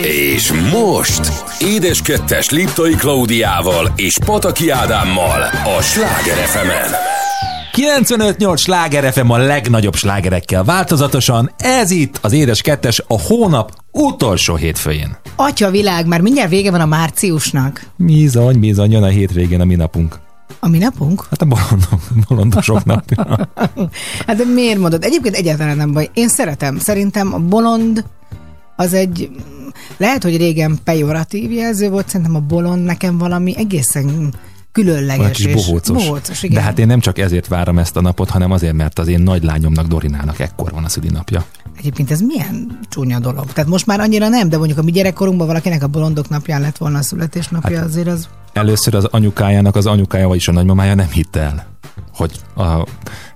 És 0.00 0.52
most 0.52 1.32
Édes 1.60 2.02
Kettes 2.02 2.50
Liptai 2.50 2.94
Klaudiával 2.94 3.92
és 3.96 4.18
Pataki 4.24 4.70
Ádámmal 4.70 5.42
a 5.78 5.82
Sláger 5.82 6.36
fm 6.36 6.68
95-8 7.72 8.58
sláger 8.58 9.12
FM 9.12 9.30
a 9.30 9.36
legnagyobb 9.36 9.94
slágerekkel 9.94 10.64
változatosan. 10.64 11.50
Ez 11.56 11.90
itt 11.90 12.18
az 12.22 12.32
Édes 12.32 12.60
Kettes 12.60 13.02
a 13.06 13.20
hónap 13.20 13.72
utolsó 13.92 14.54
hétfőjén. 14.54 15.16
Atya 15.36 15.70
világ, 15.70 16.06
már 16.06 16.20
mindjárt 16.20 16.50
vége 16.50 16.70
van 16.70 16.80
a 16.80 16.86
márciusnak. 16.86 17.86
Bizony, 17.96 18.60
bizony, 18.60 18.92
jön 18.92 19.02
a 19.02 19.06
hétvégén 19.06 19.60
a 19.60 19.64
mi 19.64 19.74
napunk. 19.74 20.18
A 20.60 20.68
mi 20.68 20.78
napunk? 20.78 21.26
Hát 21.30 21.42
a 21.42 21.44
bolondok, 21.44 22.00
bolondosok 22.28 22.84
napja. 22.84 23.48
hát 24.26 24.36
de 24.36 24.44
miért 24.44 24.78
mondod? 24.78 25.04
Egyébként 25.04 25.34
egyáltalán 25.34 25.76
nem 25.76 25.92
baj. 25.92 26.10
Én 26.14 26.28
szeretem. 26.28 26.78
Szerintem 26.78 27.34
a 27.34 27.38
bolond 27.38 28.04
az 28.82 28.92
egy 28.92 29.30
lehet, 29.96 30.22
hogy 30.22 30.36
régen 30.36 30.78
pejoratív 30.84 31.50
jelző 31.50 31.90
volt, 31.90 32.08
szerintem 32.08 32.34
a 32.34 32.40
bolond 32.40 32.84
nekem 32.84 33.18
valami 33.18 33.54
egészen 33.56 34.34
különleges. 34.72 35.38
és 35.38 35.54
bohócos. 35.54 36.04
bohócos 36.04 36.42
igen. 36.42 36.56
De 36.56 36.62
hát 36.62 36.78
én 36.78 36.86
nem 36.86 37.00
csak 37.00 37.18
ezért 37.18 37.48
várom 37.48 37.78
ezt 37.78 37.96
a 37.96 38.00
napot, 38.00 38.30
hanem 38.30 38.50
azért, 38.50 38.74
mert 38.74 38.98
az 38.98 39.08
én 39.08 39.22
nagylányomnak 39.22 39.86
Dorinának 39.86 40.38
ekkor 40.38 40.72
van 40.72 40.84
a 40.84 40.88
szülinapja. 40.88 41.44
Egyébként 41.78 42.10
ez 42.10 42.20
milyen 42.20 42.78
csúnya 42.88 43.18
dolog. 43.18 43.52
Tehát 43.52 43.70
most 43.70 43.86
már 43.86 44.00
annyira 44.00 44.28
nem, 44.28 44.48
de 44.48 44.56
mondjuk 44.56 44.78
a 44.78 44.82
mi 44.82 44.90
gyerekkorunkban 44.90 45.46
valakinek 45.46 45.82
a 45.82 45.86
bolondok 45.86 46.28
napján 46.28 46.60
lett 46.60 46.76
volna 46.76 46.98
a 46.98 47.02
születésnapja, 47.02 47.76
hát 47.76 47.86
azért 47.86 48.08
az... 48.08 48.28
Először 48.52 48.94
az 48.94 49.04
anyukájának 49.04 49.76
az 49.76 49.86
anyukája, 49.86 50.28
vagyis 50.28 50.48
a 50.48 50.52
nagymamája 50.52 50.94
nem 50.94 51.10
hitt 51.10 51.36
el 51.36 51.71
hogy 52.22 52.64
a, 52.64 52.86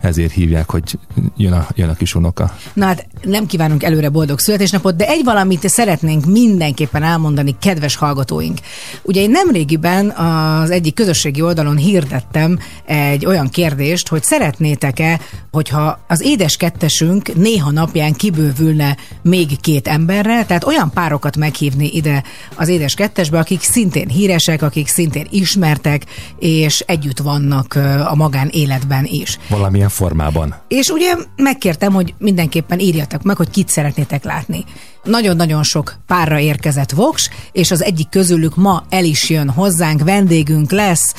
ezért 0.01 0.33
hívják, 0.33 0.71
hogy 0.71 0.99
jön 1.37 1.53
a, 1.53 1.67
jön 1.75 1.89
a 1.89 1.95
kis 1.95 2.15
unoka. 2.15 2.57
Na 2.73 2.87
hát 2.87 3.07
nem 3.23 3.47
kívánunk 3.47 3.83
előre 3.83 4.09
boldog 4.09 4.39
születésnapot, 4.39 4.97
de 4.97 5.07
egy 5.07 5.25
valamit 5.25 5.69
szeretnénk 5.69 6.27
mindenképpen 6.27 7.03
elmondani, 7.03 7.57
kedves 7.61 7.97
hallgatóink. 7.97 8.59
Ugye 9.03 9.21
én 9.21 9.31
nemrégiben 9.31 10.11
az 10.11 10.71
egyik 10.71 10.95
közösségi 10.95 11.43
oldalon 11.43 11.77
hirdettem 11.77 12.59
egy 12.85 13.27
olyan 13.27 13.49
kérdést, 13.49 14.09
hogy 14.09 14.23
szeretnétek-e, 14.23 15.21
hogyha 15.53 15.99
az 16.09 16.23
édes 16.23 16.57
kettesünk 16.57 17.35
néha 17.35 17.71
napján 17.71 18.13
kibővülne 18.13 18.97
még 19.23 19.61
két 19.61 19.89
emberre, 19.89 20.45
tehát 20.45 20.65
olyan 20.65 20.91
párokat 20.91 21.37
meghívni 21.37 21.91
ide 21.93 22.23
az 22.55 22.69
édes 22.69 22.95
kettesbe, 22.95 23.39
akik 23.39 23.63
szintén 23.63 24.09
híresek, 24.09 24.63
akik 24.63 24.89
szintén 24.89 25.27
ismertek, 25.31 26.05
és 26.39 26.81
együtt 26.81 27.19
vannak 27.19 27.75
a 28.07 28.15
magán 28.15 28.49
életben 28.77 29.05
is. 29.05 29.39
Valamilyen 29.49 29.89
formában. 29.89 30.55
És 30.69 30.89
ugye 30.89 31.15
megkértem, 31.37 31.93
hogy 31.93 32.15
mindenképpen 32.19 32.79
írjatok 32.79 33.23
meg, 33.23 33.37
hogy 33.37 33.51
kit 33.51 33.69
szeretnétek 33.69 34.25
látni. 34.25 34.65
Nagyon-nagyon 35.05 35.63
sok 35.63 35.97
párra 36.07 36.39
érkezett 36.39 36.91
Vox, 36.91 37.31
és 37.53 37.71
az 37.71 37.83
egyik 37.83 38.09
közülük 38.09 38.57
ma 38.57 38.85
el 38.89 39.05
is 39.05 39.31
jön 39.31 39.51
hozzánk, 39.51 40.03
vendégünk 40.03 40.71
lesz, 40.71 41.15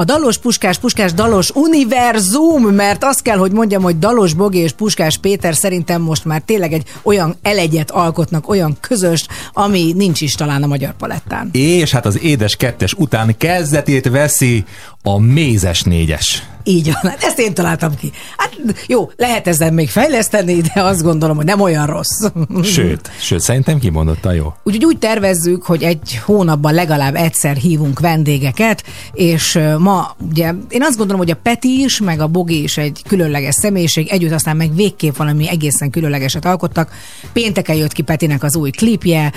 a 0.00 0.04
Dalos 0.04 0.38
Puskás 0.38 0.78
Puskás 0.78 1.12
Dalos 1.12 1.50
Univerzum, 1.50 2.62
mert 2.62 3.04
azt 3.04 3.22
kell, 3.22 3.36
hogy 3.36 3.52
mondjam, 3.52 3.82
hogy 3.82 3.98
Dalos 3.98 4.34
Bogi 4.34 4.58
és 4.58 4.72
Puskás 4.72 5.18
Péter 5.18 5.54
szerintem 5.54 6.02
most 6.02 6.24
már 6.24 6.40
tényleg 6.40 6.72
egy 6.72 6.84
olyan 7.02 7.36
elegyet 7.42 7.90
alkotnak, 7.90 8.48
olyan 8.48 8.76
közös, 8.80 9.26
ami 9.52 9.92
nincs 9.96 10.20
is 10.20 10.34
talán 10.34 10.62
a 10.62 10.66
magyar 10.66 10.96
palettán. 10.96 11.48
És 11.52 11.90
hát 11.90 12.06
az 12.06 12.20
édes 12.22 12.56
kettes 12.56 12.92
után 12.92 13.36
kezdetét 13.36 14.08
veszi 14.08 14.64
a 15.02 15.18
mézes 15.18 15.82
négyes. 15.82 16.42
Így 16.68 16.92
van, 16.92 17.10
hát 17.10 17.22
ezt 17.22 17.38
én 17.38 17.54
találtam 17.54 17.96
ki. 17.96 18.12
Hát 18.36 18.56
jó, 18.86 19.10
lehet 19.16 19.46
ezen 19.46 19.74
még 19.74 19.88
fejleszteni, 19.88 20.60
de 20.60 20.82
azt 20.82 21.02
gondolom, 21.02 21.36
hogy 21.36 21.44
nem 21.44 21.60
olyan 21.60 21.86
rossz. 21.86 22.26
Sőt, 22.62 23.10
sőt, 23.20 23.40
szerintem 23.40 23.78
kimondotta 23.78 24.32
jó. 24.32 24.54
Úgyhogy 24.62 24.84
úgy 24.84 24.98
tervezzük, 24.98 25.62
hogy 25.62 25.82
egy 25.82 26.20
hónapban 26.24 26.74
legalább 26.74 27.14
egyszer 27.14 27.56
hívunk 27.56 28.00
vendégeket, 28.00 28.84
és 29.12 29.58
ma 29.78 30.16
ugye 30.30 30.52
én 30.68 30.82
azt 30.82 30.96
gondolom, 30.96 31.20
hogy 31.20 31.30
a 31.30 31.38
Peti 31.42 31.82
is, 31.82 32.00
meg 32.00 32.20
a 32.20 32.26
Bogi 32.26 32.62
is 32.62 32.76
egy 32.76 33.02
különleges 33.06 33.54
személyiség, 33.54 34.08
együtt 34.08 34.32
aztán 34.32 34.56
meg 34.56 34.74
végképp 34.74 35.16
valami 35.16 35.48
egészen 35.48 35.90
különlegeset 35.90 36.44
alkottak. 36.44 36.90
Pénteken 37.32 37.76
jött 37.76 37.92
ki 37.92 38.02
Petinek 38.02 38.42
az 38.42 38.56
új 38.56 38.70
klipje, 38.70 39.32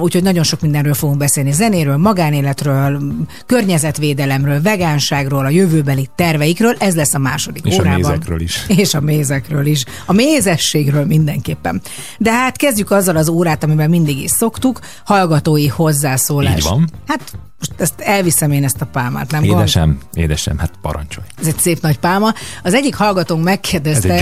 úgyhogy 0.00 0.22
nagyon 0.22 0.44
sok 0.44 0.60
mindenről 0.60 0.94
fogunk 0.94 1.18
beszélni, 1.18 1.52
zenéről, 1.52 1.96
magánéletről, 1.96 3.02
környezetvédelemről, 3.46 4.62
vegánságról, 4.62 5.44
a 5.44 5.50
jövőbeli 5.50 6.08
terveikről, 6.14 6.67
mézekről, 6.68 6.88
ez 6.88 6.94
lesz 6.94 7.14
a 7.14 7.18
második 7.18 7.64
és 7.64 7.78
órában. 7.78 7.98
És 7.98 8.04
a 8.04 8.08
mézekről 8.08 8.40
is. 8.40 8.64
És 8.68 8.94
a 8.94 9.00
mézekről 9.00 9.66
is. 9.66 9.84
A 10.06 10.12
mézességről 10.12 11.04
mindenképpen. 11.04 11.80
De 12.18 12.32
hát 12.32 12.56
kezdjük 12.56 12.90
azzal 12.90 13.16
az 13.16 13.28
órát, 13.28 13.64
amiben 13.64 13.90
mindig 13.90 14.22
is 14.22 14.30
szoktuk, 14.30 14.80
hallgatói 15.04 15.68
hozzászólás. 15.68 16.56
Így 16.56 16.62
van. 16.62 16.90
Hát 17.06 17.32
most 17.58 17.72
ezt 17.76 18.00
elviszem 18.00 18.52
én 18.52 18.64
ezt 18.64 18.80
a 18.80 18.86
pálmát, 18.86 19.30
nem 19.30 19.42
Édesem, 19.42 19.88
gond? 19.88 19.98
édesem, 20.14 20.58
hát 20.58 20.72
parancsolj. 20.82 21.26
Ez 21.40 21.46
egy 21.46 21.58
szép 21.58 21.80
nagy 21.80 21.98
pálma. 21.98 22.32
Az 22.62 22.74
egyik 22.74 22.94
hallgatónk 22.94 23.44
megkérdezte, 23.44 24.12
Ez 24.12 24.14
egy 24.14 24.20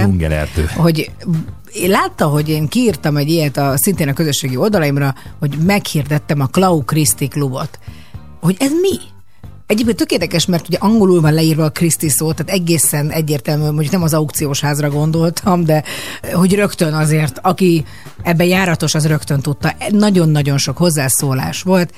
hogy 0.76 1.10
én 1.72 1.90
látta, 1.90 2.26
hogy 2.26 2.48
én 2.48 2.68
kiírtam 2.68 3.16
egy 3.16 3.28
ilyet 3.28 3.56
a, 3.56 3.72
szintén 3.76 4.08
a 4.08 4.12
közösségi 4.12 4.56
oldalaimra, 4.56 5.14
hogy 5.38 5.56
meghirdettem 5.66 6.40
a 6.40 6.46
Klau 6.46 6.84
Kriszti 6.84 7.28
klubot. 7.28 7.78
Hogy 8.40 8.56
ez 8.58 8.70
mi? 8.80 8.98
Egyébként 9.66 9.96
tök 9.96 10.10
érdekes, 10.10 10.46
mert 10.46 10.68
ugye 10.68 10.78
angolul 10.80 11.20
van 11.20 11.32
leírva 11.32 11.64
a 11.64 11.70
Kriszti 11.70 12.08
szó, 12.08 12.32
tehát 12.32 12.60
egészen 12.60 13.10
egyértelmű, 13.10 13.64
mondjuk 13.64 13.92
nem 13.92 14.02
az 14.02 14.14
aukciós 14.14 14.60
házra 14.60 14.90
gondoltam, 14.90 15.64
de 15.64 15.82
hogy 16.32 16.54
rögtön 16.54 16.94
azért, 16.94 17.38
aki 17.42 17.84
ebben 18.22 18.46
járatos, 18.46 18.94
az 18.94 19.06
rögtön 19.06 19.40
tudta. 19.40 19.74
Nagyon-nagyon 19.90 20.58
sok 20.58 20.76
hozzászólás 20.76 21.62
volt, 21.62 21.92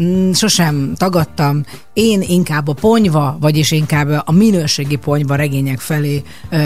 Mm, 0.00 0.32
sosem 0.32 0.92
tagadtam. 0.96 1.64
Én 1.92 2.22
inkább 2.22 2.68
a 2.68 2.72
ponyva, 2.72 3.36
vagyis 3.40 3.70
inkább 3.70 4.22
a 4.24 4.32
minőségi 4.32 4.96
ponyva 4.96 5.34
regények 5.34 5.78
felé 5.78 6.22
ö, 6.50 6.58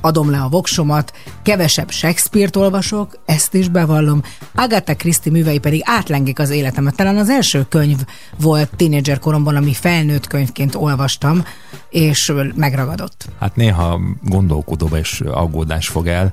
adom 0.00 0.30
le 0.30 0.38
a 0.38 0.48
voksomat. 0.48 1.12
Kevesebb 1.42 1.90
Shakespeare-t 1.90 2.56
olvasok, 2.56 3.18
ezt 3.26 3.54
is 3.54 3.68
bevallom. 3.68 4.22
Agatha 4.54 4.96
Christie 4.96 5.32
művei 5.32 5.58
pedig 5.58 5.80
átlengik 5.84 6.38
az 6.38 6.50
életemet. 6.50 6.96
Talán 6.96 7.16
az 7.16 7.30
első 7.30 7.66
könyv 7.68 7.98
volt 8.40 8.70
tínédzser 8.76 9.18
koromban, 9.20 9.56
ami 9.56 9.72
felnőtt 9.72 10.26
könyvként 10.26 10.74
olvastam, 10.74 11.44
és 11.88 12.32
megragadott. 12.54 13.24
Hát 13.40 13.56
néha 13.56 14.00
gondolkodóba 14.22 14.98
és 14.98 15.20
aggódás 15.20 15.88
fog 15.88 16.06
el, 16.06 16.32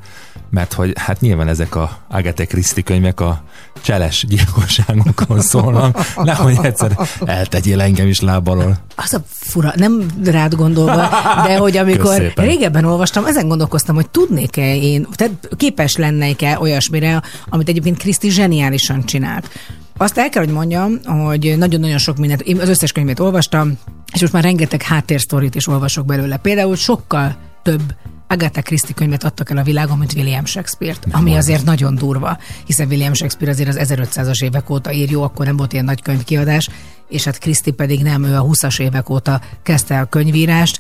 mert 0.50 0.74
hogy 0.74 0.94
hát 0.96 1.22
nyilván 1.22 1.48
ezek 1.48 1.76
a 1.76 1.98
Agatha 2.10 2.46
Christie 2.46 2.84
könyvek 2.84 3.20
a 3.20 3.44
cseles 3.82 4.26
gyilkosságokon 4.28 5.42
szólnak, 5.42 6.16
nehogy 6.24 6.58
egyszer 6.62 6.98
eltegyél 7.26 7.82
engem 7.82 8.08
is 8.08 8.20
lábalól. 8.20 8.78
Az 8.96 9.14
a 9.14 9.22
fura, 9.30 9.74
nem 9.76 10.06
rád 10.24 10.56
gondolva, 10.56 11.10
de 11.46 11.58
hogy 11.58 11.78
amikor 11.78 12.32
régebben 12.36 12.86
olvastam, 12.86 13.26
ezen 13.26 13.48
gondolkoztam, 13.48 13.96
hogy 13.96 14.10
tudnék-e 14.10 14.76
én, 14.76 15.08
tehát 15.16 15.50
képes 15.58 15.96
lennék-e 15.96 16.58
olyasmire, 16.60 17.22
amit 17.50 17.70
egyébként 17.70 17.98
Kriszti 17.98 18.30
zseniálisan 18.30 19.06
csinált. 19.06 19.50
Azt 19.98 20.18
el 20.18 20.30
kell, 20.30 20.44
hogy 20.44 20.54
mondjam, 20.54 21.00
hogy 21.04 21.56
nagyon-nagyon 21.58 21.98
sok 21.98 22.18
mindent, 22.18 22.42
én 22.42 22.60
az 22.60 22.70
összes 22.70 22.92
könyvét 22.92 23.20
olvastam, 23.20 23.78
és 24.14 24.22
most 24.22 24.34
már 24.34 24.44
rengeteg 24.44 24.82
háttérsztorit 24.82 25.56
is 25.56 25.68
olvasok 25.68 26.06
belőle. 26.06 26.38
Például 26.38 26.76
sokkal 26.76 27.38
több 27.64 27.96
Agatha 28.28 28.62
Christie 28.62 28.96
könyvet 28.96 29.24
adtak 29.24 29.50
el 29.50 29.58
a 29.58 29.64
világon, 29.64 29.98
mint 29.98 30.14
William 30.14 30.46
Shakespeare-t, 30.46 31.06
nem 31.06 31.20
ami 31.20 31.36
azért 31.36 31.66
nagyon 31.66 31.96
durva, 31.96 32.38
hiszen 32.66 32.88
William 32.88 33.14
Shakespeare 33.14 33.52
azért 33.52 33.70
az 33.70 33.80
1500-as 33.90 34.44
évek 34.44 34.70
óta 34.70 34.92
ír, 34.92 35.12
jó, 35.12 35.24
akkor 35.24 35.46
nem 35.46 35.58
volt 35.58 35.74
ilyen 35.74 35.86
nagy 35.86 36.02
könyvkiadás, 36.02 36.70
és 37.10 37.24
hát 37.24 37.38
Christie 37.38 37.74
pedig 37.74 38.04
nem, 38.04 38.24
ő 38.24 38.36
a 38.36 38.46
20-as 38.46 38.80
évek 38.80 39.10
óta 39.10 39.42
kezdte 39.64 40.00
a 40.00 40.06
könyvírást, 40.06 40.80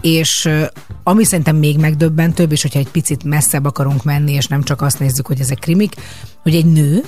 és 0.00 0.48
ami 1.02 1.24
szerintem 1.24 1.56
még 1.56 1.78
megdöbbentőbb, 1.78 2.52
és 2.52 2.62
hogyha 2.62 2.78
egy 2.78 2.90
picit 2.90 3.24
messzebb 3.24 3.64
akarunk 3.64 4.04
menni, 4.04 4.32
és 4.32 4.46
nem 4.46 4.62
csak 4.62 4.82
azt 4.82 4.98
nézzük, 4.98 5.26
hogy 5.26 5.40
ezek 5.40 5.58
krimik, 5.58 5.94
hogy 6.42 6.54
egy 6.54 6.66
nő, 6.66 7.02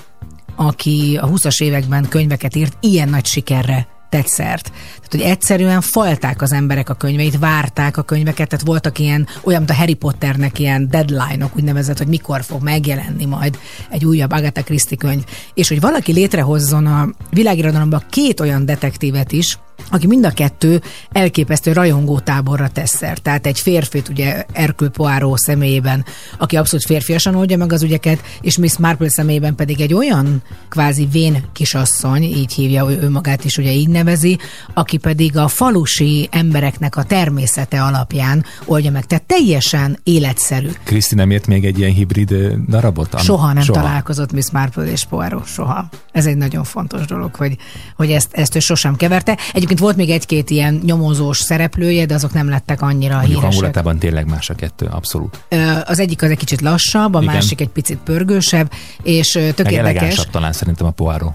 aki 0.57 1.19
a 1.23 1.29
20-as 1.29 1.63
években 1.63 2.09
könyveket 2.09 2.57
írt, 2.57 2.77
ilyen 2.81 3.09
nagy 3.09 3.27
sikerre 3.27 3.87
tett. 4.23 4.27
Tehát, 4.37 4.73
hogy 5.11 5.21
egyszerűen 5.21 5.81
falták 5.81 6.43
az 6.43 6.53
emberek 6.53 6.89
a 6.89 6.95
könyveit, 6.95 7.39
várták 7.39 7.97
a 7.97 8.03
könyveket, 8.03 8.49
tehát 8.49 8.67
voltak 8.67 8.99
ilyen, 8.99 9.27
olyan, 9.43 9.59
mint 9.59 9.71
a 9.71 9.75
Harry 9.75 9.95
Potternek 9.95 10.59
ilyen 10.59 10.89
deadline-ok, 10.89 11.57
úgynevezett, 11.57 11.99
hogy 11.99 12.07
mikor 12.07 12.43
fog 12.43 12.63
megjelenni 12.63 13.25
majd 13.25 13.59
egy 13.91 14.05
újabb 14.05 14.33
Agatha 14.33 14.63
Christie 14.63 14.97
könyv. 14.97 15.25
És 15.55 15.69
hogy 15.69 15.81
valaki 15.81 16.13
létrehozzon 16.13 16.87
a 16.87 17.09
világirodalomban 17.31 18.03
két 18.11 18.41
olyan 18.41 18.65
detektívet 18.65 19.33
is, 19.33 19.59
aki 19.91 20.07
mind 20.07 20.25
a 20.25 20.31
kettő 20.31 20.83
elképesztő 21.13 21.73
rajongó 21.73 22.19
táborra 22.19 22.69
tesz 22.69 22.97
szert. 22.97 23.23
Tehát 23.23 23.47
egy 23.47 23.61
férfit, 23.61 24.09
ugye 24.09 24.45
Erkül 24.53 24.91
Poáró 24.91 25.37
személyében, 25.37 26.05
aki 26.39 26.57
abszolút 26.57 26.87
férfiasan 26.87 27.35
oldja 27.35 27.57
meg 27.57 27.73
az 27.73 27.83
ügyeket, 27.83 28.21
és 28.41 28.59
Miss 28.59 28.77
Marple 28.77 29.09
személyében 29.09 29.55
pedig 29.55 29.81
egy 29.81 29.95
olyan 29.95 30.43
kvázi 30.69 31.09
vén 31.13 31.45
kisasszony, 31.53 32.23
így 32.23 32.53
hívja 32.53 32.91
ő 32.91 33.11
magát 33.11 33.45
is, 33.45 33.57
ugye 33.59 33.73
így 33.73 33.89
nevezi, 33.89 34.39
aki 34.75 34.97
pedig 34.97 35.37
a 35.37 35.49
falusi 35.49 36.29
embereknek 36.31 36.97
a 36.97 37.03
természete 37.03 37.83
alapján 37.83 38.45
oldja 38.65 38.91
meg. 38.91 39.07
Tehát 39.07 39.25
teljesen 39.25 39.99
életszerű. 40.03 40.69
Kriszti 40.85 41.15
nem 41.15 41.31
ért 41.31 41.47
még 41.47 41.65
egy 41.65 41.79
ilyen 41.79 41.93
hibrid 41.93 42.35
darabot? 42.69 43.21
Soha 43.21 43.53
nem 43.53 43.63
soha. 43.63 43.81
találkozott 43.81 44.33
Miss 44.33 44.51
Marple 44.51 44.85
és 44.85 45.05
Poirot, 45.05 45.47
soha. 45.47 45.89
Ez 46.13 46.27
egy 46.27 46.37
nagyon 46.37 46.65
fontos 46.65 47.07
dolog, 47.07 47.35
hogy, 47.35 47.57
hogy 47.97 48.11
ezt, 48.11 48.33
ezt 48.33 48.57
ő 48.57 48.59
sosem 48.59 48.97
keverte. 48.97 49.39
Egyébként 49.65 49.85
volt 49.87 49.97
még 50.07 50.11
egy-két 50.11 50.51
ilyen 50.51 50.81
nyomozós 50.85 51.39
szereplője, 51.39 52.07
de 52.07 52.15
azok 52.15 52.33
nem 52.33 52.49
lettek 52.49 52.83
annyira 52.83 53.15
Mondjuk 53.15 53.27
híresek. 53.35 53.51
hangulatában 53.51 53.99
tényleg 53.99 54.27
más 54.29 54.51
a 54.51 54.55
kettő, 54.55 54.87
abszolút. 54.87 55.45
Az 55.85 55.99
egyik 55.99 56.23
az 56.23 56.31
egy 56.31 56.37
kicsit 56.39 56.61
lassabb, 56.61 57.15
a 57.15 57.23
Igen. 57.23 57.35
másik 57.35 57.61
egy 57.61 57.69
picit 57.69 57.99
pörgősebb, 58.05 58.73
és 59.03 59.29
tök 59.29 59.63
Meg 59.63 59.73
érdekes. 59.73 60.27
talán 60.31 60.53
szerintem 60.53 60.87
a 60.87 60.91
Poirot. 60.91 61.33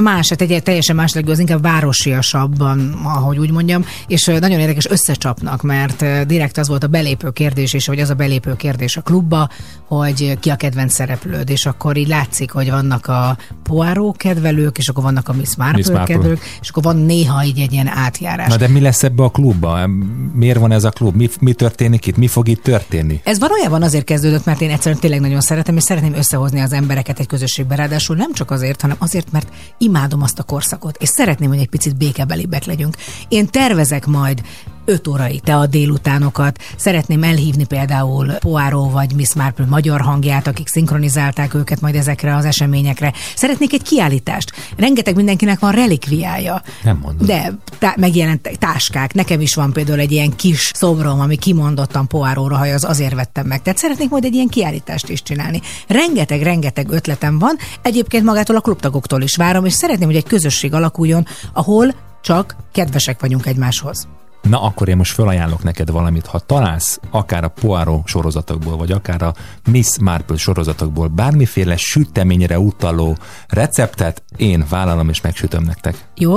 Más, 0.00 0.28
hát 0.28 0.40
egy 0.40 0.62
teljesen 0.62 0.96
más 0.96 1.12
legő, 1.12 1.30
az 1.30 1.38
inkább 1.38 1.62
városiasabban, 1.62 3.00
ahogy 3.04 3.38
úgy 3.38 3.50
mondjam, 3.50 3.84
és 4.06 4.24
nagyon 4.24 4.58
érdekes 4.58 4.90
összecsapnak, 4.90 5.62
mert 5.62 6.26
direkt 6.26 6.58
az 6.58 6.68
volt 6.68 6.84
a 6.84 6.86
belépő 6.86 7.30
kérdés, 7.30 7.72
és 7.72 7.86
hogy 7.86 8.00
az 8.00 8.10
a 8.10 8.14
belépő 8.14 8.56
kérdés 8.56 8.96
a 8.96 9.00
klubba, 9.00 9.48
hogy 9.86 10.38
ki 10.40 10.50
a 10.50 10.56
kedvenc 10.56 10.92
szereplőd, 10.94 11.50
és 11.50 11.66
akkor 11.66 11.96
így 11.96 12.08
látszik, 12.08 12.50
hogy 12.50 12.70
vannak 12.70 13.06
a 13.06 13.36
Poirot 13.62 14.16
kedvelők, 14.16 14.78
és 14.78 14.88
akkor 14.88 15.02
vannak 15.02 15.28
a 15.28 15.32
Miss 15.32 15.56
Marple, 15.56 15.92
Marple. 15.92 16.14
kedvelők, 16.14 16.40
és 16.60 16.68
akkor 16.68 16.82
van 16.82 16.96
néha 16.96 17.44
így 17.44 17.58
egy 17.58 17.72
ilyen 17.72 17.88
átjárás. 17.88 18.48
Na 18.48 18.56
de 18.56 18.68
mi 18.68 18.80
lesz 18.80 19.02
ebbe 19.02 19.22
a 19.22 19.30
klubba? 19.30 19.88
Miért 20.32 20.58
van 20.58 20.72
ez 20.72 20.84
a 20.84 20.90
klub? 20.90 21.14
Mi, 21.14 21.28
mi 21.40 21.52
történik 21.52 22.06
itt? 22.06 22.16
Mi 22.16 22.26
fog 22.26 22.48
itt 22.48 22.62
történni? 22.62 23.20
Ez 23.24 23.38
valójában 23.38 23.82
azért 23.82 24.04
kezdődött, 24.04 24.44
mert 24.44 24.60
én 24.60 24.70
egyszerűen 24.70 25.00
tényleg 25.00 25.20
nagyon 25.20 25.40
szeretem, 25.40 25.76
és 25.76 25.82
szeretném 25.82 26.14
összehozni 26.14 26.60
az 26.60 26.72
embereket 26.72 27.18
egy 27.18 27.26
közösségbe, 27.26 27.74
ráadásul 27.74 28.16
nem 28.16 28.32
csak 28.32 28.50
azért, 28.50 28.80
hanem 28.80 28.96
azért, 28.98 29.32
mert 29.32 29.48
imádom 29.78 30.22
azt 30.22 30.38
a 30.38 30.42
korszakot, 30.42 30.96
és 30.96 31.08
szeretném, 31.08 31.48
hogy 31.48 31.58
egy 31.58 31.68
picit 31.68 31.96
békebelibbek 31.96 32.64
legyünk. 32.64 32.96
Én 33.28 33.46
tervezek 33.46 34.06
majd 34.06 34.42
5 34.90 35.08
órai 35.08 35.40
te 35.44 35.56
a 35.56 35.66
délutánokat. 35.66 36.58
Szeretném 36.76 37.22
elhívni 37.22 37.66
például 37.66 38.32
Poáró 38.32 38.90
vagy 38.90 39.14
Miss 39.14 39.34
Marple 39.34 39.64
magyar 39.66 40.00
hangját, 40.00 40.46
akik 40.46 40.68
szinkronizálták 40.68 41.54
őket 41.54 41.80
majd 41.80 41.94
ezekre 41.94 42.36
az 42.36 42.44
eseményekre. 42.44 43.12
Szeretnék 43.36 43.72
egy 43.72 43.82
kiállítást. 43.82 44.52
Rengeteg 44.76 45.16
mindenkinek 45.16 45.58
van 45.58 45.72
relikviája. 45.72 46.62
Nem 46.82 46.98
mondom. 47.02 47.26
De 47.26 47.52
tá- 47.78 47.96
megjelentek 47.96 48.56
táskák. 48.56 49.14
Nekem 49.14 49.40
is 49.40 49.54
van 49.54 49.72
például 49.72 49.98
egy 49.98 50.12
ilyen 50.12 50.36
kis 50.36 50.70
szobrom, 50.74 51.20
ami 51.20 51.36
kimondottan 51.36 52.06
Poáróra 52.06 52.56
haj, 52.56 52.72
az 52.72 52.84
azért 52.84 53.14
vettem 53.14 53.46
meg. 53.46 53.62
Tehát 53.62 53.78
szeretnék 53.78 54.10
majd 54.10 54.24
egy 54.24 54.34
ilyen 54.34 54.48
kiállítást 54.48 55.08
is 55.08 55.22
csinálni. 55.22 55.60
Rengeteg, 55.86 56.42
rengeteg 56.42 56.90
ötletem 56.90 57.38
van. 57.38 57.56
Egyébként 57.82 58.24
magától 58.24 58.56
a 58.56 58.60
klubtagoktól 58.60 59.22
is 59.22 59.36
várom, 59.36 59.64
és 59.64 59.72
szeretném, 59.72 60.08
hogy 60.08 60.16
egy 60.16 60.26
közösség 60.26 60.74
alakuljon, 60.74 61.26
ahol 61.52 61.94
csak 62.22 62.56
kedvesek 62.72 63.20
vagyunk 63.20 63.46
egymáshoz. 63.46 64.08
Na 64.42 64.62
akkor 64.62 64.88
én 64.88 64.96
most 64.96 65.12
felajánlok 65.12 65.62
neked 65.62 65.90
valamit. 65.90 66.26
Ha 66.26 66.38
találsz 66.38 67.00
akár 67.10 67.44
a 67.44 67.48
Poirot 67.48 68.06
sorozatokból, 68.06 68.76
vagy 68.76 68.92
akár 68.92 69.22
a 69.22 69.34
Miss 69.70 69.98
Marple 70.00 70.36
sorozatokból 70.36 71.08
bármiféle 71.08 71.76
süteményre 71.76 72.58
utaló 72.58 73.16
receptet, 73.48 74.22
én 74.36 74.64
vállalom 74.68 75.08
és 75.08 75.20
megsütöm 75.20 75.62
nektek. 75.62 75.94
Jó, 76.16 76.36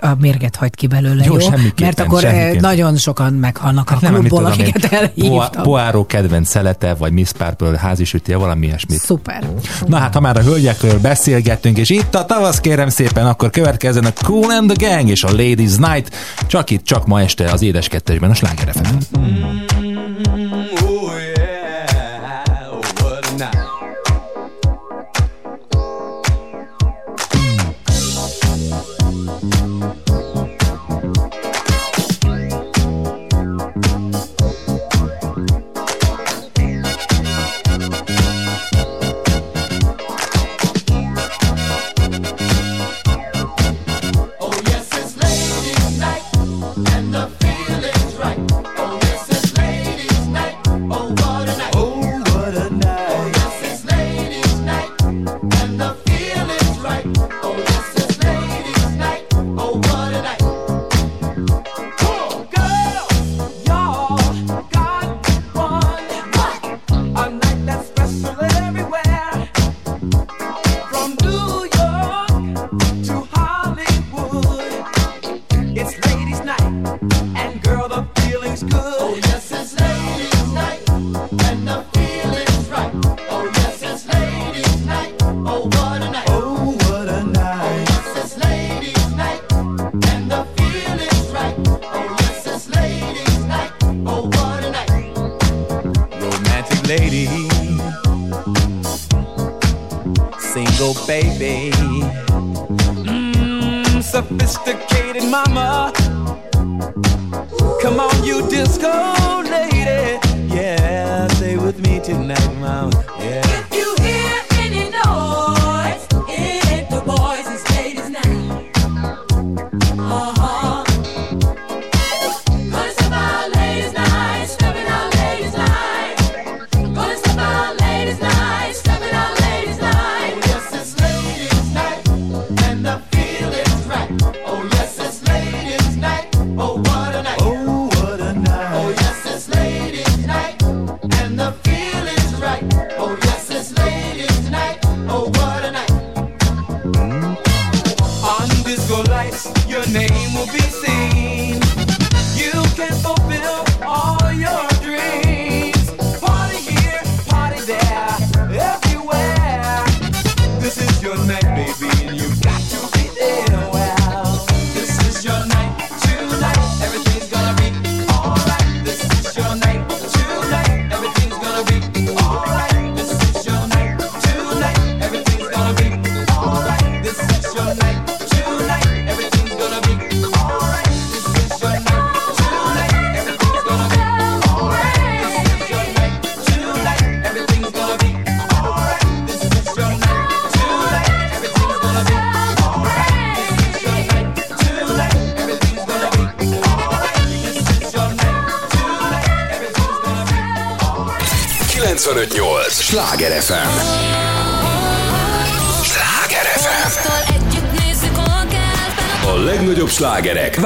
a 0.00 0.14
mérget 0.18 0.56
hagyd 0.56 0.74
ki 0.74 0.86
belőle, 0.86 1.24
jó? 1.24 1.38
jó? 1.38 1.48
Mert 1.80 2.00
akkor 2.00 2.20
semmiképpen. 2.20 2.60
nagyon 2.60 2.96
sokan 2.96 3.32
meghalnak 3.32 3.88
hát 3.88 4.02
a 4.02 4.06
klubból, 4.06 4.28
tudom, 4.28 4.52
akiket 4.52 4.92
elhívtam. 4.92 5.62
Poirot 5.62 6.06
kedvenc 6.06 6.48
szelete, 6.48 6.94
vagy 6.94 7.12
Miss 7.12 7.30
Marple 7.38 7.78
házisütője, 7.78 8.38
valami 8.38 8.66
ilyesmit. 8.66 8.98
Szuper. 8.98 9.48
Na 9.86 9.96
hát, 9.96 10.14
ha 10.14 10.20
már 10.20 10.36
a 10.36 10.42
hölgyekről 10.42 10.98
beszélgettünk, 11.00 11.78
és 11.78 11.90
itt 11.90 12.14
a 12.14 12.24
tavasz 12.24 12.60
kérem 12.60 12.88
szépen, 12.88 13.26
akkor 13.26 13.50
következzen 13.50 14.04
a 14.04 14.12
Cool 14.24 14.50
and 14.50 14.72
the 14.72 14.88
Gang 14.88 15.08
és 15.08 15.24
a 15.24 15.30
Ladies 15.30 15.76
Night, 15.76 16.14
csak 16.46 16.70
itt, 16.70 16.84
csak 16.84 17.06
ma 17.06 17.20
este 17.20 17.35
az 17.44 17.62
Édes 17.62 17.88
Kettesben, 17.88 18.30
a 18.30 18.34
Sláger 18.34 18.72
FM. 18.72 18.96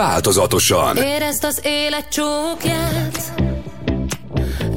Változatosan. 0.01 0.97
Érezd 0.97 1.45
az 1.45 1.61
élet 1.63 2.09
csókját. 2.09 3.33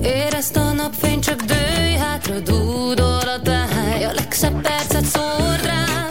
Érezd 0.01 0.57
a 0.57 0.71
napfény, 0.71 1.19
csak 1.19 1.41
dőj 1.41 1.93
hátra 1.93 2.39
Dúdol 2.39 3.27
a 3.35 3.41
táj, 3.43 4.03
a 4.03 4.11
legszebb 4.13 4.61
percet 4.61 5.05
szórd 5.05 5.65
rám 5.65 6.07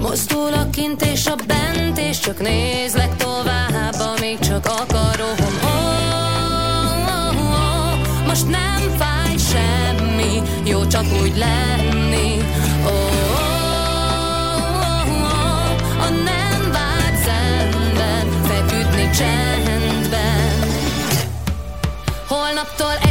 Mozdul 0.00 0.52
a 0.52 0.70
kint 0.70 1.02
és 1.02 1.26
a 1.26 1.34
bent 1.46 1.98
És 1.98 2.18
csak 2.18 2.40
nézlek 2.40 3.16
tovább, 3.16 4.00
amíg 4.16 4.38
csak 4.38 4.66
akarom 4.66 5.36
oh, 5.62 5.88
oh, 6.48 7.50
oh, 7.50 8.26
Most 8.26 8.48
nem 8.48 8.96
fáj 8.98 9.36
semmi, 9.36 10.42
jó 10.64 10.86
csak 10.86 11.04
úgy 11.22 11.36
lenni 11.36 12.47
csendben. 19.12 20.68
Holnaptól 22.28 23.07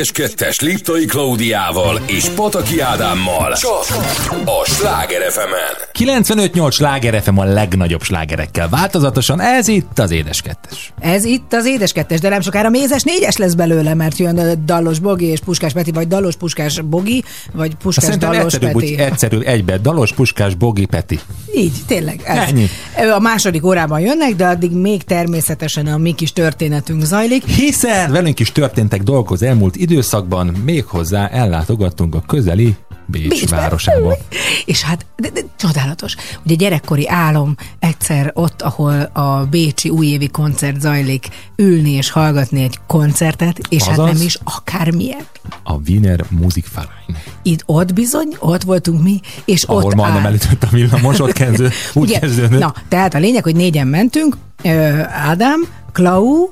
Édes 0.00 0.12
kettes 0.12 0.60
Liptai 0.60 1.04
Klaudiával 1.04 2.00
és 2.06 2.28
Pataki 2.28 2.80
Ádámmal. 2.80 3.52
Csak 3.52 3.84
a 4.44 4.64
Sláger 4.64 5.30
fm 5.30 5.80
95-8 6.04 6.72
sláger 6.72 7.22
FM 7.22 7.38
a 7.38 7.44
legnagyobb 7.44 8.02
slágerekkel. 8.02 8.68
Változatosan 8.68 9.40
ez 9.40 9.68
itt 9.68 9.98
az 9.98 10.10
Édes 10.10 10.42
Kettes. 10.42 10.92
Ez 11.00 11.24
itt 11.24 11.52
az 11.52 11.66
édes 11.66 11.92
kettes, 11.92 12.20
de 12.20 12.28
nem 12.28 12.40
sokára 12.40 12.68
mézes 12.68 13.02
négyes 13.02 13.36
lesz 13.36 13.54
belőle, 13.54 13.94
mert 13.94 14.18
jön 14.18 14.64
Dallos 14.64 14.98
Bogi 14.98 15.24
és 15.24 15.40
Puskás 15.40 15.72
Peti, 15.72 15.90
vagy 15.90 16.08
Dallos 16.08 16.36
Puskás 16.36 16.80
Bogi, 16.80 17.24
vagy 17.52 17.74
Puskás 17.74 18.04
Szerintem 18.04 18.32
Dallos 18.32 18.54
egyszerűbb, 18.54 18.76
úgy 18.76 18.82
Peti. 18.82 18.98
egyszerű 18.98 19.38
egybe. 19.38 19.78
Dalos, 19.78 20.12
Puskás, 20.12 20.54
Bogi, 20.54 20.84
Peti. 20.84 21.18
Így, 21.54 21.72
tényleg. 21.86 22.20
Ez. 22.24 22.48
Ennyi. 22.48 22.66
A 23.14 23.18
második 23.18 23.66
órában 23.66 24.00
jönnek, 24.00 24.34
de 24.34 24.46
addig 24.46 24.70
még 24.70 25.02
természetesen 25.02 25.86
a 25.86 25.96
mi 25.96 26.12
kis 26.12 26.32
történetünk 26.32 27.04
zajlik. 27.04 27.44
Hiszen 27.44 28.12
velünk 28.12 28.40
is 28.40 28.52
történtek 28.52 29.02
dolgok 29.02 29.30
az 29.30 29.42
elmúlt 29.42 29.76
időszakban, 29.90 30.46
méghozzá 30.46 31.26
ellátogattunk 31.26 32.14
a 32.14 32.22
közeli 32.26 32.76
Bécs, 33.06 33.28
Bécsbe. 33.28 33.56
városába. 33.56 34.16
És 34.64 34.82
hát 34.82 35.06
de, 35.16 35.30
de, 35.30 35.40
csodálatos. 35.56 36.16
Ugye 36.44 36.54
gyerekkori 36.54 37.08
álom 37.08 37.54
egyszer 37.78 38.30
ott, 38.34 38.62
ahol 38.62 39.00
a 39.00 39.46
Bécsi 39.50 39.88
újévi 39.88 40.28
koncert 40.28 40.80
zajlik, 40.80 41.28
ülni 41.56 41.90
és 41.90 42.10
hallgatni 42.10 42.62
egy 42.62 42.78
koncertet, 42.86 43.58
és 43.68 43.82
hát 43.82 43.98
Azaz. 43.98 44.12
nem 44.12 44.26
is 44.26 44.38
akármilyen. 44.44 45.26
A 45.62 45.72
Wiener 45.72 46.24
Musikverein, 46.28 46.99
Itt 47.42 47.62
ott 47.66 47.92
bizony, 47.92 48.36
ott 48.38 48.62
voltunk 48.62 49.02
mi, 49.02 49.20
és 49.44 49.62
ahol 49.62 49.82
ott 49.82 49.94
majdnem 49.94 50.22
áll. 50.22 50.26
elütött 50.26 50.62
a 50.62 50.68
villamos, 50.70 51.20
ott 51.20 51.32
kezdő, 51.32 51.64
úgy 51.94 52.08
Ugye, 52.08 52.18
kezdődött. 52.18 52.60
Na, 52.60 52.74
tehát 52.88 53.14
a 53.14 53.18
lényeg, 53.18 53.42
hogy 53.42 53.56
négyen 53.56 53.86
mentünk, 53.86 54.36
Ádám, 55.08 55.68
Klau, 55.92 56.48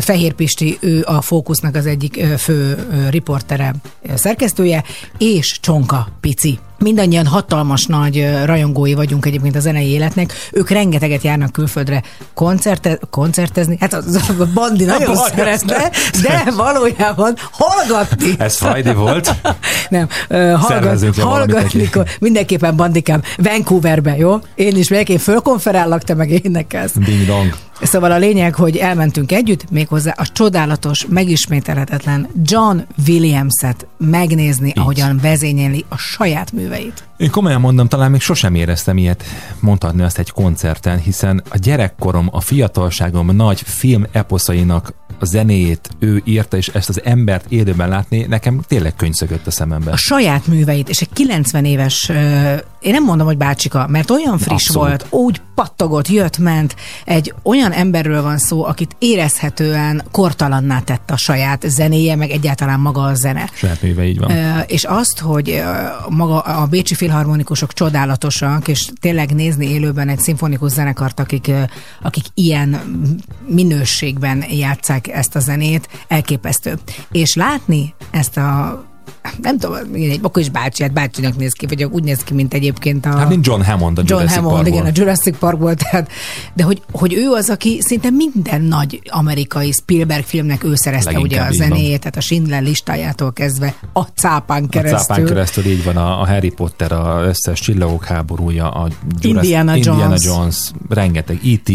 Fehér 0.00 0.32
Pisti, 0.32 0.78
ő 0.80 1.02
a 1.06 1.20
Fókusznak 1.20 1.74
az 1.74 1.86
egyik 1.86 2.24
fő 2.38 2.86
riportere, 3.10 3.74
szerkesztője, 4.14 4.84
és 5.18 5.58
Csonka 5.60 6.08
Pici. 6.20 6.58
Mindannyian 6.78 7.26
hatalmas 7.26 7.86
nagy 7.86 8.28
rajongói 8.44 8.94
vagyunk 8.94 9.26
egyébként 9.26 9.56
a 9.56 9.60
zenei 9.60 9.88
életnek. 9.88 10.32
Ők 10.52 10.70
rengeteget 10.70 11.22
járnak 11.22 11.52
külföldre 11.52 12.02
koncerte, 12.34 12.98
koncertezni. 13.10 13.76
Hát 13.80 13.92
az, 13.92 14.14
az 14.14 14.40
a 14.40 14.46
Bandi 14.54 14.84
nagyon 14.84 15.14
Bandi, 15.14 15.30
szeretne, 15.36 15.90
de 16.22 16.50
valójában 16.56 17.34
hallgatni. 17.50 18.34
Ez 18.38 18.56
Friday 18.56 18.94
volt. 18.94 19.34
Nem, 19.88 20.08
hallgat, 20.56 21.16
hallgatni, 21.16 21.90
mindenképpen 22.20 22.76
bandikám, 22.76 23.22
Vancouverbe, 23.36 24.16
jó? 24.16 24.38
Én 24.54 24.76
is 24.76 24.88
megyek, 24.88 25.08
én 25.08 25.18
fölkonferállak, 25.18 26.02
te 26.02 26.14
meg 26.14 26.30
énekelsz. 26.30 26.92
Ding 26.94 27.26
dong. 27.26 27.54
Szóval 27.82 28.12
a 28.12 28.16
lényeg, 28.16 28.54
hogy 28.54 28.76
elmentünk 28.76 29.32
együtt, 29.32 29.70
méghozzá 29.70 30.14
a 30.16 30.26
csodálatos, 30.26 31.06
megismételhetetlen 31.08 32.28
John 32.42 32.78
Williams-et 33.06 33.86
megnézni, 33.96 34.66
Így. 34.66 34.78
ahogyan 34.78 35.18
vezényeli 35.22 35.84
a 35.88 35.96
saját 35.96 36.52
műveit. 36.52 37.04
Én 37.16 37.30
komolyan 37.30 37.60
mondom, 37.60 37.88
talán 37.88 38.10
még 38.10 38.20
sosem 38.20 38.54
éreztem 38.54 38.96
ilyet 38.96 39.24
mondhatni 39.60 40.02
azt 40.02 40.18
egy 40.18 40.30
koncerten, 40.30 40.98
hiszen 40.98 41.42
a 41.48 41.56
gyerekkorom, 41.58 42.28
a 42.32 42.40
fiatalságom 42.40 43.36
nagy 43.36 43.60
film 43.60 44.06
eposzainak 44.12 44.92
a 45.18 45.24
zenéjét 45.24 45.88
ő 45.98 46.22
írta, 46.24 46.56
és 46.56 46.68
ezt 46.68 46.88
az 46.88 47.04
embert 47.04 47.44
élőben 47.48 47.88
látni, 47.88 48.26
nekem 48.28 48.60
tényleg 48.68 48.94
könyv 48.94 49.12
szökött 49.12 49.46
a 49.46 49.50
szemembe. 49.50 49.90
A 49.90 49.96
saját 49.96 50.46
műveit, 50.46 50.88
és 50.88 51.00
egy 51.00 51.12
90 51.12 51.64
éves 51.64 52.10
én 52.80 52.92
nem 52.92 53.04
mondom, 53.04 53.26
hogy 53.26 53.36
bácsika, 53.36 53.86
mert 53.88 54.10
olyan 54.10 54.38
friss 54.38 54.68
Abszolút. 54.68 54.88
volt, 54.88 55.06
úgy 55.10 55.40
pattogott, 55.54 56.08
jött, 56.08 56.38
ment. 56.38 56.76
Egy 57.04 57.34
olyan 57.42 57.72
emberről 57.72 58.22
van 58.22 58.38
szó, 58.38 58.64
akit 58.64 58.96
érezhetően 58.98 60.02
kortalanná 60.10 60.80
tett 60.80 61.10
a 61.10 61.16
saját 61.16 61.64
zenéje, 61.68 62.16
meg 62.16 62.30
egyáltalán 62.30 62.80
maga 62.80 63.02
a 63.02 63.14
zene. 63.14 63.50
Saját 63.52 63.82
műve 63.82 64.04
így 64.04 64.18
van. 64.18 64.30
Ö, 64.30 64.58
és 64.66 64.84
azt, 64.84 65.18
hogy 65.18 65.50
ö, 65.50 65.62
maga 66.08 66.40
a 66.40 66.66
bécsi 66.66 66.94
filharmonikusok 66.94 67.72
csodálatosak, 67.72 68.68
és 68.68 68.88
tényleg 69.00 69.34
nézni 69.34 69.70
élőben 69.70 70.08
egy 70.08 70.18
szimfonikus 70.18 70.72
zenekart, 70.72 71.20
akik, 71.20 71.46
ö, 71.48 71.62
akik 72.02 72.24
ilyen 72.34 72.80
minőségben 73.46 74.44
játszák 74.50 75.08
ezt 75.08 75.36
a 75.36 75.40
zenét, 75.40 75.88
elképesztő. 76.08 76.78
És 77.10 77.34
látni 77.34 77.94
ezt 78.10 78.36
a 78.36 78.82
nem 79.42 79.58
tudom, 79.58 79.76
egy 79.94 80.18
okos 80.22 80.48
bácsi, 80.48 80.82
hát 80.82 80.92
bácsinak 80.92 81.36
néz 81.36 81.52
ki, 81.52 81.66
vagy 81.66 81.84
úgy 81.84 82.02
néz 82.04 82.22
ki, 82.22 82.34
mint 82.34 82.54
egyébként 82.54 83.06
a... 83.06 83.16
Hát 83.16 83.28
mint 83.28 83.46
John 83.46 83.62
Hammond 83.62 83.98
a 83.98 84.02
John 84.06 84.12
Jurassic 84.20 84.34
Hammond, 84.34 84.54
Parkból. 84.54 84.78
igen, 84.80 84.92
a 84.92 84.92
Jurassic 84.94 85.38
Parkból, 85.38 85.74
tehát, 85.74 86.10
de 86.54 86.62
hogy, 86.62 86.82
hogy 86.92 87.12
ő 87.14 87.30
az, 87.30 87.50
aki 87.50 87.78
szinte 87.80 88.10
minden 88.10 88.60
nagy 88.62 89.00
amerikai 89.10 89.72
Spielberg 89.72 90.24
filmnek 90.24 90.64
ő 90.64 90.74
szerezte 90.74 91.10
Leginkább 91.10 91.50
ugye 91.50 91.64
a 91.64 91.66
zenéjét, 91.68 91.98
tehát 91.98 92.16
a 92.16 92.20
Schindler 92.20 92.62
listájától 92.62 93.32
kezdve 93.32 93.74
a 93.92 94.02
cápán 94.02 94.64
A 94.64 94.68
keresztül. 94.68 94.98
cápán 94.98 95.24
keresztül 95.24 95.64
így 95.66 95.84
van 95.84 95.96
a, 95.96 96.20
a 96.20 96.26
Harry 96.26 96.50
Potter, 96.50 96.92
a 96.92 97.22
összes 97.24 97.60
csillagok 97.60 98.04
háborúja, 98.04 98.70
a 98.70 98.88
Jurassic- 99.20 99.24
Indiana 99.24 99.76
Indiana 99.76 100.02
Jones. 100.04 100.24
Jones, 100.24 100.56
rengeteg 100.88 101.40
E.T., 101.44 101.68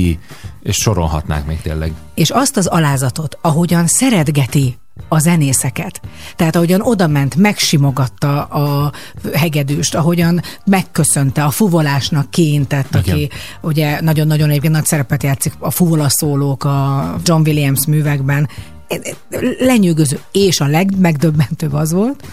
és 0.63 0.75
sorolhatnák 0.75 1.45
még 1.45 1.61
tényleg. 1.61 1.93
és 2.13 2.29
azt 2.29 2.57
az 2.57 2.65
alázatot, 2.65 3.37
ahogyan 3.41 3.87
szeretgeti 3.87 4.77
a 5.07 5.19
zenészeket. 5.19 6.01
Tehát 6.35 6.55
ahogyan 6.55 6.81
odament, 6.81 7.35
megsimogatta 7.35 8.43
a 8.43 8.91
hegedűst, 9.33 9.95
ahogyan 9.95 10.41
megköszönte 10.65 11.43
a 11.43 11.49
fuvolásnak 11.51 12.31
kiintett, 12.31 12.95
aki 12.95 13.15
Igen. 13.15 13.29
ugye 13.61 14.01
nagyon-nagyon 14.01 14.49
egyébként 14.49 14.73
nagy 14.73 14.85
szerepet 14.85 15.23
játszik 15.23 15.53
a 15.59 15.71
fuvolaszólók 15.71 16.63
a 16.63 17.15
John 17.23 17.41
Williams 17.47 17.85
művekben. 17.85 18.49
Lenyűgöző. 19.59 20.19
És 20.31 20.59
a 20.59 20.65
legmegdöbbentőbb 20.65 21.73
az 21.73 21.91
volt, 21.91 22.23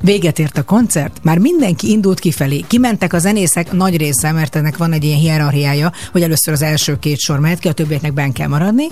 Véget 0.00 0.38
ért 0.38 0.58
a 0.58 0.64
koncert, 0.64 1.18
már 1.22 1.38
mindenki 1.38 1.90
indult 1.90 2.20
kifelé. 2.20 2.64
Kimentek 2.66 3.12
a 3.12 3.18
zenészek 3.18 3.72
nagy 3.72 3.96
része, 3.96 4.32
mert 4.32 4.56
ennek 4.56 4.76
van 4.76 4.92
egy 4.92 5.04
ilyen 5.04 5.18
hierarchiája, 5.18 5.92
hogy 6.12 6.22
először 6.22 6.54
az 6.54 6.62
első 6.62 6.98
két 6.98 7.18
sor 7.18 7.38
mehet 7.38 7.58
ki, 7.58 7.68
a 7.68 7.72
többieknek 7.72 8.12
benn 8.12 8.32
kell 8.32 8.48
maradni. 8.48 8.86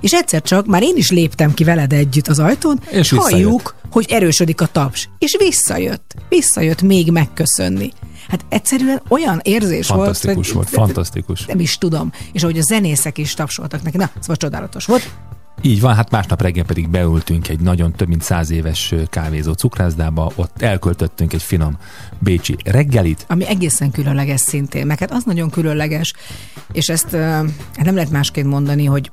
És 0.00 0.12
egyszer 0.12 0.42
csak 0.42 0.66
már 0.66 0.82
én 0.82 0.96
is 0.96 1.10
léptem 1.10 1.54
ki 1.54 1.64
veled 1.64 1.92
együtt 1.92 2.28
az 2.28 2.38
ajtón, 2.38 2.80
És 2.90 3.10
halljuk, 3.10 3.74
hogy 3.90 4.06
erősödik 4.10 4.60
a 4.60 4.66
taps. 4.66 5.08
És 5.18 5.36
visszajött. 5.38 6.14
Visszajött 6.28 6.82
még 6.82 7.10
megköszönni. 7.10 7.92
Hát 8.28 8.44
egyszerűen 8.48 9.02
olyan 9.08 9.40
érzés 9.42 9.86
Fantasztikus 9.86 10.34
volt. 10.34 10.52
volt, 10.52 10.68
hogy- 10.68 10.78
fantasztikus. 10.78 11.44
Nem 11.46 11.60
is 11.60 11.78
tudom. 11.78 12.12
És 12.32 12.42
ahogy 12.42 12.58
a 12.58 12.62
zenészek 12.62 13.18
is 13.18 13.34
tapsoltak 13.34 13.82
neki. 13.82 13.96
Na, 13.96 14.10
szóval 14.20 14.36
csodálatos 14.36 14.84
volt. 14.84 15.10
Így 15.62 15.80
van, 15.80 15.94
hát 15.94 16.10
másnap 16.10 16.42
reggel 16.42 16.64
pedig 16.64 16.88
beültünk 16.88 17.48
egy 17.48 17.60
nagyon 17.60 17.92
több 17.92 18.08
mint 18.08 18.22
száz 18.22 18.50
éves 18.50 18.94
kávézó 19.10 19.52
cukrászdába, 19.52 20.32
ott 20.34 20.62
elköltöttünk 20.62 21.32
egy 21.32 21.42
finom 21.42 21.76
bécsi 22.18 22.56
reggelit, 22.64 23.24
ami 23.28 23.46
egészen 23.46 23.90
különleges 23.90 24.40
szintén, 24.40 24.86
meg 24.86 24.98
hát 24.98 25.10
az 25.12 25.24
nagyon 25.24 25.50
különleges, 25.50 26.12
és 26.72 26.88
ezt 26.88 27.10
hát 27.10 27.84
nem 27.84 27.94
lehet 27.94 28.10
másként 28.10 28.46
mondani, 28.46 28.84
hogy 28.84 29.10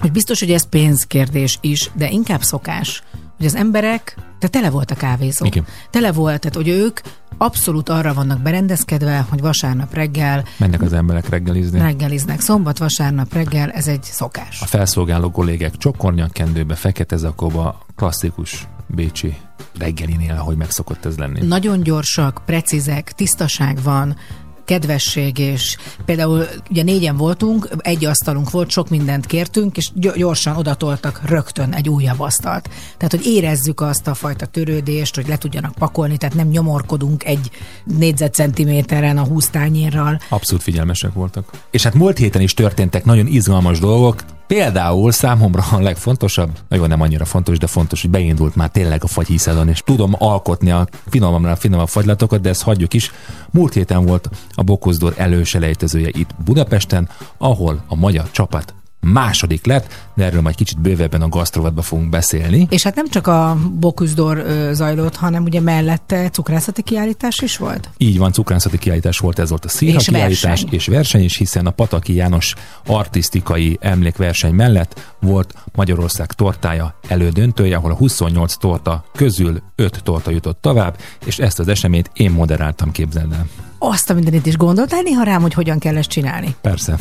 hogy 0.00 0.12
biztos, 0.12 0.40
hogy 0.40 0.50
ez 0.50 0.68
pénzkérdés 0.68 1.58
is, 1.60 1.90
de 1.94 2.10
inkább 2.10 2.42
szokás, 2.42 3.02
hogy 3.36 3.46
az 3.46 3.54
emberek, 3.54 4.16
de 4.38 4.48
tele 4.48 4.70
volt 4.70 4.90
a 4.90 4.94
kávézó. 4.94 5.44
Igen. 5.44 5.66
Tele 5.90 6.12
volt, 6.12 6.40
tehát 6.40 6.56
hogy 6.56 6.68
ők 6.68 7.00
abszolút 7.38 7.88
arra 7.88 8.14
vannak 8.14 8.40
berendezkedve, 8.40 9.26
hogy 9.28 9.40
vasárnap 9.40 9.94
reggel 9.94 10.44
mennek 10.58 10.82
az 10.82 10.92
emberek 10.92 11.28
reggelizni. 11.28 11.78
reggeliznek. 11.78 12.40
Szombat, 12.40 12.78
vasárnap 12.78 13.32
reggel, 13.32 13.70
ez 13.70 13.88
egy 13.88 14.02
szokás. 14.02 14.60
A 14.62 14.66
felszolgáló 14.66 15.30
kollégek 15.30 15.76
csokornyakkendőbe, 15.76 16.74
fekete 16.74 17.16
zakóba, 17.16 17.86
klasszikus 17.96 18.68
bécsi 18.86 19.36
reggelinél, 19.78 20.34
ahogy 20.34 20.56
megszokott 20.56 21.04
ez 21.04 21.16
lenni. 21.16 21.46
nagyon 21.46 21.82
gyorsak, 21.82 22.42
precízek, 22.46 23.12
tisztaság 23.12 23.82
van, 23.82 24.16
kedvesség, 24.64 25.38
és 25.38 25.76
például 26.04 26.46
ugye 26.70 26.82
négyen 26.82 27.16
voltunk, 27.16 27.68
egy 27.78 28.04
asztalunk 28.04 28.50
volt, 28.50 28.70
sok 28.70 28.88
mindent 28.88 29.26
kértünk, 29.26 29.76
és 29.76 29.90
gy- 29.94 30.16
gyorsan 30.16 30.56
odatoltak 30.56 31.20
rögtön 31.24 31.72
egy 31.72 31.88
újabb 31.88 32.20
asztalt. 32.20 32.68
Tehát, 32.96 33.10
hogy 33.10 33.26
érezzük 33.26 33.80
azt 33.80 34.06
a 34.06 34.14
fajta 34.14 34.46
törődést, 34.46 35.14
hogy 35.14 35.28
le 35.28 35.36
tudjanak 35.36 35.74
pakolni, 35.74 36.16
tehát 36.16 36.34
nem 36.34 36.48
nyomorkodunk 36.48 37.24
egy 37.24 37.50
négyzetcentiméteren 37.84 39.18
a 39.18 39.24
húsztányérral. 39.24 40.20
Abszolút 40.28 40.62
figyelmesek 40.62 41.12
voltak. 41.12 41.50
És 41.70 41.82
hát 41.82 41.94
múlt 41.94 42.18
héten 42.18 42.42
is 42.42 42.54
történtek 42.54 43.04
nagyon 43.04 43.26
izgalmas 43.26 43.78
dolgok, 43.78 44.24
Például 44.46 45.12
számomra 45.12 45.64
a 45.72 45.80
legfontosabb, 45.80 46.50
na 46.68 46.76
jó, 46.76 46.86
nem 46.86 47.00
annyira 47.00 47.24
fontos, 47.24 47.58
de 47.58 47.66
fontos, 47.66 48.00
hogy 48.00 48.10
beindult 48.10 48.56
már 48.56 48.70
tényleg 48.70 49.04
a 49.04 49.06
fagyhiszedon, 49.06 49.68
és 49.68 49.82
tudom 49.84 50.14
alkotni 50.18 50.70
a 50.70 50.86
finomamra 51.08 51.56
finomabb 51.56 51.88
fagylatokat, 51.88 52.40
de 52.40 52.48
ezt 52.48 52.62
hagyjuk 52.62 52.94
is. 52.94 53.10
Múlt 53.50 53.72
héten 53.72 54.04
volt 54.04 54.30
a 54.54 54.62
Bokuszdor 54.62 55.14
előselejtezője 55.16 56.08
itt 56.12 56.34
Budapesten, 56.44 57.08
ahol 57.38 57.84
a 57.86 57.94
magyar 57.94 58.30
csapat 58.30 58.74
második 59.06 59.66
lett, 59.66 60.10
de 60.14 60.24
erről 60.24 60.40
majd 60.40 60.54
kicsit 60.54 60.80
bővebben 60.80 61.22
a 61.22 61.28
gasztrovatba 61.28 61.82
fogunk 61.82 62.08
beszélni. 62.08 62.66
És 62.70 62.82
hát 62.82 62.94
nem 62.94 63.08
csak 63.08 63.26
a 63.26 63.56
Bokuszdor 63.72 64.38
ö, 64.38 64.70
zajlott, 64.72 65.16
hanem 65.16 65.42
ugye 65.44 65.60
mellette 65.60 66.28
cukrászati 66.30 66.82
kiállítás 66.82 67.40
is 67.40 67.56
volt. 67.56 67.90
Így 67.96 68.18
van, 68.18 68.32
cukrászati 68.32 68.78
kiállítás 68.78 69.18
volt, 69.18 69.38
ez 69.38 69.48
volt 69.48 69.64
a 69.64 69.68
színha 69.68 69.98
És 70.00 70.06
kiállítás 70.06 70.42
verseny. 70.42 70.68
és 70.70 70.86
verseny 70.86 71.22
is, 71.22 71.36
hiszen 71.36 71.66
a 71.66 71.70
Pataki 71.70 72.14
János 72.14 72.54
artisztikai 72.86 73.78
emlékverseny 73.80 74.54
mellett 74.54 75.14
volt 75.20 75.54
Magyarország 75.74 76.32
tortája 76.32 76.98
elődöntője, 77.08 77.76
ahol 77.76 77.90
a 77.90 77.94
28 77.96 78.56
torta 78.56 79.04
közül 79.14 79.62
5 79.76 80.00
torta 80.02 80.30
jutott 80.30 80.60
tovább, 80.60 80.96
és 81.24 81.38
ezt 81.38 81.58
az 81.58 81.68
eseményt 81.68 82.10
én 82.12 82.30
moderáltam, 82.30 82.90
képzeld 82.90 83.32
el. 83.32 83.46
Azt 83.78 84.10
a 84.10 84.14
mindenit 84.14 84.46
is 84.46 84.56
gondoltál 84.56 85.02
néha 85.02 85.22
rám, 85.22 85.40
hogy 85.42 85.54
hogyan 85.54 85.78
kell 85.78 85.96
ezt 85.96 86.08
csinálni? 86.08 86.54
Persze. 86.60 86.98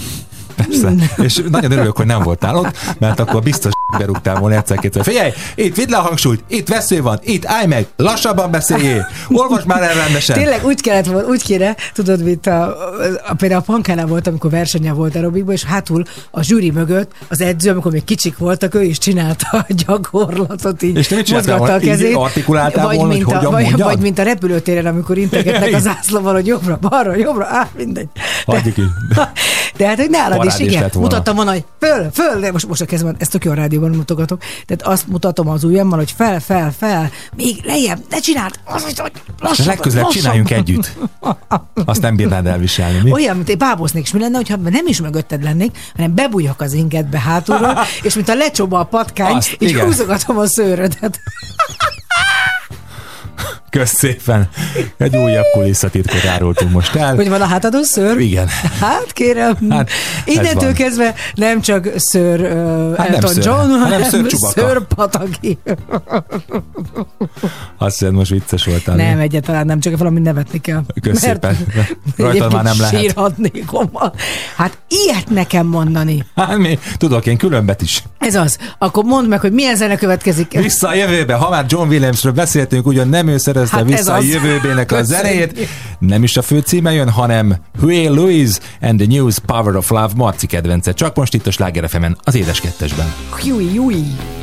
Persze. 0.68 0.94
És 1.18 1.44
nagyon 1.50 1.72
örülök, 1.72 1.98
hogy 1.98 2.06
nem 2.06 2.24
voltál 2.24 2.56
ott, 2.56 2.78
mert 3.00 3.20
akkor 3.20 3.42
biztos 3.42 3.72
berúgtál 3.98 4.40
volna 4.40 4.56
egyszer-kétszer. 4.56 5.04
Figyelj, 5.04 5.32
itt 5.56 5.76
vidd 5.76 5.90
le 5.90 5.98
a 5.98 6.02
hangsúlyt, 6.02 6.44
itt 6.48 6.68
vesző 6.68 7.02
van, 7.02 7.20
itt 7.24 7.46
állj 7.46 7.68
meg, 7.68 7.88
lassabban 7.96 8.52
beszéljél, 8.52 9.08
olvasd 9.30 9.66
már 9.68 9.84
el 9.84 9.94
rendesen. 9.94 10.36
Tényleg 10.38 10.66
úgy 10.66 10.82
kellett 10.82 11.06
volna, 11.06 11.28
úgy 11.28 11.44
kéne, 11.44 11.76
tudod, 11.94 12.24
mint 12.24 12.48
a, 12.48 12.64
a, 13.28 13.34
például 13.38 13.62
a 13.62 13.64
Pankánál 13.64 14.06
volt, 14.06 14.28
amikor 14.28 14.50
versenye 14.50 14.94
volt 14.94 15.16
aerobikban, 15.16 15.54
és 15.54 15.64
hátul 15.64 16.04
a 16.32 16.44
zsűri 16.44 16.72
mögött 16.72 17.12
az 17.28 17.42
edző, 17.42 17.70
amikor 17.70 17.92
még 17.92 18.04
kicsik 18.04 18.38
voltak, 18.38 18.76
ő 18.76 18.84
is 18.84 18.98
csinálta 18.98 19.48
a 19.52 19.66
gyakorlatot, 19.86 20.82
így 20.82 20.98
És 20.98 21.08
csináltál 21.08 21.58
mozgatta 21.58 21.74
a? 21.74 21.80
Így 21.80 21.88
kezét. 21.88 22.16
artikuláltál 22.16 22.86
vagy, 22.86 22.96
volna, 22.96 23.14
mint 23.14 23.24
hogy 23.24 23.46
a, 23.46 23.50
vagy, 23.50 23.64
mondjad? 23.64 23.88
vagy, 23.88 24.00
mint 24.00 24.20
a 24.20 24.24
repülőtéren, 24.24 24.86
amikor 24.86 25.18
integetnek 25.18 25.74
az 25.74 25.82
zászlóval, 25.82 26.34
hogy 26.34 26.48
jobbra, 26.48 26.78
balra, 26.82 27.16
jobbra, 27.16 27.46
á, 27.46 27.68
mindegy. 27.78 28.08
Hagyjuk 28.46 28.78
is. 28.78 28.86
Tehát, 29.78 29.98
hogy 29.98 30.10
nálad 30.10 30.38
Parád 30.38 30.60
is 30.60 30.68
igen, 30.68 30.90
mutattam 30.96 31.36
volna, 31.36 31.52
hogy 31.52 31.64
föl, 31.80 32.10
föl, 32.14 32.40
de 32.40 32.52
most, 32.52 32.68
most 32.68 32.82
a 32.82 32.86
kezemben, 32.86 33.16
ezt 33.20 33.32
tök 33.32 33.44
jó 33.44 33.52
a 33.52 33.56
rádióban 33.82 33.98
mutogatok, 33.98 34.42
tehát 34.66 34.94
azt 34.94 35.08
mutatom 35.08 35.48
az 35.48 35.64
ujjammal, 35.64 35.98
hogy 35.98 36.12
fel, 36.12 36.40
fel, 36.40 36.72
fel, 36.78 37.12
még 37.36 37.62
lejjebb, 37.64 38.00
ne 38.10 38.20
csináld, 38.20 38.54
az, 38.66 38.84
hogy 38.84 39.12
lassabban, 39.40 39.66
legközelebb 39.66 40.06
lassabban. 40.06 40.12
csináljunk 40.12 40.52
együtt. 40.52 40.92
Azt 41.86 42.02
nem 42.02 42.16
bírnád 42.16 42.46
elviselni. 42.46 43.00
Mi? 43.04 43.12
Olyan, 43.12 43.36
mint 43.36 43.50
egy 43.50 43.58
bábóznék, 43.58 44.04
és 44.04 44.12
mi 44.12 44.20
lenne, 44.20 44.36
hogyha 44.36 44.56
nem 44.56 44.88
is 44.88 45.02
mögötted 45.02 45.44
lennék, 45.44 45.78
hanem 45.96 46.16
bebújok 46.16 46.62
az 46.62 46.74
ingedbe 46.74 47.20
hátulról, 47.20 47.78
és 48.08 48.16
mint 48.16 48.30
a 48.30 48.36
lecsoba 48.36 48.80
a 48.80 48.84
patkány, 48.84 49.36
Azt, 49.36 49.56
és 49.60 49.70
igen. 49.70 49.86
húzogatom 49.86 50.38
a 50.38 50.48
szőrödet. 50.48 51.20
Kösz 53.72 53.94
szépen. 53.94 54.50
Egy 54.98 55.16
újabb 55.18 55.46
kulisszatitkot 55.54 56.26
árultunk 56.26 56.72
most 56.72 56.96
el. 56.96 57.16
Hogy 57.16 57.30
van 57.30 57.42
a 57.42 57.46
hátadon 57.46 57.84
szőr? 57.84 58.20
Igen. 58.20 58.48
Hát 58.80 59.12
kérem, 59.14 59.58
Hát, 59.70 59.78
hát, 59.78 59.90
innentől 60.26 60.74
kezdve 60.74 61.14
nem 61.36 61.62
csak 61.62 61.90
szőr 61.96 62.40
uh, 62.40 62.98
Hát 62.98 63.08
nem 63.08 63.16
Elton 63.16 63.34
szőr, 63.34 63.46
John, 63.46 63.70
hanem 63.70 63.82
hanem 63.82 64.10
szőr 64.10 64.32
szőr 64.32 64.86
Pataki. 64.96 65.58
Azt 67.78 68.00
hiszem, 68.00 68.14
most 68.14 68.32
vicces 68.32 68.66
voltál. 68.66 68.96
Nem, 68.96 69.20
egyáltalán 69.20 69.66
nem, 69.66 69.80
csak 69.80 69.98
valami 69.98 70.20
nevetni 70.20 70.62
kell. 70.62 70.84
Kösz 71.02 71.20
szépen. 71.20 71.58
Rajtad 72.18 72.54
már 72.54 72.64
nem 72.64 72.80
lehet. 72.80 73.00
Sírhatnék 73.00 73.74
onnan. 73.74 74.14
Hát 74.56 74.78
ilyet 74.88 75.30
nekem 75.30 75.66
mondani. 75.66 76.26
Hát 76.36 76.58
mi? 76.58 76.80
Tudok 76.98 77.26
én 77.26 77.38
különbet 77.38 77.82
is. 77.82 78.04
Ez 78.18 78.36
az. 78.36 78.58
Akkor 78.78 79.04
mondd 79.04 79.28
meg, 79.28 79.40
hogy 79.40 79.52
milyen 79.52 79.76
zene 79.76 79.96
következik. 79.96 80.52
Vissza 80.52 80.88
a 80.88 80.94
jövőbe. 80.94 81.34
Ha 81.34 81.50
már 81.50 81.66
John 81.68 81.90
Williamsről 81.90 82.34
beszéltünk, 82.34 82.88
ugyan 82.88 83.10
nem 83.10 83.28
ő 83.28 83.38
szerezte 83.66 83.78
hát 83.78 84.00
vissza 84.00 84.14
a 84.14 84.22
jövőbének 84.22 84.92
a 84.92 85.04
zenéjét. 85.04 85.68
Nem 86.00 86.24
is 86.24 86.38
a 86.38 86.42
fő 86.42 86.60
címe 86.60 86.92
jön, 86.92 87.10
hanem 87.10 87.56
Huey 87.80 88.08
Lewis 88.08 88.50
and 88.82 88.98
the 88.98 89.08
News 89.08 89.40
Power 89.40 89.76
of 89.76 89.90
Love 89.90 90.12
Marci 90.16 90.48
kedvence. 90.48 90.94
Csak 90.94 91.16
most 91.16 91.34
itt 91.34 91.48
a 91.48 91.52
Sláger 91.52 91.90
az 92.24 92.36
édes 92.36 92.60
kettesben. 92.60 93.14
Huey, 93.30 93.78
Huey. 93.78 94.41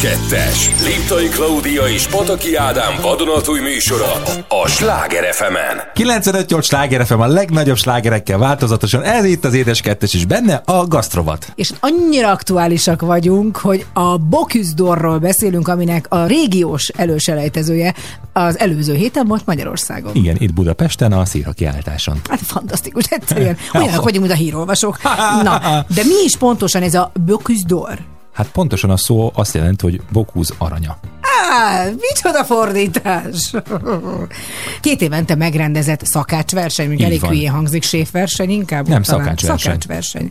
2-es. 0.00 0.84
Liptai 0.84 1.28
Klaudia 1.28 1.82
és 1.82 2.06
Pataki 2.06 2.54
Ádám 2.54 2.94
vadonatúj 3.02 3.60
műsora 3.60 4.12
a 4.48 4.68
Sláger 4.68 5.34
fm 5.34 5.54
95-8 5.94 6.64
Sláger 6.64 7.06
FM 7.06 7.20
a 7.20 7.26
legnagyobb 7.26 7.76
slágerekkel 7.76 8.38
változatosan. 8.38 9.02
Ez 9.02 9.24
itt 9.24 9.44
az 9.44 9.54
Édes 9.54 9.80
2 9.80 10.06
és 10.12 10.24
benne 10.24 10.62
a 10.64 10.86
gasztrovat. 10.86 11.52
És 11.54 11.72
annyira 11.80 12.30
aktuálisak 12.30 13.00
vagyunk, 13.00 13.56
hogy 13.56 13.86
a 13.92 14.16
Boküzdorról 14.16 15.18
beszélünk, 15.18 15.68
aminek 15.68 16.06
a 16.08 16.26
régiós 16.26 16.88
előselejtezője 16.88 17.94
az 18.32 18.58
előző 18.58 18.94
héten 18.94 19.26
volt 19.26 19.46
Magyarországon. 19.46 20.14
Igen, 20.14 20.36
itt 20.38 20.52
Budapesten 20.52 21.12
a 21.12 21.24
szíra 21.24 21.52
kiáltáson. 21.52 22.20
Hát 22.28 22.40
fantasztikus, 22.42 23.04
egyszerűen. 23.04 23.56
Olyanok 23.74 24.02
vagyunk, 24.02 24.26
mint 24.26 24.38
a 24.38 24.42
hírolvasók. 24.42 25.02
Na, 25.42 25.84
de 25.94 26.04
mi 26.04 26.24
is 26.24 26.36
pontosan 26.36 26.82
ez 26.82 26.94
a 26.94 27.12
Boküzdor? 27.26 27.98
Hát 28.36 28.48
pontosan 28.50 28.90
a 28.90 28.96
szó 28.96 29.30
azt 29.34 29.54
jelenti, 29.54 29.84
hogy 29.84 30.00
Bokúz 30.12 30.54
aranya. 30.58 30.98
Á, 31.50 31.84
micsoda 31.84 32.44
fordítás! 32.44 33.50
Két 34.80 35.00
évente 35.00 35.34
megrendezett 35.34 36.04
szakácsverseny, 36.04 36.88
még 36.88 37.00
elég 37.02 37.20
van. 37.20 37.30
hülyén 37.30 37.50
hangzik, 37.50 37.82
séfverseny 37.82 38.50
inkább? 38.50 38.88
Nem, 38.88 39.02
talán. 39.02 39.22
szakácsverseny. 39.24 39.58
Szakácsverseny. 39.72 40.30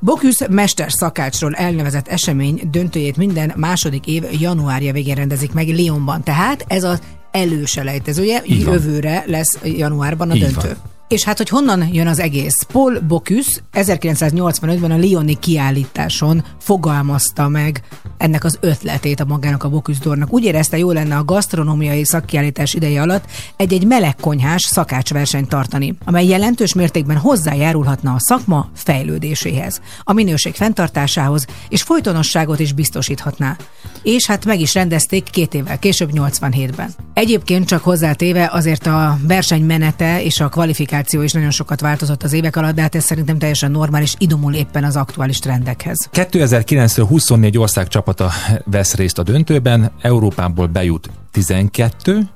Boküsz 0.00 0.46
mester 0.50 0.92
szakácsról 0.92 1.54
elnevezett 1.54 2.08
esemény 2.08 2.60
döntőjét 2.70 3.16
minden 3.16 3.52
második 3.56 4.06
év 4.06 4.24
januárja 4.40 4.92
végén 4.92 5.14
rendezik 5.14 5.52
meg 5.52 5.68
Lyonban. 5.68 6.22
Tehát 6.22 6.64
ez 6.68 6.82
az 6.84 7.00
előselejtezője, 7.30 8.42
jövőre 8.44 9.24
lesz 9.26 9.58
januárban 9.62 10.30
a 10.30 10.34
Így 10.34 10.40
döntő. 10.40 10.68
van. 10.68 10.93
És 11.08 11.24
hát, 11.24 11.36
hogy 11.36 11.48
honnan 11.48 11.88
jön 11.92 12.06
az 12.06 12.18
egész? 12.18 12.62
Paul 12.72 13.00
Bocuse 13.00 13.60
1985-ben 13.72 14.90
a 14.90 14.96
Lyoni 14.96 15.38
kiállításon 15.38 16.44
fogalmazta 16.60 17.48
meg 17.48 17.82
ennek 18.18 18.44
az 18.44 18.58
ötletét 18.60 19.20
a 19.20 19.24
magának 19.24 19.62
a 19.62 19.68
Bocuse 19.68 20.00
d'Ornak. 20.04 20.28
Úgy 20.28 20.44
érezte, 20.44 20.78
jó 20.78 20.92
lenne 20.92 21.16
a 21.16 21.24
gasztronómiai 21.24 22.04
szakkiállítás 22.04 22.74
ideje 22.74 23.02
alatt 23.02 23.24
egy-egy 23.56 23.86
melegkonyhás 23.86 24.62
szakácsversenyt 24.62 25.48
tartani, 25.48 25.96
amely 26.04 26.26
jelentős 26.26 26.74
mértékben 26.74 27.16
hozzájárulhatna 27.16 28.12
a 28.12 28.20
szakma 28.20 28.70
fejlődéséhez, 28.74 29.80
a 30.02 30.12
minőség 30.12 30.54
fenntartásához 30.54 31.46
és 31.68 31.82
folytonosságot 31.82 32.60
is 32.60 32.72
biztosíthatná. 32.72 33.56
És 34.02 34.26
hát 34.26 34.44
meg 34.44 34.60
is 34.60 34.74
rendezték 34.74 35.30
két 35.30 35.54
évvel 35.54 35.78
később, 35.78 36.10
87-ben. 36.12 36.90
Egyébként 37.14 37.66
csak 37.66 37.82
hozzátéve 37.82 38.48
azért 38.52 38.86
a 38.86 39.18
verseny 39.22 39.62
menete 39.64 40.22
és 40.22 40.40
a 40.40 40.48
kvalifikáció 40.48 41.02
is 41.12 41.32
nagyon 41.32 41.50
sokat 41.50 41.80
változott 41.80 42.22
az 42.22 42.32
évek 42.32 42.56
alatt, 42.56 42.74
de 42.74 42.82
hát 42.82 42.94
ez 42.94 43.04
szerintem 43.04 43.38
teljesen 43.38 43.70
normális, 43.70 44.14
idomul 44.18 44.54
éppen 44.54 44.84
az 44.84 44.96
aktuális 44.96 45.38
trendekhez. 45.38 46.08
2009-től 46.12 47.04
24 47.08 47.58
ország 47.58 47.88
csapata 47.88 48.30
vesz 48.64 48.94
részt 48.94 49.18
a 49.18 49.22
döntőben, 49.22 49.92
Európából 50.00 50.66
bejut 50.66 51.10
12, 51.30 52.28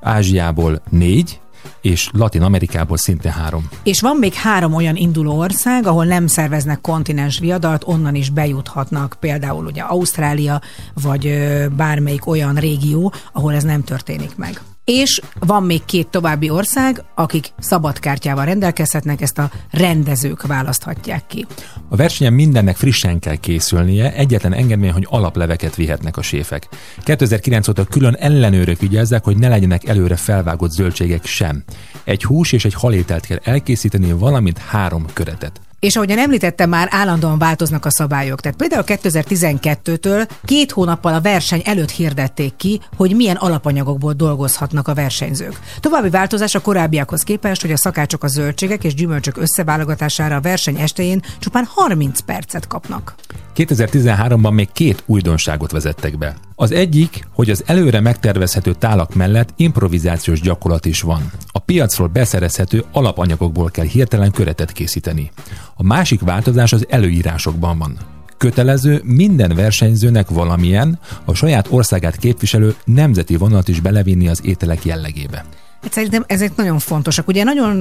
Ázsiából 0.00 0.82
4, 0.90 1.40
és 1.80 2.10
Latin 2.12 2.42
Amerikából 2.42 2.96
szinte 2.96 3.32
három. 3.32 3.68
És 3.82 4.00
van 4.00 4.16
még 4.16 4.34
három 4.34 4.74
olyan 4.74 4.96
induló 4.96 5.38
ország, 5.38 5.86
ahol 5.86 6.04
nem 6.04 6.26
szerveznek 6.26 6.80
kontinens 6.80 7.38
viadalt, 7.38 7.82
onnan 7.86 8.14
is 8.14 8.30
bejuthatnak, 8.30 9.16
például 9.20 9.66
ugye 9.66 9.82
Ausztrália, 9.82 10.60
vagy 11.02 11.38
bármelyik 11.76 12.26
olyan 12.26 12.54
régió, 12.54 13.12
ahol 13.32 13.54
ez 13.54 13.64
nem 13.64 13.84
történik 13.84 14.36
meg. 14.36 14.60
És 14.92 15.20
van 15.38 15.62
még 15.62 15.84
két 15.84 16.08
további 16.08 16.50
ország, 16.50 17.04
akik 17.14 17.52
szabadkártyával 17.58 18.44
rendelkezhetnek, 18.44 19.20
ezt 19.20 19.38
a 19.38 19.50
rendezők 19.70 20.46
választhatják 20.46 21.26
ki. 21.26 21.46
A 21.88 21.96
versenyen 21.96 22.32
mindennek 22.32 22.76
frissen 22.76 23.18
kell 23.18 23.36
készülnie, 23.36 24.14
egyetlen 24.14 24.52
engedmény, 24.52 24.92
hogy 24.92 25.06
alapleveket 25.08 25.74
vihetnek 25.74 26.16
a 26.16 26.22
séfek. 26.22 26.68
2009 27.04 27.68
óta 27.68 27.84
külön 27.84 28.14
ellenőrök 28.14 28.78
vigyázzák, 28.78 29.24
hogy 29.24 29.36
ne 29.36 29.48
legyenek 29.48 29.88
előre 29.88 30.16
felvágott 30.16 30.70
zöldségek 30.70 31.24
sem. 31.24 31.64
Egy 32.04 32.24
hús 32.24 32.52
és 32.52 32.64
egy 32.64 32.74
halételt 32.74 33.26
kell 33.26 33.38
elkészíteni, 33.42 34.12
valamint 34.12 34.58
három 34.58 35.06
köretet. 35.12 35.60
És 35.80 35.96
ahogyan 35.96 36.18
említettem, 36.18 36.68
már 36.68 36.88
állandóan 36.90 37.38
változnak 37.38 37.84
a 37.84 37.90
szabályok. 37.90 38.40
Tehát 38.40 38.58
például 38.58 38.84
2012-től 38.86 40.28
két 40.44 40.70
hónappal 40.70 41.14
a 41.14 41.20
verseny 41.20 41.62
előtt 41.64 41.90
hirdették 41.90 42.56
ki, 42.56 42.80
hogy 42.96 43.16
milyen 43.16 43.36
alapanyagokból 43.36 44.12
dolgozhatnak 44.12 44.88
a 44.88 44.94
versenyzők. 44.94 45.60
További 45.80 46.10
változás 46.10 46.54
a 46.54 46.60
korábbiakhoz 46.60 47.22
képest, 47.22 47.60
hogy 47.60 47.72
a 47.72 47.76
szakácsok 47.76 48.24
a 48.24 48.28
zöldségek 48.28 48.84
és 48.84 48.94
gyümölcsök 48.94 49.36
összeválogatására 49.36 50.36
a 50.36 50.40
verseny 50.40 50.80
estején 50.80 51.22
csupán 51.38 51.64
30 51.68 52.20
percet 52.20 52.66
kapnak. 52.66 53.14
2013-ban 53.56 54.52
még 54.52 54.72
két 54.72 55.02
újdonságot 55.06 55.70
vezettek 55.70 56.18
be. 56.18 56.34
Az 56.54 56.72
egyik, 56.72 57.28
hogy 57.32 57.50
az 57.50 57.62
előre 57.66 58.00
megtervezhető 58.00 58.72
tálak 58.72 59.14
mellett 59.14 59.48
improvizációs 59.56 60.40
gyakorlat 60.40 60.84
is 60.84 61.00
van. 61.00 61.30
A 61.52 61.58
piacról 61.58 62.08
beszerezhető 62.08 62.84
alapanyagokból 62.92 63.70
kell 63.70 63.84
hirtelen 63.84 64.30
köretet 64.30 64.72
készíteni. 64.72 65.30
A 65.80 65.82
másik 65.82 66.20
változás 66.20 66.72
az 66.72 66.86
előírásokban 66.88 67.78
van. 67.78 67.98
Kötelező 68.36 69.00
minden 69.04 69.54
versenyzőnek 69.54 70.28
valamilyen, 70.28 70.98
a 71.24 71.34
saját 71.34 71.66
országát 71.70 72.16
képviselő 72.16 72.74
nemzeti 72.84 73.36
vonalat 73.36 73.68
is 73.68 73.80
belevinni 73.80 74.28
az 74.28 74.40
ételek 74.44 74.84
jellegébe. 74.84 75.44
Hát 75.82 75.92
szerintem 75.92 76.24
ezek 76.26 76.56
nagyon 76.56 76.78
fontosak. 76.78 77.28
Ugye 77.28 77.44
nagyon, 77.44 77.76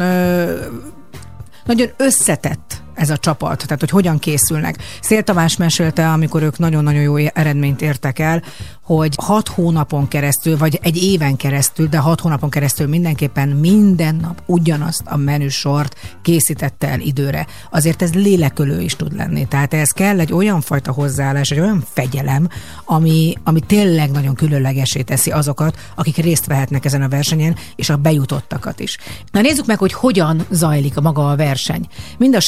nagyon 1.65 1.89
összetett 1.97 2.81
ez 2.99 3.09
a 3.09 3.17
csapat, 3.17 3.63
tehát 3.63 3.79
hogy 3.79 3.89
hogyan 3.89 4.19
készülnek. 4.19 4.77
Szél 5.01 5.23
Tamás 5.23 5.57
mesélte, 5.57 6.11
amikor 6.11 6.43
ők 6.43 6.57
nagyon-nagyon 6.57 7.01
jó 7.01 7.15
eredményt 7.15 7.81
értek 7.81 8.19
el, 8.19 8.43
hogy 8.81 9.13
hat 9.21 9.47
hónapon 9.47 10.07
keresztül, 10.07 10.57
vagy 10.57 10.79
egy 10.81 11.03
éven 11.03 11.35
keresztül, 11.35 11.87
de 11.87 11.97
hat 11.97 12.19
hónapon 12.19 12.49
keresztül 12.49 12.87
mindenképpen 12.87 13.49
minden 13.49 14.15
nap 14.15 14.41
ugyanazt 14.45 15.01
a 15.05 15.17
menüsort 15.17 15.95
készítette 16.21 16.87
el 16.87 16.99
időre. 16.99 17.47
Azért 17.71 18.01
ez 18.01 18.13
lélekölő 18.13 18.81
is 18.81 18.95
tud 18.95 19.15
lenni. 19.15 19.47
Tehát 19.47 19.73
ez 19.73 19.89
kell 19.89 20.19
egy 20.19 20.33
olyan 20.33 20.61
fajta 20.61 20.91
hozzáállás, 20.91 21.49
egy 21.49 21.59
olyan 21.59 21.83
fegyelem, 21.93 22.47
ami, 22.85 23.33
ami 23.43 23.59
tényleg 23.59 24.11
nagyon 24.11 24.35
különlegesé 24.35 25.01
teszi 25.01 25.31
azokat, 25.31 25.77
akik 25.95 26.17
részt 26.17 26.45
vehetnek 26.45 26.85
ezen 26.85 27.01
a 27.01 27.07
versenyen, 27.07 27.55
és 27.75 27.89
a 27.89 27.97
bejutottakat 27.97 28.79
is. 28.79 28.97
Na 29.31 29.41
nézzük 29.41 29.65
meg, 29.65 29.77
hogy 29.77 29.93
hogyan 29.93 30.45
zajlik 30.49 30.97
a 30.97 31.01
maga 31.01 31.29
a 31.29 31.35
verseny. 31.35 31.87
Mind 32.17 32.35
a 32.35 32.39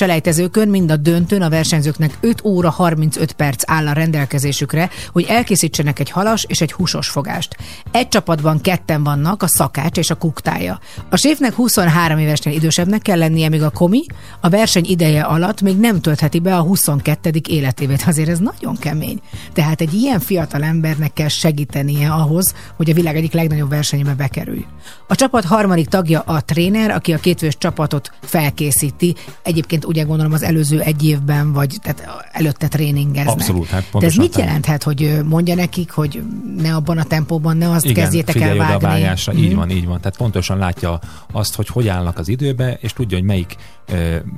selejtezőkön, 0.42 0.68
mind 0.68 0.92
a 0.92 0.96
döntőn 0.96 1.42
a 1.42 1.50
versenyzőknek 1.50 2.18
5 2.22 2.44
óra 2.44 2.70
35 2.70 3.32
perc 3.32 3.64
áll 3.66 3.88
a 3.88 3.94
rendelkezésükre, 3.94 4.90
hogy 5.12 5.26
elkészítsenek 5.28 6.00
egy 6.00 6.10
halas 6.10 6.46
és 6.48 6.62
egy 6.62 6.72
húsos 6.72 7.08
fogást. 7.08 7.56
Egy 7.92 8.08
csapatban 8.08 8.62
ketten 8.62 9.04
vannak, 9.04 9.44
a 9.44 9.48
szakács 9.48 9.98
és 9.98 10.10
a 10.10 10.16
kuktája. 10.16 10.80
A 11.10 11.18
séfnek 11.18 11.54
23 11.54 12.18
évesnél 12.18 12.54
idősebbnek 12.54 13.02
kell 13.02 13.18
lennie, 13.18 13.50
míg 13.50 13.64
a 13.64 13.70
komi 13.70 14.04
a 14.40 14.50
verseny 14.50 14.86
ideje 14.88 15.22
alatt 15.22 15.62
még 15.62 15.78
nem 15.78 16.02
töltheti 16.02 16.40
be 16.40 16.56
a 16.56 16.62
22. 16.62 17.32
életévét. 17.50 18.04
Azért 18.08 18.30
ez 18.30 18.40
nagyon 18.40 18.78
kemény. 18.78 19.20
Tehát 19.54 19.82
egy 19.82 19.94
ilyen 19.94 20.20
fiatal 20.20 20.64
embernek 20.64 21.14
kell 21.14 21.28
segítenie 21.28 22.12
ahhoz, 22.12 22.54
hogy 22.76 22.90
a 22.90 22.94
világ 22.94 23.16
egyik 23.16 23.34
legnagyobb 23.34 23.70
versenybe 23.70 24.14
bekerülj. 24.14 24.66
A 25.08 25.16
csapat 25.16 25.46
harmadik 25.46 25.88
tagja 25.88 26.20
a 26.20 26.42
tréner, 26.42 26.92
aki 26.92 27.14
a 27.14 27.18
kétfős 27.18 27.58
csapatot 27.58 28.12
felkészíti. 28.22 29.16
Egyébként 29.44 29.86
ugye 29.86 30.04
gondolom 30.04 30.31
az 30.34 30.44
előző 30.44 30.80
egy 30.80 31.06
évben, 31.06 31.54
vagy 31.54 31.78
tehát 31.82 32.30
előtte 32.32 32.68
tréningeznek. 32.68 33.34
Abszolút, 33.34 33.68
hát 33.68 33.86
De 34.00 34.06
ez 34.06 34.16
mit 34.16 34.38
jelenthet, 34.38 34.84
hogy 34.84 35.20
mondja 35.26 35.56
nekik, 35.56 35.92
hogy 35.92 36.24
ne 36.58 36.76
abban 36.76 36.98
a 36.98 37.04
tempóban, 37.04 37.58
ne 37.58 37.70
azt 37.70 37.92
kezdjétek 37.92 38.36
el 38.36 38.42
figyelj 38.42 38.60
oda 38.60 38.76
a 38.76 38.80
vágni? 38.80 39.02
vágásra. 39.02 39.34
Mhm. 39.34 39.42
Így 39.44 39.56
van, 39.56 39.70
így 39.70 39.86
van. 39.86 40.02
Tehát 40.02 40.18
pontosan 40.18 40.58
látja 40.58 41.00
azt, 41.32 41.56
hogy 41.56 41.68
hogy 41.68 41.88
állnak 41.88 42.18
az 42.18 42.28
időbe, 42.28 42.78
és 42.82 42.94
tudja, 42.94 43.18
hogy 43.18 43.26
melyik 43.26 43.56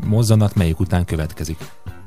mozzanat 0.08 0.56
melyik 0.56 0.80
után 0.80 1.06
következik. 1.06 1.58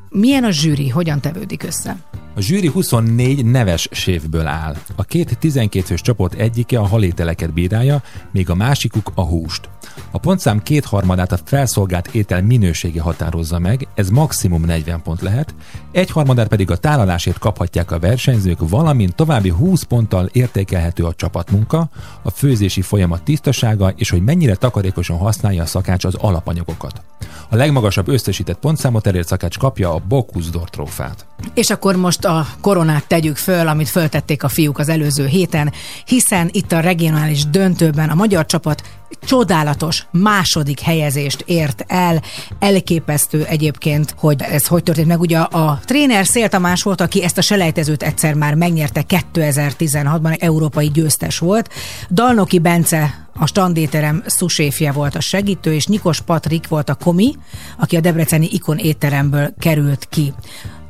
Milyen 0.08 0.44
a 0.44 0.50
zsűri, 0.50 0.88
hogyan 0.88 1.20
tevődik 1.20 1.62
össze? 1.62 1.96
A 2.34 2.40
zsűri 2.40 2.66
24 2.66 3.44
neves 3.44 3.88
séfből 3.90 4.46
áll. 4.46 4.76
A 4.96 5.02
két 5.02 5.38
12 5.38 5.84
fős 5.84 6.00
csoport 6.00 6.34
egyike 6.34 6.78
a 6.78 6.86
halételeket 6.86 7.52
bírálja, 7.52 8.02
még 8.30 8.50
a 8.50 8.54
másikuk 8.54 9.12
a 9.14 9.22
húst. 9.22 9.68
A 10.10 10.18
pontszám 10.18 10.62
kétharmadát 10.62 11.32
a 11.32 11.38
felszolgált 11.44 12.06
étel 12.06 12.42
minősége 12.42 13.00
határozza 13.00 13.58
meg, 13.58 13.88
ez 13.94 14.10
maximum 14.10 14.64
40 14.64 15.02
pont 15.02 15.20
lehet, 15.20 15.54
egyharmadát 15.92 16.48
pedig 16.48 16.70
a 16.70 16.76
tálalásért 16.76 17.38
kaphatják 17.38 17.90
a 17.90 17.98
versenyzők, 17.98 18.68
valamint 18.68 19.14
további 19.14 19.48
20 19.48 19.82
ponttal 19.82 20.28
értékelhető 20.32 21.04
a 21.04 21.14
csapatmunka, 21.14 21.88
a 22.22 22.30
főzési 22.30 22.82
folyamat 22.82 23.22
tisztasága 23.22 23.90
és 23.96 24.10
hogy 24.10 24.22
mennyire 24.22 24.54
takarékosan 24.54 25.16
használja 25.16 25.62
a 25.62 25.66
szakács 25.66 26.04
az 26.04 26.14
alapanyagokat. 26.14 27.02
A 27.48 27.56
legmagasabb 27.56 28.08
összesített 28.08 28.58
pontszámot 28.58 29.06
elért 29.06 29.26
szakács 29.26 29.58
kapja 29.58 29.94
a 29.96 30.02
Bocuse 30.08 30.50
trófát. 30.70 31.26
És 31.54 31.70
akkor 31.70 31.96
most 31.96 32.24
a 32.24 32.46
koronát 32.60 33.06
tegyük 33.06 33.36
föl, 33.36 33.68
amit 33.68 33.88
föltették 33.88 34.42
a 34.42 34.48
fiúk 34.48 34.78
az 34.78 34.88
előző 34.88 35.26
héten, 35.26 35.72
hiszen 36.04 36.48
itt 36.52 36.72
a 36.72 36.80
regionális 36.80 37.46
döntőben 37.46 38.08
a 38.08 38.14
magyar 38.14 38.46
csapat 38.46 38.82
csodálatos 39.26 40.06
második 40.10 40.80
helyezést 40.80 41.42
ért 41.46 41.84
el. 41.86 42.22
Elképesztő 42.58 43.44
egyébként, 43.44 44.14
hogy 44.18 44.42
ez 44.42 44.66
hogy 44.66 44.82
történt 44.82 45.06
meg. 45.06 45.20
Ugye 45.20 45.38
a 45.38 45.80
tréner 45.84 46.26
Szél 46.26 46.48
Tamás 46.48 46.82
volt, 46.82 47.00
aki 47.00 47.22
ezt 47.22 47.38
a 47.38 47.42
selejtezőt 47.42 48.02
egyszer 48.02 48.34
már 48.34 48.54
megnyerte 48.54 49.04
2016-ban, 49.08 50.42
európai 50.42 50.90
győztes 50.90 51.38
volt. 51.38 51.70
Dalnoki 52.10 52.58
Bence 52.58 53.26
a 53.38 53.46
standéterem 53.46 54.22
szuséfje 54.26 54.92
volt 54.92 55.14
a 55.14 55.20
segítő, 55.20 55.74
és 55.74 55.86
Nikos 55.86 56.20
Patrik 56.20 56.68
volt 56.68 56.88
a 56.88 56.94
komi, 56.94 57.34
aki 57.78 57.96
a 57.96 58.00
Debreceni 58.00 58.48
Ikon 58.52 58.76
étteremből 58.76 59.54
került 59.58 60.06
ki. 60.10 60.32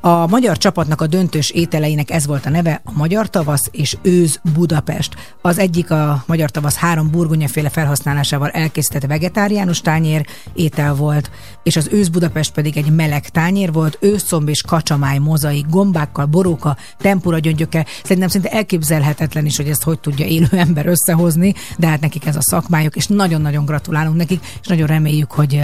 A 0.01 0.27
magyar 0.27 0.59
csapatnak 0.59 1.01
a 1.01 1.07
döntős 1.07 1.51
ételeinek 1.51 2.11
ez 2.11 2.27
volt 2.27 2.47
a 2.47 2.51
neve, 2.51 2.81
a 2.85 2.93
Magyar 2.93 3.31
Tavasz 3.31 3.69
és 3.71 3.97
Őz 4.03 4.41
Budapest. 4.55 5.15
Az 5.43 5.59
egyik 5.59 5.91
a 5.91 6.25
Magyar 6.27 6.51
Tavasz 6.51 6.77
három 6.77 7.11
burgonyaféle 7.11 7.69
felhasználásával 7.69 8.51
elkészített 8.51 9.07
vegetáriánus 9.07 9.81
tányér 9.81 10.27
étel 10.55 10.95
volt, 10.95 11.31
és 11.63 11.77
az 11.77 11.89
Őz 11.93 12.09
Budapest 12.09 12.53
pedig 12.53 12.77
egy 12.77 12.91
meleg 12.91 13.29
tányér 13.29 13.73
volt, 13.73 13.99
őszomb 14.01 14.49
és 14.49 14.63
kacsamáj 14.63 15.19
mozaik, 15.19 15.67
gombákkal, 15.67 16.27
boróka, 16.27 16.77
tempura 16.99 17.39
gyöngyökkel. 17.39 17.87
Szerintem 18.03 18.29
szinte 18.29 18.49
elképzelhetetlen 18.49 19.47
is, 19.47 19.57
hogy 19.57 19.69
ezt 19.69 19.83
hogy 19.83 20.01
tudja 20.01 20.27
élő 20.27 20.49
ember 20.67 20.87
összehozni, 20.87 21.55
de 21.79 21.87
hát 21.87 22.01
nekik 22.01 22.27
ez 22.27 22.37
a 22.37 22.43
szakmájuk, 22.43 22.97
és 22.97 23.07
nagyon-nagyon 23.07 23.65
gratulálunk 23.65 24.17
nekik, 24.17 24.45
és 24.61 24.67
nagyon 24.67 24.87
reméljük, 24.87 25.31
hogy 25.31 25.61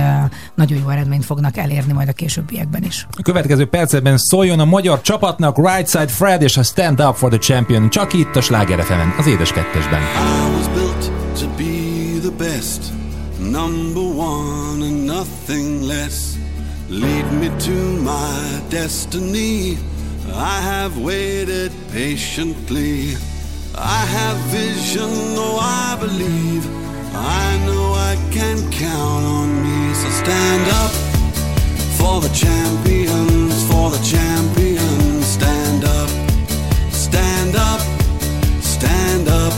nagyon 0.54 0.78
jó 0.78 0.88
eredményt 0.88 1.24
fognak 1.24 1.56
elérni 1.56 1.92
majd 1.92 2.08
a 2.08 2.12
későbbiekben 2.12 2.84
is. 2.84 3.06
A 3.10 3.22
következő 3.22 3.66
percekben 3.66 4.18
szóljon 4.22 4.60
a 4.60 4.64
magyar 4.64 5.00
csapatnak 5.00 5.56
Right 5.56 5.88
Side 5.88 6.08
Fred 6.08 6.42
és 6.42 6.56
a 6.56 6.62
Stand 6.62 7.00
Up 7.00 7.16
for 7.16 7.30
the 7.30 7.38
Champion, 7.38 7.90
csak 7.90 8.12
itt 8.12 8.36
a 8.36 8.40
Sláger 8.40 8.84
fm 8.84 9.18
az 9.18 9.26
édes 9.26 9.52
kettesben. 9.52 10.00
I 10.00 10.54
was 10.56 10.68
built 10.68 11.10
to 11.38 11.46
be 11.56 12.20
the 12.20 12.30
best, 12.36 12.82
number 13.38 14.02
one 14.02 14.84
and 14.84 15.04
nothing 15.04 15.82
less. 15.86 16.14
Lead 16.88 17.32
me 17.40 17.48
to 17.56 18.02
my 18.02 18.60
destiny. 18.68 19.78
I 20.34 20.60
have 20.60 21.02
waited 21.02 21.70
patiently. 21.92 23.16
I 23.74 24.04
have 24.16 24.36
vision, 24.50 25.10
oh, 25.36 25.58
I 25.58 25.96
believe. 26.00 26.64
I 27.14 27.58
know 27.66 27.94
I 27.94 28.16
can 28.30 28.70
count 28.70 29.24
on 29.24 29.48
me, 29.62 29.94
so 29.94 30.08
stand 30.10 30.68
up 30.82 30.92
for 31.98 32.20
the 32.20 32.32
for 33.68 33.90
the 33.90 34.02
champions. 34.04 35.26
Stand 35.26 35.84
up, 35.84 36.10
stand 36.90 37.54
up, 37.56 37.80
stand 38.60 39.28
up 39.28 39.52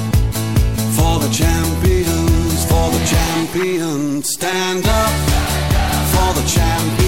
for 0.97 1.19
the 1.25 1.31
champions, 1.33 2.65
for 2.71 2.91
the 2.91 3.03
champions. 3.07 4.33
Stand 4.33 4.87
up 4.87 5.15
for 6.13 6.31
the 6.39 6.47
champions, 6.47 7.04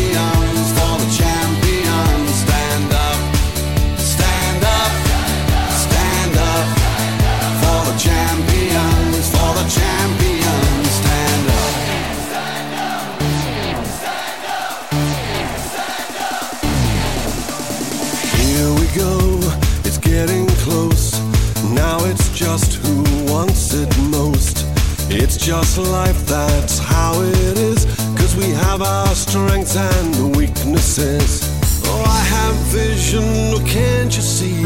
just 25.46 25.78
life, 25.78 26.26
that's 26.26 26.76
how 26.76 27.12
it 27.20 27.56
is. 27.56 27.84
Cause 28.18 28.34
we 28.34 28.50
have 28.50 28.82
our 28.82 29.14
strengths 29.14 29.76
and 29.76 30.36
weaknesses. 30.36 31.40
Oh, 31.86 32.02
I 32.04 32.20
have 32.34 32.56
vision, 32.74 33.22
oh, 33.54 33.62
can't 33.64 34.12
you 34.16 34.22
see? 34.22 34.64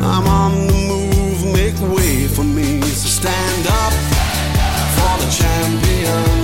I'm 0.00 0.26
on 0.26 0.66
the 0.66 0.78
move, 0.88 1.52
make 1.52 1.78
way 1.94 2.26
for 2.26 2.42
me. 2.42 2.80
So 2.80 3.06
stand 3.20 3.66
up 3.82 3.92
for 4.96 5.14
the 5.20 5.30
champions, 5.30 6.43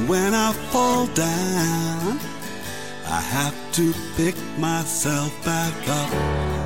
And 0.00 0.08
when 0.08 0.32
I 0.32 0.54
fall 0.72 1.06
down, 1.08 2.18
I 3.06 3.20
have 3.20 3.54
to 3.72 3.92
pick 4.16 4.34
myself 4.56 5.30
back 5.44 5.74
up. 5.88 6.10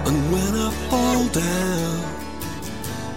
And 0.06 0.32
when 0.32 0.54
I 0.54 0.70
fall 0.88 1.26
down, 1.30 1.98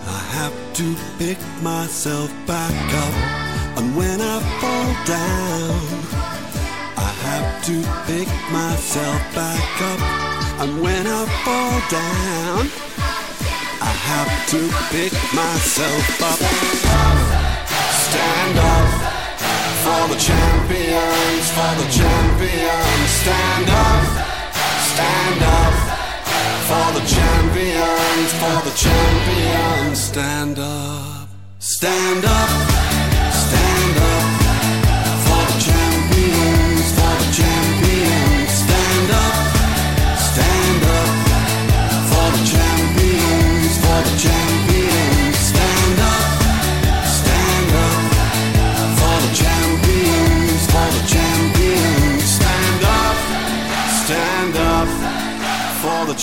I 0.08 0.20
have 0.38 0.56
to 0.74 0.96
pick 1.20 1.38
myself 1.62 2.34
back 2.48 2.74
up. 3.06 3.78
And 3.78 3.96
when 3.96 4.20
I 4.20 4.40
fall 4.60 4.90
down, 5.06 5.78
I 6.98 7.12
have 7.28 7.64
to 7.66 7.78
pick 8.10 8.28
myself 8.52 9.22
back 9.36 9.82
up. 9.92 10.02
And 10.62 10.82
when 10.82 11.06
I 11.06 11.26
fall 11.46 11.78
down, 11.94 12.66
I 13.86 13.94
have 14.10 14.50
to 14.50 14.62
pick 14.90 15.14
myself 15.36 16.24
up. 16.24 16.40
Stand 18.02 18.58
up 18.58 19.07
for 19.88 20.08
the 20.14 20.20
champions, 20.20 21.46
for 21.56 21.74
the 21.82 21.88
champions. 22.00 23.10
Stand 23.22 23.70
up, 23.88 24.06
stand 24.92 25.42
up 25.60 25.76
for 26.70 26.88
the 26.98 27.04
champions, 27.16 28.30
for 28.42 28.58
the 28.68 28.74
champions. 28.86 29.98
Stand 30.12 30.60
up, 30.60 31.30
stand 31.60 32.26
up, 32.26 32.97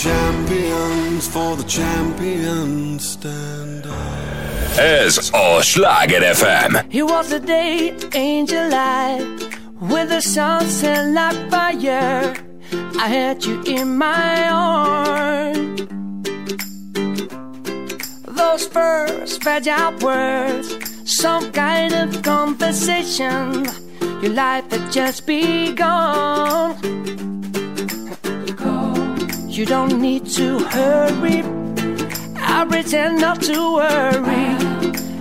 champions, 0.05 1.27
for 1.29 1.57
the 1.57 1.63
champions. 1.65 3.09
Stand 3.11 3.87
up. 3.87 4.79
Ez 4.79 5.31
a 5.33 5.63
Sláger 5.63 6.23
FM. 6.23 6.73
It 6.91 7.05
was 7.05 7.33
a 7.33 7.41
day, 7.41 7.95
angel 8.15 8.69
light, 8.69 9.25
with 9.81 10.09
the 10.11 10.21
sunset 10.21 11.07
like 11.19 11.39
fire. 11.51 12.35
I 13.05 13.09
had 13.09 13.45
you 13.45 13.63
in 13.65 13.97
my 13.97 14.49
arms. 14.51 15.81
Those 18.39 18.67
first 18.67 19.43
fragile 19.43 19.93
words, 20.03 20.69
some 21.05 21.51
kind 21.53 21.95
of 21.95 22.23
conversation. 22.23 23.65
Your 24.23 24.33
life 24.33 24.71
had 24.71 24.93
just 24.93 25.27
begun. 25.27 27.34
You 29.55 29.65
don't 29.65 30.01
need 30.01 30.27
to 30.31 30.59
hurry. 30.59 31.45
I 32.37 32.67
pretend 32.69 33.21
not 33.21 33.41
to 33.43 33.75
worry. 33.75 34.49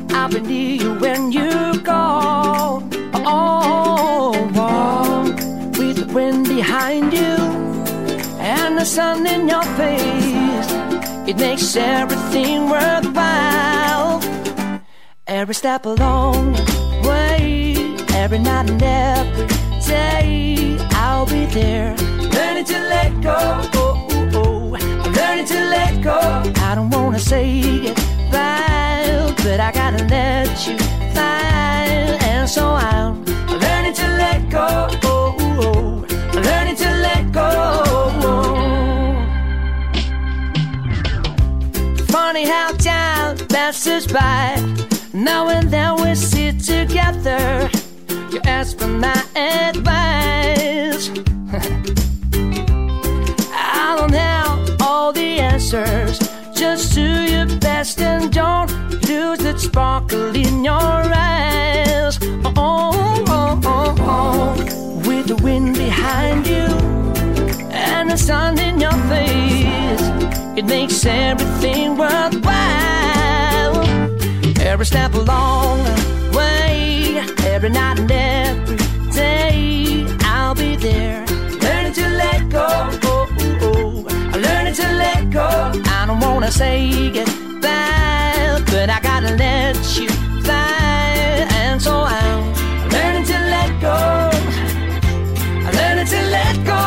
I'll 0.09 0.27
be 0.27 0.39
near 0.39 0.75
you 0.81 0.93
when 0.95 1.31
you 1.31 1.79
call. 1.83 2.81
Oh, 3.13 4.33
oh, 4.55 5.23
with 5.77 5.97
the 5.97 6.11
wind 6.11 6.47
behind 6.47 7.13
you 7.13 7.35
and 8.39 8.75
the 8.75 8.85
sun 8.85 9.27
in 9.27 9.47
your 9.47 9.61
face, 9.77 10.71
it 11.29 11.37
makes 11.37 11.75
everything 11.75 12.71
worthwhile. 12.71 14.19
Every 15.27 15.53
step 15.53 15.85
along 15.85 16.53
the 16.53 17.07
way, 17.07 17.75
every 18.15 18.39
night 18.39 18.67
and 18.67 18.81
every 18.81 19.47
day, 19.85 20.75
I'll 20.89 21.27
be 21.27 21.45
there. 21.45 21.95
Learning 21.95 22.65
to 22.65 22.79
let 22.89 23.21
go. 23.21 23.72
I 26.05 26.73
don't 26.75 26.89
wanna 26.89 27.17
say 27.17 27.61
goodbye, 27.79 29.33
but 29.37 29.59
I 29.61 29.71
gotta 29.71 30.03
let 30.05 30.67
you 30.67 30.77
fly, 31.13 32.17
and 32.23 32.49
so 32.49 32.71
I'm 32.71 33.23
learning 33.47 33.93
to 33.93 34.07
let 34.17 34.49
go. 34.49 34.89
Learning 36.33 36.75
to 36.75 36.89
let 37.07 37.31
go. 37.31 37.49
Funny 42.07 42.45
how 42.45 42.73
time 42.73 43.37
passes 43.47 44.05
by. 44.05 44.61
Now 45.13 45.47
and 45.47 45.69
then 45.69 46.01
we 46.01 46.15
sit 46.15 46.59
together. 46.59 47.69
You 48.29 48.41
ask 48.43 48.77
for 48.77 48.87
my 48.87 49.23
advice. 49.35 51.09
I 53.55 53.95
don't 53.97 54.13
have 54.13 54.52
all 55.03 55.11
the 55.11 55.39
answers. 55.53 56.17
Just 56.53 56.93
do 56.95 57.07
your 57.33 57.47
best 57.59 57.99
and 57.99 58.31
don't 58.31 58.71
lose 59.09 59.39
that 59.39 59.59
sparkle 59.59 60.33
in 60.33 60.63
your 60.63 60.95
eyes. 61.31 62.17
Oh, 62.45 62.91
oh, 63.27 63.59
oh, 63.65 63.95
oh. 63.99 64.53
With 65.05 65.25
the 65.27 65.35
wind 65.43 65.75
behind 65.75 66.47
you 66.47 66.67
and 67.71 68.11
the 68.11 68.17
sun 68.17 68.57
in 68.59 68.79
your 68.79 68.97
face, 69.11 70.05
it 70.59 70.65
makes 70.65 71.05
everything 71.05 71.97
worthwhile. 71.97 73.75
Every 74.71 74.85
step 74.85 75.13
along 75.15 75.83
the 75.83 76.37
way, 76.37 77.17
every 77.53 77.71
night 77.71 77.99
and 77.99 78.11
every 78.11 78.77
day, 79.11 80.05
I'll 80.21 80.55
be 80.55 80.77
there. 80.77 81.25
Learning 81.65 81.93
to 81.99 82.07
let 82.23 82.49
go, 82.49 83.02
Wanna 86.33 86.51
say 86.51 87.11
goodbye, 87.11 88.59
but 88.65 88.89
I 88.89 88.99
gotta 89.01 89.35
let 89.35 89.77
you 89.97 90.09
fly, 90.41 91.47
and 91.61 91.79
so 91.79 91.93
I'm 92.01 92.41
learning 92.89 93.25
to 93.25 93.37
let 93.55 93.69
go. 93.79 93.99
I'm 95.65 95.73
learning 95.81 96.07
to 96.07 96.21
let 96.37 96.55
go. 96.65 96.83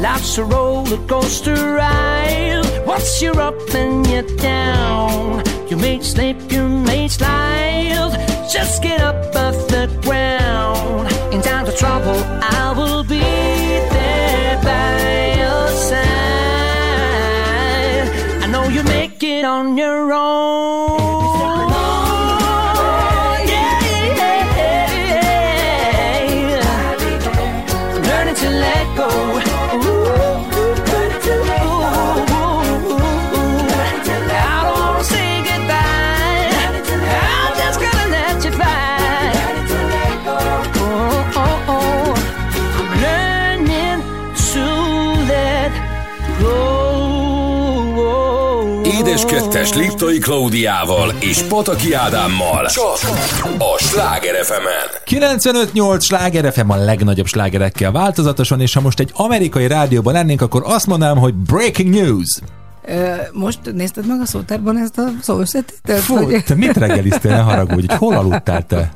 Life's 0.00 0.38
a 0.38 0.44
roller 0.44 1.04
coaster 1.08 1.74
ride. 1.74 2.62
Once 2.86 3.20
you're 3.20 3.40
up 3.40 3.58
and 3.74 4.06
you're 4.06 4.22
down, 4.36 5.42
you 5.68 5.76
may 5.76 6.00
slip, 6.00 6.38
you 6.52 6.66
may 6.68 7.08
slide. 7.08 8.12
Just 8.50 8.82
get 8.84 9.00
up 9.00 9.34
off 9.34 9.66
the 9.66 9.88
ground. 10.02 11.10
In 11.34 11.42
times 11.42 11.68
of 11.68 11.76
trouble, 11.76 12.18
I 12.40 12.72
will 12.76 13.02
be 13.02 13.18
there 13.18 13.97
on 19.48 19.78
your 19.78 20.12
own. 20.12 20.67
2-es 49.28 49.74
Liptai 49.74 50.18
Klaudiával 50.18 51.14
és 51.20 51.42
Pataki 51.42 51.92
Ádámmal 51.92 52.66
csak 52.66 52.98
a 53.58 53.78
Sláger 53.78 54.44
fm 54.44 54.66
95-8 55.04 56.00
Sláger 56.00 56.52
FM 56.52 56.70
a 56.70 56.76
legnagyobb 56.76 57.26
slágerekkel 57.26 57.92
változatosan, 57.92 58.60
és 58.60 58.74
ha 58.74 58.80
most 58.80 59.00
egy 59.00 59.10
amerikai 59.14 59.66
rádióban 59.66 60.12
lennénk, 60.12 60.40
akkor 60.40 60.62
azt 60.64 60.86
mondanám, 60.86 61.16
hogy 61.16 61.34
Breaking 61.34 61.94
News! 61.94 62.38
Most 63.32 63.58
nézted 63.74 64.06
meg 64.06 64.20
a 64.20 64.26
szótárban 64.26 64.78
ezt 64.78 64.98
a 64.98 65.08
szó 65.22 65.38
összetételt? 65.38 66.00
Fú, 66.00 66.14
Vagy- 66.14 66.44
te 66.44 66.54
mit 66.54 66.76
reggeliztél, 66.76 67.30
ne 67.30 67.38
haragudj, 67.38 67.86
hogy 67.86 67.96
hol 67.98 68.14
aludtál 68.14 68.66
te? 68.66 68.92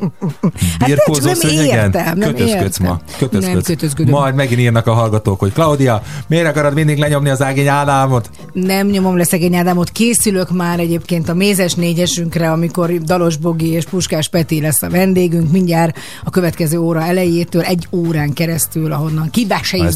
Birkózó 0.86 1.28
Hát 1.28 1.40
nem 1.40 1.50
szőnyegen? 1.50 1.84
értem, 1.84 2.18
nem 2.18 2.34
Kötözködsz 2.34 2.78
ma. 2.78 3.00
Kötözködsz. 3.18 3.52
Nem 3.52 3.62
kötözködöm. 3.62 4.10
Majd 4.14 4.34
megint 4.34 4.60
írnak 4.60 4.86
a 4.86 4.92
hallgatók, 4.92 5.38
hogy 5.38 5.52
Klaudia, 5.52 6.02
miért 6.26 6.46
akarod 6.46 6.74
mindig 6.74 6.98
lenyomni 6.98 7.28
az 7.28 7.42
ágény 7.42 7.68
Ádámot? 7.68 8.30
Nem 8.52 8.86
nyomom 8.86 9.16
le 9.16 9.24
szegény 9.24 9.56
Ádámot, 9.56 9.90
készülök 9.90 10.50
már 10.50 10.78
egyébként 10.78 11.28
a 11.28 11.34
mézes 11.34 11.74
négyesünkre, 11.74 12.50
amikor 12.50 12.92
Dalos 12.92 13.36
Bogi 13.36 13.68
és 13.68 13.84
Puskás 13.84 14.28
Peti 14.28 14.60
lesz 14.60 14.82
a 14.82 14.90
vendégünk, 14.90 15.52
mindjárt 15.52 15.98
a 16.24 16.30
következő 16.30 16.78
óra 16.78 17.02
elejétől 17.02 17.62
egy 17.62 17.86
órán 17.90 18.32
keresztül, 18.32 18.92
ahonnan 18.92 19.30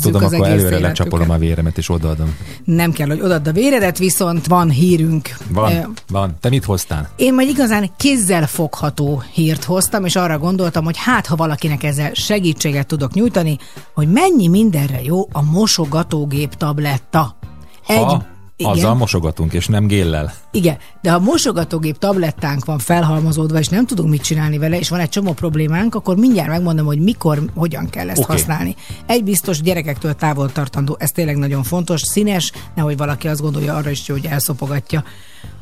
tudom, 0.00 0.24
az 0.24 0.32
akkor 0.32 0.46
egész 0.46 0.46
előre 0.46 0.68
életüket. 0.68 0.80
lecsapolom 0.80 1.30
a 1.30 1.38
véremet, 1.38 1.78
és 1.78 1.90
odaadom. 1.90 2.34
Nem 2.64 2.92
kell, 2.92 3.06
hogy 3.06 3.20
odadd 3.20 3.48
a 3.48 3.52
véredet, 3.52 3.85
viszont 3.94 4.46
van 4.46 4.70
hírünk. 4.70 5.36
Van, 5.48 5.92
van. 6.08 6.36
Te 6.40 6.48
mit 6.48 6.64
hoztál? 6.64 7.10
Én 7.16 7.34
majd 7.34 7.48
igazán 7.48 7.90
kézzel 7.96 8.46
fogható 8.46 9.22
hírt 9.32 9.64
hoztam, 9.64 10.04
és 10.04 10.16
arra 10.16 10.38
gondoltam, 10.38 10.84
hogy 10.84 10.96
hát, 10.96 11.26
ha 11.26 11.36
valakinek 11.36 11.82
ezzel 11.82 12.14
segítséget 12.14 12.86
tudok 12.86 13.12
nyújtani, 13.12 13.58
hogy 13.94 14.08
mennyi 14.08 14.48
mindenre 14.48 15.02
jó 15.02 15.28
a 15.32 15.42
mosogatógép 15.42 16.54
tabletta. 16.54 17.36
Ha 17.82 18.35
azzal 18.64 18.94
mosogatunk, 18.94 19.52
és 19.52 19.66
nem 19.66 19.86
géllel. 19.86 20.34
Igen, 20.50 20.76
de 21.02 21.10
ha 21.10 21.18
mosogatógép 21.18 21.98
tablettánk 21.98 22.64
van 22.64 22.78
felhalmozódva, 22.78 23.58
és 23.58 23.68
nem 23.68 23.86
tudunk 23.86 24.10
mit 24.10 24.22
csinálni 24.22 24.58
vele, 24.58 24.78
és 24.78 24.88
van 24.88 25.00
egy 25.00 25.08
csomó 25.08 25.32
problémánk, 25.32 25.94
akkor 25.94 26.16
mindjárt 26.16 26.48
megmondom, 26.48 26.86
hogy 26.86 26.98
mikor, 26.98 27.42
hogyan 27.54 27.90
kell 27.90 28.10
ezt 28.10 28.22
okay. 28.22 28.36
használni. 28.36 28.76
Egy 29.06 29.24
biztos 29.24 29.60
gyerekektől 29.60 30.14
távol 30.14 30.52
tartandó, 30.52 30.96
ez 30.98 31.10
tényleg 31.10 31.36
nagyon 31.36 31.62
fontos, 31.62 32.00
színes, 32.00 32.52
nehogy 32.74 32.96
valaki 32.96 33.28
azt 33.28 33.40
gondolja 33.40 33.74
arra 33.74 33.90
is, 33.90 34.08
hogy 34.08 34.26
elszopogatja. 34.26 35.04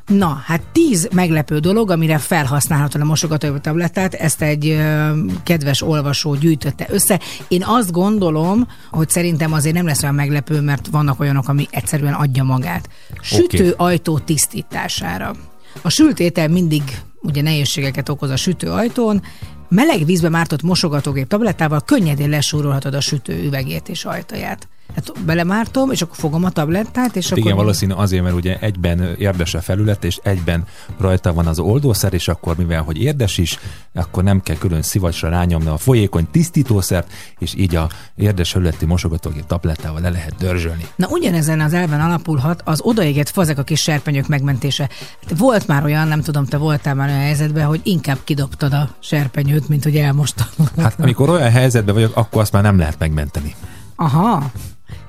Na, 0.06 0.42
hát 0.44 0.62
tíz 0.72 1.08
meglepő 1.12 1.58
dolog, 1.58 1.90
amire 1.90 2.18
felhasználható 2.18 3.00
a 3.00 3.04
mosogatógép 3.04 3.60
tablettát, 3.60 4.14
ezt 4.14 4.42
egy 4.42 4.68
ö, 4.68 5.10
kedves 5.42 5.82
olvasó 5.82 6.34
gyűjtötte 6.34 6.86
össze. 6.90 7.20
Én 7.48 7.62
azt 7.66 7.92
gondolom, 7.92 8.68
hogy 8.90 9.08
szerintem 9.08 9.52
azért 9.52 9.74
nem 9.74 9.86
lesz 9.86 10.02
olyan 10.02 10.14
meglepő, 10.14 10.60
mert 10.60 10.86
vannak 10.86 11.20
olyanok, 11.20 11.48
ami 11.48 11.66
egyszerűen 11.70 12.12
adja 12.12 12.44
magát. 12.44 12.88
Sütő 13.20 13.74
ajtó 13.76 14.18
tisztítására. 14.18 15.34
A 15.82 15.88
sült 15.88 16.20
étel 16.20 16.48
mindig 16.48 16.82
ugye 17.22 17.42
nehézségeket 17.42 18.08
okoz 18.08 18.30
a 18.30 18.36
sütő 18.36 18.70
ajtón, 18.70 19.22
meleg 19.68 20.04
vízbe 20.04 20.28
mártott 20.28 20.62
mosogatógép 20.62 21.28
tablettával 21.28 21.80
könnyedén 21.80 22.28
lesúrolhatod 22.28 22.94
a 22.94 23.00
sütő 23.00 23.44
üvegét 23.44 23.88
és 23.88 24.04
ajtaját. 24.04 24.68
Hát 24.94 25.12
belemártom, 25.24 25.90
és 25.90 26.02
akkor 26.02 26.16
fogom 26.16 26.44
a 26.44 26.50
tablettát, 26.50 27.16
és 27.16 27.26
akkor... 27.26 27.38
Igen, 27.38 27.56
valószínű 27.56 27.92
azért, 27.92 28.22
mert 28.22 28.34
ugye 28.34 28.58
egyben 28.58 29.14
érdes 29.18 29.54
a 29.54 29.60
felület, 29.60 30.04
és 30.04 30.18
egyben 30.22 30.64
rajta 30.98 31.32
van 31.32 31.46
az 31.46 31.58
oldószer, 31.58 32.14
és 32.14 32.28
akkor 32.28 32.56
mivel, 32.56 32.82
hogy 32.82 33.02
érdes 33.02 33.38
is, 33.38 33.58
akkor 33.94 34.22
nem 34.22 34.42
kell 34.42 34.56
külön 34.56 34.82
szivacsra 34.82 35.28
rányomni 35.28 35.68
a 35.68 35.76
folyékony 35.76 36.26
tisztítószert, 36.30 37.12
és 37.38 37.54
így 37.56 37.76
a 37.76 37.88
érdes 38.16 38.50
felületi 38.50 38.84
mosogatógép 38.84 39.46
tablettával 39.46 40.00
le 40.00 40.10
lehet 40.10 40.34
dörzsölni. 40.36 40.86
Na 40.96 41.06
ugyanezen 41.08 41.60
az 41.60 41.72
elven 41.72 42.00
alapulhat 42.00 42.62
az 42.64 42.80
odaégett 42.82 43.36
a 43.36 43.62
kis 43.62 43.80
serpenyők 43.80 44.28
megmentése. 44.28 44.88
Hát 45.28 45.38
volt 45.38 45.66
már 45.66 45.84
olyan, 45.84 46.08
nem 46.08 46.20
tudom, 46.20 46.44
te 46.44 46.56
voltál 46.56 46.94
már 46.94 47.08
olyan 47.08 47.20
helyzetben, 47.20 47.66
hogy 47.66 47.80
inkább 47.82 48.18
kidobtad 48.24 48.72
a 48.72 48.94
serpenyőt, 49.00 49.68
mint 49.68 49.84
hogy 49.84 49.96
elmostad. 49.96 50.48
Hát 50.76 51.00
amikor 51.00 51.28
olyan 51.28 51.50
helyzetben 51.50 51.94
vagyok, 51.94 52.16
akkor 52.16 52.40
azt 52.40 52.52
már 52.52 52.62
nem 52.62 52.78
lehet 52.78 52.98
megmenteni. 52.98 53.54
Aha. 53.96 54.50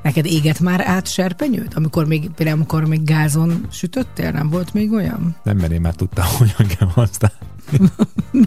Neked 0.05 0.25
éget 0.25 0.59
már 0.59 0.81
át 0.87 1.07
serpenyőt? 1.07 1.73
Amikor 1.73 2.05
még, 2.05 2.29
például 2.35 2.57
amikor 2.57 2.85
még 2.85 3.03
gázon 3.03 3.67
sütöttél, 3.71 4.31
nem 4.31 4.49
volt 4.49 4.73
még 4.73 4.91
olyan? 4.91 5.35
Nem, 5.43 5.57
mert 5.57 5.71
én 5.71 5.81
már 5.81 5.93
tudtam, 5.93 6.25
hogyan 6.37 6.75
kell 6.77 6.87
használni. 6.87 7.35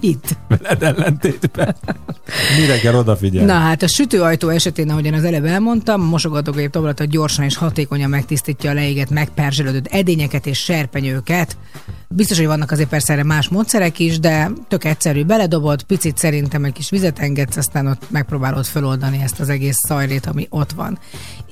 Mit? 0.00 0.38
Veled 0.48 0.82
ellentétben. 0.82 1.76
Mire 2.58 2.78
kell 2.78 2.94
odafigyelni? 2.94 3.52
Na 3.52 3.58
hát 3.58 3.82
a 3.82 3.86
sütőajtó 3.86 4.48
esetén, 4.48 4.90
ahogyan 4.90 5.14
az 5.14 5.24
előbb 5.24 5.44
elmondtam, 5.44 6.02
mosogatógép 6.02 6.70
tablata 6.70 7.04
gyorsan 7.04 7.44
és 7.44 7.56
hatékonyan 7.56 8.10
megtisztítja 8.10 8.70
a 8.70 8.74
leégett, 8.74 9.10
megperzselődött 9.10 9.86
edényeket 9.86 10.46
és 10.46 10.58
serpenyőket. 10.58 11.56
Biztos, 12.10 12.36
hogy 12.36 12.46
vannak 12.46 12.70
azért 12.70 12.88
persze 12.88 13.12
erre 13.12 13.24
más 13.24 13.48
módszerek 13.48 13.98
is, 13.98 14.18
de 14.18 14.50
tök 14.68 14.84
egyszerű, 14.84 15.24
beledobod, 15.24 15.82
picit 15.82 16.18
szerintem 16.18 16.64
egy 16.64 16.72
kis 16.72 16.90
vizet 16.90 17.18
engedsz, 17.18 17.56
aztán 17.56 17.86
ott 17.86 18.10
megpróbálod 18.10 18.64
feloldani 18.64 19.20
ezt 19.22 19.40
az 19.40 19.48
egész 19.48 19.76
szajrét, 19.86 20.26
ami 20.26 20.46
ott 20.50 20.72
van. 20.72 20.98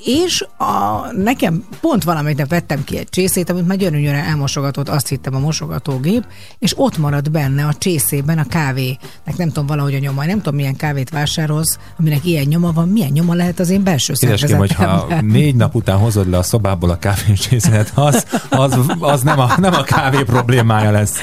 És 0.04 0.46
a, 0.58 1.12
nekem 1.16 1.64
pont 1.80 2.04
valamelyik 2.04 2.38
nap 2.38 2.48
vettem 2.48 2.84
ki 2.84 2.98
egy 2.98 3.08
csészét, 3.08 3.50
amit 3.50 3.66
már 3.66 3.76
gyönyörűen 3.76 4.24
elmosogatott, 4.24 4.88
azt 4.88 5.08
hittem 5.08 5.34
a 5.34 5.38
mosogatógép, 5.38 6.24
és 6.58 6.78
ott 6.78 6.98
maradt 6.98 7.30
benne 7.30 7.66
a 7.66 7.74
csészében 7.74 8.38
a 8.38 8.46
kávének 8.46 9.36
nem 9.36 9.48
tudom 9.48 9.66
valahogy 9.66 9.94
a 9.94 9.98
nyoma, 9.98 10.24
nem 10.24 10.36
tudom 10.36 10.54
milyen 10.54 10.76
kávét 10.76 11.10
vásárolsz, 11.10 11.78
aminek 11.98 12.24
ilyen 12.24 12.46
nyoma 12.46 12.72
van, 12.72 12.88
milyen 12.88 13.10
nyoma 13.12 13.34
lehet 13.34 13.58
az 13.58 13.70
én 13.70 13.82
belső 13.82 14.12
Édeském, 14.20 14.56
hogyha 14.56 15.20
négy 15.20 15.54
nap 15.54 15.74
után 15.74 15.98
hozod 15.98 16.30
le 16.30 16.38
a 16.38 16.42
szobából 16.42 16.90
a 16.90 16.98
kávéscsészet, 16.98 17.92
az, 17.94 18.26
az, 18.50 18.78
az 18.98 19.22
nem, 19.22 19.38
a, 19.38 19.52
nem 19.56 19.74
a 19.74 19.82
kávé 19.82 20.22
problémája 20.46 20.90
lesz. 20.90 21.20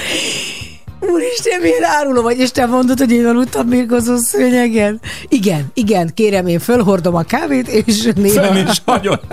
Úristen, 1.12 1.62
milyen 1.62 1.84
áruló 1.84 2.22
vagy, 2.22 2.40
és 2.40 2.52
te 2.52 2.66
mondod, 2.66 2.98
hogy 2.98 3.12
én 3.12 3.26
aludtam 3.26 3.68
mérgozó 3.68 4.18
szőnyegen? 4.18 5.02
Igen, 5.28 5.72
igen, 5.74 6.12
kérem, 6.14 6.48
én 6.48 6.60
fölhordom 6.60 7.16
a 7.16 7.22
kávét, 7.22 7.68
és 7.68 8.10
néha... 8.16 8.44
Fenn 8.44 8.68
is 8.68 8.82
hagyod. 8.86 9.20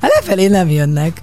Hát 0.00 0.10
lefelé 0.14 0.46
nem 0.46 0.70
jönnek. 0.70 1.22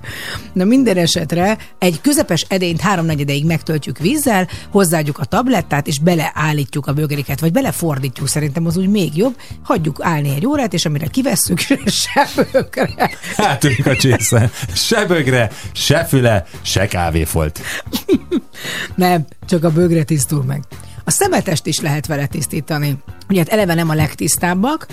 Na 0.53 0.63
minden 0.63 0.97
esetre 0.97 1.57
egy 1.79 2.01
közepes 2.01 2.45
edényt 2.49 2.81
háromnegyedeig 2.81 3.45
megtöltjük 3.45 3.97
vízzel, 3.97 4.47
hozzáadjuk 4.71 5.19
a 5.19 5.25
tablettát, 5.25 5.87
és 5.87 5.99
beleállítjuk 5.99 6.87
a 6.87 6.93
bögréket, 6.93 7.39
vagy 7.39 7.51
belefordítjuk, 7.51 8.27
szerintem 8.27 8.65
az 8.65 8.77
úgy 8.77 8.89
még 8.89 9.17
jobb. 9.17 9.35
Hagyjuk 9.63 9.97
állni 10.01 10.29
egy 10.35 10.45
órát, 10.45 10.73
és 10.73 10.85
amire 10.85 11.07
kivesszük, 11.07 11.59
se 12.03 12.27
bögre. 12.51 13.11
Eltűnik 13.35 13.85
a 13.85 13.95
csésze. 13.95 14.51
Se 14.73 15.05
bögre, 15.05 15.51
se 15.73 16.05
füle, 16.05 16.45
se 16.61 16.87
kávéfolt. 16.87 17.61
Nem, 18.95 19.25
csak 19.45 19.63
a 19.63 19.71
bögre 19.71 20.03
tisztul 20.03 20.43
meg. 20.43 20.63
A 21.05 21.11
szemetest 21.11 21.65
is 21.65 21.79
lehet 21.79 22.07
vele 22.07 22.25
tisztítani. 22.25 22.97
Ugye 23.29 23.39
hát 23.39 23.49
eleve 23.49 23.73
nem 23.73 23.89
a 23.89 23.93
legtisztábbak. 23.93 24.87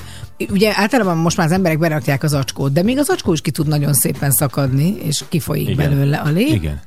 Ugye 0.51 0.73
általában 0.77 1.17
most 1.17 1.37
már 1.37 1.47
az 1.47 1.53
emberek 1.53 1.79
berakják 1.79 2.23
az 2.23 2.33
acskót, 2.33 2.73
de 2.73 2.83
még 2.83 2.99
az 2.99 3.09
acskó 3.09 3.33
is 3.33 3.41
ki 3.41 3.51
tud 3.51 3.67
nagyon 3.67 3.93
szépen 3.93 4.31
szakadni, 4.31 4.97
és 5.03 5.25
kifolyik 5.29 5.69
Igen. 5.69 5.91
belőle 5.91 6.17
a 6.17 6.29
lé. 6.29 6.47
Igen. 6.47 6.81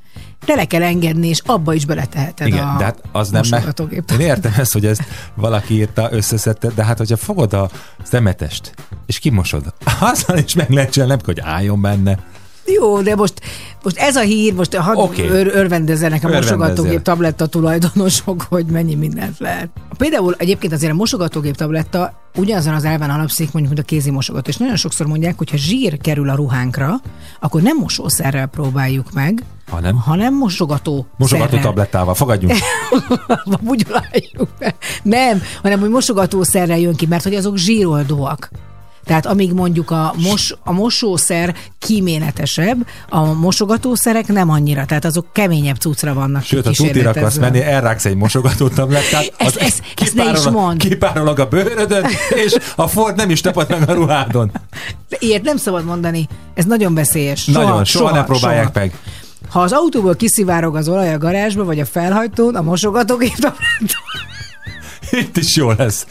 Tele 0.45 0.65
kell 0.65 0.83
engedni, 0.83 1.27
és 1.27 1.41
abba 1.45 1.73
is 1.73 1.85
beleteheted 1.85 2.47
Igen, 2.47 2.67
a 2.67 2.77
de 2.77 2.83
hát 2.83 3.01
az 3.11 3.29
nem 3.29 3.41
mosogatógép. 3.49 4.11
Én 4.11 4.19
értem 4.19 4.53
ezt, 4.57 4.73
hogy 4.73 4.85
ezt 4.85 5.03
valaki 5.35 5.73
írta, 5.73 6.07
összeszedte, 6.11 6.67
de 6.75 6.83
hát 6.83 6.97
hogyha 6.97 7.17
fogod 7.17 7.53
a 7.53 7.69
szemetest, 8.03 8.73
és 9.05 9.19
kimosod, 9.19 9.73
azzal 9.99 10.37
is 10.37 10.53
meg 10.53 10.69
lehet 10.69 10.91
csinálni, 10.91 11.21
hogy 11.25 11.39
álljon 11.39 11.81
benne. 11.81 12.19
Jó, 12.65 13.01
de 13.01 13.15
most, 13.15 13.33
most 13.83 13.97
ez 13.97 14.15
a 14.15 14.21
hír, 14.21 14.53
most 14.53 14.75
hadd 14.75 14.95
okay. 14.95 15.29
ör, 15.29 15.47
örvendezzenek 15.53 16.23
a 16.23 16.27
mosogatógép 16.27 17.01
tabletta 17.01 17.45
tulajdonosok, 17.45 18.41
hogy 18.49 18.65
mennyi 18.65 18.95
mindent 18.95 19.39
lehet. 19.39 19.69
Például 19.97 20.35
egyébként 20.37 20.73
azért 20.73 20.91
a 20.91 20.95
mosogatógép 20.95 21.55
tabletta 21.55 22.13
ugyanazon 22.35 22.73
az 22.73 22.85
elven 22.85 23.09
alapszik, 23.09 23.51
mondjuk, 23.51 23.75
mint 23.75 23.87
a 23.87 23.89
kézi 23.89 24.11
mosogató. 24.11 24.49
És 24.49 24.57
nagyon 24.57 24.75
sokszor 24.75 25.07
mondják, 25.07 25.37
hogy 25.37 25.49
ha 25.49 25.57
zsír 25.57 25.97
kerül 25.97 26.29
a 26.29 26.35
ruhánkra, 26.35 27.01
akkor 27.39 27.61
nem 27.61 27.77
mosószerrel 27.77 28.47
próbáljuk 28.47 29.13
meg, 29.13 29.43
Hanem? 29.69 29.95
hanem 29.95 30.33
mosogató 30.33 31.07
Mosogató 31.17 31.49
szerrel. 31.49 31.63
tablettával, 31.63 32.13
fogadjunk. 32.13 32.53
Bugyoláljuk. 33.61 34.49
Nem, 35.03 35.41
hanem 35.61 35.79
hogy 35.79 35.89
mosogatószerrel 35.89 36.79
jön 36.79 36.95
ki, 36.95 37.05
mert 37.05 37.23
hogy 37.23 37.35
azok 37.35 37.57
zsíroldóak. 37.57 38.49
Tehát 39.05 39.25
amíg 39.25 39.53
mondjuk 39.53 39.91
a, 39.91 40.13
mos, 40.17 40.53
a 40.63 40.71
mosószer 40.71 41.55
kíméletesebb, 41.79 42.87
a 43.09 43.33
mosogatószerek 43.33 44.27
nem 44.27 44.49
annyira, 44.49 44.85
tehát 44.85 45.05
azok 45.05 45.25
keményebb 45.31 45.75
cuccra 45.75 46.13
vannak 46.13 46.43
Sőt, 46.43 46.65
ha 46.65 46.71
tutira 46.71 47.09
akarsz 47.09 47.37
menni, 47.37 47.61
elráksz 47.61 48.05
egy 48.05 48.15
mosogató 48.15 48.67
tablettát, 48.67 49.33
Ezt- 49.37 49.55
ezt- 49.55 49.81
ezt 49.95 50.15
ne 50.15 50.31
is 50.31 50.43
mondd. 50.49 50.77
kipárolog 50.77 51.39
a 51.39 51.45
bőrödön, 51.47 52.05
és 52.45 52.55
a 52.75 52.87
Ford 52.87 53.15
nem 53.15 53.29
is 53.29 53.41
tapad 53.41 53.69
meg 53.69 53.89
a 53.89 53.93
ruhádon. 53.93 54.51
Ilyet 55.19 55.41
nem 55.43 55.57
szabad 55.57 55.85
mondani, 55.85 56.27
ez 56.53 56.65
nagyon 56.65 56.93
veszélyes. 56.93 57.45
Nagyon, 57.45 57.85
soha, 57.85 58.11
ne 58.15 58.23
próbálják 58.23 58.65
soha. 58.73 58.79
meg. 58.79 58.93
Ha 59.49 59.61
az 59.61 59.71
autóból 59.71 60.15
kiszivárog 60.15 60.75
az 60.75 60.87
olaj 60.87 61.13
a 61.13 61.17
garázsba, 61.17 61.63
vagy 61.63 61.79
a 61.79 61.85
felhajtón, 61.85 62.55
a 62.55 62.61
mosogatógép 62.61 63.53
Itt 65.11 65.37
is 65.37 65.55
jó 65.55 65.71
lesz. 65.71 66.05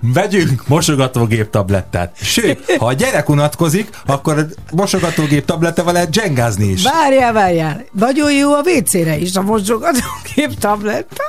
Vegyünk 0.00 0.68
mosogatógép 0.68 1.50
tablettát. 1.50 2.16
Sőt, 2.22 2.76
ha 2.78 2.86
a 2.86 2.92
gyerek 2.92 3.28
unatkozik, 3.28 3.88
akkor 4.06 4.38
a 4.38 4.46
mosogatógép 4.76 5.44
tablettával 5.44 5.92
lehet 5.92 6.10
dzsengázni 6.10 6.66
is. 6.66 6.82
Várjál, 6.82 7.32
várjál. 7.32 7.84
Nagyon 7.92 8.32
jó 8.32 8.52
a 8.54 8.62
WC-re 8.64 9.18
is 9.18 9.34
a 9.36 9.42
mosogatógép 9.42 10.58
tabletta. 10.58 11.22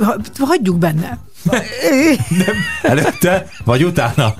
Ha- 0.00 0.16
Hagyjuk 0.38 0.78
benne. 0.78 1.18
Nem 2.28 2.56
előtte, 2.82 3.46
vagy 3.64 3.84
utána. 3.84 4.34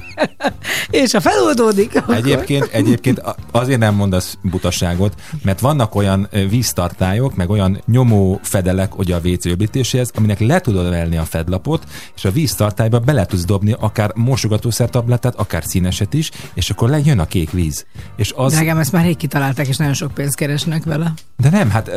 És 0.91 1.13
ha 1.13 1.21
feloldódik, 1.21 1.97
akkor... 1.97 2.15
Egyébként, 2.15 2.69
egyébként 2.73 3.23
azért 3.51 3.79
nem 3.79 3.95
mondasz 3.95 4.39
butaságot, 4.43 5.15
mert 5.43 5.61
vannak 5.61 5.95
olyan 5.95 6.29
víztartályok, 6.49 7.37
meg 7.37 7.51
olyan 7.51 7.83
nyomó 7.87 8.41
fedelek 8.43 8.99
ugye 8.99 9.15
a 9.15 9.21
WC 9.25 9.45
öblítéséhez, 9.45 10.11
aminek 10.15 10.41
le 10.41 10.61
tudod 10.61 10.89
venni 10.89 11.17
a 11.17 11.25
fedlapot, 11.25 11.85
és 12.17 12.25
a 12.25 12.31
víztartályba 12.31 12.99
bele 12.99 13.27
tudsz 13.27 13.45
dobni 13.45 13.75
akár 13.79 14.13
mosogatószer 14.15 14.91
tablettát, 14.91 15.35
akár 15.35 15.65
színeset 15.65 16.15
is, 16.15 16.31
és 16.55 16.71
akkor 16.71 16.89
lejön 16.89 17.19
a 17.19 17.27
kék 17.27 17.51
víz. 17.51 17.87
És 18.17 18.33
az, 18.37 18.53
Drágám, 18.53 18.79
ezt 18.79 18.93
már 18.93 19.05
rég 19.05 19.17
kitalálták, 19.17 19.69
és 19.69 19.77
nagyon 19.77 19.95
sok 19.95 20.15
pénzt 20.15 20.37
keresnek 20.37 20.85
vele. 20.85 21.13
de 21.37 21.51
nem, 21.51 21.71
hát 21.71 21.91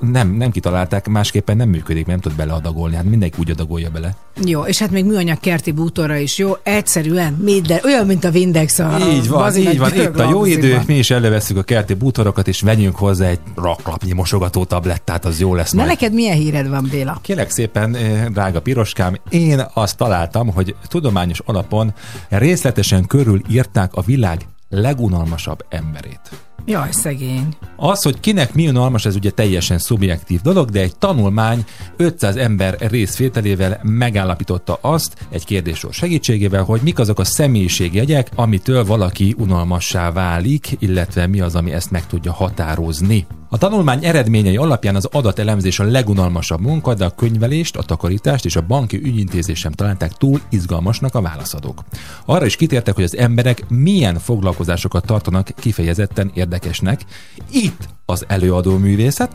nem, 0.00 0.28
nem 0.28 0.50
kitalálták, 0.50 1.08
másképpen 1.08 1.56
nem 1.56 1.68
működik, 1.68 2.06
nem 2.06 2.20
tud 2.20 2.32
beleadagolni, 2.32 2.96
hát 2.96 3.04
mindenki 3.04 3.38
úgy 3.38 3.50
adagolja 3.50 3.90
bele. 3.90 4.16
Jó, 4.44 4.64
és 4.64 4.78
hát 4.78 4.90
még 4.90 5.04
műanyag 5.04 5.40
kerti 5.40 5.70
bútorra 5.70 6.16
is 6.16 6.38
jó, 6.38 6.52
egyszerűen 6.62 7.32
minden, 7.32 7.80
olyan, 7.84 8.06
mint 8.06 8.24
a 8.24 8.30
Windex 8.30 8.78
a 8.78 8.96
így 9.12 9.28
van, 9.28 9.56
így 9.56 9.78
van, 9.78 9.94
itt 9.94 10.18
a 10.18 10.30
jó 10.30 10.44
idő, 10.44 10.80
mi 10.86 10.98
is 10.98 11.10
előveszünk 11.10 11.58
a 11.58 11.62
kerti 11.62 11.94
bútorokat, 11.94 12.48
és 12.48 12.60
vegyünk 12.60 12.96
hozzá 12.96 13.26
egy 13.26 13.40
raklapnyi 13.54 14.12
mosogató 14.12 14.64
tablettát, 14.64 15.24
az 15.24 15.40
jó 15.40 15.54
lesz 15.54 15.70
Na 15.70 15.76
majd. 15.76 15.88
neked 15.88 16.12
milyen 16.12 16.36
híred 16.36 16.68
van, 16.68 16.88
Béla? 16.90 17.18
Kérlek 17.22 17.50
szépen, 17.50 17.94
eh, 17.94 18.26
drága 18.26 18.60
piroskám, 18.60 19.16
én 19.28 19.66
azt 19.74 19.96
találtam, 19.96 20.48
hogy 20.48 20.74
tudományos 20.88 21.40
alapon 21.44 21.94
részletesen 22.28 23.06
körül 23.06 23.40
írták 23.50 23.94
a 23.94 24.00
világ 24.00 24.40
legunalmasabb 24.68 25.64
emberét. 25.68 26.47
Jaj, 26.66 26.88
szegény. 26.90 27.48
Az, 27.76 28.02
hogy 28.02 28.20
kinek 28.20 28.54
mi 28.54 28.68
unalmas, 28.68 29.04
ez 29.04 29.14
ugye 29.14 29.30
teljesen 29.30 29.78
szubjektív 29.78 30.40
dolog, 30.40 30.70
de 30.70 30.80
egy 30.80 30.96
tanulmány 30.96 31.64
500 31.96 32.36
ember 32.36 32.76
részvételével 32.78 33.80
megállapította 33.82 34.78
azt 34.80 35.26
egy 35.30 35.44
kérdéssor 35.44 35.92
segítségével, 35.92 36.62
hogy 36.62 36.80
mik 36.82 36.98
azok 36.98 37.18
a 37.18 37.24
személyiségjegyek, 37.24 38.28
amitől 38.34 38.84
valaki 38.84 39.34
unalmassá 39.38 40.12
válik, 40.12 40.76
illetve 40.78 41.26
mi 41.26 41.40
az, 41.40 41.54
ami 41.54 41.72
ezt 41.72 41.90
meg 41.90 42.06
tudja 42.06 42.32
határozni. 42.32 43.26
A 43.50 43.58
tanulmány 43.58 44.04
eredményei 44.04 44.56
alapján 44.56 44.94
az 44.94 45.08
adatelemzés 45.12 45.78
a 45.78 45.84
legunalmasabb 45.84 46.60
munka, 46.60 46.94
de 46.94 47.04
a 47.04 47.10
könyvelést, 47.10 47.76
a 47.76 47.82
takarítást 47.82 48.44
és 48.44 48.56
a 48.56 48.66
banki 48.66 48.96
ügyintézést 48.96 49.60
sem 49.60 49.72
találták 49.72 50.12
túl 50.12 50.40
izgalmasnak 50.48 51.14
a 51.14 51.20
válaszadók. 51.20 51.84
Arra 52.24 52.46
is 52.46 52.56
kitértek, 52.56 52.94
hogy 52.94 53.04
az 53.04 53.16
emberek 53.16 53.68
milyen 53.68 54.18
foglalkozásokat 54.18 55.06
tartanak 55.06 55.48
kifejezetten 55.56 56.30
érdekesnek. 56.48 57.04
Itt 57.50 57.88
az 58.06 58.24
előadó 58.28 58.76
művészet, 58.76 59.30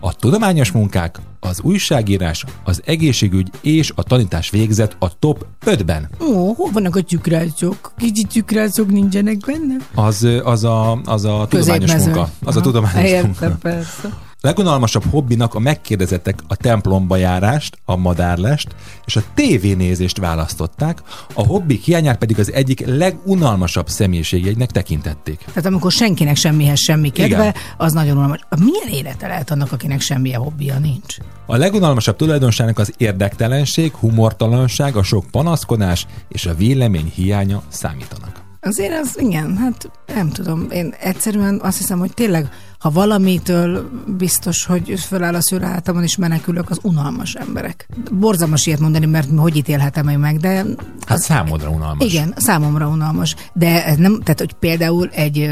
a 0.00 0.12
tudományos 0.12 0.72
munkák, 0.72 1.20
az 1.40 1.60
újságírás, 1.62 2.44
az 2.64 2.82
egészségügy 2.84 3.50
és 3.60 3.92
a 3.94 4.02
tanítás 4.02 4.50
végzett 4.50 4.96
a 4.98 5.18
top 5.18 5.46
5-ben. 5.66 6.08
Ó, 6.20 6.52
hol 6.52 6.70
vannak 6.72 6.96
a 6.96 7.00
tyükrászok? 7.00 7.92
Kicsi 7.96 8.22
tyükrászok 8.22 8.90
nincsenek 8.90 9.36
benne? 9.36 9.76
Az, 9.94 10.26
az 10.44 10.64
a, 10.64 11.00
az 11.04 11.24
a 11.24 11.46
tudományos 11.48 11.94
munka. 11.94 12.30
Az 12.44 12.56
a 12.56 12.60
tudományos 12.60 13.10
Értem, 13.10 13.24
munka. 13.24 13.56
persze. 13.60 14.26
Legunalmasabb 14.40 15.04
hobbinak 15.10 15.54
a 15.54 15.58
megkérdezettek 15.58 16.38
a 16.48 16.56
templomba 16.56 17.16
járást, 17.16 17.78
a 17.84 17.96
madárlest 17.96 18.74
és 19.06 19.16
a 19.16 19.22
tévénézést 19.34 20.18
választották, 20.18 21.02
a 21.34 21.46
hobbik 21.46 21.84
hiányát 21.84 22.18
pedig 22.18 22.38
az 22.38 22.52
egyik 22.52 22.86
legunalmasabb 22.86 23.88
személyiségjegynek 23.88 24.70
tekintették. 24.70 25.38
Tehát 25.38 25.66
amikor 25.66 25.92
senkinek 25.92 26.36
semmihez 26.36 26.78
semmi 26.78 27.10
kedve, 27.10 27.36
Igen. 27.36 27.54
az 27.76 27.92
nagyon 27.92 28.16
unalmas. 28.16 28.40
Milyen 28.58 28.88
élete 28.88 29.26
lehet 29.26 29.50
annak, 29.50 29.72
akinek 29.72 30.00
semmilyen 30.00 30.40
hobbija 30.40 30.78
nincs? 30.78 31.16
A 31.46 31.56
legunalmasabb 31.56 32.16
tulajdonságnak 32.16 32.78
az 32.78 32.92
érdektelenség, 32.96 33.94
humortalanság, 33.94 34.96
a 34.96 35.02
sok 35.02 35.24
panaszkodás 35.30 36.06
és 36.28 36.46
a 36.46 36.54
vélemény 36.54 37.12
hiánya 37.14 37.62
számítanak. 37.68 38.46
Azért 38.60 38.98
az, 38.98 39.18
igen, 39.20 39.56
hát 39.56 39.90
nem 40.06 40.30
tudom, 40.30 40.66
én 40.70 40.94
egyszerűen 41.00 41.60
azt 41.62 41.78
hiszem, 41.78 41.98
hogy 41.98 42.14
tényleg 42.14 42.48
ha 42.78 42.90
valamitől 42.90 43.90
biztos, 44.16 44.64
hogy 44.64 45.00
föláll 45.00 45.34
a 45.34 45.42
szőre 45.42 45.66
hátamon, 45.66 46.02
és 46.02 46.16
menekülök, 46.16 46.70
az 46.70 46.78
unalmas 46.82 47.34
emberek. 47.34 47.88
Borzalmas 48.12 48.66
ilyet 48.66 48.80
mondani, 48.80 49.06
mert 49.06 49.28
hogy 49.36 49.56
ítélhetem 49.56 50.08
én 50.08 50.18
meg, 50.18 50.36
de 50.36 50.64
Hát 51.06 51.18
számodra 51.18 51.70
unalmas. 51.70 52.12
igen, 52.12 52.34
számomra 52.36 52.88
unalmas. 52.88 53.34
De 53.52 53.84
ez 53.84 53.96
nem, 53.96 54.20
tehát, 54.22 54.38
hogy 54.38 54.52
például 54.52 55.08
egy 55.08 55.50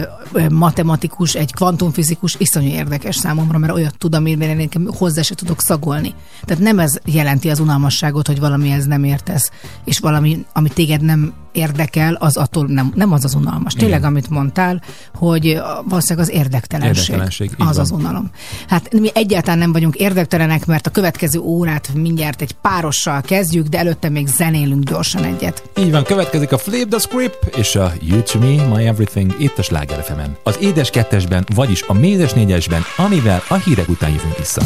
matematikus, 0.51 1.35
egy 1.35 1.53
kvantumfizikus 1.53 2.35
iszonyú 2.39 2.68
érdekes 2.68 3.16
számomra, 3.16 3.59
mert 3.59 3.72
olyat 3.72 3.99
tud, 3.99 4.14
amire 4.14 4.57
én 4.57 4.70
hozzá 4.87 5.22
se 5.22 5.35
tudok 5.35 5.61
szagolni. 5.61 6.14
Tehát 6.45 6.62
nem 6.62 6.79
ez 6.79 6.99
jelenti 7.05 7.51
az 7.51 7.61
unalmasságot, 7.61 8.27
hogy 8.27 8.41
valamihez 8.41 8.85
nem 8.87 9.05
értesz, 9.05 9.51
és 9.85 9.99
valami, 9.99 10.45
ami 10.53 10.68
téged 10.68 11.01
nem 11.01 11.33
érdekel, 11.57 12.15
az 12.15 12.37
attól 12.37 12.67
nem, 12.67 12.93
nem 12.95 13.13
az 13.13 13.25
az 13.25 13.35
unalmas. 13.35 13.73
Tényleg, 13.73 14.05
amit 14.05 14.31
mondtál, 14.31 14.83
hogy 15.15 15.61
valószínűleg 15.85 16.29
az 16.29 16.35
érdektelenség, 16.35 16.97
Érdektelenség, 16.97 17.51
az 17.59 17.77
van. 17.77 17.79
az 17.79 17.91
unalom. 17.91 18.31
Hát 18.69 18.93
mi 18.93 19.11
egyáltalán 19.15 19.59
nem 19.59 19.73
vagyunk 19.73 19.95
érdektelenek, 19.95 20.67
mert 20.67 20.87
a 20.87 20.91
következő 20.91 21.39
órát 21.39 21.95
mindjárt 21.95 22.43
egy 22.43 22.53
párossal 22.53 23.21
kezdjük, 23.21 23.67
de 23.67 23.79
előtte 23.79 24.09
még 24.09 24.27
zenélünk 24.27 24.85
gyorsan 24.85 25.25
egyet. 25.25 25.63
Így 25.79 25.91
van, 25.91 26.03
következik 26.05 26.53
a 26.53 26.59
Flip 26.59 26.89
the 26.89 26.99
Script 26.99 27.57
és 27.57 27.75
a 27.75 27.93
You 28.01 28.23
to 28.23 28.39
Me, 28.39 28.77
My 28.77 28.87
Everything 28.87 29.35
itt 29.39 29.59
a 29.59 29.63
Sláger. 29.63 30.05
Az 30.43 30.59
édes 30.61 30.91
kettesben, 30.91 31.47
vagyis 31.55 31.83
a 31.83 31.93
mézes 31.93 32.33
négyesben, 32.33 32.83
amivel 32.97 33.43
a 33.49 33.55
hírek 33.55 33.89
után 33.89 34.11
jövünk 34.11 34.39
vissza. 34.39 34.63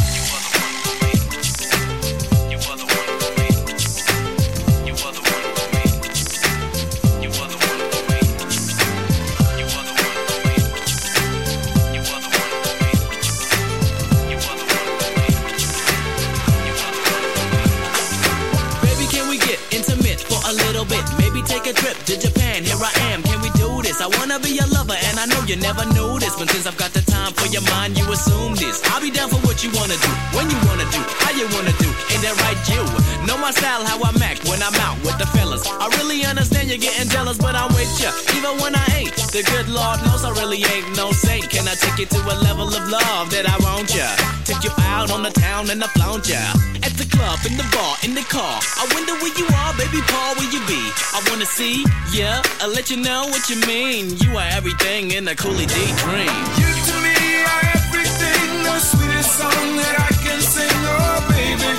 Wanna 24.31 24.43
be 24.43 24.55
your 24.55 24.67
lover, 24.67 24.95
and 24.95 25.19
I 25.19 25.25
know 25.25 25.41
you 25.43 25.57
never 25.57 25.83
knew 25.91 26.19
this. 26.19 26.35
But 26.35 26.49
since 26.51 26.65
I've 26.65 26.77
got 26.77 26.93
the 26.93 27.01
time 27.01 27.33
for 27.33 27.47
your 27.47 27.63
mind, 27.73 27.97
you 27.97 28.05
assume 28.11 28.55
this. 28.55 28.81
I'll 28.91 29.01
be 29.01 29.11
down 29.11 29.29
for 29.29 29.41
what 29.47 29.63
you 29.63 29.69
wanna 29.75 29.97
do, 29.97 30.11
when 30.35 30.49
you 30.49 30.57
wanna 30.67 30.87
do, 30.91 31.01
how 31.19 31.31
you 31.35 31.47
wanna 31.51 31.73
do. 31.83 31.89
Ain't 32.11 32.23
that 32.23 32.35
right, 32.43 32.59
you? 32.71 32.81
Know 33.27 33.37
my 33.37 33.51
style, 33.51 33.83
how 33.83 33.99
I 33.99 34.11
act 34.23 34.47
when 34.47 34.61
I'm 34.63 34.75
out 34.75 34.97
with 35.03 35.17
the 35.17 35.27
fellas. 35.35 35.67
I 35.67 35.87
really 35.97 36.23
understand 36.23 36.69
you're 36.69 36.77
getting 36.77 37.09
jealous, 37.09 37.37
but 37.37 37.55
I'm 37.55 37.73
with 37.73 37.91
ya, 37.99 38.11
even 38.37 38.57
when 38.61 38.75
I 38.75 38.85
ain't. 38.95 39.20
The 39.31 39.43
good 39.43 39.69
Lord 39.69 40.03
knows 40.03 40.25
I 40.25 40.31
really 40.31 40.59
ain't 40.59 40.91
no 40.97 41.13
saint. 41.13 41.49
Can 41.49 41.65
I 41.65 41.73
take 41.75 41.97
you 41.99 42.05
to 42.05 42.19
a 42.19 42.35
level 42.43 42.67
of 42.67 42.83
love 42.91 43.31
that 43.31 43.47
I 43.47 43.55
want 43.63 43.87
ya? 43.95 44.11
Take 44.43 44.59
you 44.67 44.71
out 44.91 45.09
on 45.09 45.23
the 45.23 45.31
town 45.31 45.69
and 45.71 45.81
I 45.81 45.87
flaunt 45.95 46.27
ya. 46.27 46.43
At 46.83 46.99
the 46.99 47.07
club, 47.07 47.39
in 47.47 47.55
the 47.55 47.63
bar, 47.71 47.95
in 48.03 48.13
the 48.13 48.27
car. 48.27 48.59
I 48.59 48.83
wonder 48.91 49.15
where 49.23 49.31
you 49.39 49.47
are, 49.47 49.71
baby 49.79 50.03
Paul, 50.11 50.35
where 50.35 50.51
you 50.51 50.59
be? 50.67 50.83
I 51.15 51.23
wanna 51.31 51.47
see, 51.47 51.87
yeah, 52.11 52.43
I'll 52.59 52.75
let 52.75 52.91
you 52.91 52.97
know 52.97 53.23
what 53.31 53.47
you 53.49 53.55
mean. 53.63 54.19
You 54.19 54.35
are 54.35 54.49
everything 54.51 55.11
in 55.11 55.25
a 55.29 55.35
Cooley 55.35 55.65
D 55.65 55.79
dream. 56.03 56.35
You 56.59 56.67
to 56.67 56.95
me 56.99 57.15
are 57.47 57.63
everything, 57.79 58.67
the 58.67 58.77
sweetest 58.83 59.31
song 59.39 59.67
that 59.79 59.95
I 59.95 60.11
can 60.19 60.43
sing. 60.43 60.75
Oh, 60.91 61.23
baby. 61.31 61.71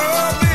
Oh, 0.00 0.40
baby. 0.40 0.47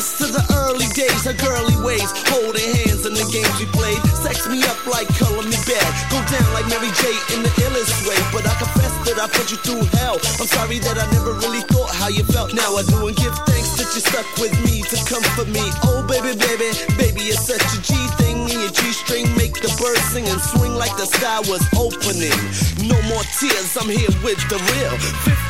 Reminisce 0.00 0.18
to 0.18 0.26
the 0.32 0.44
early 0.64 0.88
days, 0.96 1.24
her 1.24 1.36
girly 1.36 1.76
ways, 1.84 2.08
holding 2.28 2.74
hands 2.74 3.04
in 3.06 3.12
the 3.12 3.26
games 3.32 3.52
we 3.60 3.66
played. 3.66 4.00
Sex 4.16 4.48
me 4.48 4.62
up 4.64 4.80
like 4.86 5.08
color 5.18 5.42
me 5.44 5.56
bad. 5.68 5.90
Go 6.10 6.18
down 6.24 6.46
like 6.54 6.66
Mary 6.68 6.90
J 6.96 7.12
in 7.36 7.42
the 7.42 7.52
illest 7.64 8.08
way. 8.08 8.16
But 8.32 8.46
I 8.48 8.54
confess 8.56 8.92
that 9.06 9.20
I 9.20 9.28
put 9.28 9.50
you 9.50 9.58
through 9.58 9.84
hell. 9.98 10.16
I'm 10.40 10.48
sorry 10.48 10.78
that 10.80 10.96
I 10.96 11.06
never 11.12 11.32
really 11.44 11.60
thought 11.68 11.90
how 11.90 12.08
you 12.08 12.24
felt. 12.24 12.54
Now 12.54 12.76
I 12.76 12.82
do 12.82 13.06
and 13.08 13.16
give 13.16 13.34
thanks 13.44 13.69
that 13.90 13.96
you 13.96 14.02
stuck 14.06 14.26
with 14.38 14.54
me 14.64 14.82
to 14.82 14.96
comfort 15.06 15.48
me. 15.48 15.62
Oh 15.82 16.02
baby, 16.06 16.38
baby, 16.38 16.70
baby, 16.96 17.30
it's 17.30 17.46
such 17.46 17.62
a 17.62 17.78
G 17.82 17.94
thing 18.18 18.46
in 18.46 18.60
your 18.60 18.70
G 18.70 18.92
string. 18.92 19.26
Make 19.36 19.54
the 19.54 19.70
birds 19.78 20.02
sing 20.14 20.26
and 20.28 20.40
swing 20.40 20.74
like 20.74 20.94
the 20.96 21.06
sky 21.06 21.40
was 21.50 21.62
opening. 21.74 22.34
No 22.86 22.98
more 23.10 23.22
tears, 23.38 23.74
I'm 23.76 23.90
here 23.90 24.10
with 24.22 24.38
the 24.48 24.58
real 24.78 24.94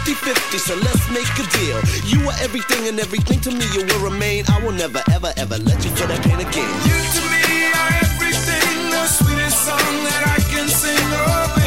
50-50, 0.08 0.58
so 0.58 0.74
let's 0.80 1.04
make 1.12 1.28
a 1.36 1.46
deal. 1.52 1.78
You 2.08 2.28
are 2.28 2.36
everything 2.40 2.88
and 2.88 2.98
everything 3.00 3.40
to 3.40 3.50
me 3.50 3.64
you 3.76 3.84
will 3.84 4.10
remain. 4.10 4.44
I 4.48 4.62
will 4.64 4.72
never, 4.72 5.02
ever, 5.12 5.32
ever 5.36 5.58
let 5.58 5.84
you 5.84 5.90
feel 5.92 6.08
that 6.08 6.22
pain 6.24 6.40
again. 6.40 6.70
You 6.88 6.96
to 6.96 7.22
me 7.28 7.44
are 7.76 7.92
everything, 8.08 8.90
the 8.90 9.04
sweetest 9.06 9.58
song 9.68 9.94
that 10.08 10.22
I 10.24 10.40
can 10.48 10.68
sing. 10.68 11.08
Oh 11.12 11.59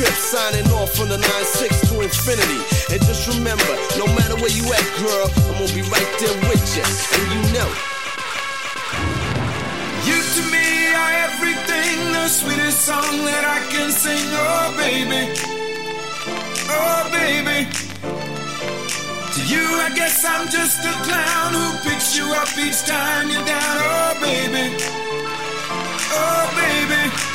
script, 0.00 0.16
signing 0.16 0.66
off 0.72 0.90
from 0.96 1.08
the 1.08 1.16
9-6 1.16 1.88
to 1.88 2.00
infinity. 2.00 2.60
And 2.92 3.00
just 3.04 3.28
remember, 3.28 3.68
no 3.98 4.06
matter 4.16 4.36
where 4.36 4.50
you 4.50 4.64
at, 4.72 4.86
girl, 4.96 5.28
I'm 5.48 5.60
gonna 5.60 5.74
be 5.76 5.84
right 5.92 6.10
there 6.20 6.36
with 6.48 6.64
you. 6.76 6.84
And 7.16 7.26
you 7.34 7.42
know. 7.52 7.70
You 10.08 10.16
to 10.16 10.42
me 10.48 10.68
are 10.96 11.14
everything, 11.28 11.96
the 12.12 12.28
sweetest 12.28 12.80
song 12.80 13.24
that 13.28 13.44
I 13.44 13.60
can 13.72 13.90
sing. 13.92 14.24
Oh, 14.32 14.72
baby. 14.80 15.22
Oh, 16.72 17.02
baby. 17.12 17.68
To 19.34 19.40
you, 19.52 19.64
I 19.84 19.92
guess 19.94 20.24
I'm 20.24 20.48
just 20.48 20.80
a 20.80 20.94
clown 21.04 21.52
who 21.52 21.90
picks 21.90 22.16
you 22.16 22.24
up 22.32 22.48
each 22.56 22.80
time 22.88 23.28
you're 23.28 23.44
down. 23.44 23.76
Oh, 23.84 24.16
baby. 24.20 24.64
Oh, 26.12 26.44
baby. 26.56 27.29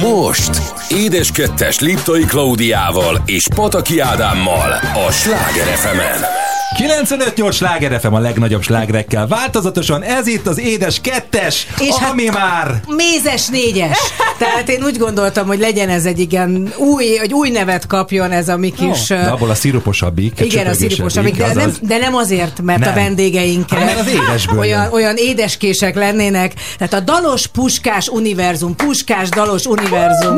Most 0.00 0.50
Édes 0.88 1.30
Kettes 1.30 1.78
Liptai 1.78 2.24
Klaudiával 2.24 3.22
és 3.26 3.46
Pataki 3.54 3.98
Ádámmal 3.98 4.72
a 5.06 5.10
Sláger 5.10 5.66
fm 5.66 6.49
95-8 6.78 7.52
sláger 7.52 8.00
FM 8.00 8.12
a 8.14 8.18
legnagyobb 8.18 8.62
slágerekkel. 8.62 9.26
Változatosan 9.26 10.02
ez 10.02 10.26
itt 10.26 10.46
az 10.46 10.58
édes 10.58 11.00
kettes, 11.00 11.66
És 11.78 11.94
hát- 11.94 12.10
ami 12.10 12.24
már... 12.24 12.80
Mézes 12.86 13.46
négyes. 13.48 13.98
Tehát 14.38 14.68
én 14.68 14.82
úgy 14.84 14.98
gondoltam, 14.98 15.46
hogy 15.46 15.58
legyen 15.58 15.88
ez 15.88 16.04
egy 16.04 16.18
igen 16.18 16.72
új, 16.76 17.16
hogy 17.16 17.32
új 17.32 17.50
nevet 17.50 17.86
kapjon 17.86 18.30
ez 18.30 18.48
a 18.48 18.56
mi 18.56 18.70
kis... 18.70 19.06
De 19.08 19.14
ö, 19.16 19.28
abból 19.30 19.50
a 19.50 19.54
sziruposabbik. 19.54 20.40
igen, 20.40 20.66
a 20.66 20.72
sziruposabbik, 20.72 21.36
de 21.36 21.54
nem, 21.54 21.72
de 21.82 21.98
nem 21.98 22.14
azért, 22.14 22.60
mert 22.62 22.78
Nem. 22.78 22.88
a 22.90 22.94
vendégeink 22.94 23.70
Hanem 23.70 23.96
az 23.98 24.06
édesből 24.08 24.58
olyan, 24.64 24.82
jön. 24.82 24.92
olyan 24.92 25.16
édeskések 25.16 25.94
lennének. 25.94 26.52
Tehát 26.78 26.92
a 26.92 27.00
dalos 27.00 27.46
puskás 27.46 28.08
univerzum, 28.08 28.76
puskás 28.76 29.28
dalos 29.28 29.64
univerzum. 29.64 30.34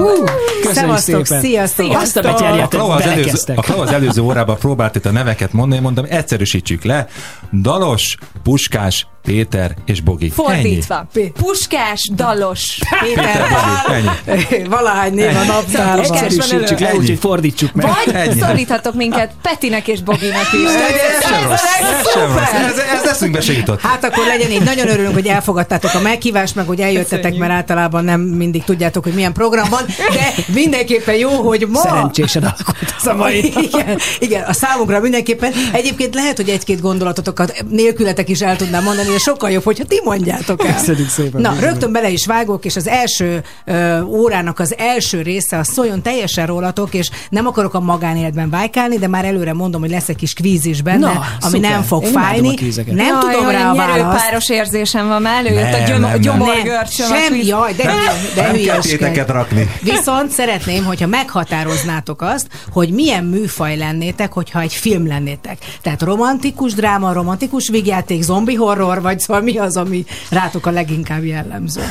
köszönjük 0.62 0.72
Szevasztok, 0.74 1.26
szépen. 1.26 1.43
sziasztok! 1.43 1.95
Azt 1.97 2.16
a 2.16 2.20
betyárját 2.20 2.74
a 2.74 3.61
Klau 3.62 3.80
az 3.80 3.93
előző 3.93 4.20
órában 4.20 4.59
próbált 4.59 4.97
itt 4.97 5.07
a 5.07 5.11
neveket 5.11 5.53
mondani, 5.53 5.80
mondom, 5.80 6.05
egyszerűsítsük 6.23 6.83
le. 6.85 7.09
Dalos, 7.53 8.16
Puskás, 8.43 9.07
Péter 9.23 9.75
és 9.87 10.01
Bogi. 10.01 10.31
Fordítva. 10.31 11.07
Puskás, 11.33 12.11
dalos. 12.14 12.79
Péter, 13.01 13.47
Ennyi. 13.89 14.09
Ennyi. 14.25 14.66
valahány 14.77 15.14
név 15.14 15.37
a 15.37 15.43
naptárban. 15.45 15.99
Egyszerűsítsük 15.99 16.79
le, 16.79 16.89
Ennyi. 16.89 16.99
úgyhogy 16.99 17.18
fordítsuk 17.18 17.73
meg. 17.73 17.87
Vagy 17.87 18.14
Ennyi. 18.14 18.41
szoríthatok 18.41 18.95
minket 18.95 19.31
Petinek 19.43 19.89
és 19.89 20.03
Boginak 20.03 20.53
is. 20.53 20.68
Ez 20.68 21.29
sem 21.29 21.49
rossz. 21.49 21.62
Ez 21.81 22.11
sem 22.12 22.33
rossz. 22.33 22.53
Ez, 22.53 22.79
ez 22.79 23.05
eszünkbe 23.11 23.41
se 23.41 23.53
jutott. 23.53 23.81
Hát 23.81 24.05
akkor 24.05 24.27
legyen 24.27 24.51
így. 24.51 24.62
Nagyon 24.62 24.89
örülünk, 24.89 25.14
hogy 25.14 25.27
elfogadtátok 25.27 25.95
a 25.95 26.01
meghívást, 26.01 26.55
meg 26.55 26.66
hogy 26.66 26.81
eljöttetek, 26.81 27.37
mert 27.37 27.53
általában 27.53 28.05
nem 28.05 28.20
mindig 28.20 28.64
tudjátok, 28.64 29.05
hogy 29.05 29.12
milyen 29.12 29.33
program 29.33 29.68
van, 29.70 29.85
de 29.87 30.35
mindenképpen 30.55 31.14
jó, 31.14 31.31
hogy 31.31 31.66
ma... 31.68 31.81
Szerencsésen 31.81 32.43
alakult 32.43 32.95
ez 32.99 33.07
a 33.07 33.14
mai. 33.14 33.53
Igen, 33.61 33.99
igen, 34.18 34.43
a 34.43 34.53
számunkra 34.53 35.01
mindenképpen. 35.01 35.53
Egyébként 35.73 36.14
lehet, 36.14 36.37
hogy 36.37 36.49
egy-két 36.49 36.81
gondolatotokat 36.81 37.64
nélkületek 37.68 38.29
is 38.29 38.41
el 38.41 38.57
tudnám 38.57 38.83
mondani, 38.83 39.09
de 39.13 39.19
sokkal 39.19 39.51
jobb, 39.51 39.63
hogyha 39.65 39.85
ti 39.85 40.01
mondjátok 40.05 40.65
el. 40.65 40.75
Köszönjük 40.75 41.09
szépen. 41.09 41.41
Na, 41.41 41.49
Köszönjük. 41.49 41.71
rögtön 41.71 41.93
bele 41.93 42.09
is 42.11 42.27
vágok, 42.27 42.65
és 42.65 42.77
az 42.77 42.87
első 42.87 43.43
ö, 43.65 44.01
órának 44.01 44.59
az 44.59 44.75
első 44.79 45.23
része, 45.23 45.59
az 45.59 45.69
szóljon 45.69 46.03
teljesen 46.03 46.47
rólatok, 46.47 46.95
és 46.95 47.11
nem 47.31 47.47
akarok 47.47 47.75
a 47.75 47.81
magánéletben 47.81 48.51
vájkálni, 48.51 48.99
de 48.99 49.07
már 49.09 49.25
előre 49.25 49.53
mondom, 49.53 49.81
hogy 49.81 49.91
lesz 49.91 50.09
egy 50.09 50.17
kis 50.17 50.33
kvíz 50.33 50.65
is 50.65 50.83
benne, 50.83 50.99
Na, 50.99 51.11
ami 51.41 51.55
szuper. 51.55 51.71
nem 51.71 51.83
fog 51.83 52.05
Én 52.05 52.11
fájni. 52.13 52.55
Nem 52.87 52.97
Jaj, 53.07 53.21
tudom 53.21 53.47
olyan 53.47 53.61
rá 53.63 53.71
a 53.71 53.75
választ. 53.75 53.97
nyerőpáros 53.97 54.49
érzésem 54.49 55.09
van, 55.09 55.23
már 55.23 55.47
előjött 55.47 55.71
Nem, 55.71 55.83
a 55.83 55.87
gyom- 55.87 56.01
nem, 56.01 56.11
nem. 56.11 56.21
gyomorgörcsöm. 56.21 57.07
Sem, 57.07 57.35
jaj, 57.43 57.73
de, 57.75 57.83
hülye- 57.93 58.35
de 58.35 58.43
Nem 58.43 58.57
kell 58.65 58.81
téteket 58.81 59.29
rakni. 59.31 59.71
Viszont 59.83 60.31
szeretném, 60.31 60.85
hogyha 60.85 61.07
meghatároznátok 61.07 62.23
azt, 62.23 62.47
hogy 62.73 62.91
milyen 62.91 63.25
műfaj 63.25 63.77
lennétek, 63.77 64.33
hogyha 64.33 64.61
egy 64.61 64.73
film 64.75 65.07
lennétek. 65.07 65.59
Tehát 65.83 66.03
romantikus 66.03 66.75
dráma, 66.75 67.13
romantikus 67.13 67.69
vígjáték, 67.69 68.23
zombi 68.23 68.55
horror, 68.55 69.01
vagy 69.03 69.20
szóval 69.20 69.42
mi 69.42 69.59
az, 69.59 69.76
ami 69.76 70.05
rátok 70.30 70.66
a 70.66 70.70
leginkább 70.70 71.24
jellemző? 71.24 71.82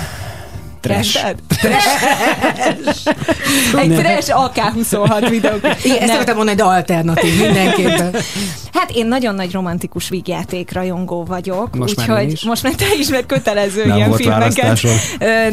Trash. 0.81 1.25
Egy 3.77 3.95
trash 3.95 4.31
AK-26 4.33 5.27
videó. 5.29 5.55
Igen, 5.55 5.73
ezt 5.83 5.99
Nem. 5.99 6.07
szeretem 6.07 6.35
mondani, 6.35 6.57
de 6.57 6.63
alternatív 6.63 7.41
mindenképpen. 7.41 8.15
Hát 8.73 8.91
én 8.91 9.07
nagyon 9.07 9.35
nagy 9.35 9.51
romantikus 9.51 10.09
vígjáték 10.09 10.71
rajongó 10.73 11.23
vagyok, 11.23 11.75
Most 11.75 11.99
úgyhogy 11.99 12.41
most 12.45 12.63
már 12.63 12.73
te 12.73 12.85
is, 12.99 13.07
mert 13.09 13.25
kötelező 13.25 13.85
Nem 13.85 13.97
ilyen 13.97 14.11
filmeket 14.13 14.79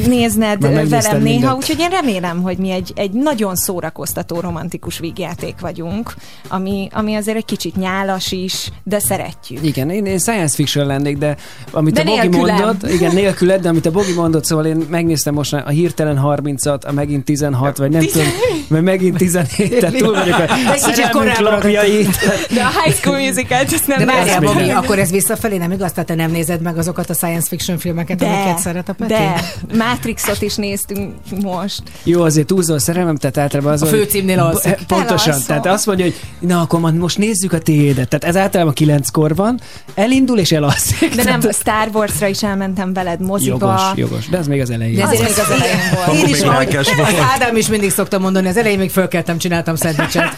nézned 0.07 0.61
megnéztem 0.61 0.89
velem 0.89 1.23
néha, 1.23 1.35
mindent. 1.39 1.57
úgyhogy 1.57 1.79
én 1.81 1.89
remélem, 1.89 2.43
hogy 2.43 2.57
mi 2.59 2.71
egy, 2.71 2.93
egy 2.97 3.11
nagyon 3.11 3.55
szórakoztató 3.57 4.41
romantikus 4.41 4.99
vígjáték 4.99 5.55
vagyunk, 5.61 6.15
ami, 6.49 6.89
ami 6.93 7.15
azért 7.15 7.37
egy 7.37 7.45
kicsit 7.45 7.77
nyálas 7.77 8.33
is, 8.33 8.69
de 8.85 8.99
szeretjük. 8.99 9.65
Igen, 9.67 9.91
én, 9.91 10.07
én 10.07 10.19
science 10.19 10.55
fiction 10.55 10.87
lennék, 10.87 11.19
de 11.19 11.37
amit 11.71 11.95
De 11.95 12.01
a 12.01 12.05
Bogi 12.05 12.19
nélkülem. 12.29 12.57
mondott, 12.57 12.91
igen, 12.91 13.15
nélküled, 13.15 13.61
de 13.61 13.69
amit 13.69 13.87
a 13.87 13.91
Bogi 13.91 14.13
mondott, 14.13 14.45
szóval 14.45 14.67
én 14.67 14.77
megnéztem 14.77 15.17
most 15.25 15.53
a 15.53 15.69
hirtelen 15.69 16.21
30-at, 16.25 16.87
a 16.87 16.93
megint 16.93 17.25
16, 17.25 17.77
vagy 17.77 17.91
nem 17.91 18.07
tudom, 18.07 18.27
mert 18.69 18.85
megint 18.85 19.17
17, 19.17 19.79
tehát 19.79 19.97
túl 19.97 20.15
vagyok 20.15 20.39
a 20.39 20.77
szerelmünk 20.77 21.39
lapjait. 21.39 22.19
De 22.51 22.63
a 22.63 22.83
High 22.83 22.97
School 22.97 23.19
Musical-t 23.19 23.73
azt 23.73 23.87
nem 23.87 23.99
De 23.99 24.05
várjál. 24.05 24.41
Bogi, 24.41 24.71
akkor 24.71 24.99
ez 24.99 25.11
visszafelé 25.11 25.57
nem 25.57 25.73
igaz? 25.73 25.93
Tehát 25.93 26.09
te 26.09 26.15
nem 26.15 26.31
nézed 26.31 26.61
meg 26.61 26.79
azokat 26.79 27.11
a 27.11 27.15
science 27.15 27.47
fiction 27.49 27.79
filmeket, 27.79 28.23
amiket 28.23 28.59
szeret 28.59 28.89
a 28.89 28.93
Peti? 28.93 29.13
de, 29.13 29.45
Matrixot 29.77 30.43
is 30.43 30.55
néztünk 30.55 31.15
most. 31.43 31.83
Jó, 32.03 32.23
azért 32.23 32.47
túlzol 32.47 32.77
a 32.77 32.79
szerelmem, 32.79 33.17
tehát 33.17 33.39
általában 33.39 33.73
az 33.73 33.83
A 33.83 33.87
főcímnél 33.87 34.39
alszik. 34.39 34.79
Pontosan, 34.87 35.41
tehát 35.47 35.67
azt 35.67 35.87
mondja, 35.87 36.05
hogy 36.05 36.15
na 36.39 36.61
akkor 36.61 36.81
most 36.81 37.19
nézzük 37.19 37.53
a 37.53 37.59
tiédet. 37.59 38.09
Tehát 38.09 38.25
ez 38.25 38.43
általában 38.43 38.73
kilenckor 38.73 39.35
van, 39.35 39.61
elindul 39.95 40.39
és 40.39 40.53
elalszik. 40.53 41.15
De 41.15 41.23
nem, 41.23 41.41
Star 41.41 41.89
Wars-ra 41.93 42.27
is 42.27 42.43
elmentem 42.43 42.93
veled 42.93 43.21
moziba. 43.21 43.57
Jogos, 43.61 43.81
jogos, 43.95 44.29
de 44.29 44.39
ez 44.39 44.47
még 44.47 44.61
az 44.61 44.71
elején. 44.71 44.97
De 44.97 45.03
Az 45.03 45.08
ezért 45.13 45.29
még 45.29 45.39
az 45.39 45.51
elején 45.51 45.79
volt. 45.95 46.19
Én 46.19 46.27
is 46.27 46.41
az 46.41 46.95
volt. 46.97 47.15
Ádám 47.35 47.57
is 47.57 47.69
mindig 47.69 47.91
szokta 47.91 48.19
mondani, 48.19 48.49
az 48.49 48.57
elején 48.57 48.79
még 48.79 48.91
fölkeltem, 48.91 49.39
csináltam 49.39 49.77
szendvicset. 49.77 50.37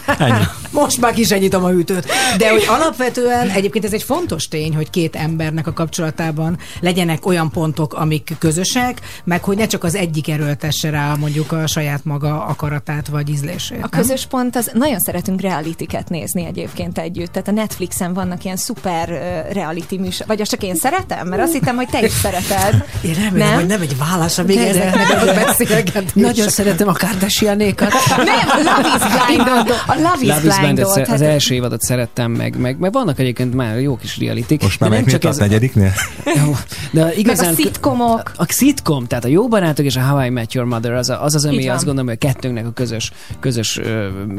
Most 0.71 1.01
már 1.01 1.13
kisenyítom 1.13 1.63
a 1.63 1.69
hűtőt. 1.69 2.05
De 2.37 2.49
hogy 2.49 2.65
alapvetően 2.67 3.49
egyébként 3.49 3.85
ez 3.85 3.93
egy 3.93 4.03
fontos 4.03 4.47
tény, 4.47 4.75
hogy 4.75 4.89
két 4.89 5.15
embernek 5.15 5.67
a 5.67 5.73
kapcsolatában 5.73 6.57
legyenek 6.79 7.25
olyan 7.25 7.51
pontok, 7.51 7.93
amik 7.93 8.35
közösek, 8.39 8.99
meg 9.23 9.43
hogy 9.43 9.57
ne 9.57 9.67
csak 9.67 9.83
az 9.83 9.95
egyik 9.95 10.29
erőltesse 10.29 10.89
rá 10.89 11.15
mondjuk 11.15 11.51
a 11.51 11.67
saját 11.67 12.05
maga 12.05 12.45
akaratát 12.45 13.07
vagy 13.07 13.29
ízlését. 13.29 13.77
A 13.77 13.79
nem? 13.79 13.89
közös 13.89 14.25
pont 14.25 14.55
az, 14.55 14.71
nagyon 14.73 14.99
szeretünk 14.99 15.41
realityket 15.41 16.09
nézni 16.09 16.45
egyébként 16.45 16.97
együtt. 16.97 17.31
Tehát 17.31 17.47
a 17.47 17.51
Netflixen 17.51 18.13
vannak 18.13 18.43
ilyen 18.43 18.57
szuper 18.57 19.07
reality 19.51 19.95
műsor. 19.97 20.27
Vagy 20.27 20.41
azt 20.41 20.51
csak 20.51 20.63
én 20.63 20.75
szeretem? 20.75 21.27
Mert 21.27 21.41
azt 21.41 21.53
hittem, 21.53 21.75
hogy 21.75 21.87
te 21.87 22.01
is 22.01 22.11
szereted. 22.11 22.85
Én 23.01 23.13
remélem, 23.13 23.47
Nem? 23.47 23.53
hogy 23.53 23.65
nem 23.65 23.81
egy 23.81 23.97
válasza 23.97 24.43
még 24.43 24.57
De- 24.65 24.71
de- 24.73 24.83
ezeknek 24.85 25.21
a 25.21 25.45
beszélgetések. 25.45 26.15
Nagyon 26.15 26.47
szeretem 26.49 26.87
a 26.87 26.93
Kardashianékat. 26.93 27.91
Nem, 28.09 28.47
Love 28.63 28.87
is 28.95 29.13
Blind. 29.25 29.47
A 29.87 29.93
Love 29.95 30.17
is 30.21 30.27
Love 30.27 30.35
is 30.35 30.41
Blind. 30.41 30.59
Blind-et 30.59 30.87
szer- 30.87 31.09
az 31.09 31.21
első 31.21 31.53
évadot 31.53 31.81
szerettem 31.81 32.31
meg, 32.31 32.57
meg, 32.59 32.79
meg 32.79 32.91
vannak 32.91 33.19
egyébként 33.19 33.53
már 33.55 33.79
jó 33.79 33.95
kis 33.95 34.17
realitik. 34.19 34.61
Most 34.61 34.79
már 34.79 34.89
meg 34.89 35.05
csak 35.05 35.23
a 35.23 35.33
negyedignél? 35.37 35.91
Jó, 36.45 36.55
de 36.91 37.03
Meg 37.03 37.17
igazán... 37.17 37.51
a 37.51 37.55
szitkomok. 37.55 38.31
A 38.35 38.45
szitkom, 38.47 39.05
tehát 39.07 39.25
a 39.25 39.27
Jó 39.27 39.47
Barátok 39.47 39.85
és 39.85 39.95
a 39.95 40.01
How 40.01 40.25
I 40.25 40.29
Met 40.29 40.53
Your 40.53 40.67
Mother 40.67 40.91
az 40.93 41.09
a- 41.09 41.23
az, 41.23 41.35
az 41.35 41.45
ami 41.45 41.67
azt 41.67 41.85
gondolom, 41.85 42.07
hogy 42.09 42.17
a 42.21 42.27
kettőnknek 42.27 42.65
a 42.65 42.71
közös, 42.71 43.11
közös 43.39 43.79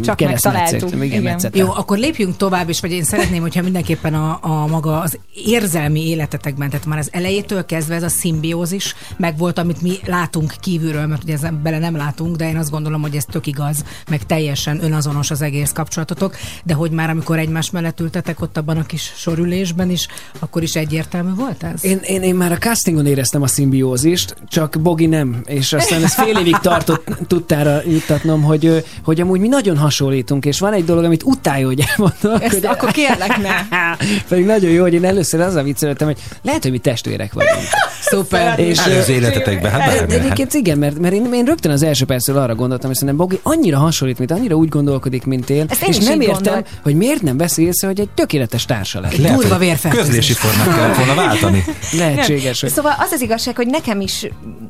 Csak 0.04 0.20
megtaláltuk, 0.20 0.90
Igen, 1.04 1.20
igen. 1.20 1.40
Jó, 1.52 1.70
akkor 1.74 1.98
lépjünk 1.98 2.36
tovább, 2.36 2.68
és 2.68 2.80
vagy 2.80 2.90
én 2.92 3.04
szeretném, 3.04 3.40
hogyha 3.40 3.62
mindenképpen 3.62 4.14
a, 4.14 4.38
a 4.40 4.66
maga 4.66 5.00
az 5.00 5.18
érzelmi 5.46 6.08
életetekben, 6.08 6.70
tehát 6.70 6.86
már 6.86 6.98
az 6.98 7.08
elejétől 7.10 7.64
kezdve 7.66 7.94
ez 7.94 8.02
a 8.02 8.08
szimbiózis 8.08 8.94
meg 9.16 9.38
volt, 9.38 9.58
amit 9.58 9.82
mi 9.82 9.98
látunk 10.12 10.54
kívülről, 10.60 11.06
mert 11.06 11.22
ugye 11.22 11.32
ezen 11.32 11.60
bele 11.62 11.78
nem 11.78 11.96
látunk, 11.96 12.36
de 12.36 12.48
én 12.48 12.56
azt 12.56 12.70
gondolom, 12.70 13.00
hogy 13.00 13.16
ez 13.16 13.24
tök 13.24 13.46
igaz, 13.46 13.84
meg 14.10 14.26
teljesen 14.26 14.84
önazonos 14.84 15.30
az 15.30 15.42
egész 15.42 15.72
kapcsolatotok, 15.72 16.36
de 16.64 16.74
hogy 16.74 16.90
már 16.90 17.10
amikor 17.10 17.38
egymás 17.38 17.70
mellett 17.70 18.00
ültetek 18.00 18.40
ott 18.40 18.56
abban 18.56 18.76
a 18.76 18.86
kis 18.86 19.12
sorülésben 19.16 19.90
is, 19.90 20.08
akkor 20.38 20.62
is 20.62 20.74
egyértelmű 20.74 21.34
volt 21.34 21.62
ez? 21.62 21.84
Én, 21.84 22.00
én, 22.02 22.22
én 22.22 22.34
már 22.34 22.52
a 22.52 22.58
castingon 22.58 23.06
éreztem 23.06 23.42
a 23.42 23.46
szimbiózist, 23.46 24.36
csak 24.48 24.76
Bogi 24.80 25.06
nem, 25.06 25.42
és 25.46 25.72
aztán 25.72 26.04
ez 26.04 26.14
fél 26.14 26.36
évig 26.36 26.56
tartott 26.56 27.08
tudtára 27.26 27.80
juttatnom, 27.86 28.42
hogy, 28.42 28.84
hogy 29.04 29.20
amúgy 29.20 29.40
mi 29.40 29.48
nagyon 29.48 29.76
hasonlítunk, 29.76 30.44
és 30.44 30.58
van 30.58 30.72
egy 30.72 30.84
dolog, 30.84 31.04
amit 31.04 31.22
utálja, 31.22 31.66
hogy 31.66 31.84
elmondok. 31.88 32.42
Ezt 32.42 32.54
hogy 32.54 32.66
akkor 32.66 32.90
kérlek, 32.90 33.36
ne. 33.36 33.78
Pedig 34.28 34.44
nagyon 34.44 34.70
jó, 34.70 34.82
hogy 34.82 34.94
én 34.94 35.04
először 35.04 35.40
azzal 35.40 35.62
viccelődtem, 35.62 36.06
hogy 36.06 36.18
lehet, 36.42 36.62
hogy 36.62 36.70
mi 36.70 36.78
testvérek 36.78 37.32
vagyunk. 37.32 37.66
Szuper. 38.00 38.58
És, 38.58 38.78
Előző 38.78 39.12
életetekben, 39.12 39.70
hát 39.70 40.01
De, 40.06 40.08
bármi. 40.08 40.26
de 40.28 40.32
egyébként 40.32 40.54
igen, 40.66 40.78
mert, 40.78 40.98
mert 40.98 41.14
én, 41.14 41.32
én 41.32 41.44
rögtön 41.44 41.72
az 41.72 41.82
első 41.82 42.04
percről 42.04 42.38
arra 42.38 42.54
gondoltam, 42.54 42.86
hogy 42.88 42.98
szerintem 42.98 43.26
Bogi 43.26 43.40
annyira 43.42 43.78
hasonlít, 43.78 44.18
mint 44.18 44.30
annyira 44.30 44.54
úgy 44.54 44.68
gondolkodik, 44.68 45.24
mint 45.24 45.50
én, 45.50 45.64
Ezt 45.68 45.82
én 45.82 45.88
és 45.88 45.98
nem 45.98 46.20
értem, 46.20 46.34
gondolom. 46.34 46.62
hogy 46.82 46.94
miért 46.94 47.22
nem 47.22 47.36
veszi 47.36 47.62
észre, 47.62 47.86
hogy 47.86 48.00
egy 48.00 48.10
tökéletes 48.10 48.64
társa 48.64 49.00
lett. 49.00 49.16
Lehet, 49.16 49.38
Durva 49.38 49.58
vérfertőzés. 49.58 50.06
Közlési 50.06 50.32
formát 50.32 50.74
kellett 50.76 50.96
volna 50.96 51.14
váltani. 51.14 51.64
Lehetséges, 51.98 52.60
hogy 52.60 52.70
Szóval 52.70 52.94
az 52.98 53.10
az 53.10 53.20
igazság, 53.20 53.56
hogy 53.56 53.66
nekem 53.66 54.00
is 54.00 54.26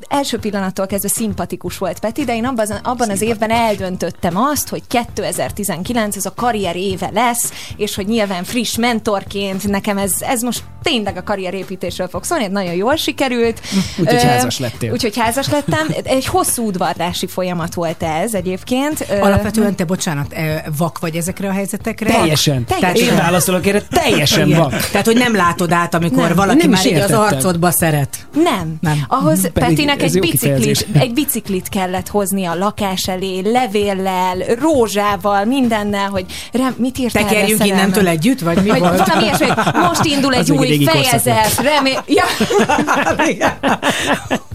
első 0.08 0.38
pillanattól 0.38 0.86
kezdve 0.86 1.08
szimpatikus 1.08 1.78
volt 1.78 1.98
Peti, 1.98 2.24
de 2.24 2.36
én 2.36 2.44
abban 2.44 2.70
az, 2.70 2.80
abban 2.82 3.10
az 3.10 3.20
évben 3.20 3.50
eldöntöttem 3.50 4.36
azt, 4.36 4.68
hogy 4.68 4.82
2019 4.86 6.16
ez 6.16 6.26
a 6.26 6.32
karrier 6.34 6.76
éve 6.76 7.10
lesz, 7.12 7.52
és 7.76 7.94
hogy 7.94 8.06
nyilván 8.06 8.44
friss 8.44 8.76
mentorként 8.76 9.68
nekem 9.68 9.98
ez, 9.98 10.12
ez 10.20 10.42
most 10.42 10.62
tényleg 10.82 11.16
a 11.16 11.22
karrierépítésről 11.22 12.08
fog 12.08 12.24
szólni, 12.24 12.46
nagyon 12.46 12.74
jól 12.74 12.96
sikerült. 12.96 13.60
Úgyhogy 13.98 14.14
Ö, 14.14 14.26
házas 14.26 14.58
lettél. 14.58 14.92
Úgyhogy 14.92 15.16
házas 15.22 15.48
lettem. 15.48 15.86
Egy 16.02 16.26
hosszú 16.26 16.66
udvarlási 16.66 17.26
folyamat 17.26 17.74
volt 17.74 18.02
ez 18.02 18.34
egyébként. 18.34 19.06
Alapvetően 19.20 19.76
te, 19.76 19.84
bocsánat, 19.84 20.34
vak 20.76 20.98
vagy 20.98 21.16
ezekre 21.16 21.48
a 21.48 21.52
helyzetekre? 21.52 22.12
Teljesen. 22.12 22.64
Teljesen. 22.64 23.08
Én 23.08 23.16
válaszolok 23.16 23.66
erre, 23.66 23.82
teljesen 23.90 24.46
Igen. 24.46 24.60
van. 24.60 24.70
Tehát, 24.90 25.06
hogy 25.06 25.16
nem 25.16 25.34
látod 25.34 25.72
át, 25.72 25.94
amikor 25.94 26.22
Nem. 26.22 26.34
valaki 26.34 26.56
Nem 26.56 26.70
már 26.70 26.84
is 26.84 26.90
így 26.90 26.98
az 26.98 27.10
arcodba 27.10 27.70
szeret. 27.70 28.16
Nem. 28.34 28.74
Nem. 28.80 29.04
Ahhoz 29.08 29.40
Pedig 29.40 29.52
Petinek 29.52 30.02
egy 30.02 30.18
biciklit, 30.18 30.86
egy 30.92 31.12
biciklit 31.12 31.68
kellett 31.68 32.08
hozni 32.08 32.44
a 32.44 32.54
lakás 32.54 33.02
elé, 33.02 33.40
levéllel, 33.40 34.36
rózsával, 34.60 35.44
mindennel, 35.44 36.08
hogy 36.08 36.24
rem, 36.52 36.74
mit 36.78 36.98
írtál 36.98 37.24
Tekerjünk 37.24 37.66
innentől 37.66 38.08
együtt, 38.08 38.40
vagy 38.40 38.62
mi 38.62 38.68
Vagy 38.68 38.78
volt? 38.78 39.06
valami 39.06 39.24
ilyesmi, 39.24 39.46
hogy 39.46 39.74
most 39.74 40.04
indul 40.04 40.34
Az 40.34 40.50
egy 40.50 40.58
még 40.58 40.78
új 40.78 40.84
fejezet, 40.84 41.60
remé... 41.60 41.92
Ja. 42.06 42.24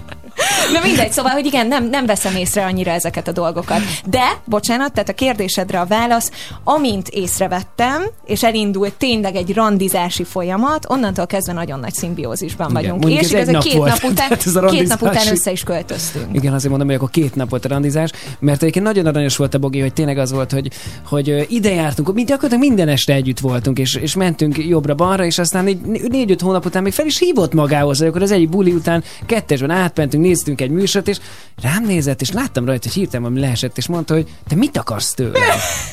Na 0.74 0.80
mindegy, 0.84 1.12
szóval, 1.12 1.32
hogy 1.32 1.46
igen, 1.46 1.68
nem, 1.68 1.90
nem 1.90 2.06
veszem 2.06 2.36
észre 2.36 2.66
annyira 2.66 2.92
ezeket 2.92 3.28
a 3.28 3.32
dolgokat. 3.32 3.80
De, 4.06 4.24
bocsánat, 4.46 4.94
tehát 4.94 5.10
a 5.10 5.14
kérdésedre 5.14 5.80
a 5.80 5.86
válasz, 5.86 6.32
amint 6.64 7.08
észrevettem, 7.08 8.04
és 8.26 8.44
elindult 8.44 8.94
tényleg 8.94 9.36
egy 9.36 9.54
randizási 9.54 10.24
folyamat, 10.24 10.86
onnantól 10.90 11.26
kezdve 11.26 11.54
nagyon 11.54 11.80
nagy 11.80 11.94
szimbiózisban 11.94 12.70
Igen, 12.70 12.82
vagyunk. 12.82 13.02
mondjuk 13.02 13.24
és 13.24 13.32
ez 13.32 13.48
egy 13.48 13.54
nap 13.54 13.64
két 13.64 13.74
volt. 13.74 13.90
nap 13.90 14.04
után, 14.12 14.28
Tehát 14.28 14.46
ez 14.48 14.56
a 14.56 14.66
két 14.66 14.88
nap 14.88 15.02
után 15.02 15.28
össze 15.32 15.52
is 15.52 15.64
költöztünk. 15.64 16.26
Igen, 16.36 16.54
azért 16.54 16.70
mondom, 16.70 16.88
hogy 16.88 16.96
akkor 16.96 17.10
két 17.10 17.36
nap 17.36 17.50
volt 17.50 17.66
a 17.66 17.68
randizás, 17.68 18.12
mert 18.40 18.62
egyébként 18.62 18.86
nagyon 18.86 19.06
aranyos 19.06 19.38
volt 19.38 19.54
a 19.54 19.58
Bogi, 19.58 19.80
hogy 19.80 19.94
tényleg 19.94 20.18
az 20.18 20.32
volt, 20.32 20.52
hogy, 20.52 20.70
hogy 21.06 21.46
ide 21.50 21.74
jártunk, 21.74 22.14
mi 22.14 22.24
gyakorlatilag 22.24 22.64
minden 22.64 22.88
este 22.88 23.14
együtt 23.14 23.40
voltunk, 23.40 23.80
és, 23.80 23.96
és 23.96 24.16
mentünk 24.16 24.58
jobbra-balra, 24.68 25.26
és 25.26 25.38
aztán 25.38 25.64
négy- 25.64 26.10
négy-öt 26.10 26.42
hónap 26.42 26.66
után 26.66 26.84
még 26.84 26.94
fel 26.94 27.06
is 27.06 27.20
hívott 27.20 27.54
magához, 27.54 27.98
hogy 27.98 28.08
akkor 28.08 28.22
az 28.22 28.32
egyik 28.32 28.50
buli 28.50 28.72
után 28.72 29.04
kettesben 29.26 29.70
átmentünk, 29.70 30.24
néztünk 30.28 30.62
egy 30.62 30.70
műsort, 30.70 31.08
és 31.08 31.18
rám 31.62 31.84
nézett, 31.86 32.22
és 32.22 32.32
láttam 32.32 32.66
rajta, 32.66 32.84
hogy 32.84 32.94
hirtelen 32.94 33.22
valami 33.22 33.40
leesett, 33.48 33.78
és 33.78 33.88
mondta, 33.88 34.14
hogy 34.14 34.28
te 34.48 34.56
mit 34.56 34.78
akarsz 34.78 35.14
tőlem? 35.14 35.42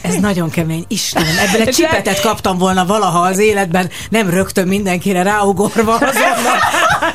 Ez 0.02 0.14
nagyon 0.14 0.50
kemény. 0.50 0.84
Istenem, 0.88 1.36
ebből 1.48 1.66
egy 1.66 1.74
csipetet 1.78 2.20
kaptam 2.20 2.58
volna 2.58 2.86
valaha 2.86 3.18
az 3.20 3.38
életben, 3.38 3.88
nem 4.10 4.30
rögtön 4.30 4.68
mindenkire 4.68 5.22
ráugorva 5.22 5.94
azonnal. 5.94 6.58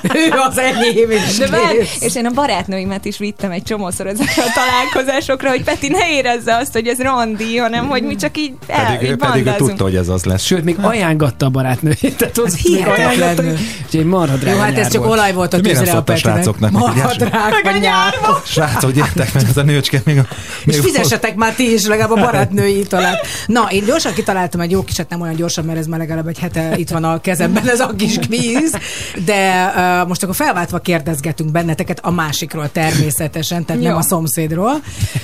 Ő 0.27 0.29
az 0.49 0.57
enyém, 0.57 1.11
és 1.11 1.37
De 1.37 1.59
kész. 1.71 1.97
és 2.01 2.15
én 2.15 2.25
a 2.25 2.31
barátnőimet 2.31 3.05
is 3.05 3.17
vittem 3.17 3.51
egy 3.51 3.63
csomószor 3.63 4.07
ezekre 4.07 4.43
a 4.43 4.51
találkozásokra, 4.53 5.49
hogy 5.49 5.63
Peti 5.63 5.87
ne 5.87 6.09
érezze 6.11 6.55
azt, 6.55 6.73
hogy 6.73 6.87
ez 6.87 6.99
randi, 7.01 7.57
hanem 7.57 7.87
hogy 7.87 8.03
mi 8.03 8.15
csak 8.15 8.37
így, 8.37 8.53
el, 8.67 8.85
Pedig, 8.85 9.09
így 9.09 9.15
pedig 9.15 9.45
ő 9.45 9.53
tudta, 9.57 9.83
hogy 9.83 9.95
ez 9.95 10.07
az 10.07 10.23
lesz. 10.23 10.43
Sőt, 10.43 10.63
még 10.63 10.77
ajángatta 10.81 11.45
a 11.45 11.49
barátnőjét. 11.49 12.17
Tehát 12.17 12.37
az 12.37 12.55
hihetetlen. 12.55 13.57
Úgyhogy 13.85 14.05
marha 14.05 14.35
drága 14.35 14.55
Jó, 14.55 14.61
hát 14.63 14.77
ez 14.77 14.91
csak 14.91 15.05
olaj 15.05 15.33
volt 15.33 15.53
a 15.53 15.55
De 15.55 15.61
miért 15.61 15.75
nem 15.75 15.85
tűzre 15.85 15.99
a 15.99 16.03
Petinek. 16.03 16.35
srácoknak, 16.35 16.71
hogy 17.09 17.19
Marha 17.19 17.49
gyertek? 17.49 17.61
drága 17.61 17.77
nyár. 17.77 18.13
Srácok, 18.45 18.91
gyertek, 18.91 19.33
mert 19.33 19.49
ez 19.49 19.57
a 19.57 19.63
nőcske 19.63 20.01
még 20.05 20.17
a... 20.17 20.25
És 20.65 20.75
még 20.75 20.81
fizessetek 20.81 21.35
már 21.35 21.53
ti 21.53 21.73
is 21.73 21.85
legalább 21.85 22.11
a 22.11 22.15
barátnői 22.15 22.79
italát. 22.79 23.27
Na, 23.45 23.67
én 23.71 23.85
gyorsan 23.85 24.13
kitaláltam 24.13 24.61
egy 24.61 24.71
jó 24.71 24.83
kiset, 24.83 25.09
nem 25.09 25.21
olyan 25.21 25.35
gyorsan, 25.35 25.65
mert 25.65 25.77
ez 25.77 25.85
már 25.85 25.99
legalább 25.99 26.27
egy 26.27 26.39
hete 26.39 26.77
itt 26.77 26.89
van 26.89 27.03
a 27.03 27.21
kezemben 27.21 27.69
ez 27.69 27.79
a 27.79 27.93
kis 27.97 28.17
kvíz, 28.19 28.77
de 29.25 29.73
uh, 29.75 30.07
most 30.07 30.23
akkor 30.23 30.35
felváltva 30.35 30.79
kérdezgetünk 30.79 31.51
benneteket 31.51 31.99
a 32.03 32.11
másikról 32.11 32.71
természetesen, 32.71 33.65
tehát 33.65 33.81
nem 33.81 33.91
Jó. 33.91 33.97
a 33.97 34.01
szomszédról. 34.01 34.81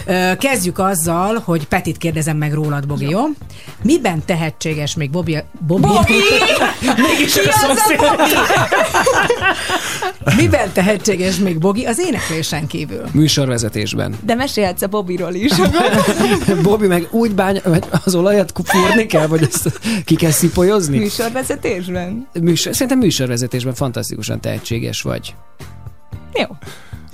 Uh, 0.08 0.38
kezdjük 0.38 0.80
azzal, 0.80 1.42
hogy 1.46 1.68
Petit 1.68 1.98
kérdezem 1.98 2.38
meg 2.38 2.54
rólad, 2.54 2.88
Bogi, 2.88 3.10
jó? 3.10 3.22
Miben 3.84 4.26
tehetséges 4.26 4.96
még 4.96 5.10
Bobby? 5.10 5.38
Bobby? 5.68 5.88
Bobby! 5.88 6.14
Mégis 7.08 7.34
Ki 7.34 7.40
a 7.40 7.54
az 7.56 7.64
a 7.64 7.66
szomszéd. 7.66 8.00
Miben 10.38 10.72
tehetséges 10.74 11.36
még 11.36 11.60
Bogi 11.60 11.75
az 11.84 12.00
éneklésen 12.00 12.68
kívül? 12.68 13.04
Műsorvezetésben. 13.12 14.16
De 14.24 14.36
mesélhetsz 14.36 14.82
a 14.82 14.88
Bobiról 14.88 15.34
is. 15.34 15.52
Bobby 16.64 16.88
meg 16.88 17.08
úgy 17.12 17.32
bány, 17.32 17.62
vagy 17.64 17.84
az 18.06 18.16
olajat 18.16 18.52
fúrni 18.64 19.06
kell, 19.06 19.28
vagy 19.28 19.42
ezt 19.42 19.80
ki 20.06 20.16
kell 20.16 20.32
szipolyozni? 20.32 20.98
Műsorvezetésben. 20.98 22.28
Műsor, 22.42 22.74
szerintem 22.74 22.98
műsorvezetésben 22.98 23.74
fantasztikusan 23.74 24.42
tehetséges 24.42 25.02
vagy. 25.02 25.36
Jó. 26.34 26.46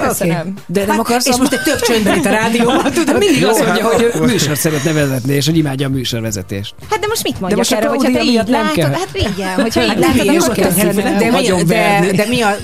Köszönöm. 0.08 0.39
Oké. 0.39 0.49
De 0.68 0.80
nem 0.80 0.89
Hát, 0.89 0.99
akarsz 0.99 1.26
és 1.28 1.36
most 1.36 1.54
egy 1.54 1.62
tök 1.62 1.82
csöndben 1.82 2.18
itt 2.18 2.26
a 2.26 2.30
rádióban, 2.30 2.91
tudod, 2.93 3.18
Mindig 3.18 3.45
azt 3.45 3.66
mondja, 3.66 3.86
hogy 3.86 4.12
ő 4.14 4.20
műsort 4.26 4.60
szeretne 4.60 4.91
vezetni, 4.93 5.34
és 5.34 5.45
hogy 5.45 5.58
imádja 5.58 5.88
a 5.88 5.89
műsorvezetést. 5.89 6.74
Hát 6.89 6.99
de 6.99 7.08
most 7.08 7.24
mit 7.24 7.39
mondjak 7.39 7.58
most 7.60 7.72
erre, 7.74 7.88
hogyha 7.88 8.12
te 8.12 8.22
így 8.24 8.34
nem 8.43 8.45
látod? 8.62 8.74
kell. 8.76 8.89
Hát 8.91 9.08
igen, 9.14 9.54
hogyha 9.62 9.82
így 9.82 9.88
Hát 9.88 9.99
látod, 9.99 10.26
nem 10.26 10.36
akkor 10.41 10.56
kezd, 10.56 10.78
fel. 10.80 10.93
de, 10.93 11.32
mi, 11.32 11.47
de, 11.47 11.64
verni. 11.66 12.12
de 12.12 12.26
mi 12.28 12.41
a... 12.41 12.49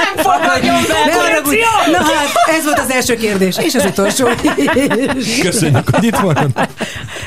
Nem 0.00 0.24
fogadjon 0.24 0.74
Ne 0.74 1.04
be! 1.12 1.18
haragudj! 1.20 1.56
Na 1.92 1.98
hát, 1.98 2.28
ez 2.58 2.64
volt 2.64 2.78
az 2.78 2.90
első 2.90 3.14
kérdés, 3.14 3.56
és 3.58 3.74
az 3.74 3.84
utolsó. 3.84 4.26
Köszönjük, 5.42 5.88
hogy 5.92 6.04
itt 6.04 6.16
van. 6.16 6.36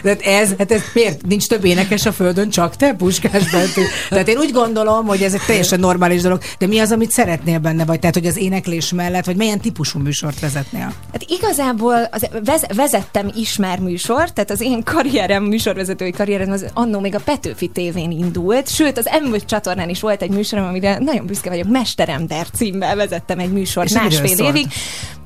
De 0.02 0.10
hát 0.10 0.22
ez, 0.22 0.54
hát 0.58 0.72
ez 0.72 0.82
miért? 0.94 1.26
Nincs 1.26 1.48
több 1.48 1.66
énekes 1.66 2.06
a 2.06 2.12
földön, 2.12 2.50
csak 2.50 2.76
te, 2.76 2.94
Puskás 2.94 3.52
Benti. 3.52 3.82
Tehát 4.10 4.28
én 4.28 4.38
úgy 4.38 4.52
gondolom, 4.52 5.06
hogy 5.06 5.22
ez 5.22 5.34
egy 5.34 5.42
teljesen 5.48 5.80
normális 5.80 6.22
dolog. 6.22 6.42
De 6.60 6.68
mi 6.68 6.80
az, 6.80 6.92
amit 6.92 7.12
szeretnél 7.12 7.60
benne, 7.60 7.86
vagy 7.86 8.00
tehát, 8.00 8.16
hogy 8.16 8.26
az 8.26 8.38
éneklés 8.38 8.94
mellett, 8.94 9.26
vagy 9.26 9.36
milyen 9.36 9.60
típusú 9.60 10.00
műsort 10.00 10.40
vezetnél? 10.40 10.94
Hát 11.12 11.26
igazából 11.28 12.08
az, 12.12 12.28
vez, 12.44 12.66
vezettem 12.76 13.32
is 13.36 13.58
már 13.58 13.80
műsort, 13.80 14.34
tehát 14.34 14.52
az 14.52 14.62
én 14.62 14.84
karrierem, 14.84 15.44
műsorvezetői 15.44 16.12
karrierem 16.12 16.52
az 16.52 16.66
annó 16.74 17.00
még 17.00 17.16
a 17.16 17.20
Petőfi 17.20 17.68
tévén 17.68 18.12
indult, 18.12 18.70
sőt 18.70 18.98
az 18.98 19.10
m 19.24 19.36
csatornán 19.46 19.90
is 19.90 20.02
volt 20.02 20.22
egy 20.22 20.30
műsorom, 20.30 20.66
amire 20.66 20.98
nagyon 21.00 21.26
büszke 21.26 21.50
vagyok, 21.50 21.68
Mesterember 21.68 22.48
címmel 22.54 22.96
vezettem 22.96 23.40
egy 23.40 23.52
műsort 23.52 23.90
És 23.90 23.94
másfél 23.94 24.46
évig. 24.46 24.68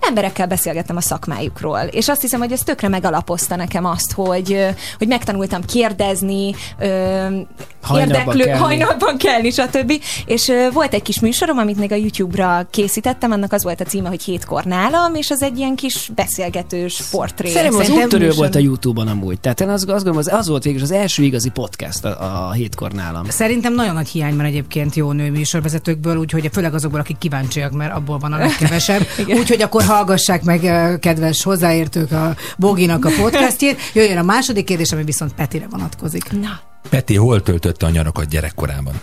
Emberekkel 0.08 0.48
beszélgettem 0.48 0.96
a 0.96 1.02
szakmájukról, 1.02 1.80
és 1.80 2.08
azt 2.08 2.22
hiszem, 2.22 2.40
hogy 2.40 2.52
ez 2.52 2.60
tökre 2.60 2.88
megalapozta 2.88 3.56
nekem 3.56 3.86
azt, 3.86 4.12
hogy, 4.12 4.65
hogy 4.98 5.08
megtanultam 5.08 5.62
kérdezni, 5.66 6.56
Hajnalban 7.86 8.18
érdeklő, 8.18 8.44
kelni. 8.44 8.60
hajnalban 8.60 9.18
kelni, 9.18 9.52
stb. 9.52 9.94
És 10.26 10.52
volt 10.74 10.94
egy 10.94 11.02
kis 11.02 11.20
műsorom, 11.20 11.58
amit 11.58 11.78
még 11.78 11.92
a 11.92 11.96
YouTube-ra 11.96 12.68
készítettem, 12.72 13.32
annak 13.32 13.54
az 13.54 13.64
volt 13.64 13.82
a 13.82 13.84
címe, 13.84 14.10
hogy 14.10 14.24
Hétkor 14.24 14.64
nálam, 14.64 15.16
és 15.16 15.32
az 15.32 15.42
egy 15.42 15.58
ilyen 15.58 15.76
kis 15.76 16.12
beszélgetős 16.16 17.02
portré. 17.12 17.50
Szerintem 17.50 17.80
az 17.80 17.90
úttörő 17.90 18.32
volt 18.32 18.56
a 18.56 18.60
Youtube-on 18.60 19.08
amúgy. 19.08 19.40
Tehát 19.40 19.62
én 19.62 19.70
azt, 19.70 19.90
azt 19.90 20.04
gondolom, 20.04 20.18
az, 20.18 20.34
az 20.34 20.48
volt 20.48 20.64
végül 20.64 20.82
az 20.82 20.92
első 20.92 21.24
igazi 21.24 21.50
podcast 21.50 22.06
a, 22.06 22.48
a 22.48 22.52
hétkor 22.52 22.92
nálam. 22.92 23.26
Szerintem 23.30 23.74
nagyon 23.74 23.94
nagy 23.94 24.08
hiány 24.08 24.36
van 24.36 24.46
egyébként 24.46 24.96
jó 24.96 25.12
nő 25.12 25.32
műsorvezetőkből, 25.32 26.18
úgyhogy 26.18 26.50
főleg 26.52 26.74
azokból, 26.74 27.00
akik 27.00 27.18
kíváncsiak, 27.18 27.72
mert 27.72 27.94
abból 27.94 28.18
van 28.18 28.34
a 28.34 28.38
legkevesebb. 28.38 29.08
úgyhogy 29.40 29.62
akkor 29.62 29.84
hallgassák 29.84 30.44
meg, 30.44 30.60
kedves 31.00 31.44
hozzáértők, 31.44 32.12
a 32.12 32.36
Boginak 32.58 33.06
a 33.06 33.10
podcastjét. 33.22 33.80
Jöjjön 33.94 34.18
a 34.18 34.24
második 34.24 34.55
kérdés, 34.64 34.92
ami 34.92 35.04
viszont 35.04 35.34
Petire 35.34 35.68
vonatkozik. 35.70 36.32
Na, 36.32 36.60
Peti 36.90 37.16
hol 37.16 37.42
töltötte 37.42 37.86
a 37.86 37.90
nyarakat 37.90 38.28
gyerekkorában? 38.28 38.94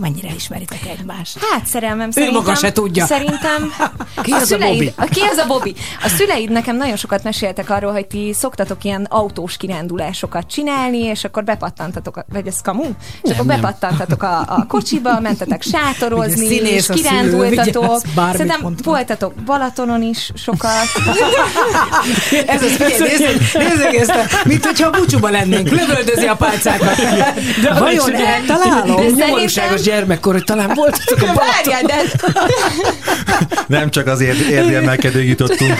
Mennyire 0.00 0.28
ismeritek 0.36 0.80
egymást? 0.98 1.38
hát 1.50 1.66
szerelmem 1.66 2.10
szerintem... 2.10 2.38
maga 2.42 2.54
se 2.54 2.72
tudja. 2.72 3.06
Szerintem... 3.06 3.72
Ki 4.22 4.32
az 4.32 4.42
a 4.42 4.44
szüleid, 4.44 4.72
Bobby? 4.72 4.92
a, 4.96 5.04
ki 5.04 5.20
az 5.20 5.36
a 5.36 5.46
Bobby? 5.46 5.74
A 6.02 6.08
szüleid 6.08 6.50
nekem 6.50 6.76
nagyon 6.76 6.96
sokat 6.96 7.22
meséltek 7.22 7.70
arról, 7.70 7.92
hogy 7.92 8.06
ti 8.06 8.32
szoktatok 8.34 8.84
ilyen 8.84 9.06
autós 9.10 9.56
kirándulásokat 9.56 10.46
csinálni, 10.46 10.98
és 10.98 11.24
akkor 11.24 11.44
bepattantatok, 11.44 12.16
a- 12.16 12.24
vagy 12.32 12.46
ez 12.46 12.60
kamu? 12.62 12.84
És 13.22 13.30
akkor 13.30 13.44
nem. 13.46 13.60
bepattantatok 13.60 14.22
a, 14.22 14.38
a 14.40 14.64
kocsiba, 14.68 15.20
mentetek 15.20 15.62
sátorozni, 15.62 16.46
Ugye 16.46 16.68
és 16.68 16.88
a 16.88 16.96
szülő, 16.96 17.08
kirándultatok. 17.08 18.00
Szerintem 18.30 18.60
mondtam. 18.60 18.92
voltatok 18.92 19.34
Balatonon 19.34 20.02
is 20.02 20.30
sokat. 20.34 20.86
Ez 22.46 22.62
az, 22.62 22.76
nézd, 22.78 23.00
nézd 23.54 24.08
ezt, 24.10 24.44
mint 24.44 24.64
hogyha 24.66 24.86
a 24.86 24.90
búcsúba 24.90 25.28
lennénk, 25.28 25.68
lövöldözi 25.68 26.26
a 26.26 26.36
pálcákat. 26.36 26.96
De 27.62 27.74
vajon 27.78 28.14
eltalálom? 28.14 28.96
Ez 28.96 29.12
szerintem- 29.18 29.28
gyermekkor, 29.88 30.32
hogy 30.32 30.44
talán 30.44 30.72
voltatok 30.74 31.18
a 31.20 31.32
Balaton. 31.32 31.46
Várjál, 31.54 31.82
de 31.82 31.94
Nem 33.78 33.90
csak 33.90 34.06
az 34.06 34.20
érd- 34.20 34.48
érdemelkedő 34.50 35.22
jutottunk. 35.22 35.72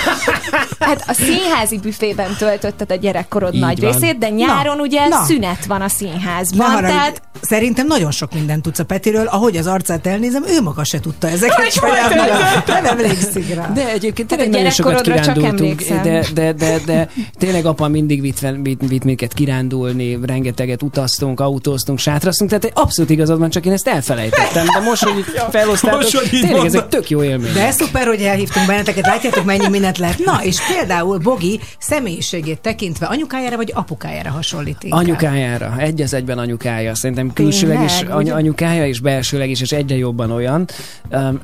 Hát 0.79 1.05
a 1.07 1.13
színházi 1.13 1.79
büfében 1.79 2.37
töltötted 2.39 2.91
a 2.91 2.95
gyerekkorod 2.95 3.55
Így 3.55 3.61
nagy 3.61 3.81
van. 3.81 3.93
részét, 3.93 4.19
de 4.19 4.29
nyáron 4.29 4.77
Na, 4.77 4.83
ugye 4.83 5.09
na. 5.09 5.25
szünet 5.25 5.65
van 5.67 5.81
a 5.81 5.89
színházban, 5.89 6.67
haragudj, 6.67 6.93
tehát 6.93 7.23
Szerintem 7.41 7.87
nagyon 7.87 8.11
sok 8.11 8.35
mindent 8.35 8.63
tudsz 8.63 8.79
a 8.79 8.85
Petiről, 8.85 9.27
ahogy 9.27 9.57
az 9.57 9.67
arcát 9.67 10.07
elnézem, 10.07 10.45
ő 10.47 10.61
maga 10.63 10.85
se 10.85 11.01
tudta 11.01 11.29
ezeket 11.29 11.55
Hogy 11.57 11.71
saját 11.71 12.15
maga. 12.15 12.35
Nem 12.67 12.85
emlékszik 12.85 13.55
rá. 13.55 13.73
De 13.73 13.89
egyébként 13.89 14.29
Tehát 14.29 14.45
tényleg 14.45 14.49
a 14.49 14.57
nagyon 14.57 14.71
sokat 14.71 15.05
gyerekkorodra 15.05 15.25
csak 15.25 15.35
kirándultunk, 15.35 16.03
de, 16.03 16.25
de, 16.35 16.53
de, 16.53 16.79
de 16.87 17.09
tényleg 17.39 17.67
apa 17.67 17.89
mindig 17.89 18.21
vitt, 18.21 18.39
vitt, 18.63 18.81
vitt 18.89 19.05
minket 19.05 19.33
kirándulni, 19.33 20.19
rengeteget 20.23 20.83
utaztunk, 20.83 21.41
autóztunk, 21.41 21.99
sátraztunk, 21.99 22.51
tehát 22.51 22.71
abszolút 22.75 23.11
igazad 23.11 23.39
van, 23.39 23.51
csak 23.51 23.67
én 23.67 23.73
ezt 23.73 23.89
elfelejtettem, 23.99 24.65
de 24.65 24.81
most, 24.81 25.03
hogy 25.05 25.25
felosztátok, 25.51 26.01
Most, 26.01 26.17
hogy 26.19 26.29
tényleg 26.41 26.65
ez 26.65 26.75
egy 26.75 26.87
tök 26.87 27.11
jó 27.11 27.23
élmény. 27.23 27.53
De 27.53 27.67
ez 27.67 27.75
szuper, 27.77 28.07
hogy 28.07 28.21
elhívtunk 28.23 28.67
benneteket, 28.67 29.07
látjátok, 29.07 29.45
mennyi 29.45 29.69
mindent 29.69 29.99
lehet. 29.99 30.19
Na, 30.19 30.39
és 30.43 30.57
például 30.73 31.19
Bogi 31.19 31.61
személyiségét 31.79 32.61
tekintve 32.61 33.07
anyukájára 33.07 33.57
vagy 33.57 33.73
apukájára 33.75 34.31
hasonlít 34.31 34.77
inkább? 34.83 35.01
Anyukájára, 35.01 35.75
egy 35.79 36.01
az 36.03 36.15
egyben 36.15 36.39
anyukája. 36.39 36.95
Szerintem 36.95 37.33
külsőleg 37.33 37.83
is 37.85 37.93
Tényleg? 37.93 38.15
any- 38.17 38.23
Ugye? 38.23 38.33
anyukája, 38.33 38.87
és 38.87 39.01
belsőleg 39.01 39.51
is, 39.51 39.61
és 39.61 39.73
egyre 39.73 39.97
jobban 39.97 40.31
olyan. 40.31 40.69
Um, 41.11 41.41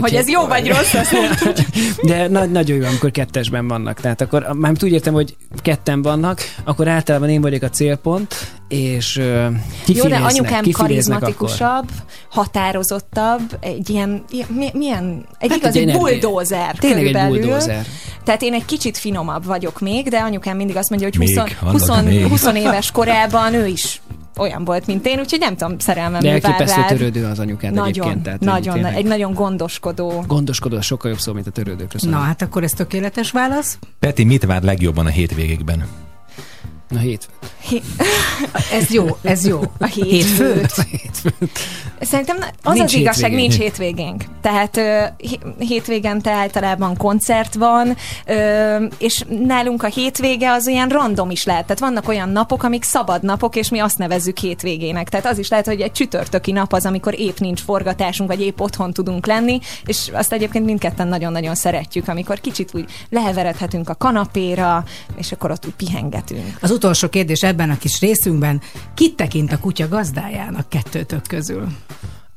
Hogy 0.00 0.14
ez 0.14 0.28
jó 0.28 0.46
vagy 0.46 0.68
rossz, 0.68 0.94
azt 0.94 1.14
De 2.08 2.28
na- 2.28 2.44
nagyon 2.44 2.76
jó, 2.76 2.84
amikor 2.86 3.10
kettesben 3.10 3.68
vannak. 3.68 4.00
Tehát 4.00 4.20
akkor 4.20 4.46
már 4.54 4.72
úgy 4.82 4.92
értem, 4.92 5.14
hogy 5.14 5.36
ketten 5.62 6.02
vannak, 6.02 6.40
akkor 6.64 6.88
általában 6.88 7.28
én 7.28 7.40
vagyok 7.40 7.62
a 7.62 7.68
célpont, 7.68 8.34
és 8.68 9.16
uh, 9.16 9.46
Jó, 9.86 10.04
de 10.04 10.16
anyukám 10.16 10.64
karizmatikusabb, 10.72 11.85
határozottabb, 12.30 13.56
egy 13.60 13.90
ilyen, 13.90 14.24
ilyen 14.30 14.46
mi- 14.56 14.70
milyen, 14.72 15.26
egy 15.38 15.50
Hát 15.50 15.58
igazi 15.58 15.78
egy 15.78 15.92
bulldozer 15.92 16.74
Tényleg 16.78 17.06
egy 17.06 17.12
körülbelül. 17.12 17.40
bulldozer. 17.40 17.86
Tehát 18.24 18.42
én 18.42 18.52
egy 18.52 18.64
kicsit 18.64 18.96
finomabb 18.98 19.44
vagyok 19.44 19.80
még, 19.80 20.08
de 20.08 20.18
anyukám 20.18 20.56
mindig 20.56 20.76
azt 20.76 20.90
mondja, 20.90 21.08
hogy 21.08 21.18
Még, 21.18 21.38
20, 21.38 21.88
annak 21.88 21.98
20, 21.98 22.02
még. 22.02 22.26
20 22.28 22.46
éves 22.54 22.90
korában 22.90 23.54
ő 23.54 23.66
is 23.66 24.00
olyan 24.36 24.64
volt, 24.64 24.86
mint 24.86 25.06
én, 25.06 25.18
úgyhogy 25.18 25.38
nem 25.40 25.56
tudom, 25.56 25.78
szerelmem 25.78 26.20
De 26.20 26.30
elképesztő 26.30 26.82
törődő 26.88 27.24
az 27.24 27.38
anyukád 27.38 27.72
Nagyon, 27.72 27.88
egyébként. 27.88 28.22
Tehát, 28.22 28.40
nagyon, 28.40 28.74
tényleg 28.74 28.94
egy 28.96 29.04
nagyon 29.04 29.34
gondoskodó. 29.34 30.24
Gondoskodó, 30.26 30.76
az 30.76 30.84
sokkal 30.84 31.10
jobb 31.10 31.20
szó, 31.20 31.32
mint 31.32 31.46
a 31.46 31.50
törődőkről. 31.50 32.10
Na 32.10 32.18
Na, 32.18 32.24
hát 32.24 32.42
akkor 32.42 32.62
ez 32.62 32.70
tökéletes 32.70 33.30
válasz. 33.30 33.78
Peti, 33.98 34.24
mit 34.24 34.44
vár 34.44 34.62
legjobban 34.62 35.06
a 35.06 35.10
hétvégékben? 35.10 35.86
Na 36.88 36.98
hét. 36.98 37.28
Ez 38.72 38.90
jó, 38.90 39.16
ez 39.22 39.46
jó. 39.46 39.60
A 39.78 39.84
hétfőt. 39.86 40.72
Hétfőn. 40.90 41.50
Szerintem 42.00 42.36
na- 42.38 42.52
az 42.62 42.74
Nincs 42.74 42.92
az 42.92 42.98
igazság, 43.00 43.30
hétvégénk. 43.30 43.48
nincs 43.50 43.62
hétvégénk. 43.62 44.24
Tehát 44.40 44.80
hétvégente 45.58 46.30
általában 46.30 46.96
koncert 46.96 47.54
van, 47.54 47.96
és 48.98 49.24
nálunk 49.46 49.82
a 49.82 49.86
hétvége 49.86 50.50
az 50.50 50.66
olyan 50.66 50.88
random 50.88 51.30
is 51.30 51.44
lehet. 51.44 51.62
Tehát 51.62 51.78
vannak 51.80 52.08
olyan 52.08 52.28
napok, 52.28 52.62
amik 52.62 52.82
szabad 52.82 53.22
napok, 53.22 53.56
és 53.56 53.68
mi 53.68 53.78
azt 53.78 53.98
nevezzük 53.98 54.38
hétvégének. 54.38 55.08
Tehát 55.08 55.26
az 55.26 55.38
is 55.38 55.48
lehet, 55.48 55.66
hogy 55.66 55.80
egy 55.80 55.92
csütörtöki 55.92 56.52
nap 56.52 56.72
az, 56.72 56.86
amikor 56.86 57.20
épp 57.20 57.38
nincs 57.38 57.60
forgatásunk, 57.60 58.30
vagy 58.30 58.40
épp 58.40 58.60
otthon 58.60 58.92
tudunk 58.92 59.26
lenni, 59.26 59.58
és 59.84 60.10
azt 60.12 60.32
egyébként 60.32 60.64
mindketten 60.64 61.08
nagyon-nagyon 61.08 61.54
szeretjük, 61.54 62.08
amikor 62.08 62.40
kicsit 62.40 62.70
úgy 62.74 62.84
leheveredhetünk 63.10 63.88
a 63.88 63.94
kanapéra, 63.94 64.84
és 65.16 65.32
akkor 65.32 65.50
ott 65.50 65.66
úgy 65.66 65.74
pihengetünk. 65.74 66.56
Az 66.60 66.70
utolsó 66.76 67.08
kérdés 67.08 67.42
ebben 67.42 67.70
a 67.70 67.78
kis 67.78 68.00
részünkben, 68.00 68.60
kit 68.94 69.16
tekint 69.16 69.52
a 69.52 69.58
kutya 69.58 69.88
gazdájának 69.88 70.68
kettőtök 70.68 71.22
közül? 71.28 71.66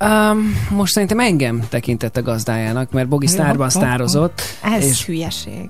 Um, 0.05 0.55
most 0.69 0.93
szerintem 0.93 1.19
engem 1.19 1.63
tekintett 1.69 2.17
a 2.17 2.21
gazdájának, 2.21 2.91
mert 2.91 3.07
Bogi 3.07 3.27
sztárban 3.27 3.69
sztározott. 3.69 4.41
Ez 4.77 4.85
és 4.85 5.05
hülyeség. 5.05 5.65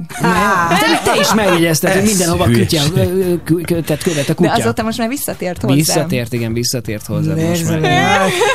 te, 0.70 1.12
te 1.12 1.20
is 1.20 1.34
megjegyezted, 1.34 1.94
hogy 1.94 2.04
mindenhova 2.04 2.46
hülyeség. 2.46 2.80
kutya, 2.92 3.02
ö, 3.02 3.20
ö, 3.20 3.44
kü- 3.44 3.66
kü- 3.66 3.86
tehát 3.86 4.04
követ 4.04 4.24
a 4.24 4.28
De 4.28 4.34
kutya. 4.34 4.52
azóta 4.52 4.84
most 4.84 4.98
már 4.98 5.08
visszatért 5.08 5.62
hozzám. 5.62 5.78
Visszatért, 5.78 6.34
igen, 6.34 6.54
visszatért 6.54 7.06
hozzá. 7.06 7.34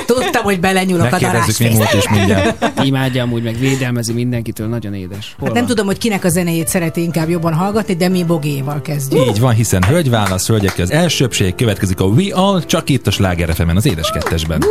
Tudtam, 0.06 0.42
hogy 0.42 0.60
belenyúlok 0.60 1.06
a 1.06 1.10
Megkérdezzük 1.10 1.58
mi 1.68 1.74
múlt 1.74 1.92
is 1.92 2.08
mindjárt. 2.08 2.70
Imádja 2.84 3.22
amúgy, 3.22 3.42
meg 3.42 3.58
védelmezi 3.58 4.12
mindenkitől, 4.12 4.68
nagyon 4.68 4.94
édes. 4.94 5.34
Hol 5.38 5.48
Hát 5.48 5.56
nem 5.56 5.66
tudom, 5.66 5.86
hogy 5.86 5.98
kinek 5.98 6.24
a 6.24 6.28
zenéjét 6.28 6.68
szereti 6.68 7.02
inkább 7.02 7.28
jobban 7.28 7.54
hallgatni, 7.54 7.94
de 7.96 8.08
mi 8.08 8.24
Bogéval 8.24 8.80
kezdjük. 8.80 9.26
Így 9.26 9.40
van, 9.40 9.54
hiszen 9.54 9.84
hölgyválasz, 9.84 10.46
hölgyek, 10.46 10.78
az 10.78 10.90
elsőbség 10.90 11.54
következik 11.54 12.00
a 12.00 12.04
We 12.04 12.34
All, 12.34 12.64
csak 12.64 12.88
itt 12.88 13.06
a 13.06 13.10
Sláger 13.10 13.54
az 13.74 13.86
édes 13.86 14.10
kettesben. 14.10 14.62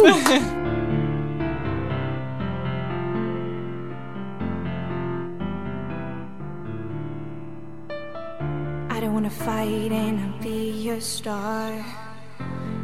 Fight 9.63 9.91
and 9.91 10.41
be 10.41 10.71
your 10.71 10.99
star. 10.99 11.85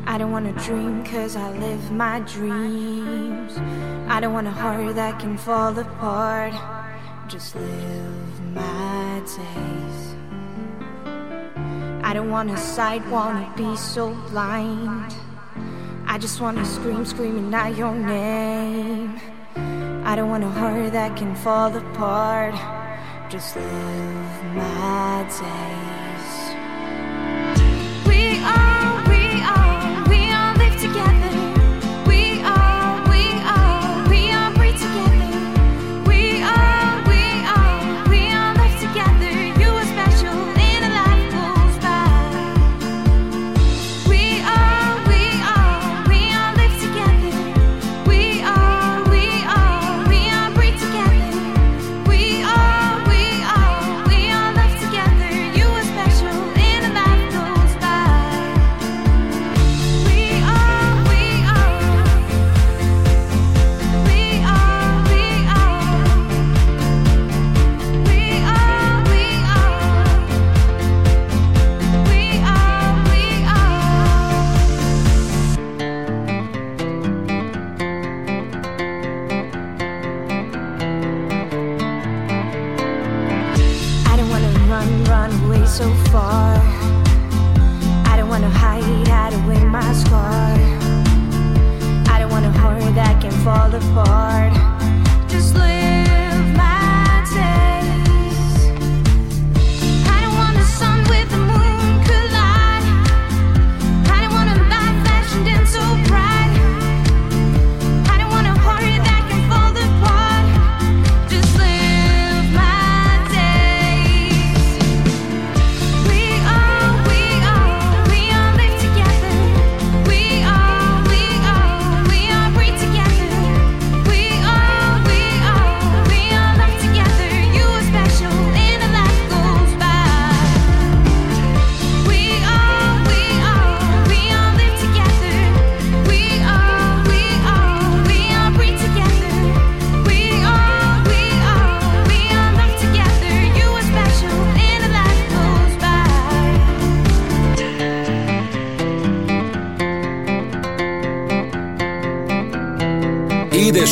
I 0.06 0.18
don't 0.18 0.32
wanna 0.32 0.54
dream 0.66 1.04
cause 1.04 1.36
I 1.36 1.50
live 1.66 1.92
my 1.92 2.20
dreams. 2.22 3.52
I 4.08 4.20
don't 4.22 4.34
want 4.34 4.48
a 4.48 4.52
heart 4.52 4.96
that 4.96 5.20
can 5.20 5.38
fall 5.38 5.78
apart. 5.78 6.54
Just 7.28 7.56
live 7.56 8.36
my 8.54 9.22
days. 9.36 10.00
I 12.02 12.14
don't 12.14 12.30
wanna 12.30 12.58
sight, 12.58 13.06
wanna 13.08 13.52
be 13.58 13.76
so 13.76 14.16
blind. 14.30 15.14
I 16.08 16.18
just 16.18 16.40
wanna 16.40 16.66
scream, 16.66 17.04
screaming 17.06 17.54
out 17.54 17.76
your 17.76 17.94
name. 17.94 19.20
I 20.10 20.16
don't 20.16 20.30
want 20.30 20.44
a 20.46 20.54
heart 20.60 20.94
that 20.94 21.18
can 21.18 21.36
fall 21.36 21.76
apart. 21.76 22.56
Just 23.30 23.56
live 23.58 24.44
my 24.56 25.26
days. 25.40 26.19
Together. 30.80 31.19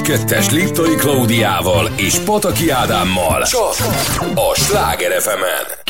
2-es 0.08 0.52
Liptoi 0.52 0.96
Klaudiával 0.96 1.90
és 1.96 2.16
Pataki 2.16 2.70
Ádámmal 2.70 3.44
csak 3.44 3.76
a 4.36 4.56
Sláger 4.56 5.22
fm 5.22 5.44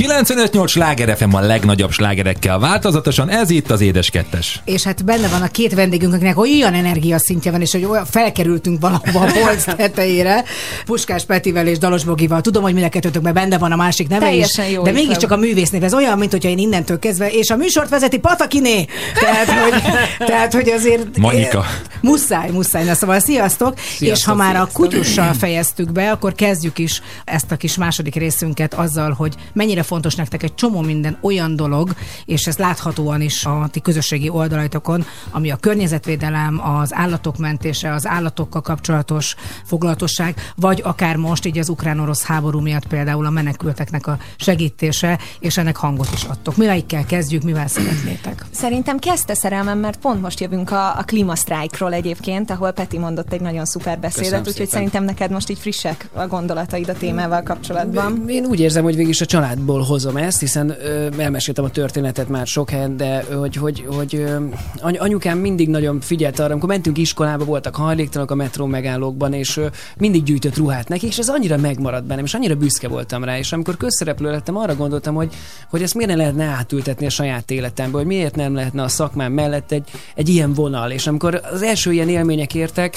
95-8 0.03 0.67
Sláger 0.67 1.17
FM 1.17 1.33
a 1.33 1.39
legnagyobb 1.39 1.91
slágerekkel 1.91 2.59
változatosan, 2.59 3.29
ez 3.29 3.49
itt 3.49 3.71
az 3.71 3.81
Édes 3.81 4.09
Kettes. 4.09 4.61
És 4.65 4.83
hát 4.83 5.05
benne 5.05 5.27
van 5.27 5.41
a 5.41 5.47
két 5.47 5.73
vendégünknek 5.73 6.39
olyan 6.39 6.73
energiaszintje 6.73 7.51
van, 7.51 7.61
és 7.61 7.71
hogy 7.71 7.85
olyan 7.85 8.05
felkerültünk 8.05 8.81
valahova 8.81 9.19
a 9.19 9.31
polc 9.31 9.63
tetejére, 9.77 10.43
Puskás 10.85 11.25
Petivel 11.25 11.67
és 11.67 11.77
Dalos 11.77 12.03
Bogival. 12.03 12.41
Tudom, 12.41 12.63
hogy 12.63 12.73
mind 12.73 12.85
a 12.85 12.89
kettőtökben 12.89 13.33
benne 13.33 13.57
van 13.57 13.71
a 13.71 13.75
másik 13.75 14.07
neve 14.07 14.25
Teljesen 14.25 14.65
is, 14.65 14.71
jó 14.71 14.83
de 14.83 14.91
mégiscsak 14.91 15.31
a 15.31 15.37
művésznév. 15.37 15.83
Ez 15.83 15.93
olyan, 15.93 16.17
mint 16.17 16.31
hogyha 16.31 16.49
én 16.49 16.57
innentől 16.57 16.99
kezdve, 16.99 17.29
és 17.29 17.49
a 17.49 17.55
műsort 17.55 17.89
vezeti 17.89 18.19
Patakiné. 18.19 18.85
Tehát, 19.19 19.49
hogy, 19.49 19.81
tehát, 20.29 20.53
hogy 20.53 20.69
azért... 20.69 21.17
Manika. 21.17 21.65
Muszáj, 22.01 22.49
muszáj. 22.49 22.85
Na 22.85 22.93
szóval 22.93 23.19
sziasztok. 23.19 23.79
Sziasztok, 23.79 24.17
és 24.17 24.25
ha 24.25 24.35
már 24.35 24.55
a 24.55 24.57
sziasztok. 24.57 24.81
kutyussal 24.81 25.33
fejeztük 25.33 25.91
be, 25.91 26.11
akkor 26.11 26.33
kezdjük 26.33 26.77
is 26.77 27.01
ezt 27.25 27.51
a 27.51 27.55
kis 27.55 27.77
második 27.77 28.15
részünket 28.15 28.73
azzal, 28.73 29.11
hogy 29.11 29.35
mennyire 29.53 29.83
fontos 29.83 30.15
nektek 30.15 30.43
egy 30.43 30.55
csomó 30.55 30.81
minden 30.81 31.17
olyan 31.21 31.55
dolog, 31.55 31.89
és 32.25 32.47
ez 32.47 32.57
láthatóan 32.57 33.21
is 33.21 33.45
a 33.45 33.67
ti 33.71 33.81
közösségi 33.81 34.29
oldalaitokon, 34.29 35.05
ami 35.31 35.51
a 35.51 35.55
környezetvédelem, 35.55 36.61
az 36.79 36.93
állatok 36.93 37.37
mentése, 37.37 37.93
az 37.93 38.07
állatokkal 38.07 38.61
kapcsolatos 38.61 39.35
foglalatosság, 39.65 40.35
vagy 40.55 40.81
akár 40.83 41.15
most 41.15 41.45
így 41.45 41.57
az 41.57 41.69
ukrán-orosz 41.69 42.23
háború 42.23 42.59
miatt 42.59 42.87
például 42.87 43.25
a 43.25 43.29
menekülteknek 43.29 44.07
a 44.07 44.17
segítése, 44.37 45.19
és 45.39 45.57
ennek 45.57 45.75
hangot 45.75 46.09
is 46.13 46.23
adtok. 46.23 46.55
Mivel 46.55 46.85
kezdjük, 47.07 47.43
mivel 47.43 47.67
szeretnétek? 47.67 48.45
Szerintem 48.51 48.99
kezdte 48.99 49.33
szerelmem, 49.33 49.79
mert 49.79 49.99
pont 49.99 50.21
most 50.21 50.39
jövünk 50.39 50.71
a, 50.71 50.97
a 50.97 51.03
klímasztrájkról 51.03 51.86
egyébként, 51.93 52.51
ahol 52.51 52.71
Peti 52.71 52.97
mondott 52.97 53.33
egy 53.33 53.41
nagyon 53.41 53.65
szuper 53.65 53.99
beszédet, 53.99 54.23
Köszönöm 54.23 54.39
úgyhogy 54.39 54.53
szépen. 54.53 54.71
szerintem 54.71 55.03
neked 55.03 55.31
most 55.31 55.49
így 55.49 55.59
frissek 55.59 56.09
a 56.13 56.27
gondolataid 56.27 56.89
a 56.89 56.93
témával 56.93 57.41
kapcsolatban. 57.43 58.23
Én 58.29 58.45
úgy 58.45 58.59
érzem, 58.59 58.83
hogy 58.83 58.95
végig 58.95 59.09
is 59.11 59.21
a 59.21 59.25
családból 59.25 59.81
hozom 59.81 60.17
ezt, 60.17 60.39
hiszen 60.39 60.69
ö, 60.69 61.07
elmeséltem 61.17 61.63
a 61.63 61.69
történetet 61.69 62.29
már 62.29 62.47
sok 62.47 62.69
helyen, 62.69 62.97
de 62.97 63.23
hogy, 63.35 63.55
hogy, 63.55 63.85
hogy 63.95 64.15
ö, 64.15 64.35
any- 64.79 64.97
anyukám 64.99 65.37
mindig 65.37 65.69
nagyon 65.69 65.99
figyelt 65.99 66.39
arra, 66.39 66.51
amikor 66.51 66.69
mentünk 66.69 66.97
iskolába, 66.97 67.45
voltak 67.45 67.75
hajléktalanok 67.75 68.31
a 68.31 68.35
metró 68.35 68.65
megállókban, 68.65 69.33
és 69.33 69.57
ö, 69.57 69.65
mindig 69.97 70.23
gyűjtött 70.23 70.57
ruhát 70.57 70.87
neki, 70.87 71.05
és 71.07 71.17
ez 71.17 71.29
annyira 71.29 71.57
megmaradt 71.57 72.05
bennem, 72.05 72.25
és 72.25 72.33
annyira 72.33 72.55
büszke 72.55 72.87
voltam 72.87 73.23
rá, 73.23 73.37
és 73.37 73.51
amikor 73.51 73.77
közszereplő 73.77 74.31
lettem, 74.31 74.57
arra 74.57 74.75
gondoltam, 74.75 75.15
hogy, 75.15 75.33
hogy 75.69 75.81
ezt 75.81 75.93
miért 75.93 76.11
ne 76.11 76.17
lehetne 76.17 76.43
átültetni 76.45 77.05
a 77.05 77.09
saját 77.09 77.51
életembe, 77.51 77.97
hogy 77.97 78.05
miért 78.07 78.35
nem 78.35 78.55
lehetne 78.55 78.83
a 78.83 78.87
szakmám 78.87 79.31
mellett 79.31 79.71
egy, 79.71 79.89
egy 80.15 80.29
ilyen 80.29 80.53
vonal, 80.53 80.91
és 80.91 81.07
amikor 81.07 81.41
az 81.53 81.61
első 81.61 81.76
ilyen 81.85 82.09
élmények 82.09 82.55
értek, 82.55 82.95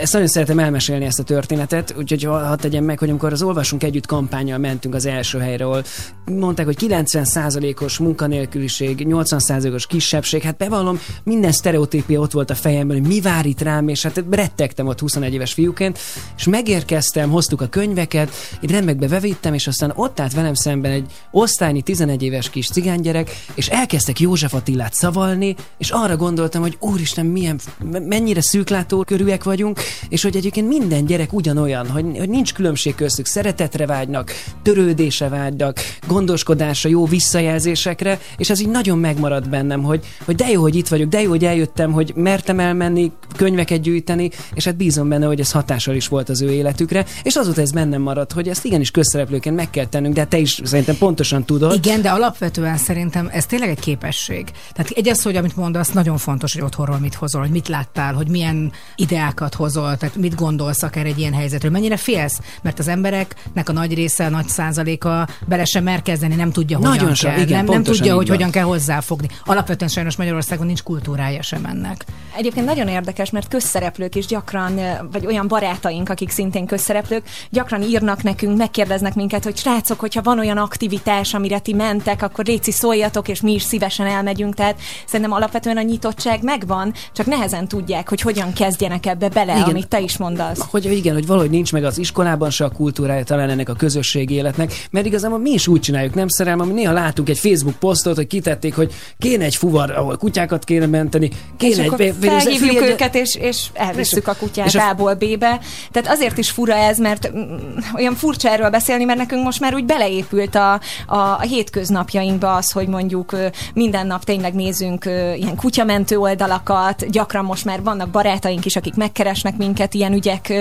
ezt 0.00 0.12
nagyon 0.12 0.28
szeretem 0.28 0.58
elmesélni 0.58 1.04
ezt 1.04 1.18
a 1.18 1.22
történetet, 1.22 1.94
úgyhogy 1.98 2.22
ha- 2.22 2.46
hadd 2.46 2.58
tegyem 2.58 2.84
meg, 2.84 2.98
hogy 2.98 3.10
amikor 3.10 3.32
az 3.32 3.42
Olvasunk 3.42 3.82
Együtt 3.82 4.06
kampányjal 4.06 4.58
mentünk 4.58 4.94
az 4.94 5.06
első 5.06 5.38
helyre, 5.38 5.64
ahol 5.64 5.84
mondták, 6.24 6.66
hogy 6.66 6.76
90%-os 6.80 7.98
munkanélküliség, 7.98 9.06
80%-os 9.08 9.86
kisebbség, 9.86 10.42
hát 10.42 10.56
bevallom, 10.56 11.00
minden 11.24 11.52
sztereotípia 11.52 12.20
ott 12.20 12.32
volt 12.32 12.50
a 12.50 12.54
fejemben, 12.54 12.98
hogy 12.98 13.06
mi 13.06 13.20
vár 13.20 13.46
itt 13.46 13.60
rám, 13.60 13.88
és 13.88 14.02
hát 14.02 14.24
rettegtem 14.30 14.86
ott 14.86 15.00
21 15.00 15.34
éves 15.34 15.52
fiúként, 15.52 15.98
és 16.36 16.44
megérkeztem, 16.44 17.30
hoztuk 17.30 17.60
a 17.60 17.66
könyveket, 17.66 18.30
én 18.60 18.70
remekbe 18.70 19.08
bevittem, 19.08 19.54
és 19.54 19.66
aztán 19.66 19.92
ott 19.94 20.20
állt 20.20 20.34
velem 20.34 20.54
szemben 20.54 20.92
egy 20.92 21.06
osztályi 21.30 21.82
11 21.82 22.22
éves 22.22 22.50
kis 22.50 22.68
cigánygyerek, 22.68 23.30
és 23.54 23.68
elkezdtek 23.68 24.20
József 24.20 24.54
Attilát 24.54 24.94
szavalni, 24.94 25.54
és 25.78 25.90
arra 25.90 26.16
gondoltam, 26.16 26.62
hogy 26.62 26.76
úristen, 26.80 27.26
milyen, 27.26 27.60
mennyire 28.06 28.40
szűklátókörűek 28.40 29.44
vagyunk, 29.44 29.80
és 30.08 30.22
hogy 30.22 30.36
egyébként 30.36 30.68
minden 30.68 31.04
gyerek 31.04 31.32
ugyanolyan, 31.32 31.90
hogy, 31.90 32.04
hogy 32.18 32.28
nincs 32.28 32.54
különbség 32.54 32.94
köztük, 32.94 33.26
szeretetre 33.26 33.86
vágynak, 33.86 34.32
törődése 34.62 35.28
vágynak, 35.28 35.80
gondoskodásra, 36.06 36.88
jó 36.88 37.06
visszajelzésekre, 37.06 38.18
és 38.36 38.50
ez 38.50 38.60
így 38.60 38.68
nagyon 38.68 38.98
megmaradt 38.98 39.48
bennem, 39.48 39.82
hogy, 39.82 40.04
hogy 40.24 40.34
de 40.34 40.50
jó, 40.50 40.60
hogy 40.60 40.74
itt 40.74 40.88
vagyok, 40.88 41.08
de 41.08 41.22
jó, 41.22 41.28
hogy 41.28 41.44
eljöttem, 41.44 41.92
hogy 41.92 42.12
mertem 42.14 42.60
elmenni, 42.60 43.12
könyveket 43.36 43.80
gyűjteni, 43.80 44.30
és 44.54 44.64
hát 44.64 44.76
bízom 44.76 45.08
benne, 45.08 45.26
hogy 45.26 45.40
ez 45.40 45.50
hatással 45.50 45.94
is 45.94 46.08
volt 46.08 46.28
az 46.28 46.42
ő 46.42 46.50
életükre, 46.50 47.04
és 47.22 47.34
azóta 47.34 47.60
ez 47.60 47.72
bennem 47.72 48.02
maradt, 48.02 48.32
hogy 48.32 48.48
ezt 48.48 48.64
igenis 48.64 48.90
közszereplőként 48.90 49.56
meg 49.56 49.70
kell 49.70 49.86
tennünk, 49.86 50.14
de 50.14 50.24
te 50.24 50.38
is 50.38 50.60
szerintem 50.64 50.96
pontosan 50.98 51.44
tudod. 51.44 51.74
Igen, 51.74 52.02
de 52.02 52.10
alapvetően 52.10 52.76
szerintem 52.76 53.28
ez 53.32 53.46
tényleg 53.46 53.68
egy 53.68 53.80
képesség. 53.80 54.50
Tehát 54.72 54.90
egy 54.90 55.08
az, 55.08 55.22
hogy 55.22 55.36
amit 55.36 55.56
mondasz, 55.56 55.90
nagyon 55.90 56.18
fontos, 56.18 56.52
hogy 56.52 56.62
otthonról 56.62 56.98
mit 56.98 57.14
hozol, 57.14 57.40
hogy 57.40 57.50
mit 57.50 57.68
láttál, 57.96 58.14
hogy 58.14 58.28
milyen 58.28 58.72
ideákat 58.94 59.54
hozol, 59.54 59.96
tehát 59.96 60.16
mit 60.16 60.34
gondolsz 60.34 60.82
akár 60.82 61.06
egy 61.06 61.18
ilyen 61.18 61.32
helyzetről, 61.32 61.70
mennyire 61.70 61.96
félsz, 61.96 62.40
mert 62.62 62.78
az 62.78 62.88
embereknek 62.88 63.68
a 63.68 63.72
nagy 63.72 63.94
része, 63.94 64.24
a 64.24 64.28
nagy 64.28 64.48
százaléka 64.48 65.28
bele 65.46 65.64
sem 65.64 65.84
mer 65.84 66.02
kezdeni, 66.02 66.34
nem 66.34 66.52
tudja, 66.52 66.76
hogyan 66.76 66.92
Nagyon 66.92 67.12
kell, 67.12 67.38
igen, 67.40 67.64
nem, 67.64 67.74
nem 67.74 67.82
tudja, 67.82 68.14
hogy 68.14 68.28
van. 68.28 68.36
hogyan 68.36 68.50
kell 68.50 68.64
hozzáfogni. 68.64 69.28
Alapvetően 69.44 69.90
sajnos 69.90 70.16
Magyarországon 70.16 70.66
nincs 70.66 70.82
kultúrája 70.82 71.42
sem 71.42 71.64
ennek. 71.64 72.04
Egyébként 72.36 72.66
nagyon 72.66 72.88
érdekes, 72.88 73.30
mert 73.30 73.48
közszereplők 73.48 74.14
is 74.14 74.26
gyakran, 74.26 74.80
vagy 75.12 75.26
olyan 75.26 75.48
barátaink, 75.48 76.08
akik 76.08 76.30
szintén 76.30 76.66
közszereplők, 76.66 77.22
gyakran 77.50 77.82
írnak 77.82 78.22
nekünk, 78.22 78.56
megkérdeznek 78.56 79.14
minket, 79.14 79.44
hogy 79.44 79.56
srácok, 79.56 80.00
hogyha 80.00 80.22
van 80.22 80.38
olyan 80.38 80.56
aktivitás, 80.56 81.34
amire 81.34 81.58
ti 81.58 81.72
mentek, 81.72 82.22
akkor 82.22 82.44
léci 82.44 82.70
szóljatok, 82.70 83.28
és 83.28 83.40
mi 83.40 83.52
is 83.52 83.62
szívesen 83.62 84.06
elmegyünk. 84.06 84.54
Tehát 84.54 84.80
szerintem 85.06 85.34
alapvetően 85.34 85.76
a 85.76 85.82
nyitottság 85.82 86.42
megvan, 86.42 86.92
csak 87.12 87.26
nehezen 87.26 87.68
tudják, 87.86 88.08
hogy 88.08 88.20
hogyan 88.20 88.52
kezdjenek 88.52 89.06
ebbe 89.06 89.28
bele, 89.28 89.52
Igen. 89.52 89.68
amit 89.68 89.88
te 89.88 90.00
is 90.00 90.16
mondasz. 90.16 90.58
hogy 90.70 90.84
igen, 90.84 91.14
hogy 91.14 91.26
valahogy 91.26 91.50
nincs 91.50 91.72
meg 91.72 91.84
az 91.84 91.98
iskolában 91.98 92.50
se 92.50 92.64
a 92.64 92.68
kultúrája 92.68 93.24
talán 93.24 93.50
ennek 93.50 93.68
a 93.68 93.72
közösségi 93.72 94.34
életnek, 94.34 94.86
mert 94.90 95.06
igazából 95.06 95.38
mi 95.38 95.50
is 95.50 95.68
úgy 95.68 95.80
csináljuk, 95.80 96.14
nem 96.14 96.28
szerelem, 96.28 96.60
ami 96.60 96.72
néha 96.72 96.92
látunk 96.92 97.28
egy 97.28 97.38
Facebook 97.38 97.76
posztot, 97.76 98.16
hogy 98.16 98.26
kitették, 98.26 98.74
hogy 98.74 98.92
kéne 99.18 99.44
egy 99.44 99.56
fuvar, 99.56 99.90
ahol 99.90 100.16
kutyákat 100.16 100.64
kéne 100.64 100.86
menteni, 100.86 101.30
kéne 101.56 101.72
és 101.72 101.78
egy... 101.78 101.86
akkor 101.86 102.14
felhívjuk 102.20 102.70
figyelj, 102.70 102.90
őket, 102.90 103.14
és, 103.14 103.34
és 103.34 103.66
elvisszük 103.72 104.28
a 104.28 104.34
kutyát 104.34 104.66
és 104.66 104.74
a- 104.74 104.88
A-ból 104.88 105.14
B-be. 105.14 105.60
Tehát 105.90 106.08
azért 106.08 106.38
is 106.38 106.50
fura 106.50 106.74
ez, 106.74 106.98
mert 106.98 107.32
mm, 107.32 107.56
olyan 107.94 108.14
furcsa 108.14 108.48
erről 108.48 108.70
beszélni, 108.70 109.04
mert 109.04 109.18
nekünk 109.18 109.44
most 109.44 109.60
már 109.60 109.74
úgy 109.74 109.84
beleépült 109.84 110.54
a, 110.54 110.72
a, 111.06 111.16
a 111.16 111.40
hétköznapjainkba 111.40 112.54
az, 112.54 112.70
hogy 112.70 112.88
mondjuk 112.88 113.36
minden 113.74 114.06
nap 114.06 114.24
tényleg 114.24 114.54
nézünk 114.54 115.04
ilyen 115.36 115.56
kutyamentő 115.56 116.16
oldalakat, 116.16 117.10
gyakran 117.10 117.44
most 117.44 117.64
már 117.64 117.75
vannak 117.82 118.08
barátaink 118.08 118.64
is, 118.64 118.76
akik 118.76 118.94
megkeresnek 118.94 119.56
minket 119.56 119.94
ilyen 119.94 120.12
ügyek 120.12 120.52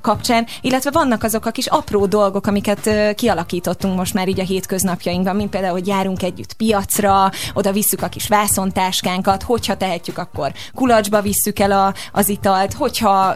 kapcsán, 0.00 0.46
illetve 0.60 0.90
vannak 0.90 1.22
azok 1.22 1.46
a 1.46 1.50
kis 1.50 1.66
apró 1.66 2.06
dolgok, 2.06 2.46
amiket 2.46 2.90
kialakítottunk 3.14 3.96
most 3.96 4.14
már 4.14 4.28
így 4.28 4.40
a 4.40 4.44
hétköznapjainkban, 4.44 5.36
mint 5.36 5.50
például, 5.50 5.72
hogy 5.72 5.86
járunk 5.86 6.22
együtt 6.22 6.52
piacra, 6.52 7.30
oda 7.54 7.72
visszük 7.72 8.02
a 8.02 8.08
kis 8.08 8.28
vászontáskánkat, 8.28 9.42
hogyha 9.42 9.76
tehetjük, 9.76 10.18
akkor 10.18 10.52
kulacsba 10.74 11.20
visszük 11.20 11.58
el 11.58 11.72
a, 11.72 11.94
az 12.12 12.28
italt, 12.28 12.72
hogyha 12.72 13.34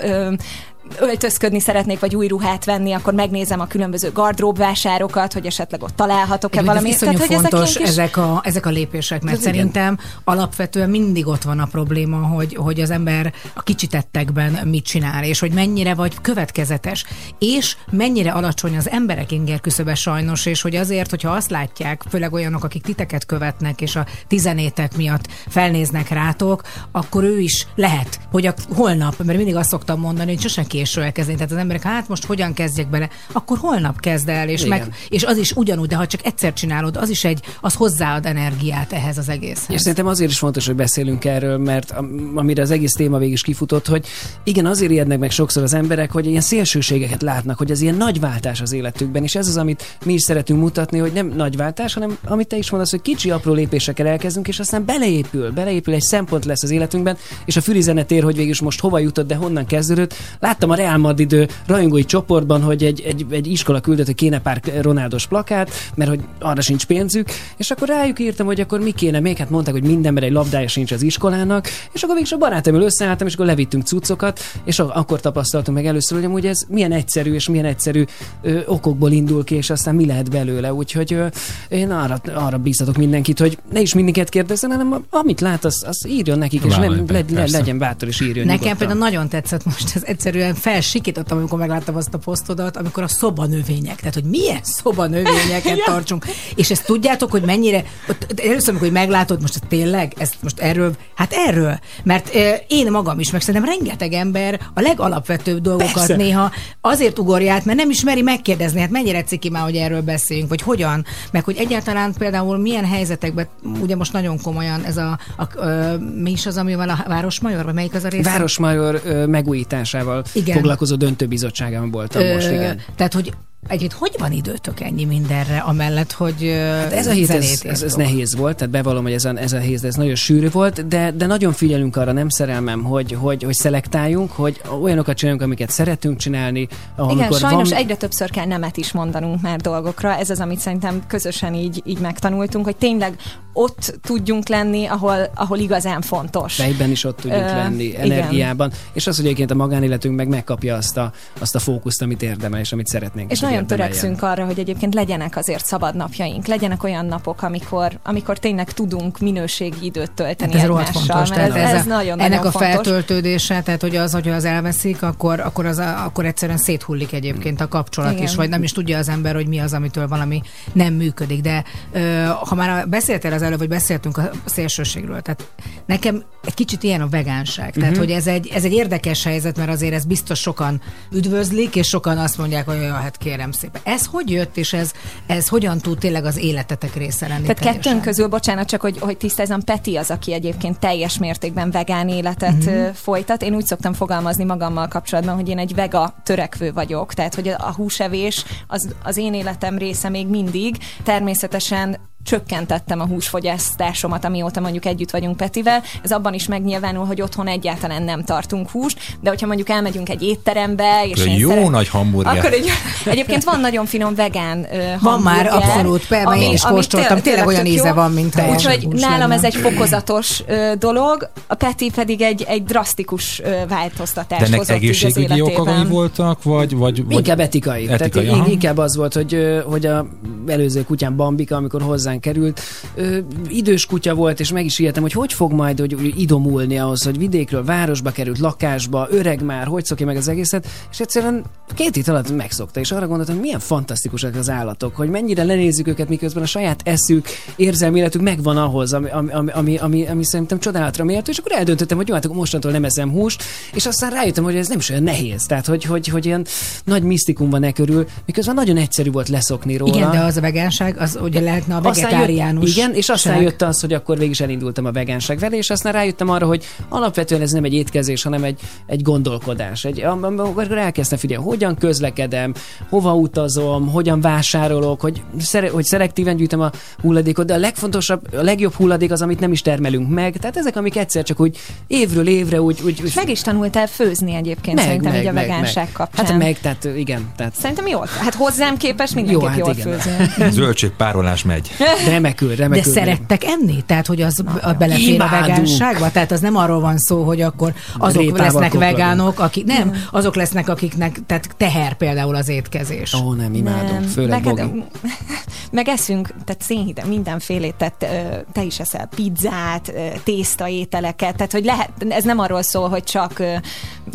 öltözködni 1.00 1.60
szeretnék, 1.60 1.98
vagy 1.98 2.16
új 2.16 2.26
ruhát 2.26 2.64
venni, 2.64 2.92
akkor 2.92 3.14
megnézem 3.14 3.60
a 3.60 3.66
különböző 3.66 4.10
gardróbvásárokat, 4.12 5.32
hogy 5.32 5.46
esetleg 5.46 5.82
ott 5.82 5.96
találhatok-e 5.96 6.58
Egyébként 6.58 6.66
valami. 6.66 6.88
Ez 6.88 6.94
iszonyú 6.94 7.18
hogy 7.18 7.30
ezek 7.30 7.50
fontos 7.50 7.76
kis- 7.76 7.88
ezek, 7.88 8.16
a, 8.16 8.40
ezek 8.44 8.66
a 8.66 8.70
lépések, 8.70 9.22
mert 9.22 9.36
Ez 9.36 9.42
igen. 9.42 9.54
szerintem 9.54 9.98
alapvetően 10.24 10.90
mindig 10.90 11.26
ott 11.26 11.42
van 11.42 11.58
a 11.58 11.66
probléma, 11.66 12.16
hogy, 12.16 12.54
hogy 12.54 12.80
az 12.80 12.90
ember 12.90 13.32
a 13.54 13.62
kicsitettekben 13.62 14.68
mit 14.68 14.84
csinál, 14.84 15.24
és 15.24 15.38
hogy 15.38 15.52
mennyire 15.52 15.94
vagy 15.94 16.20
következetes, 16.20 17.04
és 17.38 17.76
mennyire 17.90 18.30
alacsony 18.30 18.76
az 18.76 18.90
emberek 18.90 19.32
inger 19.32 19.60
küszöbe 19.60 19.94
sajnos, 19.94 20.46
és 20.46 20.62
hogy 20.62 20.76
azért, 20.76 21.10
hogyha 21.10 21.30
azt 21.30 21.50
látják, 21.50 22.02
főleg 22.08 22.32
olyanok, 22.32 22.64
akik 22.64 22.82
titeket 22.82 23.26
követnek, 23.26 23.80
és 23.80 23.96
a 23.96 24.06
tizenétek 24.26 24.96
miatt 24.96 25.26
felnéznek 25.48 26.08
rátok, 26.08 26.62
akkor 26.92 27.24
ő 27.24 27.38
is 27.38 27.66
lehet, 27.74 28.20
hogy 28.30 28.46
a 28.46 28.54
holnap, 28.74 29.22
mert 29.24 29.38
mindig 29.38 29.56
azt 29.56 29.68
szoktam 29.68 30.00
mondani, 30.00 30.30
hogy 30.30 30.40
sosem 30.40 30.64
késő 30.78 31.02
elkezdeni. 31.02 31.36
Tehát 31.36 31.52
az 31.52 31.58
emberek, 31.58 31.82
hát 31.82 32.08
most 32.08 32.24
hogyan 32.24 32.52
kezdjek 32.52 32.90
bele, 32.90 33.08
akkor 33.32 33.58
holnap 33.58 34.00
kezd 34.00 34.28
el, 34.28 34.48
és, 34.48 34.64
Igen. 34.64 34.78
meg, 34.78 34.94
és 35.08 35.24
az 35.24 35.36
is 35.36 35.52
ugyanúgy, 35.52 35.88
de 35.88 35.96
ha 35.96 36.06
csak 36.06 36.26
egyszer 36.26 36.52
csinálod, 36.52 36.96
az 36.96 37.08
is 37.08 37.24
egy, 37.24 37.40
az 37.60 37.74
hozzáad 37.74 38.26
energiát 38.26 38.92
ehhez 38.92 39.18
az 39.18 39.28
És 39.28 39.34
egészhez. 39.34 39.80
szerintem 39.80 40.06
azért 40.06 40.30
is 40.30 40.38
fontos, 40.38 40.66
hogy 40.66 40.74
beszélünk 40.74 41.24
erről, 41.24 41.58
mert 41.58 41.90
am- 41.90 42.32
amire 42.34 42.62
az 42.62 42.70
egész 42.70 42.92
téma 42.92 43.18
végig 43.18 43.32
is 43.32 43.42
kifutott, 43.42 43.86
hogy 43.86 44.06
igen, 44.44 44.66
azért 44.66 44.90
ijednek 44.90 45.18
meg 45.18 45.30
sokszor 45.30 45.62
az 45.62 45.74
emberek, 45.74 46.12
hogy 46.12 46.26
ilyen 46.26 46.40
szélsőségeket 46.40 47.22
látnak, 47.22 47.58
hogy 47.58 47.70
ez 47.70 47.80
ilyen 47.80 47.94
nagy 47.94 48.20
váltás 48.20 48.60
az 48.60 48.72
életükben, 48.72 49.22
és 49.22 49.34
ez 49.34 49.48
az, 49.48 49.56
amit 49.56 49.96
mi 50.04 50.12
is 50.12 50.22
szeretünk 50.22 50.60
mutatni, 50.60 50.98
hogy 50.98 51.12
nem 51.12 51.26
nagy 51.26 51.56
váltás, 51.56 51.94
hanem 51.94 52.18
amit 52.24 52.48
te 52.48 52.56
is 52.56 52.70
mondasz, 52.70 52.90
hogy 52.90 53.02
kicsi 53.02 53.30
apró 53.30 53.52
lépésekkel 53.52 54.06
elkezdünk, 54.06 54.48
és 54.48 54.58
aztán 54.58 54.84
beleépül, 54.84 55.50
beleépül 55.50 55.94
egy 55.94 56.00
szempont 56.02 56.44
lesz 56.44 56.62
az 56.62 56.70
életünkben, 56.70 57.16
és 57.44 57.56
a 57.56 57.60
füli 57.60 57.80
zene 57.80 58.04
tér, 58.04 58.22
hogy 58.22 58.38
is 58.38 58.60
most 58.60 58.80
hova 58.80 58.98
jutott, 58.98 59.26
de 59.26 59.34
honnan 59.34 59.66
kezdődött. 59.66 60.14
Láttam 60.38 60.67
voltam 60.68 60.86
a 60.86 60.88
Real 60.88 60.98
Madrid 60.98 61.48
rajongói 61.66 62.04
csoportban, 62.04 62.62
hogy 62.62 62.84
egy, 62.84 63.00
egy, 63.00 63.26
egy 63.30 63.46
iskola 63.46 63.80
küldött, 63.80 64.06
hogy 64.06 64.14
kéne 64.14 64.40
pár 64.40 64.60
Ronaldos 64.80 65.26
plakát, 65.26 65.70
mert 65.94 66.10
hogy 66.10 66.20
arra 66.40 66.60
sincs 66.60 66.86
pénzük, 66.86 67.28
és 67.56 67.70
akkor 67.70 67.88
rájuk 67.88 68.18
írtam, 68.18 68.46
hogy 68.46 68.60
akkor 68.60 68.80
mi 68.80 68.90
kéne 68.90 69.20
még, 69.20 69.36
hát 69.36 69.50
mondták, 69.50 69.74
hogy 69.74 69.82
minden, 69.82 70.12
mert 70.12 70.26
egy 70.26 70.32
labdája 70.32 70.68
sincs 70.68 70.92
az 70.92 71.02
iskolának, 71.02 71.68
és 71.92 72.02
akkor 72.02 72.14
végig 72.14 72.32
a 72.32 72.36
barátommal 72.36 72.82
összeálltam, 72.82 73.26
és 73.26 73.34
akkor 73.34 73.46
levittünk 73.46 73.86
cuccokat, 73.86 74.40
és 74.64 74.78
akkor 74.78 75.20
tapasztaltunk 75.20 75.76
meg 75.76 75.86
először, 75.86 76.18
hogy 76.18 76.26
amúgy 76.26 76.46
ez 76.46 76.64
milyen 76.68 76.92
egyszerű, 76.92 77.34
és 77.34 77.48
milyen 77.48 77.64
egyszerű 77.64 78.04
ö, 78.42 78.58
okokból 78.66 79.10
indul 79.10 79.44
ki, 79.44 79.54
és 79.54 79.70
aztán 79.70 79.94
mi 79.94 80.06
lehet 80.06 80.30
belőle. 80.30 80.72
Úgyhogy 80.72 81.12
ö, 81.12 81.26
én 81.68 81.90
arra, 81.90 82.20
arra 82.34 82.58
bíztatok 82.58 82.96
mindenkit, 82.96 83.38
hogy 83.38 83.58
ne 83.72 83.80
is 83.80 83.94
mindiket 83.94 84.28
kérdezzen, 84.28 84.70
hanem 84.70 85.04
amit 85.10 85.40
lát, 85.40 85.64
az, 85.64 85.84
az 85.86 86.06
írjon 86.08 86.38
nekik, 86.38 86.64
és 86.64 86.76
be, 86.78 86.88
le, 86.88 87.02
le, 87.08 87.22
persze. 87.22 87.58
legyen 87.58 87.78
bátor, 87.78 88.08
és 88.08 88.20
írjon 88.20 88.46
Nekem 88.46 88.52
nyugodtan. 88.52 88.76
például 88.76 88.98
nagyon 88.98 89.28
tetszett 89.28 89.64
most, 89.64 89.96
ez 89.96 90.02
egyszerűen 90.04 90.54
felsikítottam, 90.58 91.38
amikor 91.38 91.58
megláttam 91.58 91.96
azt 91.96 92.14
a 92.14 92.18
posztodat, 92.18 92.76
amikor 92.76 93.02
a 93.02 93.08
szobanövények, 93.08 93.96
tehát 93.96 94.14
hogy 94.14 94.24
milyen 94.24 94.60
szobanövényeket 94.62 95.78
tartsunk. 95.86 96.26
És 96.54 96.70
ezt 96.70 96.84
tudjátok, 96.84 97.30
hogy 97.30 97.42
mennyire, 97.42 97.84
ott, 98.08 98.40
először, 98.40 98.68
amikor 98.68 98.88
hogy 98.88 98.96
meglátod, 98.96 99.40
most 99.40 99.60
tényleg, 99.68 100.14
ezt 100.18 100.34
most 100.42 100.58
erről, 100.58 100.96
hát 101.14 101.32
erről, 101.32 101.78
mert 102.02 102.34
e, 102.34 102.64
én 102.68 102.90
magam 102.90 103.20
is, 103.20 103.30
meg 103.30 103.40
szerintem 103.40 103.70
rengeteg 103.70 104.12
ember 104.12 104.60
a 104.74 104.80
legalapvetőbb 104.80 105.60
dolgokat 105.60 105.92
Persze. 105.92 106.16
néha 106.16 106.50
azért 106.80 107.18
ugorja 107.18 107.52
át, 107.52 107.64
mert 107.64 107.78
nem 107.78 107.90
ismeri 107.90 108.22
megkérdezni, 108.22 108.80
hát 108.80 108.90
mennyire 108.90 109.22
ciki 109.22 109.50
már, 109.50 109.62
hogy 109.62 109.76
erről 109.76 110.02
beszéljünk, 110.02 110.48
vagy 110.48 110.62
hogyan, 110.62 111.04
meg 111.30 111.44
hogy 111.44 111.56
egyáltalán 111.56 112.14
például 112.18 112.58
milyen 112.58 112.84
helyzetekben, 112.84 113.48
ugye 113.80 113.96
most 113.96 114.12
nagyon 114.12 114.40
komolyan 114.42 114.84
ez 114.84 114.96
a, 114.96 115.18
a, 115.36 115.66
a 115.66 115.98
mi 116.22 116.30
is 116.30 116.46
az, 116.46 116.56
ami 116.56 116.74
van 116.74 116.88
a 116.88 117.04
Városmajor, 117.06 117.64
vagy 117.64 117.74
melyik 117.74 117.94
az 117.94 118.04
a 118.04 118.08
rész? 118.08 118.24
Városmajor 118.24 119.02
megújításával 119.26 120.24
Igen. 120.32 120.47
Foglalkozó 120.52 120.96
döntőbizottságában 120.96 121.90
voltam 121.90 122.22
Ö, 122.22 122.34
most, 122.34 122.50
igen. 122.50 122.80
Tehát, 122.96 123.14
hogy 123.14 123.32
egyébként 123.66 123.92
hogy 123.92 124.14
van 124.18 124.32
időtök 124.32 124.80
ennyi 124.80 125.04
mindenre, 125.04 125.58
amellett, 125.58 126.12
hogy 126.12 126.52
hát 126.60 126.92
Ez 126.92 127.06
a 127.06 127.10
hét, 127.10 127.30
ez, 127.30 127.60
ez, 127.64 127.82
ez 127.82 127.94
nehéz 127.94 128.36
volt, 128.36 128.56
tehát 128.56 128.72
bevallom, 128.72 129.02
hogy 129.02 129.12
ez 129.12 129.24
a, 129.24 129.36
ez 129.36 129.52
a 129.52 129.58
hét, 129.58 129.84
ez 129.84 129.94
nagyon 129.94 130.14
sűrű 130.14 130.50
volt, 130.50 130.88
de, 130.88 131.10
de 131.10 131.26
nagyon 131.26 131.52
figyelünk 131.52 131.96
arra, 131.96 132.12
nem 132.12 132.28
szerelmem, 132.28 132.82
hogy, 132.82 133.12
hogy, 133.12 133.42
hogy 133.42 133.54
szelektáljunk, 133.54 134.32
hogy 134.32 134.60
olyanokat 134.82 135.16
csináljunk, 135.16 135.44
amiket 135.44 135.70
szeretünk 135.70 136.18
csinálni. 136.18 136.68
Igen, 137.10 137.32
sajnos 137.32 137.68
van... 137.68 137.78
egyre 137.78 137.96
többször 137.96 138.30
kell 138.30 138.46
nemet 138.46 138.76
is 138.76 138.92
mondanunk 138.92 139.40
már 139.40 139.60
dolgokra. 139.60 140.16
Ez 140.16 140.30
az, 140.30 140.40
amit 140.40 140.58
szerintem 140.58 141.02
közösen 141.06 141.54
így, 141.54 141.82
így 141.84 141.98
megtanultunk, 141.98 142.64
hogy 142.64 142.76
tényleg 142.76 143.16
ott 143.58 143.98
tudjunk 144.02 144.48
lenni, 144.48 144.86
ahol, 144.86 145.30
ahol 145.34 145.58
igazán 145.58 146.00
fontos. 146.00 146.54
Fejben 146.54 146.90
is 146.90 147.04
ott 147.04 147.16
tudjunk 147.16 147.44
Ö, 147.44 147.54
lenni, 147.54 147.82
igen. 147.84 148.10
energiában, 148.10 148.72
és 148.92 149.06
az, 149.06 149.16
hogy 149.16 149.24
egyébként 149.24 149.50
a 149.50 149.54
magánéletünk 149.54 150.16
meg 150.16 150.28
megkapja 150.28 150.76
azt 150.76 150.96
a, 150.96 151.12
azt 151.38 151.54
a 151.54 151.58
fókuszt, 151.58 152.02
amit 152.02 152.22
érdemel, 152.22 152.60
és 152.60 152.72
amit 152.72 152.86
szeretnénk. 152.86 153.30
És 153.30 153.40
nagyon 153.40 153.56
érdemeljen. 153.56 153.88
törekszünk 153.90 154.22
arra, 154.22 154.44
hogy 154.44 154.58
egyébként 154.58 154.94
legyenek 154.94 155.36
azért 155.36 155.66
szabad 155.66 155.94
napjaink, 155.94 156.46
legyenek 156.46 156.82
olyan 156.84 157.06
napok, 157.06 157.42
amikor, 157.42 157.98
amikor 158.02 158.38
tényleg 158.38 158.72
tudunk 158.72 159.18
minőségi 159.18 159.84
időt 159.84 160.10
tölteni 160.12 160.52
Hát 160.52 160.62
ez 160.62 160.68
egymással. 160.68 160.92
fontos. 160.92 161.28
mert 161.28 161.52
Tehát 161.52 161.64
ez, 161.64 161.72
ez, 161.72 161.78
ez 161.78 161.86
nagyon, 161.86 162.18
ennek 162.18 162.30
nagyon 162.30 162.46
a 162.46 162.50
fontos. 162.50 162.70
feltöltődése, 162.70 163.62
tehát 163.62 163.80
hogy 163.80 163.96
az, 163.96 164.12
hogy 164.12 164.28
az 164.28 164.44
elveszik, 164.44 165.02
akkor, 165.02 165.40
akkor, 165.40 165.66
az 165.66 165.78
akkor 166.04 166.24
egyszerűen 166.26 166.58
széthullik 166.58 167.12
egyébként 167.12 167.60
a 167.60 167.68
kapcsolat 167.68 168.12
Igen. 168.12 168.22
is, 168.24 168.34
vagy 168.34 168.48
nem 168.48 168.62
is 168.62 168.72
tudja 168.72 168.98
az 168.98 169.08
ember, 169.08 169.34
hogy 169.34 169.46
mi 169.46 169.58
az, 169.58 169.72
amitől 169.72 170.08
valami 170.08 170.42
nem 170.72 170.94
működik. 170.94 171.40
De 171.40 171.64
ö, 171.92 172.24
ha 172.48 172.54
már 172.54 172.88
beszéltél 172.88 173.32
az 173.32 173.46
előbb, 173.48 173.58
vagy 173.58 173.68
beszéltünk 173.68 174.16
a 174.16 174.30
szélsőségről, 174.44 175.20
tehát 175.20 175.50
nekem 175.86 176.22
egy 176.44 176.54
kicsit 176.54 176.82
ilyen 176.82 177.00
a 177.00 177.08
vegánság. 177.08 177.72
Tehát, 177.72 177.90
Mhm. 177.90 177.98
hogy 177.98 178.10
ez 178.10 178.26
egy, 178.26 178.48
ez 178.54 178.64
egy 178.64 178.72
érdekes 178.72 179.24
helyzet, 179.24 179.56
mert 179.56 179.70
azért 179.70 179.94
ez 179.94 180.04
biztos 180.04 180.40
sokan 180.40 180.80
üdvözlik, 181.12 181.76
és 181.76 181.86
sokan 181.88 182.18
azt 182.18 182.38
mondják, 182.38 182.66
hogy 182.66 182.82
ja, 182.82 182.92
hát 182.94 183.16
kérem 183.16 183.52
szépen. 183.52 183.80
Ez 183.84 184.06
hogy 184.06 184.30
jött, 184.30 184.56
és 184.56 184.72
ez, 184.72 184.92
ez 185.26 185.48
hogyan 185.48 185.78
tud 185.78 185.98
tényleg 185.98 186.24
az 186.24 186.36
életetek 186.36 186.94
része 186.94 187.28
lenni? 187.28 187.40
Tehát 187.40 187.56
teljesen? 187.56 187.82
kettőnk 187.82 188.02
közül, 188.02 188.28
bocsánat, 188.28 188.68
csak 188.68 188.80
hogy, 188.80 188.98
hogy 188.98 189.16
tisztázom, 189.16 189.60
Peti 189.60 189.96
az, 189.96 190.10
aki 190.10 190.32
egyébként 190.32 190.78
teljes 190.78 191.18
mértékben 191.18 191.70
vegán 191.70 192.08
életet 192.08 192.64
mm-hmm. 192.64 192.90
folytat. 192.92 193.42
Én 193.42 193.54
úgy 193.54 193.66
szoktam 193.66 193.92
fogalmazni 193.92 194.44
magammal 194.44 194.88
kapcsolatban, 194.88 195.34
hogy 195.34 195.48
én 195.48 195.58
egy 195.58 195.74
vega 195.74 196.14
törekvő 196.22 196.72
vagyok, 196.72 197.14
tehát 197.14 197.34
hogy 197.34 197.48
a 197.48 197.72
húsevés 197.76 198.44
az, 198.66 198.94
az 199.02 199.16
én 199.16 199.34
életem 199.34 199.78
része 199.78 200.08
még 200.08 200.26
mindig. 200.26 200.76
Természetesen 201.02 201.98
csökkentettem 202.28 203.00
a 203.00 203.06
húsfogyasztásomat, 203.06 204.24
amióta 204.24 204.60
mondjuk 204.60 204.84
együtt 204.84 205.10
vagyunk 205.10 205.36
Petivel. 205.36 205.82
Ez 206.02 206.10
abban 206.12 206.34
is 206.34 206.46
megnyilvánul, 206.46 207.06
hogy 207.06 207.22
otthon 207.22 207.46
egyáltalán 207.46 208.02
nem 208.02 208.24
tartunk 208.24 208.70
húst, 208.70 208.98
de 209.20 209.28
hogyha 209.28 209.46
mondjuk 209.46 209.68
elmegyünk 209.68 210.08
egy 210.08 210.22
étterembe, 210.22 211.02
és 211.04 211.24
Egy 211.24 211.38
jó 211.38 211.48
szeret- 211.48 211.70
nagy 211.70 211.88
hamburger. 211.88 212.36
Akkor 212.38 212.52
egy, 212.52 212.68
egyébként 213.04 213.44
van 213.44 213.60
nagyon 213.60 213.86
finom 213.86 214.14
vegán 214.14 214.66
ö, 214.72 214.76
Van 215.00 215.20
már, 215.20 215.46
hamburger, 215.46 215.76
abszolút, 215.76 216.10
mert 216.10 216.34
én 216.40 216.52
is 216.52 216.62
kóstoltam, 216.62 217.20
tényleg 217.20 217.46
olyan 217.46 217.66
íze 217.66 217.92
van, 217.92 218.12
mintha 218.12 218.50
Úgyhogy 218.50 218.84
hús 218.84 219.00
nálam 219.00 219.30
ez 219.30 219.44
egy 219.44 219.54
fokozatos 219.54 220.42
dolog, 220.78 221.30
a 221.46 221.54
Peti 221.54 221.90
pedig 221.94 222.20
egy, 222.20 222.44
egy 222.48 222.64
drasztikus 222.64 223.42
változtatás 223.68 224.48
De 224.48 224.54
ennek 224.54 224.68
egészségügyi 224.68 225.40
okai 225.40 225.84
voltak, 225.84 226.42
vagy, 226.42 226.76
vagy, 226.76 227.04
vagy 227.04 227.16
Inkább 227.16 227.40
etikai. 227.40 227.88
Etikai, 227.88 228.22
Tehát 228.22 228.30
aha. 228.30 228.44
in- 228.46 228.52
inkább 228.52 228.78
az 228.78 228.96
volt, 228.96 229.14
hogy, 229.14 229.62
hogy 229.66 229.86
a 229.86 230.06
előző 230.48 230.84
kutyám 230.84 231.16
Bambika, 231.16 231.56
amikor 231.56 231.82
hozzánk 231.82 232.20
került, 232.20 232.60
ö, 232.94 233.18
idős 233.48 233.86
kutya 233.86 234.14
volt, 234.14 234.40
és 234.40 234.52
meg 234.52 234.64
is 234.64 234.78
ijedtem, 234.78 235.02
hogy 235.02 235.12
hogy 235.12 235.32
fog 235.32 235.52
majd 235.52 235.78
hogy, 235.78 236.14
idomulni 236.16 236.78
ahhoz, 236.78 237.02
hogy 237.02 237.18
vidékről 237.18 237.64
városba 237.64 238.10
került, 238.10 238.38
lakásba, 238.38 239.06
öreg 239.10 239.42
már, 239.42 239.66
hogy 239.66 239.84
szokja 239.84 240.06
meg 240.06 240.16
az 240.16 240.28
egészet, 240.28 240.66
és 240.90 241.00
egyszerűen 241.00 241.44
két 241.74 241.94
hét 241.94 242.08
alatt 242.08 242.36
megszokta, 242.36 242.80
és 242.80 242.92
arra 242.92 243.06
gondoltam, 243.06 243.34
hogy 243.34 243.44
milyen 243.44 243.60
fantasztikusak 243.60 244.36
az 244.36 244.50
állatok, 244.50 244.96
hogy 244.96 245.08
mennyire 245.08 245.44
lenézzük 245.44 245.88
őket, 245.88 246.08
miközben 246.08 246.42
a 246.42 246.46
saját 246.46 246.80
eszük, 246.84 247.26
érzelmi 247.56 247.98
életük 247.98 248.22
megvan 248.22 248.56
ahhoz, 248.56 248.92
ami, 248.92 249.10
ami, 249.10 249.32
ami, 249.32 249.50
ami, 249.50 249.76
ami, 249.76 250.06
ami 250.06 250.24
szerintem 250.24 250.58
csodálatra 250.58 251.04
méltó, 251.04 251.30
és 251.30 251.38
akkor 251.38 251.52
eldöntöttem, 251.52 251.96
hogy 251.96 252.08
jó, 252.08 252.14
hát 252.14 252.28
mostantól 252.28 252.70
nem 252.70 252.84
eszem 252.84 253.10
húst, 253.10 253.42
és 253.74 253.86
aztán 253.86 254.10
rájöttem, 254.10 254.44
hogy 254.44 254.56
ez 254.56 254.68
nem 254.68 254.78
is 254.78 254.90
olyan 254.90 255.02
nehéz, 255.02 255.42
tehát 255.46 255.66
hogy, 255.66 255.84
hogy, 255.84 256.08
hogy 256.08 256.26
ilyen 256.26 256.46
nagy 256.84 257.02
misztikum 257.02 257.50
van 257.50 257.62
e 257.62 257.72
körül, 257.72 258.06
miközben 258.26 258.54
nagyon 258.54 258.76
egyszerű 258.76 259.10
volt 259.10 259.28
leszokni 259.28 259.76
róla. 259.76 259.96
Igen, 259.96 260.10
de 260.10 260.18
az 260.18 260.36
a 260.38 260.40
vegánság, 260.40 260.96
az 260.98 261.18
ugye 261.22 261.40
lehetne 261.40 261.74
a 261.74 261.80
vegetáriánus. 261.80 262.64
Jött, 262.64 262.76
igen, 262.76 262.94
és 262.94 263.08
aztán 263.08 263.34
ság. 263.34 263.42
jött 263.42 263.62
az, 263.62 263.80
hogy 263.80 263.92
akkor 263.92 264.16
végig 264.16 264.30
is 264.30 264.40
elindultam 264.40 264.84
a 264.84 264.92
vegánság 264.92 265.38
felé, 265.38 265.56
és 265.56 265.70
aztán 265.70 265.92
rájöttem 265.92 266.28
arra, 266.28 266.46
hogy 266.46 266.64
alapvetően 266.88 267.40
ez 267.40 267.50
nem 267.50 267.64
egy 267.64 267.74
étkezés, 267.74 268.22
hanem 268.22 268.44
egy, 268.44 268.60
egy 268.86 269.02
gondolkodás. 269.02 269.84
Egy, 269.84 270.00
am- 270.00 270.22
am- 270.22 270.38
akkor 270.38 270.78
elkezdtem 270.78 271.18
figyelni, 271.18 271.44
hogyan 271.44 271.76
közlekedem, 271.76 272.54
hova 272.88 273.14
utazom, 273.14 273.88
hogyan 273.88 274.20
vásárolok, 274.20 275.00
hogy, 275.00 275.22
szere, 275.38 275.70
hogy 275.70 275.84
szelektíven 275.84 276.36
gyűjtöm 276.36 276.60
a 276.60 276.70
hulladékot, 277.00 277.46
de 277.46 277.54
a 277.54 277.58
legfontosabb, 277.58 278.34
a 278.34 278.42
legjobb 278.42 278.72
hulladék 278.72 279.12
az, 279.12 279.22
amit 279.22 279.40
nem 279.40 279.52
is 279.52 279.62
termelünk 279.62 280.08
meg. 280.08 280.36
Tehát 280.36 280.56
ezek, 280.56 280.76
amik 280.76 280.96
egyszer 280.96 281.22
csak 281.22 281.40
úgy 281.40 281.58
évről 281.86 282.26
évre 282.26 282.62
úgy... 282.62 282.80
úgy, 282.84 283.00
úgy 283.00 283.06
És 283.06 283.14
meg 283.14 283.28
is 283.28 283.40
tanultál 283.40 283.86
főzni 283.86 284.34
egyébként 284.34 284.78
szerintem 284.80 285.14
így 285.14 285.26
a 285.26 285.32
vegánság 285.32 285.92
kapcsán. 285.92 286.26
Hát 286.26 286.38
meg, 286.38 286.60
tehát 286.60 286.84
igen. 286.96 287.32
Tehát 287.36 287.54
Szerintem 287.54 287.86
jól. 287.86 288.08
Hát 288.20 288.34
hozzám 288.34 288.76
képest 288.76 289.14
mindenképp 289.14 289.42
Jó, 289.42 289.48
hát 289.48 289.58
jól 289.58 289.74
igen. 289.76 289.98
főzöl. 289.98 290.26
zöldségpárolás 290.50 291.42
megy. 291.44 291.70
remekül, 292.08 292.48
De 292.48 292.54
remekül. 292.54 292.92
szerettek 292.92 293.44
enni? 293.44 293.82
Tehát, 293.86 294.06
hogy 294.06 294.20
az 294.22 294.44
a 294.62 294.72
belefér 294.72 295.08
a 295.08 295.12
imádunk. 295.14 295.40
vegánságba? 295.46 296.10
Tehát 296.10 296.32
az 296.32 296.40
nem 296.40 296.56
arról 296.56 296.80
van 296.80 296.98
szó, 296.98 297.22
hogy 297.22 297.40
akkor 297.40 297.72
azok 297.98 298.22
Répával 298.22 298.44
lesznek 298.44 298.72
vegánok, 298.72 299.40
akik 299.40 299.64
nem, 299.64 299.92
azok 300.10 300.34
lesznek, 300.36 300.68
akiknek 300.68 301.18
tehát 301.26 301.48
teher 301.56 301.94
például 301.94 302.34
az 302.34 302.48
étkezés. 302.48 303.14
Ó, 303.14 303.32
nem, 303.32 303.54
imádom. 303.54 303.92
Nem, 303.92 304.02
Főleg 304.02 304.44
neked- 304.44 304.66
Bogi. 304.70 304.84
Meg 305.70 305.88
eszünk, 305.88 306.28
tehát 306.44 306.62
szénhideg, 306.62 307.08
mindenfélét, 307.08 307.74
tehát 307.74 308.06
te 308.52 308.62
is 308.62 308.78
eszel 308.80 309.08
pizzát, 309.14 309.92
tészta 310.24 310.68
ételeket, 310.68 311.36
tehát 311.36 311.52
hogy 311.52 311.64
lehet, 311.64 311.90
ez 312.08 312.24
nem 312.24 312.38
arról 312.38 312.62
szól, 312.62 312.88
hogy 312.88 313.04
csak, 313.04 313.38
ö, 313.38 313.44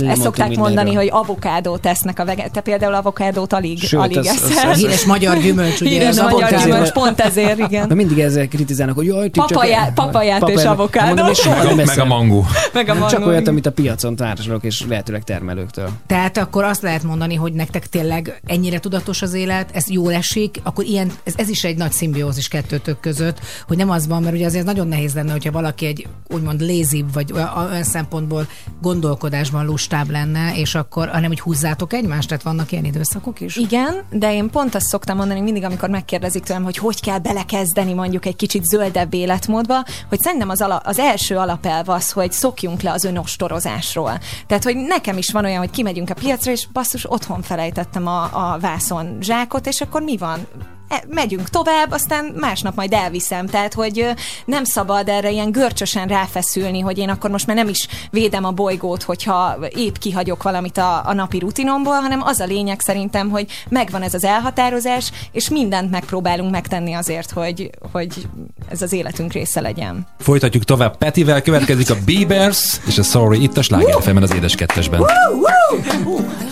ezt 0.06 0.22
szokták 0.22 0.48
mindenről. 0.48 0.58
mondani, 0.74 0.94
hogy 0.96 1.10
avokádót 1.12 1.82
tesznek 1.82 2.20
a 2.20 2.26
vegán, 2.26 2.52
te 2.52 2.62
például 2.62 2.94
avokádót 2.94 3.54
alig, 3.54 3.80
Sőt, 3.84 4.00
alig 4.00 4.18
az- 4.18 4.28
az- 4.28 4.52
eszel. 4.52 4.70
az- 4.70 4.78
Híres 4.78 5.06
magyar 5.06 5.38
gyümölcs, 5.38 5.82
ugye? 5.82 6.03
Az 6.08 6.18
magyar 6.18 6.32
avokádó. 6.44 6.64
gyümölcs, 6.64 6.92
pont 6.92 7.20
ezért, 7.20 7.58
Na 7.58 7.66
igen. 7.66 7.92
mindig 7.96 8.20
ezzel 8.20 8.48
kritizálnak, 8.48 8.96
hogy 8.96 9.06
jaj, 9.06 9.30
ti 9.30 9.40
csak... 9.40 9.48
Papajá- 9.48 9.94
papaját 9.94 10.50
és. 10.50 10.64
Mondom, 11.06 11.28
és 11.30 11.38
soha 11.38 11.76
Meg 11.76 11.86
meg 11.86 12.00
a 12.00 12.06
mangó. 12.06 12.46
Meg 12.74 12.90
a 12.90 12.94
Nem 12.94 13.02
csak 13.02 13.12
mangó, 13.12 13.28
olyat, 13.28 13.42
igen. 13.42 13.52
amit 13.54 13.66
a 13.66 13.72
piacon 13.72 14.16
vásárolok, 14.16 14.64
és 14.64 14.86
lehetőleg 14.88 15.24
termelőktől. 15.24 15.90
Tehát 16.08 16.38
akkor 16.38 16.64
azt 16.64 16.82
lehet 16.82 17.04
mondani, 17.04 17.36
hogy 17.36 17.54
nektek 17.54 17.88
tényleg 17.88 18.42
ennyire 18.46 18.80
tudatos 18.80 19.22
az 19.22 19.34
élet, 19.34 19.70
ez 19.74 19.90
jól 19.90 20.14
esik, 20.14 20.60
akkor 20.64 20.86
ilyen, 20.86 21.12
ez, 21.24 21.34
ez 21.38 21.50
is 21.50 21.64
egy 21.64 21.78
nagy 21.78 21.92
szimbiózis 21.92 22.48
kettőtök 22.48 23.00
között, 23.00 23.40
hogy 23.68 23.78
nem 23.78 23.90
az 23.90 24.08
van, 24.08 24.22
mert 24.24 24.36
ugye 24.36 24.46
azért 24.46 24.66
nagyon 24.66 24.88
nehéz 24.88 25.14
lenne, 25.14 25.32
hogyha 25.32 25.52
valaki 25.52 25.86
egy 25.86 26.08
úgymond 26.28 26.62
lézibb, 26.62 27.14
vagy 27.14 27.32
olyan, 27.34 27.52
olyan 27.72 27.84
szempontból 27.84 28.48
gondolkodásban 28.82 29.66
lustább 29.66 30.10
lenne, 30.10 30.52
és 30.56 30.76
akkor, 30.76 31.08
hanem 31.08 31.28
hogy 31.28 31.40
húzzátok 31.40 31.94
egymást, 31.94 32.28
tehát 32.28 32.44
vannak 32.44 32.72
ilyen 32.72 32.86
időszakok 32.86 33.42
is? 33.42 33.56
Igen, 33.56 34.04
de 34.12 34.34
én 34.34 34.50
pont 34.50 34.76
azt 34.76 34.86
szoktam 34.86 35.18
mondani 35.18 35.42
mindig, 35.42 35.64
amikor 35.64 35.83
amikor 35.84 36.02
megkérdezik 36.02 36.44
tőlem, 36.44 36.64
hogy 36.64 36.78
hogy 36.78 37.02
kell 37.02 37.20
belekezdeni 37.20 37.94
mondjuk 37.94 38.26
egy 38.26 38.36
kicsit 38.36 38.64
zöldebb 38.64 39.14
életmódba, 39.14 39.84
hogy 40.10 40.20
szerintem 40.20 40.50
az, 40.50 40.62
ala, 40.62 40.78
az 40.78 41.00
első 41.00 41.38
alapelv 41.38 41.90
az, 41.90 42.12
hogy 42.12 42.32
szokjunk 42.32 42.82
le 42.82 42.92
az 42.92 43.04
önostorozásról. 43.04 44.20
Tehát, 44.48 44.64
hogy 44.64 44.76
nekem 44.76 45.18
is 45.18 45.32
van 45.32 45.46
olyan, 45.46 45.58
hogy 45.58 45.70
kimegyünk 45.70 46.10
a 46.10 46.14
piacra, 46.14 46.52
és 46.52 46.68
basszus, 46.74 47.12
otthon 47.12 47.42
felejtettem 47.42 48.08
a, 48.08 48.24
a 48.24 48.58
vászon 48.60 49.18
zsákot, 49.22 49.68
és 49.68 49.82
akkor 49.82 50.02
mi 50.02 50.18
van? 50.18 50.48
E, 50.94 51.04
megyünk 51.10 51.50
tovább, 51.50 51.92
aztán 51.92 52.26
másnap 52.40 52.76
majd 52.76 52.94
elviszem. 52.94 53.48
Tehát, 53.48 53.74
hogy 53.74 54.06
nem 54.46 54.64
szabad 54.64 55.10
erre 55.10 55.32
ilyen 55.32 55.52
görcsösen 55.52 56.08
ráfeszülni, 56.08 56.80
hogy 56.80 56.98
én 56.98 57.10
akkor 57.10 57.30
most 57.30 57.48
már 57.48 57.56
nem 57.56 57.68
is 57.68 57.88
védem 58.12 58.46
a 58.46 58.52
bolygót, 58.52 59.04
hogyha 59.04 59.58
épp 59.76 59.96
kihagyok 59.96 60.44
valamit 60.44 60.78
a, 60.78 61.02
a 61.06 61.14
napi 61.14 61.40
rutinomból, 61.40 61.94
hanem 61.94 62.22
az 62.22 62.40
a 62.40 62.46
lényeg 62.46 62.80
szerintem, 62.80 63.30
hogy 63.30 63.46
megvan 63.70 64.02
ez 64.02 64.14
az 64.14 64.24
elhatározás, 64.24 65.12
és 65.32 65.50
mindent 65.50 65.92
megpróbálunk 65.92 66.52
megtenni 66.52 66.94
azért, 66.94 67.32
hogy, 67.32 67.70
hogy 67.92 68.28
ez 68.70 68.82
az 68.82 68.94
életünk 68.94 69.34
része 69.34 69.62
legyen. 69.62 70.08
Folytatjuk 70.20 70.64
tovább 70.64 70.98
Petivel, 70.98 71.42
következik 71.42 71.90
a 71.90 71.96
Biebers, 72.06 72.80
és 72.88 72.98
a 72.98 73.04
Sorry 73.04 73.44
itt 73.44 73.58
a 73.58 73.62
Sláger 73.62 74.02
FM-en 74.02 74.24
az 74.24 74.34
édes 74.34 74.56
kettesben. 74.56 75.02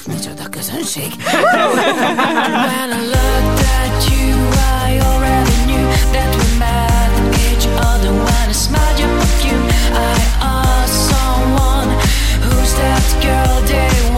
Micsoda 0.07 0.49
közönség. 0.49 1.11
When 2.71 2.91
I 2.91 3.05
looked 3.05 3.45
at 3.45 3.50
that 12.81 13.05
girl 13.21 13.61
they 13.67 14.10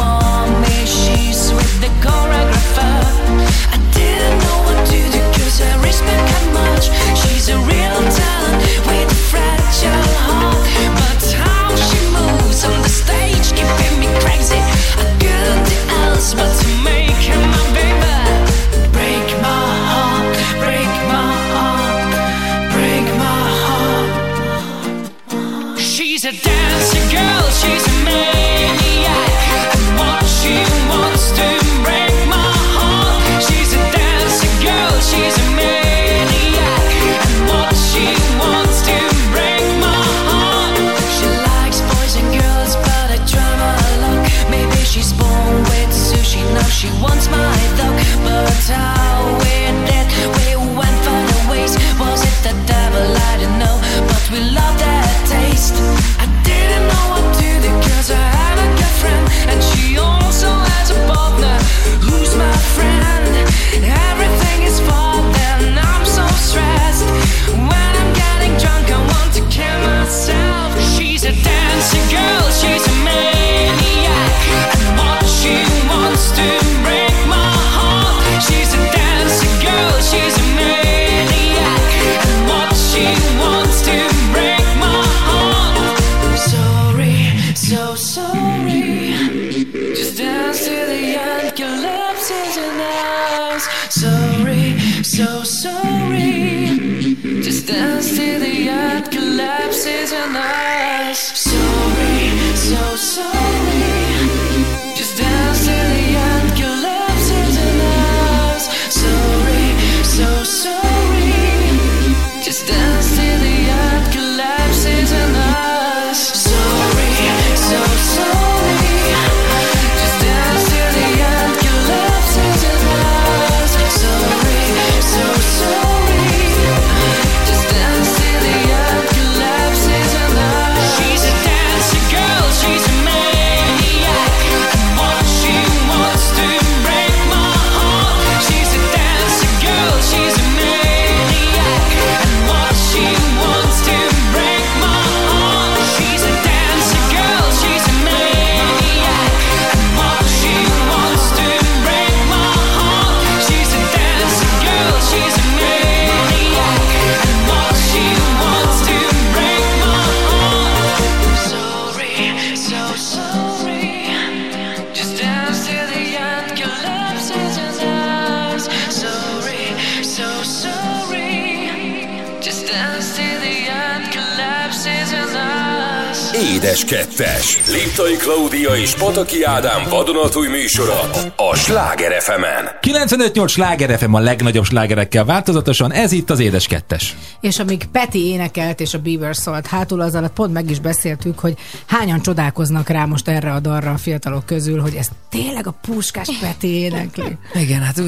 Pataki 179.04 179.44
Ádám 179.44 179.84
vadonatúj 179.90 180.48
műsora 180.48 181.00
a 181.36 181.56
Sláger 181.56 182.22
FM-en. 182.22 182.70
95-8 182.82 183.48
Sláger 183.48 183.98
FM 183.98 184.14
a 184.14 184.20
legnagyobb 184.20 184.66
slágerekkel 184.66 185.26
változatosan, 185.26 185.92
ez 185.92 186.12
itt 186.12 186.30
az 186.30 186.40
édes 186.40 186.68
kettes. 186.68 187.16
És 187.44 187.60
amíg 187.60 187.86
Peti 187.92 188.28
énekelt 188.28 188.80
és 188.80 188.94
a 188.94 189.00
Bieber 189.00 189.36
szólt 189.36 189.68
hátul, 189.68 190.02
az 190.02 190.16
alatt 190.16 190.34
pont 190.34 190.54
meg 190.54 190.70
is 190.70 190.80
beszéltük, 190.80 191.40
hogy 191.40 191.58
hányan 191.86 192.22
csodálkoznak 192.22 192.90
rá 192.90 193.06
most 193.06 193.28
erre 193.28 193.52
a 193.52 193.60
darra 193.60 193.92
a 193.92 193.98
fiatalok 193.98 194.46
közül, 194.46 194.82
hogy 194.82 194.96
ez 194.96 195.10
tényleg 195.30 195.68
a 195.68 195.72
puskás 195.82 196.30
Peti 196.42 196.68
énekli. 196.68 197.38
Igen, 197.54 197.82
hát 197.82 198.02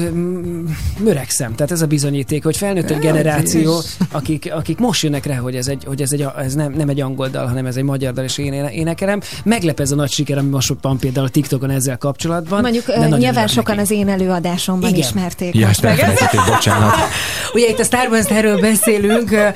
möregszem. 0.98 1.54
Tehát 1.54 1.72
ez 1.72 1.82
a 1.82 1.86
bizonyíték, 1.86 2.44
hogy 2.44 2.56
felnőtt 2.56 2.90
egy 2.90 2.98
generáció, 2.98 3.80
akik, 4.10 4.52
akik 4.52 4.78
most 4.78 5.02
jönnek 5.02 5.26
rá, 5.26 5.36
hogy 5.36 5.56
ez, 5.56 5.68
egy, 5.68 5.84
hogy 5.84 6.02
ez, 6.02 6.12
egy, 6.12 6.26
ez 6.36 6.54
nem, 6.54 6.72
nem 6.72 6.88
egy 6.88 7.00
angol 7.00 7.28
dal, 7.28 7.46
hanem 7.46 7.66
ez 7.66 7.76
egy 7.76 7.84
magyar 7.84 8.12
dal, 8.12 8.24
és 8.24 8.38
én 8.38 8.52
éne- 8.52 8.72
énekelem. 8.72 9.20
Meglep 9.44 9.80
ez 9.80 9.90
a 9.90 9.94
nagy 9.94 10.10
siker, 10.10 10.38
ami 10.38 10.48
most 10.48 10.74
van 10.80 10.98
például 10.98 11.26
a 11.26 11.30
TikTokon 11.30 11.70
ezzel 11.70 11.98
kapcsolatban. 11.98 12.60
Mondjuk 12.60 12.86
nagyon 12.86 13.18
nyilván 13.18 13.46
sokan 13.46 13.76
neki. 13.76 13.92
az 13.92 13.98
én 13.98 14.08
előadásomban 14.08 14.88
Igen. 14.88 15.00
ismerték. 15.00 15.54
Ja, 15.54 15.70
meg. 15.82 16.18
bocsánat. 16.46 16.94
Ugye 17.54 17.68
itt 17.68 17.78
a 17.78 17.84
Starbucks-ről 17.84 18.60
beszélünk, 18.60 19.25
ö, 19.32 19.48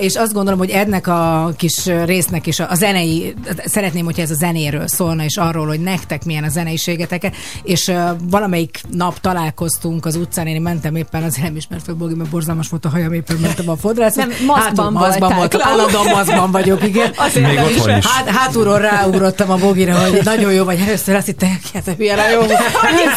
és 0.00 0.14
azt 0.14 0.32
gondolom, 0.32 0.58
hogy 0.58 0.70
ennek 0.70 1.06
a 1.06 1.52
kis 1.56 1.86
résznek 2.04 2.46
is 2.46 2.60
a 2.60 2.66
a 2.70 2.74
zenei, 2.74 3.34
szeretném, 3.64 4.04
hogyha 4.04 4.22
ez 4.22 4.30
a 4.30 4.34
zenéről 4.34 4.86
szólna, 4.86 5.24
és 5.24 5.36
arról, 5.36 5.66
hogy 5.66 5.80
nektek 5.80 6.24
milyen 6.24 6.44
a 6.44 6.48
zeneiségeteket, 6.48 7.34
és 7.62 7.92
valamelyik 8.30 8.80
nap 8.90 9.20
találkoztunk 9.20 10.06
az 10.06 10.16
utcán, 10.16 10.46
én 10.46 10.62
mentem 10.62 10.96
éppen, 10.96 11.22
azért 11.22 11.46
nem 11.46 11.56
ismert 11.56 11.84
fel 11.84 11.94
Bogi, 11.94 12.14
mert 12.14 12.30
borzalmas 12.30 12.68
volt 12.68 12.84
a 12.84 12.88
hajam, 12.88 13.12
éppen 13.12 13.36
mentem 13.36 13.68
a 13.68 13.76
fodrászhoz. 13.76 14.24
Nem, 14.24 14.46
maszkban 14.46 14.92
maszkban 14.92 15.18
voltál, 15.18 15.36
voltam, 15.38 15.60
Klau. 15.60 15.72
állandóan 15.72 16.06
maszkban 16.06 16.50
vagyok, 16.50 16.84
igen. 16.84 17.12
Azért 17.16 17.46
Még 17.46 17.58
otthon 17.58 17.96
is. 17.96 18.06
Hát, 18.06 18.28
hátulról 18.28 18.78
ráugrottam 18.78 19.50
a 19.50 19.56
bogira, 19.56 19.98
hogy 19.98 20.20
nagyon 20.24 20.52
jó 20.52 20.64
vagy. 20.64 20.80
Először 20.86 21.14
azt 21.14 21.26
hittem, 21.26 21.48
hogy 21.48 21.82
hát 21.86 21.98
milyen 21.98 22.30
jó. 22.30 22.40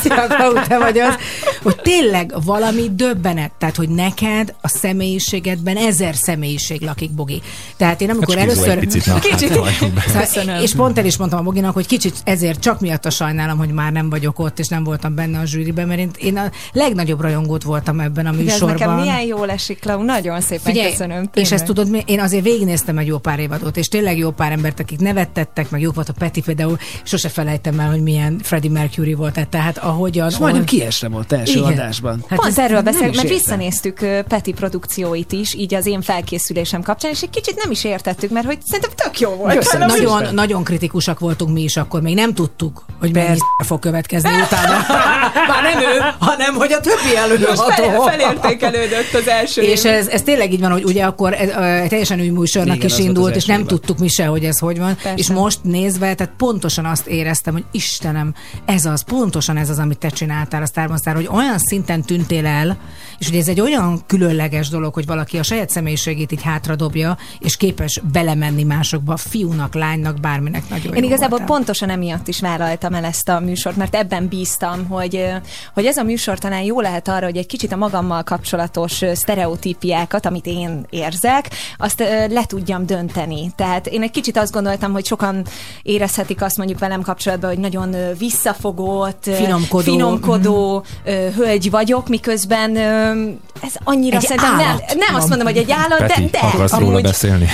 Szia, 0.02 0.28
Klau, 0.28 0.53
te 0.68 0.78
vagy 0.78 0.99
az. 0.99 1.15
Hogy 1.64 1.76
tényleg 1.76 2.34
valami 2.45 2.90
döbbenet. 2.94 3.52
Tehát, 3.57 3.76
hogy 3.76 3.90
neked 3.90 4.53
a 4.61 4.68
személyiségedben 4.68 5.78
ezer 5.91 6.15
személyiség 6.15 6.81
lakik, 6.81 7.11
Bogi. 7.11 7.41
Tehát 7.77 8.01
én 8.01 8.09
amikor 8.09 8.35
Hát 8.35 8.43
először... 8.43 8.69
egy 8.69 8.80
picit, 8.80 9.05
na, 9.05 9.13
hát 9.13 9.22
kicsit. 9.23 9.47
Szóval, 9.51 10.61
és 10.61 10.73
pont 10.76 10.97
el 10.97 11.05
is 11.05 11.18
mondtam 11.18 11.39
a 11.39 11.43
Boginak, 11.43 11.73
hogy 11.73 11.88
kicsit 11.88 12.15
ezért 12.23 12.59
csak 12.59 12.80
miatt 12.80 13.05
a 13.05 13.09
sajnálom, 13.09 13.57
hogy 13.57 13.69
már 13.72 13.91
nem 13.91 14.09
vagyok 14.09 14.39
ott, 14.39 14.59
és 14.59 14.68
nem 14.68 14.84
voltam 14.84 15.15
benne 15.15 15.39
a 15.39 15.45
zsűriben, 15.45 15.88
mert 15.88 15.99
én, 15.99 16.09
én 16.19 16.38
a 16.38 16.51
legnagyobb 16.73 17.22
rajongót 17.22 17.63
voltam 17.63 17.99
ebben 17.99 18.26
a 18.26 18.31
De 18.31 18.38
ez 18.38 18.43
műsorban. 18.43 18.69
nekem 18.72 18.95
milyen 18.95 19.22
jól 19.22 19.49
esik, 19.49 19.80
Klau, 19.80 20.03
nagyon 20.03 20.41
szépen 20.41 20.73
Figyelj, 20.73 20.91
köszönöm. 20.91 21.22
és 21.22 21.30
tényleg. 21.31 21.53
ezt 21.53 21.65
tudod, 21.65 21.89
mi- 21.89 22.03
én 22.05 22.19
azért 22.19 22.43
végignéztem 22.43 22.97
egy 22.97 23.07
jó 23.07 23.18
pár 23.18 23.39
évadot, 23.39 23.77
és 23.77 23.88
tényleg 23.88 24.18
jó 24.18 24.31
pár 24.31 24.51
embert, 24.51 24.80
akik 24.80 24.99
nevettettek, 24.99 25.69
meg 25.69 25.81
jók 25.81 25.95
volt 25.95 26.09
a 26.09 26.13
Peti 26.13 26.41
például, 26.41 26.77
sose 27.03 27.30
felejtem 27.30 27.80
el, 27.80 27.89
hogy 27.89 28.01
milyen 28.01 28.39
Freddie 28.43 28.72
Mercury 28.72 29.13
volt, 29.13 29.47
tehát 29.49 29.77
ahogyan... 29.77 30.30
És 30.30 30.38
majdnem 30.38 30.61
ott- 30.61 30.68
kiesre 30.68 31.07
volt 31.07 31.31
első 31.34 31.59
Igen. 31.59 31.72
adásban. 31.72 32.23
Hát 32.27 32.39
Pont 32.39 32.57
erről 32.57 32.81
beszélünk, 32.81 33.15
mert 33.15 33.27
értem. 33.27 33.38
visszanéztük 33.38 33.99
Peti 34.27 34.51
produkcióit 34.53 35.31
is, 35.31 35.53
így 35.53 35.70
az 35.76 35.85
én 35.85 36.02
felkészülésem 36.02 36.81
kapcsán, 36.81 37.11
és 37.11 37.22
egy 37.22 37.30
kicsit 37.30 37.56
nem 37.64 37.72
is 37.72 37.84
értettük, 37.84 38.30
mert 38.31 38.45
hogy 38.45 38.57
szerintem 38.65 38.91
tök 38.95 39.19
jó 39.19 39.30
volt. 39.30 39.56
Köszönöm 39.57 39.88
Nem 39.88 39.95
is- 39.95 40.03
nagyon, 40.03 40.34
nagyon 40.34 40.64
kritikusak 40.64 41.19
voltunk 41.19 41.53
mi 41.53 41.61
is 41.61 41.77
akkor, 41.77 42.02
még 42.02 42.15
nem 42.15 42.34
tudtuk, 42.34 42.85
hogy 42.99 43.14
mennyi 43.14 43.38
fog 43.65 43.80
következni 43.80 44.30
utána. 44.41 44.73
Már 45.52 45.64
nem 45.73 45.80
ő, 45.81 45.99
hanem 46.19 46.53
hogy 46.56 46.72
a 46.72 46.80
többi 46.80 47.15
előadó. 47.15 48.03
felértékelődött 48.03 49.14
az 49.14 49.27
első 49.27 49.61
És 49.61 49.84
ez, 49.85 50.07
ez 50.07 50.22
tényleg 50.22 50.53
így 50.53 50.60
van, 50.60 50.72
hogy 50.72 50.84
ugye 50.84 51.03
akkor 51.03 51.34
ez, 51.34 51.49
ö, 51.49 51.88
teljesen 51.88 52.19
új 52.19 52.27
műsornak 52.30 52.76
Igen, 52.76 52.88
is 52.88 52.98
indult, 52.98 53.35
és 53.35 53.45
nem 53.45 53.65
tudtuk 53.65 53.98
mi 53.98 54.07
se, 54.07 54.26
hogy 54.26 54.45
ez 54.45 54.60
hogy 54.60 54.77
van. 54.80 54.95
Persze. 54.95 55.14
És 55.15 55.30
most 55.30 55.60
nézve, 55.64 56.14
tehát 56.14 56.34
pontosan 56.38 56.85
azt 56.85 57.07
éreztem, 57.07 57.53
hogy 57.53 57.64
Istenem, 57.72 58.34
ez 58.65 58.85
az, 58.85 59.03
pontosan 59.03 59.57
ez 59.57 59.69
az, 59.69 59.80
amit 59.80 59.98
te 59.98 60.10
csináltál 60.10 60.61
a 60.61 60.65
Star, 60.95 61.15
hogy 61.15 61.30
olyan 61.31 61.57
szinten 61.57 62.02
tűntél 62.02 62.45
el, 62.45 62.77
és 63.19 63.27
hogy 63.30 63.38
ez 63.38 63.48
egy 63.48 63.61
olyan 63.61 64.02
különleges 64.07 64.69
dolog, 64.69 64.93
hogy 64.93 65.06
valaki 65.06 65.38
a 65.38 65.43
saját 65.43 65.61
személyiségét 65.70 66.32
így 66.32 66.44
hátradobja, 66.44 67.18
és 67.40 67.58
képes 67.58 68.02
belemenni 68.12 68.64
másokba, 68.64 69.18
fiúnak, 69.18 69.74
lánynak, 69.74 70.20
bárminek 70.20 70.70
nagyon 70.70 70.94
Én 70.94 71.04
igazából 71.04 71.38
voltál. 71.38 71.48
pontosan 71.48 71.90
emiatt 71.90 72.28
is 72.28 72.40
vállaltam 72.40 72.94
el 72.94 73.06
ezt 73.06 73.30
a 73.30 73.40
műsort, 73.40 73.76
mert 73.76 73.96
ebben 73.96 74.28
bíztam, 74.28 74.88
hogy, 74.88 75.26
hogy 75.74 75.86
ez 75.86 75.98
a 75.98 76.04
műsor 76.04 76.38
talán 76.40 76.62
jó 76.62 76.82
lehet 76.82 77.08
arra, 77.08 77.26
hogy 77.26 77.38
egy 77.38 77.46
kicsit 77.46 77.72
a 77.72 77.76
magammal 77.76 78.24
kapcsolatos 78.24 79.02
sztereotípiákat, 79.14 80.26
amit 80.26 80.46
én 80.46 80.86
érzek, 80.90 81.50
azt 81.78 82.00
le 82.30 82.46
tudjam 82.46 82.86
dönteni. 82.86 83.52
Tehát 83.56 83.88
én 83.88 84.02
egy 84.02 84.12
kicsit 84.12 84.38
azt 84.38 84.52
gondoltam, 84.52 84.92
hogy 84.92 85.06
sokan 85.06 85.46
érezhetik 85.82 86.42
azt 86.42 86.58
mondjuk 86.58 86.80
velem 86.80 87.02
kapcsolatban, 87.02 87.50
hogy 87.50 87.60
nagyon 87.60 87.96
visszafogott, 88.18 89.30
Finomkodó. 89.34 89.92
finomkodó 89.92 90.84
ö, 91.04 91.28
hölgy 91.36 91.70
vagyok, 91.70 92.08
miközben 92.10 92.78
ez 93.62 93.74
annyira 93.84 94.16
Egy 94.16 94.24
szerintem 94.24 94.56
nem, 94.56 94.78
nem 94.98 95.16
azt 95.16 95.30
mondom, 95.30 95.48
hogy 95.52 95.61
egy 95.64 95.72
állat, 95.72 95.99
Peti, 95.99 96.22
de, 96.22 96.30
de 96.32 96.38
akarsz 96.40 96.72
róla 96.73 96.86
amúgy 96.86 97.02
beszélni? 97.02 97.48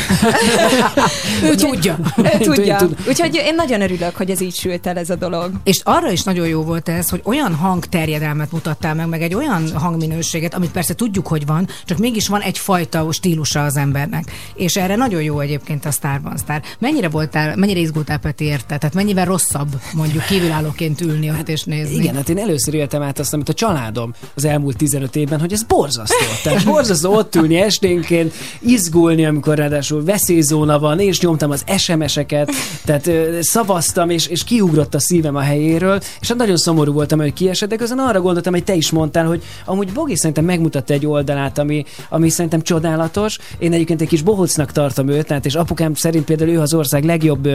ő 1.44 1.56
tudja. 1.56 1.98
ő 2.18 2.38
tudja. 2.40 2.76
Tud- 2.76 2.98
Úgyhogy 3.07 3.36
én 3.36 3.56
nagyon 3.56 3.82
örülök, 3.82 4.15
hogy 4.15 4.30
ez 4.30 4.41
így 4.41 4.56
sült 4.56 4.88
el 4.88 4.98
ez 4.98 5.10
a 5.10 5.15
dolog. 5.15 5.52
És 5.64 5.82
arra 5.84 6.11
is 6.11 6.24
nagyon 6.24 6.48
jó 6.48 6.64
volt 6.64 6.90
ez, 6.90 7.10
hogy 7.10 7.22
olyan 7.24 7.56
hangterjedelmet 7.56 8.52
mutattál 8.52 8.95
meg, 8.95 9.07
meg 9.07 9.22
egy 9.22 9.34
olyan 9.34 9.72
hangminőséget, 9.74 10.53
amit 10.53 10.72
persze 10.72 10.94
tudjuk, 10.94 11.28
hogy 11.28 11.45
van, 11.45 11.68
csak 11.86 11.98
mégis 11.98 12.28
van 12.28 12.41
egyfajta 12.41 13.11
stílusa 13.11 13.64
az 13.64 13.76
embernek. 13.78 14.32
És 14.56 14.76
erre 14.76 14.95
nagyon 14.95 15.22
jó 15.22 15.40
egyébként 15.40 15.86
a 15.86 15.91
Starban 15.91 16.38
Star. 16.38 16.61
Mennyire 16.80 17.10
voltál, 17.10 17.56
mennyire 17.56 17.80
izgultál 17.80 18.18
Peti 18.18 18.45
érte? 18.45 18.78
Tehát 18.78 18.94
mennyivel 18.94 19.26
rosszabb 19.26 19.68
mondjuk 19.94 20.26
kívülállóként 20.26 21.02
ülni 21.02 21.30
ott 21.30 21.49
és 21.49 21.64
nézni? 21.64 21.95
Igen, 21.95 22.15
hát 22.15 22.30
én 22.30 22.38
először 22.38 22.74
éltem 22.74 23.02
át 23.02 23.19
azt, 23.19 23.34
amit 23.34 23.49
a 23.49 23.53
családom 23.53 24.14
az 24.36 24.45
elmúlt 24.45 24.78
15 24.78 25.15
évben, 25.15 25.40
hogy 25.40 25.53
ez 25.53 25.64
borzasztó. 25.64 26.15
Tehát 26.44 26.65
borzasztó 26.65 27.14
ott 27.15 27.36
ülni 27.36 27.61
esténként, 27.88 28.34
izgulni, 28.59 29.26
amikor 29.26 29.57
ráadásul 29.57 30.03
veszélyzóna 30.03 30.80
van, 30.80 30.99
és 30.99 31.19
nyomtam 31.19 31.51
az 31.51 31.64
SMS-eket, 31.77 32.51
tehát 32.85 33.07
ö, 33.07 33.38
szavaztam, 33.41 34.09
és, 34.09 34.27
és 34.27 34.43
kiugrott 34.43 34.95
a 34.95 34.99
szívem 34.99 35.35
a 35.35 35.39
helyéről, 35.39 35.99
és 36.19 36.27
hát 36.27 36.38
nagyon 36.38 36.57
szomorú 36.57 36.93
voltam, 36.93 37.19
hogy 37.19 37.34
kiesett, 37.34 37.69
de 37.69 37.76
közben 37.76 37.99
arra 37.99 38.22
gondoltam, 38.22 38.53
hogy 38.53 38.64
te 38.64 38.73
is 38.73 38.91
mondtál, 38.91 39.26
hogy 39.26 39.43
amúgy 39.65 39.91
Bogi 39.93 40.15
szerintem 40.15 40.45
megmutatta 40.45 40.93
egy 40.93 41.05
oldalát, 41.05 41.57
ami, 41.57 41.85
ami 42.09 42.30
szerintem 42.30 42.61
csodálatos. 42.61 43.38
Én 43.59 43.73
egyébként 43.73 44.01
egy 44.01 44.07
kis 44.07 44.22
bohócnak 44.22 44.72
tartom 44.72 45.07
őt, 45.07 45.27
tehát 45.27 45.45
és 45.45 45.55
apukám 45.55 45.93
szerint 45.93 46.26
például 46.26 46.49
ő 46.49 46.59
az 46.59 46.73
ország 46.73 47.03
legjobb, 47.03 47.49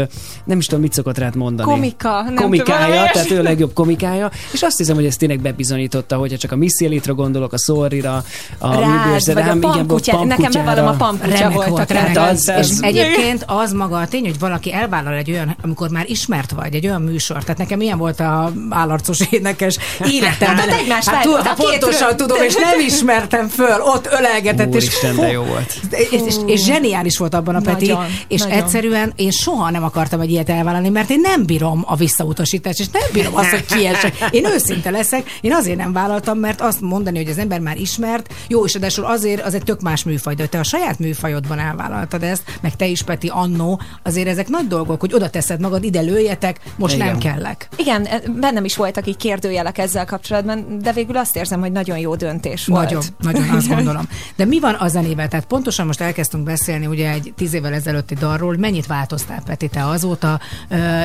nem 0.45 0.59
is 0.59 0.67
tudom, 0.67 0.83
mit 0.83 0.93
szokott 0.93 1.19
rád 1.19 1.37
mondani. 1.37 1.71
Komika, 1.71 2.23
nem 2.23 2.35
komikája, 2.35 2.87
tudom, 2.87 3.13
tehát 3.13 3.31
ő 3.31 3.39
a 3.39 3.43
legjobb 3.43 3.73
komikája, 3.73 4.31
és 4.53 4.63
azt 4.63 4.79
hiszem, 4.79 4.95
hogy 4.95 5.07
ez 5.07 5.17
tényleg 5.17 5.41
bebizonyította, 5.41 6.17
hogyha 6.17 6.37
csak 6.37 6.53
a 6.53 6.57
Missy 6.57 6.85
Elite-ra 6.85 7.15
gondolok, 7.15 7.53
a 7.53 7.59
Sorry-ra, 7.59 8.25
a 8.59 8.75
Rád, 8.75 9.05
Műbőrzre, 9.05 9.35
vagy 9.35 9.49
a 9.49 9.55
igen, 9.57 9.87
a 10.21 10.22
nekem 10.27 10.51
bevallom 10.65 10.87
a 10.87 10.93
pamkutya 10.97 11.39
Remek 11.39 11.53
voltak 11.55 11.71
volt, 11.73 11.91
rá. 11.91 12.01
remek. 12.01 12.17
Hát 12.19 12.31
az- 12.31 12.53
és 12.59 12.69
egyébként 12.81 13.45
az 13.47 13.73
maga 13.73 13.97
a 13.99 14.07
tény, 14.09 14.25
hogy 14.25 14.39
valaki 14.39 14.73
elvállal 14.73 15.15
egy 15.15 15.31
olyan, 15.31 15.57
amikor 15.63 15.89
már 15.91 16.05
ismert 16.09 16.51
vagy, 16.51 16.75
egy 16.75 16.87
olyan 16.87 17.03
műsor. 17.03 17.43
Tehát 17.43 17.59
nekem 17.59 17.81
ilyen 17.81 17.99
volt 17.99 18.21
a 18.21 18.53
állarcos 18.71 19.19
énekes 19.31 19.77
életemben. 20.11 20.57
Hát 20.59 20.67
ott 20.67 20.79
egymást 20.81 21.09
hát, 21.09 21.25
vágott, 21.25 21.47
hát 21.47 21.57
két 21.59 21.69
pontosan 21.79 22.17
tudom, 22.17 22.43
és 22.43 22.55
nem 22.55 22.81
ismertem 22.81 23.49
föl, 23.49 23.81
ott 23.81 24.09
ölelgetett. 24.19 24.75
és 24.75 24.85
Úristen, 24.85 25.15
fú, 25.15 25.21
de 25.21 25.31
jó 25.31 25.43
volt. 25.43 25.75
és, 25.91 26.21
és, 26.27 26.35
és 26.47 26.65
zseniális 26.65 27.19
volt 27.19 27.35
abban 27.35 27.55
a 27.55 27.61
Peti, 27.61 27.87
Nagyon, 27.87 28.05
és 28.29 28.41
nagyon. 28.41 28.59
egyszerűen 28.59 29.13
én 29.17 29.31
soha 29.31 29.71
nem 29.71 29.85
akartam 29.85 30.21
egy 30.21 30.31
ilyet 30.31 30.49
elvállalni, 30.51 30.89
mert 30.89 31.11
én 31.11 31.21
nem 31.21 31.45
bírom 31.47 31.83
a 31.87 31.97
visszautasítást, 31.97 32.81
és 32.81 32.87
nem 32.93 33.03
bírom 33.13 33.37
azt, 33.37 33.51
hogy 33.51 33.65
kiesek. 33.67 34.15
Én 34.31 34.47
őszinte 34.47 34.91
leszek, 34.91 35.39
én 35.41 35.53
azért 35.53 35.77
nem 35.77 35.93
vállaltam, 35.93 36.39
mert 36.39 36.61
azt 36.61 36.81
mondani, 36.81 37.17
hogy 37.19 37.29
az 37.31 37.39
ember 37.39 37.61
már 37.61 37.77
ismert, 37.77 38.35
jó, 38.49 38.65
és 38.65 38.73
ráadásul 38.73 39.05
azért 39.05 39.45
az 39.45 39.55
egy 39.55 39.63
tök 39.65 39.81
más 39.81 40.03
műfaj, 40.13 40.35
de 40.35 40.47
te 40.47 40.59
a 40.59 40.63
saját 40.63 40.99
műfajodban 40.99 41.59
elvállaltad 41.59 42.23
ezt, 42.23 42.43
meg 42.61 42.77
te 42.77 42.87
is, 42.87 43.03
Peti, 43.03 43.29
annó, 43.29 43.81
azért 44.03 44.29
ezek 44.29 44.49
nagy 44.49 44.67
dolgok, 44.67 45.01
hogy 45.01 45.15
oda 45.15 45.31
teszed 45.31 45.61
magad, 45.61 45.85
ide 45.85 46.01
lőjetek, 46.01 46.61
most 46.77 46.95
Igen. 46.95 47.07
nem 47.07 47.19
kellek. 47.19 47.69
Igen, 47.77 48.05
e, 48.05 48.21
bennem 48.41 48.65
is 48.65 48.77
voltak 48.77 49.07
így 49.07 49.17
kérdőjelek 49.17 49.79
ezzel 49.79 50.05
kapcsolatban, 50.05 50.79
de 50.83 50.93
végül 50.93 51.17
azt 51.17 51.37
érzem, 51.37 51.61
hogy 51.61 51.73
nagyon 51.73 51.99
jó 51.99 52.15
döntés 52.15 52.67
volt. 52.67 52.85
Nagyon, 52.85 53.03
nagyon 53.19 53.49
azt 53.57 53.69
gondolom. 53.69 54.09
De 54.37 54.45
mi 54.45 54.61
van 54.61 54.75
a 54.75 54.89
zenével? 54.89 55.29
Tehát 55.29 55.47
pontosan 55.47 55.87
most 55.87 56.01
elkezdtünk 56.01 56.45
beszélni 56.45 56.87
ugye 56.87 57.11
egy 57.11 57.33
tíz 57.37 57.55
évvel 57.55 57.73
ezelőtti 57.73 58.15
dalról, 58.15 58.57
mennyit 58.57 58.87
változtál 58.87 59.43
Peti 59.47 59.69
te 59.69 59.87
azóta, 59.87 60.41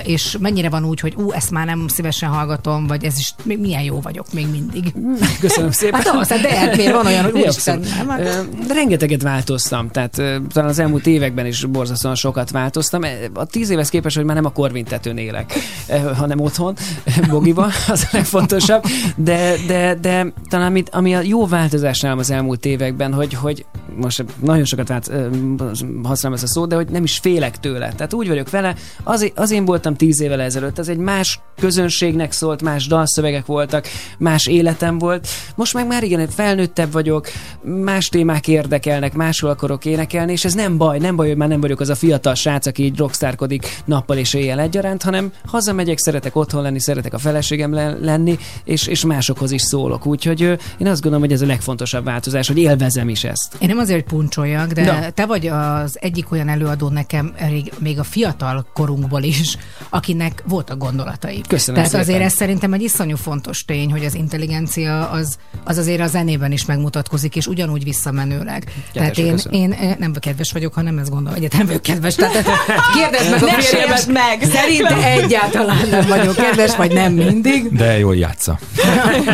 és 0.03 0.37
mennyire 0.39 0.69
van 0.69 0.85
úgy, 0.85 0.99
hogy 0.99 1.13
ú, 1.17 1.31
ezt 1.31 1.51
már 1.51 1.65
nem 1.65 1.87
szívesen 1.87 2.29
hallgatom, 2.29 2.87
vagy 2.87 3.03
ez 3.03 3.17
is 3.17 3.33
mi- 3.43 3.55
milyen 3.55 3.81
jó 3.81 4.01
vagyok 4.01 4.33
még 4.33 4.47
mindig. 4.51 4.93
Köszönöm 5.39 5.71
szépen. 5.81 6.01
Hát 6.01 6.15
az, 6.15 6.27
de 6.27 6.57
hát 6.57 6.75
miért 6.75 6.93
van 6.93 7.05
olyan, 7.05 7.23
hogy 7.23 7.35
Ja, 7.39 7.51
rengeteget 8.99 9.33
változtam, 9.33 9.89
tehát 9.89 10.15
talán 10.53 10.69
az 10.69 10.79
elmúlt 10.79 11.07
években 11.07 11.45
is 11.45 11.65
borzasztóan 11.65 12.15
sokat 12.15 12.51
változtam. 12.51 13.03
E, 13.03 13.17
A 13.33 13.45
tíz 13.45 13.69
évhez 13.69 13.89
képest, 13.89 14.15
hogy 14.15 14.25
már 14.25 14.35
nem 14.35 14.45
a 14.45 14.51
korvintetőn 14.51 15.17
élek, 15.17 15.53
ö, 15.89 15.97
hanem 15.97 16.39
otthon, 16.39 16.75
Bogiba, 17.29 17.65
az 17.87 18.03
a 18.03 18.07
legfontosabb. 18.11 18.83
De, 19.15 19.55
de, 19.67 19.95
de 20.01 20.33
talán 20.49 20.67
amit, 20.67 20.89
ami 20.89 21.15
a 21.15 21.21
jó 21.21 21.47
változás 21.47 21.99
nálam 21.99 22.17
az 22.17 22.31
elmúlt 22.31 22.65
években, 22.65 23.13
hogy, 23.13 23.33
hogy 23.33 23.65
most 23.95 24.25
nagyon 24.43 24.65
sokat 24.65 24.87
vált, 24.87 25.11
használom 26.03 26.37
ezt 26.37 26.43
a 26.43 26.47
szót, 26.47 26.69
de 26.69 26.75
hogy 26.75 26.87
nem 26.89 27.03
is 27.03 27.17
félek 27.17 27.59
tőle. 27.59 27.91
Tehát 27.95 28.13
úgy 28.13 28.27
vagyok 28.27 28.49
vele, 28.49 28.75
az, 29.03 29.31
az 29.35 29.51
én 29.51 29.65
voltam 29.65 29.95
tíz 29.95 30.21
évvel 30.21 30.41
ezelőtt, 30.41 30.79
ez 30.79 30.87
egy 30.87 30.97
más 30.97 31.39
közönségnek 31.59 32.31
szólt, 32.31 32.61
más 32.61 32.87
dalszövegek 32.87 33.45
voltak, 33.45 33.87
más 34.17 34.47
életem 34.47 34.97
volt. 34.97 35.27
Most 35.55 35.73
meg 35.73 35.87
már 35.87 36.03
igen, 36.03 36.27
felnőttebb 36.29 36.91
vagyok, 36.91 37.27
más 37.61 38.09
témák 38.09 38.47
érdekelnek, 38.87 39.13
máshol 39.13 39.49
akarok 39.49 39.85
énekelni, 39.85 40.31
és 40.31 40.45
ez 40.45 40.53
nem 40.53 40.77
baj, 40.77 40.97
nem 40.97 41.15
baj, 41.15 41.27
hogy 41.27 41.37
már 41.37 41.47
nem 41.47 41.61
vagyok 41.61 41.79
az 41.79 41.89
a 41.89 41.95
fiatal 41.95 42.35
srác, 42.35 42.65
aki 42.65 42.83
így 42.83 42.97
rockstárkodik 42.97 43.81
nappal 43.85 44.17
és 44.17 44.33
éjjel 44.33 44.59
egyaránt, 44.59 45.03
hanem 45.03 45.31
hazamegyek, 45.45 45.97
szeretek 45.97 46.35
otthon 46.35 46.61
lenni, 46.61 46.79
szeretek 46.79 47.13
a 47.13 47.17
feleségem 47.17 47.73
le- 47.73 47.97
lenni, 48.01 48.37
és, 48.63 48.87
és 48.87 49.05
másokhoz 49.05 49.51
is 49.51 49.61
szólok. 49.61 50.05
Úgyhogy 50.05 50.41
én 50.77 50.87
azt 50.87 51.01
gondolom, 51.01 51.19
hogy 51.19 51.31
ez 51.31 51.41
a 51.41 51.45
legfontosabb 51.45 52.03
változás, 52.03 52.47
hogy 52.47 52.57
élvezem 52.57 53.09
is 53.09 53.23
ezt. 53.23 53.55
Én 53.59 53.67
nem 53.67 53.77
azért, 53.77 53.99
hogy 54.01 54.17
puncsoljak, 54.17 54.71
de 54.71 54.83
Na. 54.83 55.09
te 55.09 55.25
vagy 55.25 55.47
az 55.47 55.97
egyik 56.01 56.31
olyan 56.31 56.49
előadó 56.49 56.89
nekem 56.89 57.33
még 57.79 57.99
a 57.99 58.03
fiatal 58.03 58.65
korunkból 58.73 59.23
is, 59.23 59.57
akinek 59.89 60.43
voltak 60.47 60.77
gondolatai. 60.77 61.41
Köszönöm 61.47 61.75
Tehát 61.75 61.89
szépen. 61.89 62.07
azért 62.07 62.23
ez 62.23 62.33
szerintem 62.33 62.73
egy 62.73 62.81
iszonyú 62.81 63.15
fontos 63.15 63.65
tény, 63.65 63.91
hogy 63.91 64.05
az 64.05 64.15
intelligencia 64.15 65.09
az, 65.09 65.37
az 65.63 65.77
azért 65.77 66.01
a 66.01 66.07
zenében 66.07 66.51
is 66.51 66.65
megmutatkozik, 66.65 67.35
és 67.35 67.47
ugyanúgy 67.47 67.83
visszamenőleg. 67.83 68.66
Tehát 68.93 69.17
én, 69.17 69.31
köszönöm. 69.31 69.61
én 69.61 69.71
eh, 69.71 69.95
nem 69.99 70.13
kedves 70.13 70.51
vagyok, 70.51 70.73
hanem 70.73 70.97
ezt 70.97 71.09
gondolom. 71.09 71.37
Egyáltalán 71.37 71.65
vagyok 71.65 71.81
kedves. 71.81 72.15
Tehát 72.15 72.45
kérdezd 72.95 73.31
meg 73.31 73.43
a 73.43 73.61
férjemet. 73.61 74.07
meg! 74.07 74.43
Szerintem 74.43 74.99
egyáltalán 75.03 75.87
nem 75.89 76.07
vagyok 76.07 76.35
kedves, 76.35 76.75
vagy 76.75 76.91
nem 76.91 77.13
mindig. 77.13 77.75
De 77.75 77.97
jól 77.97 78.15
játsza. 78.15 78.59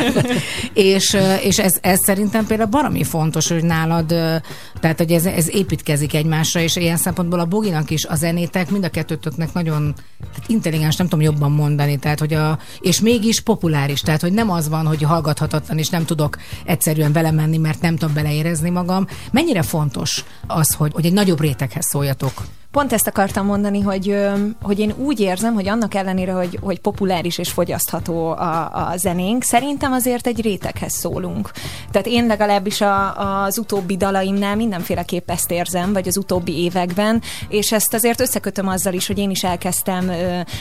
és, 0.74 1.14
ö, 1.14 1.34
és 1.34 1.60
ez, 1.60 1.74
ez 1.82 2.00
szerintem 2.04 2.46
például 2.46 2.70
baromi 2.70 3.04
fontos, 3.04 3.48
hogy 3.48 3.64
nálad 3.64 4.12
ö, 4.12 4.36
tehát 4.80 4.98
hogy 4.98 5.12
ez, 5.12 5.26
ez 5.26 5.50
építkezik 5.50 6.14
egymásra, 6.14 6.60
és 6.60 6.76
ilyen 6.76 6.98
szempontból 6.98 7.40
a 7.40 7.46
Boginak 7.46 7.90
is 7.90 8.06
a 8.06 8.16
zenétek, 8.16 8.70
mind 8.70 8.84
a 8.84 8.90
kettőtöknek 8.90 9.54
nagyon 9.54 9.94
tehát 10.20 10.50
intelligens, 10.50 10.96
nem 10.96 11.08
tudom 11.08 11.26
jobban 11.26 11.52
mondani, 11.52 11.98
tehát 11.98 12.20
hogy 12.20 12.34
a, 12.34 12.60
és 12.80 13.02
mégis 13.02 13.42
populáris, 13.42 14.02
tehát 14.02 14.22
hogy 14.22 14.34
nem 14.34 14.52
az 14.52 14.70
van, 14.70 14.88
hogy 14.88 15.02
hallgathatatlan, 15.02 15.78
és 15.78 15.90
nem 15.90 16.06
tudok 16.06 16.38
egyszerűen 16.66 17.12
vele 17.12 17.32
menni, 17.32 17.58
mert 17.58 17.82
nem 17.82 17.96
tudom 17.96 18.14
beleérezni 18.14 18.70
magam. 18.70 19.08
Mennyire 19.32 19.62
fontos 19.62 20.24
az, 20.48 20.74
hogy, 20.74 20.92
hogy 20.94 21.06
egy 21.06 21.14
nagyobb 21.14 21.40
réteghez 21.40 21.86
szóljatok? 21.86 22.44
Pont 22.74 22.94
ezt 22.94 23.08
akartam 23.08 23.46
mondani, 23.46 23.82
hogy, 23.82 24.18
hogy 24.62 24.80
én 24.80 24.94
úgy 24.98 25.20
érzem, 25.20 25.54
hogy 25.54 25.68
annak 25.68 25.94
ellenére, 25.94 26.32
hogy, 26.32 26.60
hogy 26.62 26.80
populáris 26.80 27.38
és 27.38 27.52
fogyasztható 27.52 28.28
a, 28.28 28.90
a 28.90 28.98
zenénk, 28.98 29.44
szerintem 29.44 29.92
azért 29.92 30.28
egy 30.28 30.42
réteghez 30.42 30.94
szólunk. 30.94 31.52
Tehát 31.92 32.08
én 32.08 32.26
legalábbis 32.26 32.82
a, 32.82 33.44
az 33.44 33.58
utóbbi 33.58 33.98
dalaimnál 33.98 34.56
mindenféleképp 34.56 35.30
ezt 35.30 35.52
érzem, 35.52 35.94
vagy 35.94 36.08
az 36.08 36.18
utóbbi 36.18 36.64
években, 36.64 37.22
és 37.48 37.72
ezt 37.72 37.94
azért 37.94 38.22
összekötöm 38.22 38.68
azzal 38.68 38.94
is, 38.94 39.08
hogy 39.08 39.18
én 39.18 39.30
is 39.30 39.44
elkezdtem 39.44 40.12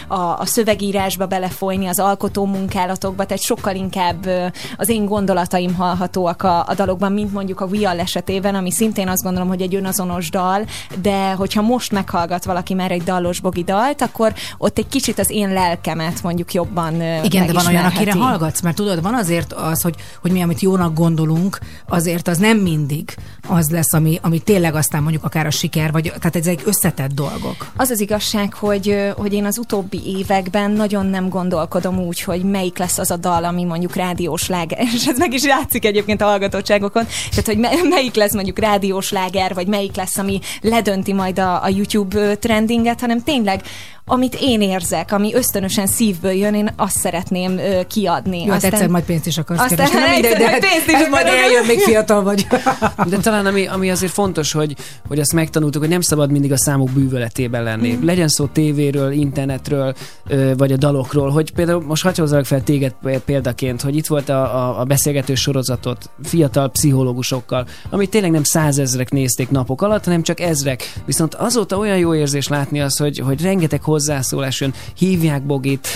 a, 0.08 0.38
a 0.38 0.46
szövegírásba 0.46 1.26
belefolyni, 1.26 1.86
az 1.86 1.98
alkotó 1.98 2.44
munkálatokba, 2.46 3.24
tehát 3.24 3.42
sokkal 3.42 3.74
inkább 3.74 4.28
az 4.76 4.88
én 4.88 5.04
gondolataim 5.04 5.74
hallhatóak 5.74 6.42
a, 6.42 6.64
a 6.66 6.74
dalokban, 6.74 7.12
mint 7.12 7.32
mondjuk 7.32 7.60
a 7.60 7.68
All 7.84 8.00
esetében, 8.00 8.54
ami 8.54 8.70
szintén 8.70 9.08
azt 9.08 9.22
gondolom, 9.22 9.48
hogy 9.48 9.62
egy 9.62 9.74
önazonos 9.74 10.30
dal, 10.30 10.64
de 11.02 11.32
hogyha 11.32 11.62
most 11.62 11.92
meghallgat 12.02 12.44
valaki 12.44 12.74
már 12.74 12.90
egy 12.90 13.02
dallos 13.02 13.40
bogi 13.40 13.62
dalt, 13.62 14.02
akkor 14.02 14.32
ott 14.58 14.78
egy 14.78 14.88
kicsit 14.88 15.18
az 15.18 15.30
én 15.30 15.52
lelkemet 15.52 16.22
mondjuk 16.22 16.54
jobban 16.54 16.94
Igen, 17.24 17.46
de 17.46 17.52
van 17.52 17.66
olyan, 17.66 17.84
akire 17.84 18.12
hallgatsz, 18.12 18.60
mert 18.60 18.76
tudod, 18.76 19.02
van 19.02 19.14
azért 19.14 19.52
az, 19.52 19.82
hogy, 19.82 19.94
hogy 20.20 20.30
mi, 20.30 20.42
amit 20.42 20.60
jónak 20.60 20.94
gondolunk, 20.94 21.58
azért 21.88 22.28
az 22.28 22.38
nem 22.38 22.58
mindig 22.58 23.14
az 23.48 23.70
lesz, 23.70 23.92
ami, 23.92 24.18
ami 24.22 24.38
tényleg 24.38 24.74
aztán 24.74 25.02
mondjuk 25.02 25.24
akár 25.24 25.46
a 25.46 25.50
siker, 25.50 25.92
vagy 25.92 26.02
tehát 26.02 26.36
ezek 26.36 26.60
összetett 26.64 27.12
dolgok. 27.12 27.72
Az 27.76 27.90
az 27.90 28.00
igazság, 28.00 28.54
hogy, 28.54 29.12
hogy 29.16 29.32
én 29.32 29.44
az 29.44 29.58
utóbbi 29.58 30.00
években 30.18 30.70
nagyon 30.70 31.06
nem 31.06 31.28
gondolkodom 31.28 31.98
úgy, 31.98 32.20
hogy 32.20 32.42
melyik 32.42 32.78
lesz 32.78 32.98
az 32.98 33.10
a 33.10 33.16
dal, 33.16 33.44
ami 33.44 33.64
mondjuk 33.64 33.94
rádiós 33.94 34.48
láger, 34.48 34.78
és 34.94 35.06
ez 35.06 35.18
meg 35.18 35.32
is 35.32 35.44
látszik 35.44 35.84
egyébként 35.84 36.20
a 36.20 36.24
hallgatottságokon, 36.24 37.06
tehát 37.30 37.46
hogy 37.46 37.58
me- 37.58 37.88
melyik 37.88 38.14
lesz 38.14 38.34
mondjuk 38.34 38.58
rádiós 38.58 39.10
láger, 39.10 39.54
vagy 39.54 39.66
melyik 39.66 39.96
lesz, 39.96 40.16
ami 40.18 40.40
ledönti 40.60 41.12
majd 41.12 41.38
a, 41.38 41.62
a 41.62 41.68
YouTube 41.68 42.36
trendinget, 42.36 43.00
hanem 43.00 43.22
tényleg 43.22 43.62
amit 44.04 44.36
én 44.40 44.60
érzek, 44.60 45.12
ami 45.12 45.34
ösztönösen 45.34 45.86
szívből 45.86 46.32
jön, 46.32 46.54
én 46.54 46.72
azt 46.76 46.96
szeretném 46.96 47.58
ö, 47.58 47.80
kiadni. 47.86 48.44
Jó, 48.44 48.52
Aztán, 48.52 48.72
egyszer 48.72 48.88
majd 48.88 49.04
pénzt 49.04 49.26
is 49.26 49.38
akarsz 49.38 49.60
aztán 49.60 49.76
keresni. 49.76 49.98
Nem 49.98 50.12
egyszer 50.12 50.30
mindegy, 50.30 50.44
de 50.44 50.50
majd 50.50 50.62
pénzt 50.62 51.02
is 51.02 51.08
majd 51.08 51.26
eljön, 51.26 51.66
még 51.66 51.78
fiatal 51.78 52.22
vagy. 52.22 52.46
De 53.10 53.16
talán 53.16 53.46
ami, 53.46 53.66
ami 53.66 53.90
azért 53.90 54.12
fontos, 54.12 54.52
hogy, 54.52 54.76
hogy 55.08 55.18
azt 55.18 55.32
megtanultuk, 55.32 55.80
hogy 55.80 55.90
nem 55.90 56.00
szabad 56.00 56.30
mindig 56.30 56.52
a 56.52 56.56
számok 56.56 56.90
bűvöletében 56.90 57.62
lenni. 57.62 57.92
Mm. 57.92 58.04
Legyen 58.04 58.28
szó 58.28 58.46
tévéről, 58.46 59.12
internetről, 59.12 59.94
ö, 60.26 60.52
vagy 60.56 60.72
a 60.72 60.76
dalokról, 60.76 61.30
hogy 61.30 61.52
például 61.52 61.82
most 61.86 62.16
hozzak 62.16 62.44
fel 62.44 62.62
téged 62.62 62.94
példaként, 63.24 63.82
hogy 63.82 63.96
itt 63.96 64.06
volt 64.06 64.28
a, 64.28 64.42
a, 64.42 64.80
a 64.80 64.84
beszélgető 64.84 65.34
sorozatot 65.34 66.10
fiatal 66.22 66.70
pszichológusokkal, 66.70 67.66
amit 67.90 68.10
tényleg 68.10 68.30
nem 68.30 68.44
százezrek 68.44 69.10
nézték 69.10 69.50
napok 69.50 69.82
alatt, 69.82 70.04
hanem 70.04 70.22
csak 70.22 70.40
ezrek. 70.40 70.92
Viszont 71.06 71.34
azóta 71.34 71.76
olyan 71.76 71.98
jó 71.98 72.14
érzés 72.14 72.48
látni 72.48 72.80
azt, 72.80 72.98
hogy, 72.98 73.18
hogy 73.18 73.42
rengeteg 73.42 73.80
hozzászólás 73.92 74.60
jön, 74.60 74.74
hívják 74.96 75.42
Bogit, 75.42 75.88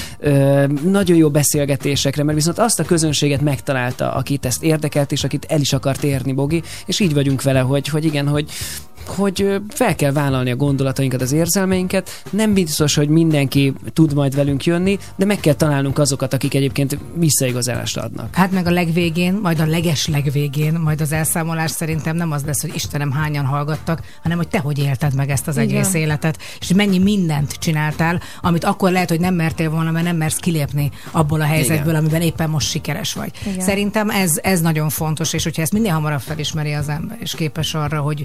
nagyon 0.84 1.16
jó 1.16 1.30
beszélgetésekre, 1.30 2.22
mert 2.22 2.36
viszont 2.36 2.58
azt 2.58 2.80
a 2.80 2.84
közönséget 2.84 3.40
megtalálta, 3.40 4.12
akit 4.12 4.46
ezt 4.46 4.62
érdekelt, 4.62 5.12
és 5.12 5.24
akit 5.24 5.46
el 5.48 5.60
is 5.60 5.72
akart 5.72 6.04
érni 6.04 6.32
Bogi, 6.32 6.62
és 6.86 7.00
így 7.00 7.14
vagyunk 7.14 7.42
vele, 7.42 7.60
hogy, 7.60 7.88
hogy 7.88 8.04
igen, 8.04 8.28
hogy 8.28 8.50
hogy 9.08 9.60
fel 9.68 9.94
kell 9.94 10.12
vállalni 10.12 10.50
a 10.50 10.56
gondolatainkat, 10.56 11.20
az 11.20 11.32
érzelmeinket. 11.32 12.22
Nem 12.30 12.54
biztos, 12.54 12.94
hogy 12.94 13.08
mindenki 13.08 13.72
tud 13.92 14.14
majd 14.14 14.34
velünk 14.34 14.64
jönni, 14.64 14.98
de 15.16 15.24
meg 15.24 15.40
kell 15.40 15.54
találnunk 15.54 15.98
azokat, 15.98 16.32
akik 16.32 16.54
egyébként 16.54 16.98
visszaigazást 17.14 17.96
adnak. 17.96 18.34
Hát 18.34 18.50
meg 18.50 18.66
a 18.66 18.70
legvégén, 18.70 19.38
majd 19.42 19.60
a 19.60 19.66
leges 19.66 20.06
legvégén, 20.06 20.72
majd 20.72 21.00
az 21.00 21.12
elszámolás 21.12 21.70
szerintem 21.70 22.16
nem 22.16 22.32
az 22.32 22.44
lesz, 22.44 22.60
hogy 22.60 22.74
Istenem 22.74 23.10
hányan 23.10 23.44
hallgattak, 23.44 24.02
hanem 24.22 24.36
hogy 24.36 24.48
te 24.48 24.58
hogy 24.58 24.78
élted 24.78 25.14
meg 25.14 25.30
ezt 25.30 25.48
az 25.48 25.56
Igen. 25.56 25.68
egész 25.68 25.94
életet, 25.94 26.38
és 26.60 26.72
mennyi 26.72 26.98
mindent 26.98 27.52
csináltál, 27.52 28.20
amit 28.40 28.64
akkor 28.64 28.90
lehet, 28.90 29.08
hogy 29.08 29.20
nem 29.20 29.34
mertél 29.34 29.70
volna, 29.70 29.90
mert 29.90 30.04
nem 30.04 30.16
mersz 30.16 30.36
kilépni 30.36 30.90
abból 31.10 31.40
a 31.40 31.44
helyzetből, 31.44 31.92
Igen. 31.92 32.00
amiben 32.00 32.20
éppen 32.20 32.50
most 32.50 32.68
sikeres 32.68 33.12
vagy. 33.12 33.30
Igen. 33.46 33.64
Szerintem 33.64 34.10
ez, 34.10 34.38
ez 34.42 34.60
nagyon 34.60 34.88
fontos, 34.88 35.32
és 35.32 35.44
hogyha 35.44 35.62
ezt 35.62 35.72
minél 35.72 35.92
hamarabb 35.92 36.20
felismeri 36.20 36.72
az 36.72 36.88
ember, 36.88 37.16
és 37.20 37.34
képes 37.34 37.74
arra, 37.74 38.00
hogy 38.00 38.24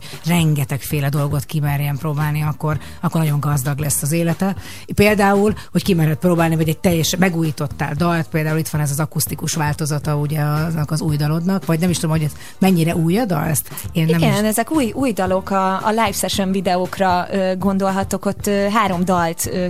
rengetegféle 0.72 1.10
dolgot 1.10 1.46
kimerjen 1.46 1.98
próbálni, 1.98 2.42
akkor, 2.42 2.78
akkor 3.02 3.22
nagyon 3.22 3.40
gazdag 3.40 3.80
lesz 3.80 4.02
az 4.02 4.12
élete. 4.12 4.56
Például, 4.96 5.54
hogy 5.72 5.84
kimered 5.84 6.18
próbálni, 6.18 6.56
vagy 6.56 6.70
egy 6.70 6.78
teljes 6.78 7.16
megújítottál 7.16 7.94
dalt, 7.94 8.28
például 8.28 8.58
itt 8.58 8.68
van 8.68 8.82
ez 8.82 8.92
az 8.92 9.00
akusztikus 9.00 9.54
változata 9.54 10.16
ugye 10.16 10.42
aznak 10.42 10.92
az 10.92 11.02
új 11.02 11.16
dalodnak, 11.16 11.66
vagy 11.66 11.80
nem 11.80 11.90
is 11.90 12.00
tudom, 12.00 12.16
hogy 12.16 12.26
ez 12.26 12.32
mennyire 12.60 12.96
új 12.96 13.18
a 13.18 13.26
dal, 13.26 13.44
ezt 13.44 13.70
én 13.92 14.06
nem 14.06 14.20
Igen, 14.20 14.44
is... 14.44 14.50
ezek 14.50 14.72
új, 14.72 14.92
új 14.96 15.12
dalok, 15.12 15.50
a, 15.50 15.86
a 15.86 15.90
live 15.90 16.12
session 16.12 16.52
videókra 16.52 17.28
ö, 17.32 17.54
gondolhatok, 17.58 18.26
ott 18.26 18.48
ö, 18.48 18.68
három 18.74 19.06
dalt 19.06 19.50
ö, 19.52 19.68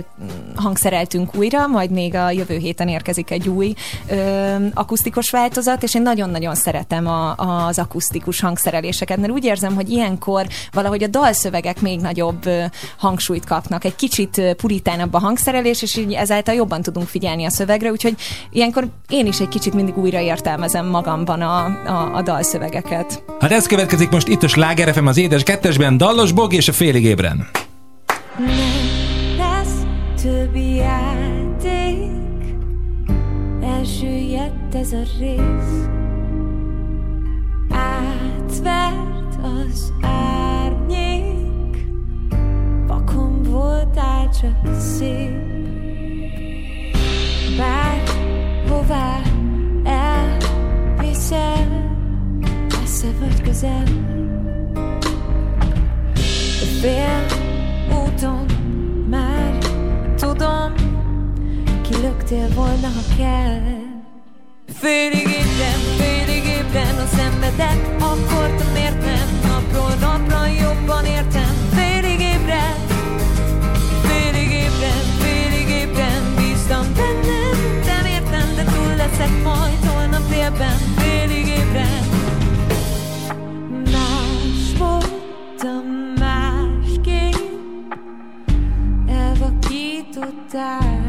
hangszereltünk 0.54 1.34
újra, 1.34 1.66
majd 1.66 1.90
még 1.90 2.14
a 2.14 2.30
jövő 2.30 2.56
héten 2.56 2.88
érkezik 2.88 3.30
egy 3.30 3.48
új 3.48 3.74
ö, 4.08 4.56
akusztikus 4.74 5.30
változat, 5.30 5.82
és 5.82 5.94
én 5.94 6.02
nagyon-nagyon 6.02 6.54
szeretem 6.54 7.06
a, 7.06 7.34
az 7.66 7.78
akusztikus 7.78 8.40
hangszereléseket, 8.40 9.18
mert 9.18 9.32
úgy 9.32 9.44
érzem, 9.44 9.74
hogy 9.74 9.90
ilyenkor 9.90 10.46
valahogy 10.72 10.91
a 11.00 11.06
dalszövegek 11.06 11.80
még 11.80 12.00
nagyobb 12.00 12.48
hangsúlyt 12.96 13.44
kapnak, 13.44 13.84
egy 13.84 13.96
kicsit 13.96 14.54
puritánabb 14.56 15.14
a 15.14 15.18
hangszerelés, 15.18 15.82
és 15.82 15.96
így 15.96 16.12
ezáltal 16.12 16.54
jobban 16.54 16.82
tudunk 16.82 17.06
figyelni 17.06 17.44
a 17.44 17.50
szövegre, 17.50 17.90
úgyhogy 17.90 18.14
ilyenkor 18.50 18.88
én 19.08 19.26
is 19.26 19.40
egy 19.40 19.48
kicsit 19.48 19.74
mindig 19.74 19.98
újra 19.98 20.20
értelmezem 20.20 20.86
magamban 20.86 21.40
a, 21.40 21.64
a, 21.64 22.14
a 22.14 22.22
dalszövegeket. 22.22 23.22
Hát 23.40 23.52
ez 23.52 23.66
következik 23.66 24.10
most 24.10 24.28
itt 24.28 24.42
a 24.42 24.48
Sláger 24.48 24.94
FM 24.94 25.06
az 25.06 25.16
édes 25.16 25.42
kettesben, 25.42 25.96
Dallos 25.96 26.32
Bog 26.32 26.52
és 26.52 26.68
a 26.68 26.72
félig 26.72 27.04
ébren. 27.04 27.48
lesz 29.36 29.82
többi 30.22 30.74
játék 30.74 32.10
Elsüllyedt 33.62 34.74
ez 34.74 34.92
a 34.92 35.02
rész 35.18 36.00
Átvert 37.70 39.38
az 39.42 39.92
árnyék 40.02 40.61
Vakon 42.92 43.42
voltál 43.42 44.30
csak 44.40 44.74
szép. 44.78 45.30
Bár 47.56 48.02
hová 48.68 49.20
elviszel 49.84 51.10
Messze 52.68 53.06
vagy 53.20 53.42
közel. 53.42 53.84
Fél 56.80 57.26
úton 57.88 58.46
már 59.08 59.58
tudom 60.16 60.72
Kilöktél 61.82 62.48
volna, 62.54 62.86
ha 62.86 63.14
kell. 63.16 63.60
Félig 64.66 65.26
ébren, 65.26 65.80
félig 65.98 66.44
ébren 66.44 66.96
a 66.96 67.06
szenvedek 67.06 67.96
Akartam 68.00 68.76
értem, 68.76 69.40
napról 69.42 69.94
napra 70.00 70.46
jobban 70.46 71.04
értem 71.04 71.61
leszek 79.22 79.42
majd 79.42 79.84
holnap 79.84 80.28
délben 80.28 80.76
Félig 80.96 81.46
ébren. 81.46 82.04
Más 83.84 84.78
voltam 84.78 85.86
másképp 86.18 87.92
Elvakítottál 89.06 91.00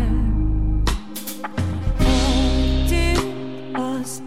az 3.73 4.21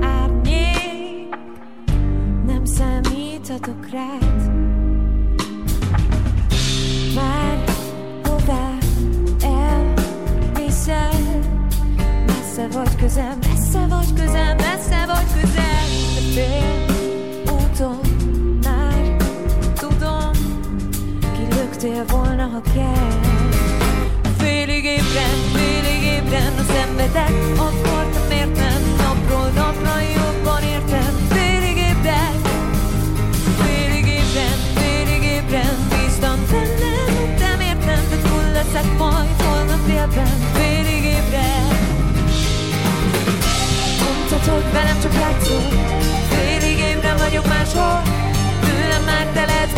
árnyék 0.00 1.36
Nem 2.46 2.64
számíthatok 2.64 3.90
rád 3.90 4.39
Messze 12.60 12.78
vagy 12.78 12.96
közel, 12.96 13.36
messze 13.40 13.86
vagy 13.86 14.12
közel, 14.14 14.54
messze 14.54 15.06
vagy 15.06 15.40
közel. 15.40 15.84
De 16.14 16.20
fél 16.34 16.84
úton 17.52 18.00
már 18.62 19.16
tudom 19.74 20.30
Kilöktél 21.36 22.04
volna, 22.06 22.46
ha 22.46 22.60
kell. 22.74 23.18
Félig 24.38 24.84
ébren, 24.84 25.38
félig 25.52 26.02
ébren 26.02 26.52
a 26.58 26.72
szenvedek 26.72 27.32
Akartam 27.56 28.30
értem, 28.30 28.96
napról 28.98 29.50
napra 29.54 30.00
jobban 30.00 30.19
Tudod, 44.44 44.62
hogy 44.62 44.72
velem 44.72 45.00
csak 45.00 45.14
játszol 45.14 45.60
Félig 46.30 46.78
én 46.78 46.98
nem 47.02 47.16
vagyok 47.16 47.46
máshol 47.46 48.02
Tőlem 48.60 49.02
már 49.04 49.26
te 49.26 49.44
lehet 49.44 49.69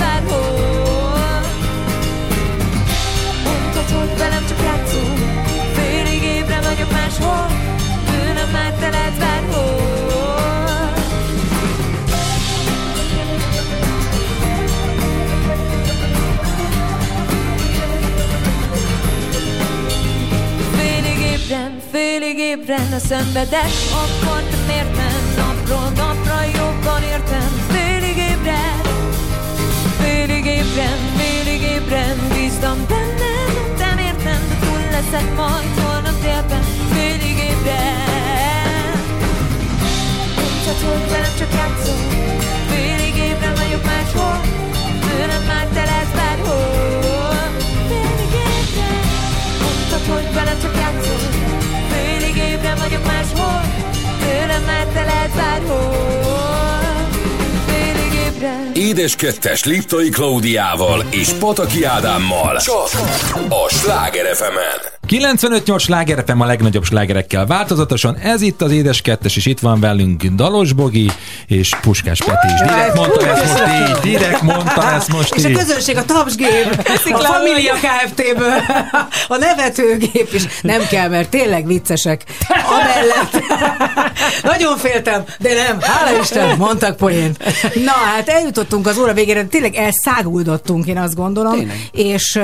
félig 21.93 22.39
ébren 22.39 22.93
a 22.93 22.99
szenvedek. 22.99 23.73
Akkor 24.03 24.43
te 24.51 24.57
miért 24.67 24.97
nem 24.97 25.23
napról 25.37 25.89
napra 26.01 26.41
jobban 26.59 27.03
értem. 27.03 27.51
Félig 27.73 28.17
ébren, 28.31 28.81
félig 30.01 30.45
ébren, 30.45 30.99
félig 31.19 31.63
ébren 31.63 32.17
Bíztam 32.35 32.79
bennem, 32.89 33.51
nem 33.79 33.99
értem, 33.99 34.41
de 34.49 34.55
túl 34.65 34.81
leszek 34.97 35.29
majd 35.37 35.73
holnap 35.83 36.17
délben. 36.23 36.65
Félig 36.93 37.39
ébren 37.51 39.01
Mondtad, 40.37 40.79
hogy 40.89 41.05
velem 41.11 41.35
csak 41.39 41.53
játszol 41.59 42.01
Félig 42.71 43.17
ébren 43.29 43.55
vagyok 43.55 43.85
máshol 43.85 44.41
Tőlem 45.05 45.45
már 45.51 45.67
te 45.75 45.85
lehetsz 45.85 46.15
bárhol. 46.19 47.37
Félig 47.89 48.33
ébren 48.47 49.05
Mondtad, 49.63 50.05
hogy 50.13 50.35
velem 50.35 50.59
csak 50.63 50.75
játszol 50.77 51.42
Ébren 52.63 52.77
vagyok 52.79 53.05
máshol 53.05 53.61
Tőlem 54.21 54.63
már 54.63 54.87
te 54.87 55.05
lehetsz 55.05 55.35
bárhol. 55.35 56.11
Édes 58.75 59.17
kettes 59.17 59.65
Liptai 59.65 60.09
Klaudiával 60.09 61.05
és 61.11 61.33
Pataki 61.33 61.85
Ádámmal. 61.85 62.57
Csak 62.57 62.91
a 63.49 63.69
Sláger 63.69 64.37
fm 64.37 64.92
95-8 65.13 65.79
sláger 65.81 66.25
FM 66.27 66.41
a 66.41 66.47
legnagyobb 66.47 66.85
slágerekkel 66.85 67.47
változatosan. 67.47 68.17
Ez 68.17 68.43
itt 68.43 68.63
az 68.63 68.71
Édes 68.71 69.01
Kettes, 69.01 69.37
és 69.37 69.47
itt 69.47 69.61
van 69.61 69.81
velünk 69.81 70.25
Dalos 70.25 70.73
Bogi 70.73 71.11
és 71.47 71.71
Puskás 71.81 72.23
Peti 72.23 72.47
is. 72.55 72.61
Direkt 72.61 72.95
mondta 72.95 73.27
ezt 73.27 73.59
most 73.59 73.89
így, 73.89 74.11
direkt 74.11 74.43
mondta 74.43 74.93
ezt 74.93 75.13
most 75.13 75.35
És 75.35 75.45
a 75.45 75.51
közönség 75.51 75.97
a 75.97 76.05
tapsgép, 76.05 76.89
a 77.13 77.19
Familia 77.19 77.75
Kft-ből, 77.75 78.63
a 79.29 79.37
nevetőgép 79.37 80.29
is. 80.33 80.43
Nem 80.63 80.87
kell, 80.91 81.09
mert 81.09 81.29
tényleg 81.29 81.67
viccesek. 81.67 82.25
Amellett. 82.49 83.45
Nagyon 84.43 84.77
féltem, 84.77 85.25
de 85.39 85.55
nem. 85.55 85.81
Hála 85.81 86.21
Isten, 86.21 86.57
mondtak 86.57 86.97
poént. 86.97 87.39
Na, 87.85 87.93
hát 88.15 88.29
eljutottunk 88.29 88.87
az 88.87 88.99
óra 88.99 89.13
végére, 89.13 89.45
tényleg 89.45 89.75
elszáguldottunk, 89.75 90.87
én 90.87 90.99
azt 90.99 91.15
gondolom. 91.15 91.53
Tényleg. 91.53 91.89
És, 91.93 92.41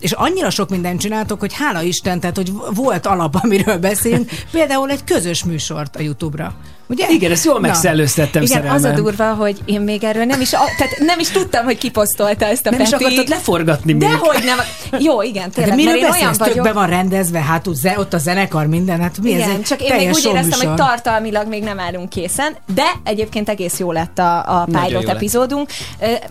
és 0.00 0.12
annyira 0.12 0.50
sok 0.50 0.68
mindent 0.68 1.00
csináltok, 1.00 1.40
hogy 1.40 1.54
hála 1.54 1.82
Isten, 1.98 2.20
tehát 2.20 2.36
hogy 2.36 2.52
volt 2.74 3.06
alap, 3.06 3.34
amiről 3.42 3.78
beszélünk. 3.78 4.30
Például 4.50 4.90
egy 4.90 5.04
közös 5.04 5.44
műsort 5.44 5.96
a 5.96 6.00
YouTube-ra. 6.00 6.54
Ugye? 6.88 7.06
Igen, 7.10 7.30
ezt 7.30 7.44
jól 7.44 7.60
megszellőztettem 7.60 8.42
Igen, 8.42 8.66
az 8.66 8.72
a 8.72 8.78
szerelmem. 8.78 9.02
durva, 9.02 9.34
hogy 9.34 9.58
én 9.64 9.80
még 9.80 10.04
erről 10.04 10.24
nem 10.24 10.40
is, 10.40 10.52
a, 10.52 10.58
tehát 10.78 10.98
nem 10.98 11.18
is 11.18 11.28
tudtam, 11.30 11.64
hogy 11.64 11.78
kiposztolta 11.78 12.44
ezt 12.44 12.66
a 12.66 12.70
Nem 12.70 12.80
is 12.80 12.88
Peti. 12.88 13.04
akartad 13.04 13.28
leforgatni 13.28 13.92
még. 13.92 14.08
Dehogy 14.08 14.44
nem. 14.44 14.58
Jó, 15.00 15.22
igen, 15.22 15.48
De 15.48 15.54
tényleg, 15.54 15.76
miről 15.76 15.92
mert 15.92 16.04
én 16.04 16.10
olyan 16.10 16.28
beszélsz? 16.28 16.36
Tökbe 16.46 16.60
vagyok. 16.60 16.74
van 16.74 16.86
rendezve, 16.88 17.40
hát 17.40 17.66
ott 17.96 18.14
a 18.14 18.18
zenekar, 18.18 18.66
minden, 18.66 19.00
hát 19.00 19.18
mi 19.22 19.32
ez 19.32 19.38
Igen, 19.38 19.50
egy 19.50 19.62
csak 19.62 19.82
én 19.82 19.96
még 19.96 20.10
úgy 20.12 20.24
éreztem, 20.24 20.68
hogy 20.68 20.76
tartalmilag 20.76 21.48
még 21.48 21.62
nem 21.62 21.80
állunk 21.80 22.08
készen, 22.08 22.56
de 22.74 22.84
egyébként 23.04 23.48
egész 23.48 23.78
jó 23.78 23.92
lett 23.92 24.18
a, 24.18 24.60
a 24.60 24.68
pilot 24.84 25.08
epizódunk. 25.08 25.70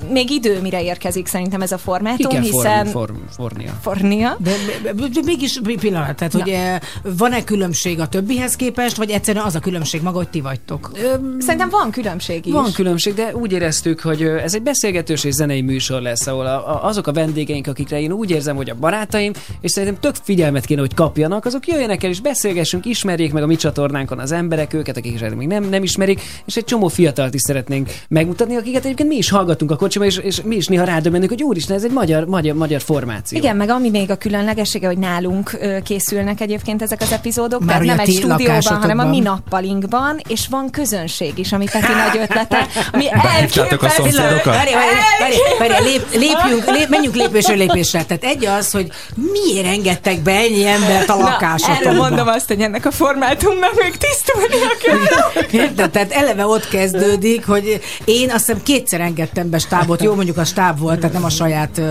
Még 0.10 0.30
idő, 0.30 0.62
mire 0.62 0.82
érkezik 0.84 1.28
szerintem 1.28 1.62
ez 1.62 1.72
a 1.72 1.78
formátum, 1.78 2.32
kell 2.32 2.42
hiszen... 2.42 2.86
forni, 2.86 2.92
form, 2.92 3.16
fornia. 3.36 3.72
Fornia. 3.82 4.38
De, 4.40 4.52
de, 4.84 4.92
de, 4.94 5.08
de 5.08 5.20
mégis 5.26 5.60
pillanat, 5.80 6.16
tehát 6.16 6.34
hogy 6.34 6.50
eh, 6.50 6.76
van-e 7.18 7.44
különbség 7.44 8.00
a 8.00 8.08
többihez 8.08 8.56
képest, 8.56 8.96
vagy 8.98 9.10
egyszerűen 9.10 9.46
az 9.46 9.56
a 9.56 9.60
különbség 9.60 10.02
maga, 10.02 10.18
hogy 10.18 10.30
ti 10.30 10.42
vagytok? 10.48 10.92
Szerintem 11.40 11.70
van 11.70 11.92
különbség 11.92 12.46
is. 12.46 12.54
Van 12.54 12.72
különbség, 12.72 13.14
de 13.14 13.36
úgy 13.36 13.52
éreztük, 13.52 14.00
hogy 14.00 14.22
ez 14.22 14.56
egy 14.56 14.62
beszélgetős 14.62 15.24
és 15.24 15.34
zenei 15.34 15.62
műsor 15.62 16.02
lesz, 16.02 16.28
ahol 16.28 16.46
a, 16.46 16.76
a, 16.76 16.86
azok 16.86 17.08
a 17.08 17.12
vendégeink, 17.12 17.68
akikre 17.68 18.00
én 18.00 18.12
úgy 18.12 18.32
érzem, 18.32 18.56
hogy 18.56 18.70
a 18.70 18.76
barátaim, 18.76 19.34
és 19.62 19.72
szerintem 19.72 20.00
tök 20.02 20.16
figyelmet 20.24 20.66
kéne, 20.66 20.80
hogy 20.80 20.94
kapjanak, 20.94 21.46
azok 21.46 21.68
jöjjenek 21.68 22.04
el 22.04 22.10
és 22.10 22.20
beszélgessünk, 22.20 22.86
ismerjék 22.86 23.34
meg 23.34 23.44
a 23.44 23.46
mi 23.46 23.56
csatornánkon 23.56 24.20
az 24.20 24.32
emberek 24.32 24.74
őket, 24.74 24.98
akik 24.98 25.16
esetleg 25.16 25.38
még 25.38 25.48
nem, 25.48 25.64
nem 25.64 25.84
ismerik, 25.84 26.22
és 26.46 26.56
egy 26.56 26.64
csomó 26.64 26.88
fiatalt 26.88 27.34
is 27.34 27.42
szeretnénk 27.42 27.90
megmutatni, 28.10 28.56
akiket 28.56 28.86
egyébként 28.86 29.10
mi 29.10 29.16
is 29.16 29.30
hallgatunk 29.30 29.72
a 29.72 29.76
kocsiba, 29.76 30.06
és, 30.06 30.18
és 30.18 30.42
mi 30.42 30.56
is 30.56 30.68
néha 30.68 30.84
rádöbbenünk, 30.84 31.30
hogy 31.30 31.44
úristen, 31.44 31.76
ez 31.76 31.84
egy 31.84 31.92
magyar, 31.92 32.26
magyar, 32.26 32.56
magyar 32.56 32.82
formáció. 32.82 33.38
Igen, 33.38 33.56
meg 33.56 33.70
ami 33.70 33.90
még 33.90 34.12
a 34.12 34.16
különlegessége, 34.16 34.88
hogy 34.88 34.98
nálunk 34.98 35.58
készülnek 35.84 36.42
egyébként 36.42 36.82
ezek 36.82 37.02
az 37.02 37.12
epizódok, 37.12 37.64
Már 37.64 37.82
nem 37.82 37.98
a 37.98 38.02
egy 38.02 38.14
stúdióban, 38.14 38.82
hanem 38.82 39.00
a 39.00 39.06
mi 39.06 39.20
nappalinkban, 39.20 40.20
és 40.28 40.37
van 40.46 40.70
közönség 40.70 41.38
is, 41.38 41.52
ami 41.52 41.66
Peti 41.66 41.94
nagy 41.94 42.18
ötlete, 42.22 42.68
ami 42.92 43.06
elképesztő. 43.12 43.90
szomszédokat? 43.90 44.46
Várj, 44.46 44.74
várj, 44.74 44.96
várj, 45.20 45.70
várj, 45.70 45.84
lép, 45.84 46.06
lépjünk, 46.12 46.66
lép, 46.66 46.90
menjünk 46.90 47.16
lépésről 47.16 47.58
lépésre. 47.58 48.04
Tehát 48.04 48.24
egy 48.24 48.46
az, 48.46 48.72
hogy 48.72 48.92
miért 49.16 49.66
engedtek 49.66 50.20
be 50.20 50.32
ennyi 50.32 50.68
embert 50.68 51.10
a 51.10 51.16
lakásotokba? 51.16 51.94
mondom 51.94 52.28
azt, 52.28 52.48
hogy 52.48 52.62
ennek 52.62 52.86
a 52.86 52.92
formátumnak 52.92 53.74
még 53.82 53.98
tisztulnia 53.98 54.72
kell. 54.84 55.62
Érted? 55.62 55.90
Tehát 55.90 56.12
eleve 56.12 56.46
ott 56.46 56.68
kezdődik, 56.68 57.46
hogy 57.46 57.82
én 58.06 58.32
azt 58.32 58.46
hiszem 58.46 58.64
kétszer 58.64 59.02
engedtem 59.02 59.50
be 59.50 59.58
stábot, 59.58 60.04
jó 60.04 60.16
mondjuk 60.16 60.38
a 60.38 60.46
stáb 60.46 60.80
volt, 60.80 61.00
tehát 61.00 61.14
nem 61.14 61.24
a 61.24 61.30
saját 61.30 61.82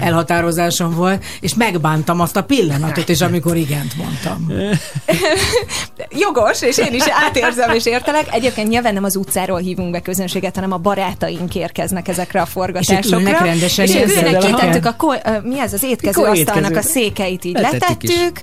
elhatározásom 0.00 0.94
volt, 0.94 1.24
és 1.40 1.54
megbántam 1.54 2.20
azt 2.20 2.36
a 2.36 2.42
pillanatot, 2.42 3.08
és 3.08 3.20
amikor 3.20 3.56
igent 3.56 3.96
mondtam. 3.96 4.52
Jogos, 6.10 6.62
és 6.62 6.78
én 6.78 6.94
is 6.94 7.02
átérzem 7.26 7.70
és 7.70 7.84
értelek. 7.94 8.26
Egyébként 8.34 8.68
nyilván 8.68 8.94
nem 8.94 9.04
az 9.04 9.16
utcáról 9.16 9.58
hívunk 9.58 9.90
be 9.90 10.00
közönséget, 10.00 10.54
hanem 10.54 10.72
a 10.72 10.76
barátaink 10.76 11.54
érkeznek 11.54 12.08
ezekre 12.08 12.40
a 12.40 12.46
forgatásokra. 12.46 13.38
rendesen 13.44 13.84
és 13.86 13.94
ülnek, 13.94 14.08
szedeleken? 14.08 14.54
kitettük 14.54 14.86
a, 14.86 14.94
ko- 14.96 15.20
ö, 15.24 15.30
mi 15.42 15.60
ez, 15.60 15.72
az 15.72 15.82
étkezőasztalnak 15.82 16.64
a 16.64 16.74
étkező. 16.74 16.88
székeit 16.90 17.44
így 17.44 17.52
Letettük 17.54 17.80
letettük, 17.80 18.40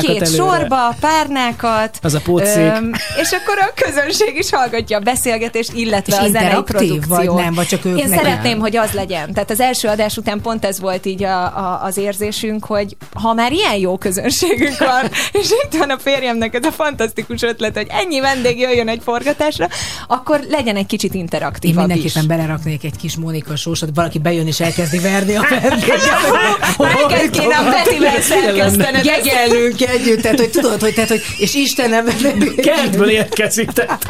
két 0.00 0.22
előre. 0.22 0.26
sorba, 0.26 0.94
párnákat. 1.00 1.98
Az 2.02 2.14
a 2.14 2.20
pótszék. 2.20 2.72
És 3.20 3.30
akkor 3.32 3.58
a 3.58 3.72
közönség 3.84 4.36
is 4.36 4.50
hallgatja 4.50 4.96
a 4.98 5.00
beszélgetést, 5.00 5.72
illetve 5.72 6.12
És 6.16 6.18
a 6.18 6.22
zenei 6.26 6.42
interaktív, 6.42 6.88
produkció. 6.88 7.34
vagy 7.34 7.44
nem, 7.44 7.54
vagy 7.54 7.66
csak 7.66 7.84
ők 7.84 7.98
Én 7.98 8.08
neki? 8.08 8.22
szeretném, 8.22 8.58
hogy 8.58 8.76
az 8.76 8.90
legyen. 8.92 9.32
Tehát 9.32 9.50
az 9.50 9.60
első 9.60 9.88
adás 9.88 10.16
után 10.16 10.40
pont 10.40 10.64
ez 10.64 10.80
volt 10.80 11.06
így 11.06 11.22
a, 11.24 11.42
a, 11.44 11.80
az 11.84 11.96
érzésünk, 11.96 12.64
hogy 12.64 12.96
ha 13.14 13.34
már 13.34 13.52
ilyen 13.52 13.76
jó 13.76 13.96
közönségünk 13.98 14.78
van, 14.78 15.04
és 15.40 15.50
itt 15.64 15.78
van 15.78 15.90
a 15.90 15.98
férjemnek 15.98 16.54
ez 16.54 16.64
a 16.64 16.70
fantasztikus 16.72 17.42
ötlet, 17.42 17.76
hogy 17.76 17.86
ennyi 17.90 18.20
vendég 18.20 18.58
jöjjön 18.60 18.88
egy 18.88 19.00
forgatásra, 19.04 19.68
akkor 20.06 20.40
legyen 20.50 20.76
egy 20.76 20.86
kicsit 20.86 21.14
Én 21.14 21.20
interaktívabb 21.20 21.88
is. 21.90 21.94
mindenképpen 21.94 22.26
beleraknék 22.36 22.84
egy 22.84 22.96
kis 22.96 23.16
Mónika 23.16 23.56
sósot, 23.56 23.88
valaki 23.94 24.18
bejön 24.18 24.46
és 24.46 24.60
elkezdi 24.60 24.98
verni 24.98 25.34
a 25.36 25.46
vendéget. 25.50 26.00
Neked 27.08 27.30
kéne 27.30 27.56
a 27.56 27.70
Petivel 27.70 28.20
szerkesztened. 28.20 28.94
ezt. 29.06 29.22
Gegelnünk 29.24 29.80
együtt, 29.80 30.20
tehát 30.22 30.38
hogy 30.38 30.50
tudod, 30.50 30.80
hogy, 30.80 30.94
tehát, 30.94 31.08
hogy 31.10 31.22
és 31.38 31.54
Istenem, 31.54 32.04
Kertből 32.56 33.08
érkezik. 33.10 33.70
tehát 33.70 34.06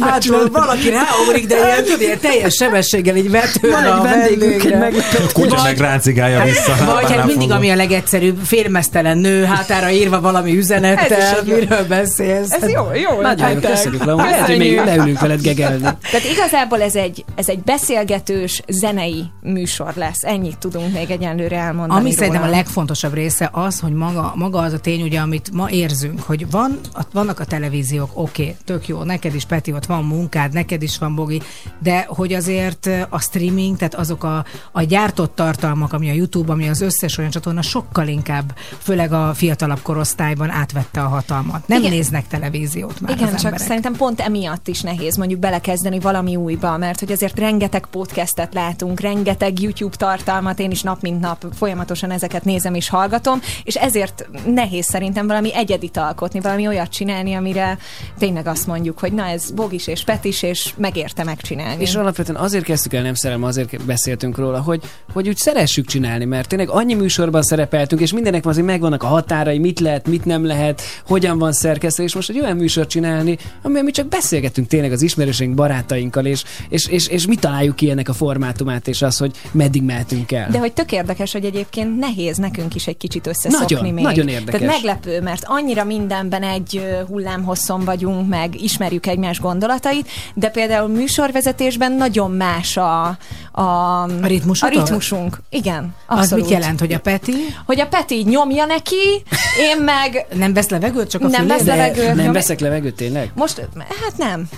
hát 0.00 0.24
valaki 0.52 0.90
ráugrik, 0.90 1.46
de 1.46 1.56
ilyen, 1.56 1.84
ilyen 2.00 2.18
teljes 2.20 2.54
sebességgel 2.54 3.16
így 3.16 3.30
vetően 3.30 3.82
Van 3.82 3.92
a 3.92 3.96
egy 3.96 4.02
vendégünk, 4.02 4.42
egy 4.42 4.70
vendégre. 4.70 4.78
meglepett 4.78 5.32
Kutya 5.32 5.62
meg 5.62 5.78
ráncigálja 5.78 6.44
vissza. 6.44 6.74
Vagy 6.84 7.02
hát 7.02 7.10
Annál 7.12 7.26
mindig, 7.26 7.50
ami 7.50 7.70
a 7.70 7.74
legegyszerűbb, 7.74 8.38
félmeztelen 8.44 9.18
nő 9.18 9.44
hátára 9.44 9.90
írva 9.90 10.20
valami 10.20 10.50
Ez 10.50 10.56
üzenettel, 10.56 11.18
is 11.18 11.38
egy 11.40 11.46
jó. 11.48 11.54
miről 11.56 11.84
beszélsz. 11.86 12.52
Ez 12.52 12.70
jó, 12.70 12.84
jó. 12.94 13.20
Nagyon 13.20 13.49
ötletek. 13.56 13.76
köszönjük, 13.76 14.04
Laura. 14.04 14.24
Lehet, 14.24 14.46
hogy 14.46 14.58
még 14.58 14.76
leülünk 14.76 15.20
veled 15.20 15.40
gegelni. 15.42 15.80
Tehát 15.82 16.24
igazából 16.32 16.82
ez 16.82 16.94
egy, 16.94 17.24
ez 17.34 17.48
egy 17.48 17.58
beszélgetős, 17.58 18.62
zenei 18.68 19.24
műsor 19.40 19.92
lesz. 19.96 20.24
Ennyit 20.24 20.58
tudunk 20.58 20.92
még 20.92 21.10
egyenlőre 21.10 21.56
elmondani 21.56 22.00
Ami 22.00 22.12
szerintem 22.12 22.42
a 22.42 22.44
róla. 22.44 22.56
legfontosabb 22.56 23.14
része 23.14 23.48
az, 23.52 23.80
hogy 23.80 23.92
maga, 23.92 24.32
maga 24.36 24.58
az 24.58 24.72
a 24.72 24.78
tény, 24.78 25.02
ugye, 25.02 25.20
amit 25.20 25.50
ma 25.52 25.70
érzünk, 25.70 26.20
hogy 26.22 26.50
van, 26.50 26.78
a- 26.94 27.02
vannak 27.12 27.40
a 27.40 27.44
televíziók, 27.44 28.10
oké, 28.14 28.42
okay, 28.42 28.56
tök 28.64 28.88
jó, 28.88 29.02
neked 29.02 29.34
is 29.34 29.44
Peti, 29.44 29.72
ott 29.72 29.86
van 29.86 30.04
munkád, 30.04 30.52
neked 30.52 30.82
is 30.82 30.98
van 30.98 31.14
Bogi, 31.14 31.42
de 31.82 32.04
hogy 32.08 32.32
azért 32.32 32.88
a 33.08 33.20
streaming, 33.20 33.76
tehát 33.76 33.94
azok 33.94 34.24
a, 34.24 34.44
a 34.72 34.82
gyártott 34.82 35.34
tartalmak, 35.34 35.92
ami 35.92 36.10
a 36.10 36.12
YouTube, 36.12 36.52
ami 36.52 36.68
az 36.68 36.80
összes 36.80 37.18
olyan 37.18 37.30
csatorna 37.30 37.62
sokkal 37.62 38.08
inkább, 38.08 38.54
főleg 38.78 39.12
a 39.12 39.32
fiatalabb 39.34 39.80
korosztályban 39.82 40.50
átvette 40.50 41.00
a 41.02 41.08
hatalmat. 41.08 41.68
Nem 41.68 41.78
Igen. 41.78 41.90
néznek 41.90 42.26
televíziót 42.26 43.00
már 43.00 43.10
Igen, 43.16 43.36
Csak 43.40 43.48
emberek. 43.48 43.68
szerintem 43.68 43.96
pont 43.96 44.20
emiatt 44.20 44.68
is 44.68 44.80
nehéz 44.80 45.16
mondjuk 45.16 45.40
belekezdeni 45.40 45.98
valami 45.98 46.36
újba, 46.36 46.76
mert 46.76 46.98
hogy 46.98 47.12
azért 47.12 47.38
rengeteg 47.38 47.86
podcastet 47.90 48.54
látunk, 48.54 49.00
rengeteg 49.00 49.60
YouTube 49.60 49.96
tartalmat, 49.96 50.58
én 50.58 50.70
is 50.70 50.82
nap 50.82 51.00
mint 51.00 51.20
nap 51.20 51.44
folyamatosan 51.54 52.10
ezeket 52.10 52.44
nézem 52.44 52.74
és 52.74 52.88
hallgatom, 52.88 53.40
és 53.64 53.74
ezért 53.74 54.28
nehéz 54.46 54.86
szerintem 54.86 55.26
valami 55.26 55.54
egyedit 55.54 55.96
alkotni, 55.96 56.40
valami 56.40 56.66
olyat 56.66 56.90
csinálni, 56.90 57.34
amire 57.34 57.78
tényleg 58.18 58.46
azt 58.46 58.66
mondjuk, 58.66 58.98
hogy 58.98 59.12
na 59.12 59.26
ez 59.26 59.50
Bogis 59.50 59.86
és 59.86 60.04
Petis, 60.04 60.42
és 60.42 60.74
megérte 60.76 61.24
megcsinálni. 61.24 61.82
És 61.82 61.94
alapvetően 61.94 62.40
azért 62.40 62.64
kezdtük 62.64 62.94
el 62.94 63.02
nem 63.02 63.14
szerelem, 63.14 63.44
azért 63.44 63.84
beszéltünk 63.84 64.36
róla, 64.36 64.60
hogy, 64.60 64.82
hogy 65.12 65.28
úgy 65.28 65.36
szeressük 65.36 65.86
csinálni, 65.86 66.24
mert 66.24 66.48
tényleg 66.48 66.68
annyi 66.68 66.94
műsorban 66.94 67.42
szerepeltünk, 67.42 68.00
és 68.00 68.12
mindenek 68.12 68.46
azért 68.46 68.66
megvannak 68.66 69.02
a 69.02 69.06
határai, 69.06 69.58
mit 69.58 69.80
lehet, 69.80 70.08
mit 70.08 70.24
nem 70.24 70.46
lehet, 70.46 70.82
hogyan 71.06 71.38
van 71.38 71.52
szerkesztve, 71.52 72.02
és 72.02 72.14
most 72.14 72.30
egy 72.30 72.40
olyan 72.40 72.56
műsort 72.56 72.88
csinálni, 72.88 73.29
amiben 73.62 73.84
mi 73.84 73.90
csak 73.90 74.06
beszélgetünk 74.08 74.68
tényleg 74.68 74.92
az 74.92 75.02
ismerőseink, 75.02 75.54
barátainkkal, 75.54 76.26
és, 76.26 76.42
és, 76.68 76.86
és, 76.86 77.06
és 77.06 77.26
mi 77.26 77.34
találjuk 77.36 77.76
ki 77.76 77.90
ennek 77.90 78.08
a 78.08 78.12
formátumát, 78.12 78.88
és 78.88 79.02
az, 79.02 79.18
hogy 79.18 79.30
meddig 79.52 79.82
mehetünk 79.82 80.32
el. 80.32 80.48
De 80.50 80.58
hogy 80.58 80.72
tök 80.72 80.92
érdekes, 80.92 81.32
hogy 81.32 81.44
egyébként 81.44 81.98
nehéz 81.98 82.36
nekünk 82.36 82.74
is 82.74 82.86
egy 82.86 82.96
kicsit 82.96 83.26
összeszokni 83.26 83.74
Nagyon, 83.76 83.94
még. 83.94 84.04
nagyon 84.04 84.28
érdekes. 84.28 84.60
Tehát 84.60 84.74
meglepő, 84.74 85.20
mert 85.20 85.42
annyira 85.46 85.84
mindenben 85.84 86.42
egy 86.42 86.82
hullámhosszon 87.08 87.84
vagyunk, 87.84 88.28
meg 88.28 88.62
ismerjük 88.62 89.06
egymás 89.06 89.40
gondolatait, 89.40 90.08
de 90.34 90.48
például 90.48 90.88
műsorvezetésben 90.88 91.92
nagyon 91.92 92.30
más 92.30 92.76
a, 92.76 93.06
a, 93.52 93.60
A 93.62 94.02
a 94.02 94.26
ritmusunk. 94.26 95.40
Igen, 95.50 95.94
Az 96.06 96.18
abszolút. 96.18 96.44
mit 96.44 96.52
jelent, 96.52 96.80
hogy 96.80 96.92
a 96.92 96.98
Peti 97.00 97.32
Hogy 97.66 97.80
a 97.80 97.86
Peti 97.86 98.22
nyomja 98.28 98.64
neki, 98.64 99.22
én 99.60 99.82
meg 99.84 100.26
nem 100.34 100.52
vesz 100.52 100.68
levegőt, 100.68 101.10
csak 101.10 101.20
a 101.22 101.26
Nem 101.26 101.40
fülét? 101.40 101.56
vesz 101.56 101.66
levegőt. 101.66 102.06
nem 102.06 102.16
nyom- 102.24 102.32
veszek 102.34 102.60
levegőt 102.60 102.94
tényleg? 102.94 103.19
Most, 103.34 103.58
hát 104.02 104.16
nem. 104.16 104.48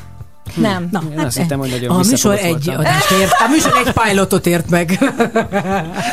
Nem. 0.55 0.89
Na, 0.91 1.03
Én 1.13 1.19
azt 1.19 1.37
hittem, 1.39 1.59
hogy 1.59 1.71
nagyon 1.71 1.91
a 1.91 1.97
műsor 2.11 2.39
egy 2.43 2.71
adást 2.71 3.11
ért, 3.11 3.33
a 3.33 3.49
műsor 3.51 3.73
egy 3.87 3.93
pilotot 3.93 4.47
ért 4.47 4.71
meg. 4.71 4.99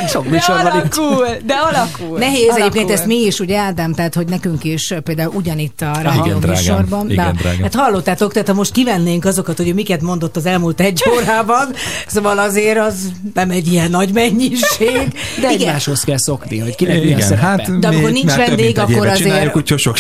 Sok 0.09 0.23
De 0.23 0.29
műsor 0.29 0.55
itt. 0.59 0.65
alakul, 0.65 1.25
de 1.45 1.53
alakul. 1.53 2.17
Nehéz 2.17 2.43
alakul. 2.43 2.61
egyébként 2.61 2.91
ezt 2.91 3.05
mi 3.05 3.15
is, 3.15 3.39
ugye 3.39 3.57
Ádám, 3.57 3.93
tehát 3.93 4.13
hogy 4.15 4.27
nekünk 4.27 4.63
is 4.63 4.93
például 5.03 5.31
ugyanitt 5.35 5.81
a 5.81 5.91
rádió 6.01 6.25
Igen, 6.25 6.39
drágám. 6.39 6.57
műsorban. 6.61 7.09
Igen, 7.09 7.25
Na, 7.25 7.31
drágám. 7.31 7.61
hát 7.61 7.75
hallottátok, 7.75 8.31
tehát 8.33 8.47
ha 8.47 8.53
most 8.53 8.71
kivennénk 8.71 9.25
azokat, 9.25 9.57
hogy 9.57 9.73
miket 9.73 10.01
mondott 10.01 10.35
az 10.35 10.45
elmúlt 10.45 10.79
egy 10.81 11.03
órában, 11.15 11.67
szóval 12.07 12.39
azért 12.39 12.77
az 12.77 12.95
nem 13.33 13.49
egy 13.51 13.71
ilyen 13.71 13.89
nagy 13.89 14.13
mennyiség. 14.13 15.07
De 15.41 15.51
Igen. 15.51 15.51
egymáshoz 15.51 16.03
kell 16.03 16.17
szokni, 16.17 16.57
hogy 16.59 16.75
kinek 16.75 16.95
mi 16.95 17.01
a 17.01 17.05
Igen, 17.05 17.21
szerepe. 17.21 17.45
hát 17.45 17.79
De 17.79 17.87
amikor 17.87 18.09
mi 18.11 18.11
nincs 18.11 18.33
vendég, 18.35 18.79
akkor 18.79 19.07
azért- 19.07 19.17
csináljuk, 19.17 19.63
sok. 19.77 19.97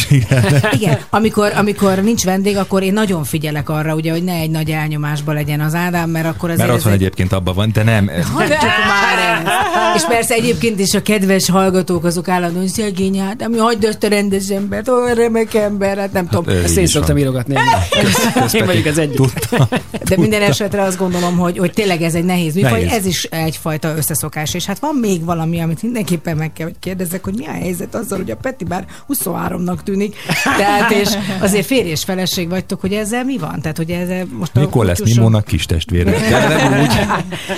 Igen, 0.71 0.97
amikor, 1.09 1.51
amikor 1.55 1.97
nincs 2.03 2.23
vendég, 2.23 2.57
akkor 2.57 2.83
én 2.83 2.93
nagyon 2.93 3.23
figyelek 3.23 3.69
arra, 3.69 3.93
ugye, 3.93 4.11
hogy 4.11 4.23
ne 4.29 4.35
egy 4.35 4.49
nagy 4.49 4.69
elnyomásba 4.71 5.31
legyen 5.31 5.59
az 5.59 5.75
Ádám, 5.75 6.09
mert 6.09 6.25
akkor 6.25 6.49
azért 6.49 6.67
Mert 6.67 6.69
ez 6.69 6.75
otthon 6.77 6.91
egy... 6.93 7.01
egyébként 7.01 7.33
abban 7.33 7.55
van, 7.55 7.69
de 7.73 7.83
nem. 7.83 8.07
Hadd 8.33 8.47
csak 8.47 8.61
már 8.61 9.45
ez. 9.45 9.51
És 9.95 10.07
persze 10.07 10.33
egyébként 10.33 10.79
is 10.79 10.93
a 10.93 11.01
kedves 11.01 11.49
hallgatók 11.49 12.03
azok 12.03 12.27
állandóan 12.27 12.67
szegény 12.67 13.17
Ádám, 13.19 13.53
hagyd 13.57 13.83
ezt 13.83 14.03
a 14.03 14.07
rendes 14.07 14.49
embert, 14.49 14.87
olyan 14.87 15.15
remek 15.15 15.53
ember, 15.53 15.97
hát 15.97 16.11
nem 16.11 16.27
tudom. 16.27 16.53
ő 16.53 16.63
Ezt 16.63 16.77
én 16.77 16.87
szoktam 16.87 17.15
van. 17.15 17.23
írogatni. 17.23 17.55
Én 18.53 18.65
vagyok 18.65 18.85
az 18.85 18.97
egyik. 18.97 19.15
Tudtam. 19.15 19.67
De 20.03 20.17
minden 20.17 20.41
esetre 20.41 20.81
azt 20.81 20.97
gondolom, 20.97 21.37
hogy, 21.37 21.57
hogy 21.57 21.71
tényleg 21.71 22.01
ez 22.01 22.13
egy 22.13 22.23
nehéz 22.23 22.55
műfaj, 22.55 22.83
ez 22.89 23.05
is 23.05 23.23
egyfajta 23.23 23.95
összeszokás. 23.97 24.53
És 24.53 24.65
hát 24.65 24.79
van 24.79 24.95
még 24.95 25.25
valami, 25.25 25.59
amit 25.61 25.81
mindenképpen 25.81 26.37
meg 26.37 26.53
kell, 26.53 26.65
hogy 26.65 26.75
kérdezzek, 26.79 27.23
hogy 27.23 27.33
mi 27.37 27.45
a 27.45 27.51
helyzet 27.51 27.95
azzal, 27.95 28.17
hogy 28.17 28.31
a 28.31 28.35
Peti 28.35 28.63
bár 28.63 28.85
23-nak 29.13 29.77
tűnik. 29.83 30.15
Tehát 30.57 30.91
és 30.91 31.09
azért 31.39 31.65
férj 31.65 31.89
és 31.89 32.03
feleség 32.03 32.49
vagytok, 32.49 32.81
hogy 32.81 32.93
ezzel 32.93 33.23
mi 33.23 33.37
van? 33.37 33.61
Tehát, 33.61 33.77
hogy 33.77 33.89
ezzel 33.89 34.18
most 34.31 34.51
a 34.55 34.59
Mikor 34.59 34.85
lesz 34.85 34.97
kutyuson- 34.97 35.23
Mimónak 35.23 35.45
kis 35.45 35.65
testvére? 35.65 36.11
De 36.29 36.47
nem 36.47 36.79
úgy. 36.81 36.87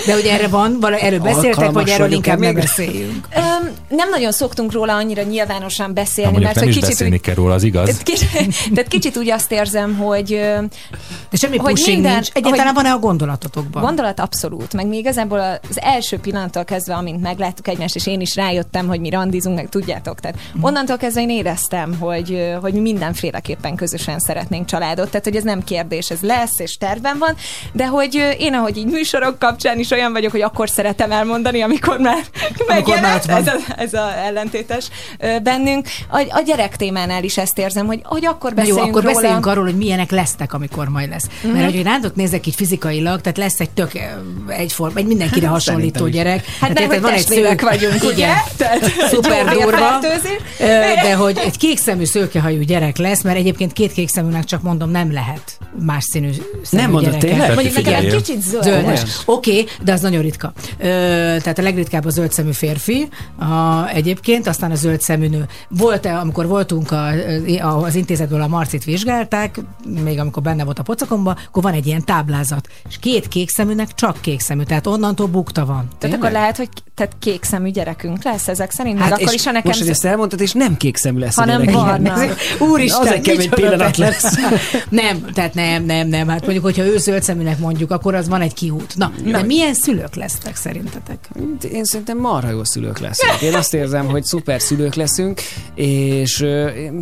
De 0.05 0.13
hogy 0.13 0.25
erre 0.25 0.47
van, 0.47 0.77
vala, 0.79 0.97
erről 0.97 1.19
beszéltek, 1.19 1.49
Alkalmas 1.57 1.83
vagy 1.83 1.89
erről 1.91 2.11
inkább 2.11 2.39
nem 2.39 2.53
beszéljünk? 2.53 3.27
Öm, 3.35 3.69
nem 3.89 4.09
nagyon 4.09 4.31
szoktunk 4.31 4.71
róla 4.71 4.95
annyira 4.95 5.21
nyilvánosan 5.23 5.93
beszélni, 5.93 6.31
mondjuk 6.31 6.53
mert 6.53 6.55
nem 6.55 6.63
hogy 6.65 6.73
is 6.73 6.79
kicsit 6.79 6.89
beszélni 6.97 7.13
úgy, 7.15 7.21
kell 7.21 7.35
róla, 7.35 7.53
az 7.53 7.63
igaz? 7.63 7.85
tehát 7.85 8.03
kicsit, 8.03 8.29
tehát 8.73 8.87
kicsit 8.87 9.17
úgy 9.17 9.29
azt 9.29 9.51
érzem, 9.51 9.95
hogy 9.95 10.27
De 11.29 11.37
semmi 11.37 11.57
Hogy 11.57 11.73
pushing 11.73 11.93
minden- 11.95 12.13
nincs. 12.13 12.29
Egyáltalán 12.33 12.65
hogy- 12.65 12.75
van-e 12.75 12.91
a 12.91 12.99
gondolatotokban? 12.99 13.81
Gondolat 13.83 14.19
abszolút, 14.19 14.73
meg 14.73 14.87
még 14.87 14.99
igazából 14.99 15.39
az 15.69 15.81
első 15.81 16.17
pillanattól 16.17 16.63
kezdve, 16.63 16.93
amint 16.93 17.21
megláttuk 17.21 17.67
egymást, 17.67 17.95
és 17.95 18.07
én 18.07 18.21
is 18.21 18.35
rájöttem, 18.35 18.87
hogy 18.87 18.99
mi 18.99 19.09
randizunk, 19.09 19.55
meg 19.55 19.69
tudjátok. 19.69 20.19
Tehát 20.19 20.37
Mhm. 20.53 20.63
onnantól 20.65 20.97
kezdve 20.97 21.21
én 21.21 21.29
éreztem, 21.29 21.95
hogy, 21.99 22.55
hogy 22.61 22.73
mi 22.73 22.79
mindenféleképpen 22.79 23.75
közösen 23.75 24.19
szeretnénk 24.19 24.65
családot. 24.65 25.09
Tehát, 25.09 25.25
hogy 25.25 25.35
ez 25.35 25.43
nem 25.43 25.63
kérdés, 25.63 26.09
ez 26.09 26.19
lesz, 26.21 26.50
és 26.59 26.77
tervem 26.77 27.17
van, 27.17 27.35
de 27.73 27.87
hogy 27.87 28.35
én, 28.39 28.53
ahogy 28.53 28.77
így 28.77 28.85
műsorok 28.85 29.39
kapcsán 29.39 29.79
is 29.79 29.91
olyan 29.91 30.11
vagyok, 30.11 30.31
hogy 30.31 30.41
akkor 30.41 30.69
szeretem 30.69 31.11
elmondani, 31.11 31.61
amikor 31.61 31.99
már 31.99 32.23
megjelent, 32.67 33.25
van. 33.25 33.35
ez 33.35 33.47
a, 33.47 33.57
ez 33.77 33.93
a 33.93 34.13
ellentétes 34.25 34.87
bennünk. 35.43 35.87
A, 36.09 36.17
a 36.29 36.41
gyerek 36.45 36.75
témánál 36.75 37.23
is 37.23 37.37
ezt 37.37 37.57
érzem, 37.57 37.85
hogy, 37.85 37.99
hogy 38.03 38.25
akkor 38.25 38.53
Na 38.53 38.61
jó, 38.61 38.67
beszéljünk 38.67 38.95
akkor 38.95 39.01
róla. 39.03 39.15
beszéljünk 39.15 39.45
arról, 39.45 39.63
hogy 39.63 39.77
milyenek 39.77 40.11
lesznek, 40.11 40.53
amikor 40.53 40.87
majd 40.87 41.09
lesz. 41.09 41.27
Mm-hmm. 41.45 41.55
Mert 41.55 41.73
hogy 41.73 41.83
rádot 41.83 42.15
nézek 42.15 42.47
így 42.47 42.55
fizikailag, 42.55 43.21
tehát 43.21 43.37
lesz 43.37 43.59
egy 43.59 43.69
tök 43.69 43.91
egyforma, 44.47 44.99
egy 44.99 45.05
mindenkire 45.05 45.45
Hát, 45.45 45.53
hasonlító 45.53 46.07
gyerek. 46.07 46.45
Hát 46.59 46.73
nem, 46.73 46.83
érted, 46.83 47.01
hogy 47.01 47.11
testvérek 47.11 47.61
vagyunk, 47.61 48.03
ugye? 48.03 48.13
Igen. 48.13 48.35
Tehát 48.57 48.91
Szuper 49.11 49.45
durva. 49.45 49.99
De 51.01 51.15
hogy 51.15 51.37
egy 51.37 51.57
kékszemű 51.57 52.05
szőkehajú 52.05 52.61
gyerek 52.61 52.97
lesz, 52.97 53.21
mert 53.21 53.37
egyébként 53.37 53.73
két 53.73 53.91
kékszeműnek 53.91 54.43
csak 54.43 54.61
mondom 54.61 54.89
nem 54.89 55.13
lehet 55.13 55.57
más 55.79 56.03
színű 56.03 56.30
Nem 56.69 56.91
mondod 56.91 57.17
tényleg? 57.17 57.53
Mondjuk 57.53 57.75
nekem 57.75 57.93
egy 57.93 58.15
kicsit 58.15 58.41
zöld. 58.41 58.63
Zöldes. 58.63 59.01
Oké, 59.25 59.51
okay, 59.51 59.67
de 59.83 59.93
az 59.93 60.01
nagyon 60.01 60.21
ritka. 60.21 60.53
Ö, 60.77 60.85
tehát 61.41 61.59
a 61.59 61.61
legritkább 61.61 62.05
a 62.05 62.09
zöld 62.09 62.31
szemű 62.31 62.51
férfi 62.51 63.07
a, 63.39 63.87
egyébként, 63.87 64.47
aztán 64.47 64.71
a 64.71 64.75
zöld 64.75 65.01
szemű 65.01 65.27
nő. 65.27 65.45
Volt 65.67 66.05
amikor 66.05 66.47
voltunk 66.47 66.91
a, 66.91 67.07
a, 67.61 67.83
az 67.83 67.95
intézetből 67.95 68.41
a 68.41 68.47
Marcit 68.47 68.83
vizsgálták, 68.83 69.59
még 70.03 70.19
amikor 70.19 70.43
benne 70.43 70.63
volt 70.63 70.79
a 70.79 70.83
pocakomba, 70.83 71.37
akkor 71.47 71.63
van 71.63 71.73
egy 71.73 71.87
ilyen 71.87 72.05
táblázat. 72.05 72.67
És 72.89 72.97
két 72.99 73.27
kék 73.27 73.49
szeműnek 73.49 73.93
csak 73.93 74.21
kék 74.21 74.39
szemű, 74.39 74.63
tehát 74.63 74.87
onnantól 74.87 75.27
bukta 75.27 75.65
van. 75.65 75.75
Tehát 75.75 75.99
Tényleg? 75.99 76.19
akkor 76.19 76.31
lehet, 76.31 76.57
hogy 76.57 76.69
tehát 76.95 77.15
kék 77.19 77.43
szemű 77.43 77.69
gyerekünk 77.69 78.23
lesz 78.23 78.47
ezek 78.47 78.71
szerint, 78.71 78.99
hát 78.99 79.11
akkor 79.11 79.33
is, 79.33 79.45
ha 79.45 79.51
nekem... 79.51 79.67
Most, 79.67 79.79
hogy 79.79 79.89
ezt 79.89 80.05
elmondtad, 80.05 80.41
és 80.41 80.51
nem 80.51 80.77
kék 80.77 80.97
szemű 80.97 81.19
lesz 81.19 81.35
Hanem 81.35 81.61
a 81.61 81.65
gyerek. 81.65 81.81
barna. 81.81 82.15
Úristen, 82.71 83.01
Az 83.01 83.07
egy 83.07 83.21
kemény 83.21 83.49
pillanat 83.49 83.97
lesz. 83.97 84.35
nem, 84.89 85.25
tehát 85.33 85.53
nem, 85.53 85.83
nem, 85.83 86.07
nem. 86.07 86.20
Hát 86.29 86.41
mondjuk, 86.41 86.63
hogyha 86.63 86.83
ő 86.83 86.97
zöld 86.97 87.23
szeműnek 87.23 87.59
mondjuk, 87.59 87.91
akkor 87.91 88.15
az 88.15 88.27
van 88.27 88.41
egy 88.41 88.53
kiút. 88.53 88.97
Na, 88.97 89.11
de 89.23 89.43
milyen 89.43 89.73
szülők 89.73 90.15
lesztek 90.15 90.55
szerintetek? 90.55 91.29
Én 91.71 91.83
szerintem 91.83 92.17
marha 92.17 92.49
jó 92.49 92.63
szülők 92.63 92.99
leszünk. 92.99 93.41
Én 93.41 93.55
azt 93.55 93.73
érzem, 93.73 94.05
hogy 94.05 94.23
szuper 94.23 94.61
szülők 94.61 94.93
leszünk, 94.93 95.41
és, 95.75 96.45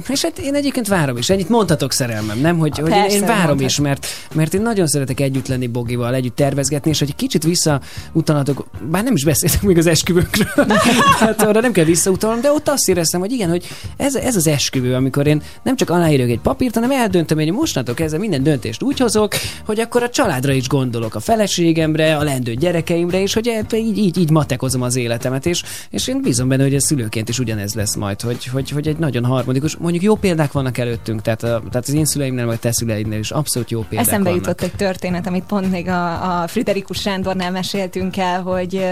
és 0.07 0.21
hát 0.21 0.37
én 0.37 0.55
egyébként 0.55 0.87
várom 0.87 1.17
is. 1.17 1.29
Ennyit 1.29 1.49
mondhatok 1.49 1.91
szerelmem, 1.91 2.39
nem? 2.39 2.57
Hogy, 2.57 2.77
hogy 2.77 2.91
én, 2.91 2.95
várom 2.95 3.27
mondhatod. 3.27 3.61
is, 3.61 3.79
mert, 3.79 4.05
mert 4.33 4.53
én 4.53 4.61
nagyon 4.61 4.87
szeretek 4.87 5.19
együtt 5.19 5.47
lenni 5.47 5.67
Bogival, 5.67 6.15
együtt 6.15 6.35
tervezgetni, 6.35 6.89
és 6.89 6.99
hogy 6.99 7.09
egy 7.09 7.15
kicsit 7.15 7.43
visszautalhatok, 7.43 8.67
bár 8.89 9.03
nem 9.03 9.13
is 9.13 9.23
beszéltem 9.23 9.59
még 9.63 9.77
az 9.77 9.87
esküvőkről, 9.87 10.65
hát 11.19 11.41
arra 11.41 11.59
nem 11.59 11.71
kell 11.71 11.85
visszautalnom, 11.85 12.41
de 12.41 12.51
ott 12.51 12.69
azt 12.69 12.89
éreztem, 12.89 13.19
hogy 13.19 13.31
igen, 13.31 13.49
hogy 13.49 13.67
ez, 13.97 14.15
ez 14.15 14.35
az 14.35 14.47
esküvő, 14.47 14.95
amikor 14.95 15.27
én 15.27 15.41
nem 15.63 15.75
csak 15.75 15.89
aláírok 15.89 16.29
egy 16.29 16.39
papírt, 16.39 16.73
hanem 16.73 16.91
eldöntöm, 16.91 17.37
hogy 17.37 17.51
mostantól 17.51 17.95
kezdve 17.95 18.19
minden 18.19 18.43
döntést 18.43 18.81
úgy 18.81 18.97
hozok, 19.13 19.33
hogy 19.65 19.79
akkor 19.79 20.03
a 20.03 20.09
családra 20.09 20.51
is 20.51 20.67
gondolok, 20.67 21.15
a 21.15 21.19
feleségemre, 21.19 22.17
a 22.17 22.23
lendő 22.23 22.53
gyerekeimre, 22.53 23.21
és 23.21 23.33
hogy 23.33 23.63
így, 23.73 23.97
így, 23.97 24.17
így 24.17 24.29
matekozom 24.29 24.81
az 24.81 24.95
életemet, 24.95 25.45
és, 25.45 25.63
és 25.89 26.07
én 26.07 26.21
bízom 26.21 26.47
benne, 26.47 26.63
hogy 26.63 26.73
ez 26.73 26.83
szülőként 26.83 27.29
is 27.29 27.39
ugyanez 27.39 27.73
lesz 27.73 27.95
majd, 27.95 28.21
hogy, 28.21 28.45
hogy, 28.45 28.69
hogy 28.69 28.87
egy 28.87 28.97
nagyon 28.97 29.25
harmonikus, 29.25 29.75
mondjuk 29.75 30.03
jó 30.03 30.15
példák 30.15 30.51
vannak 30.51 30.77
előttünk, 30.77 31.21
tehát, 31.21 31.43
a, 31.43 31.47
tehát 31.47 31.87
az 31.87 31.93
én 31.93 32.05
szüleimnél, 32.05 32.45
vagy 32.45 32.59
te 32.59 32.71
szüleidnél 32.71 33.19
is 33.19 33.31
abszolút 33.31 33.71
jó 33.71 33.79
példák 33.79 34.07
Eszembe 34.07 34.29
vannak. 34.29 34.45
jutott 34.45 34.61
egy 34.61 34.75
történet, 34.75 35.27
amit 35.27 35.43
pont 35.43 35.71
még 35.71 35.87
a, 35.87 36.41
a 36.41 36.47
Friderikus 36.47 36.99
Sándornál 36.99 37.51
meséltünk 37.51 38.17
el, 38.17 38.41
hogy, 38.41 38.85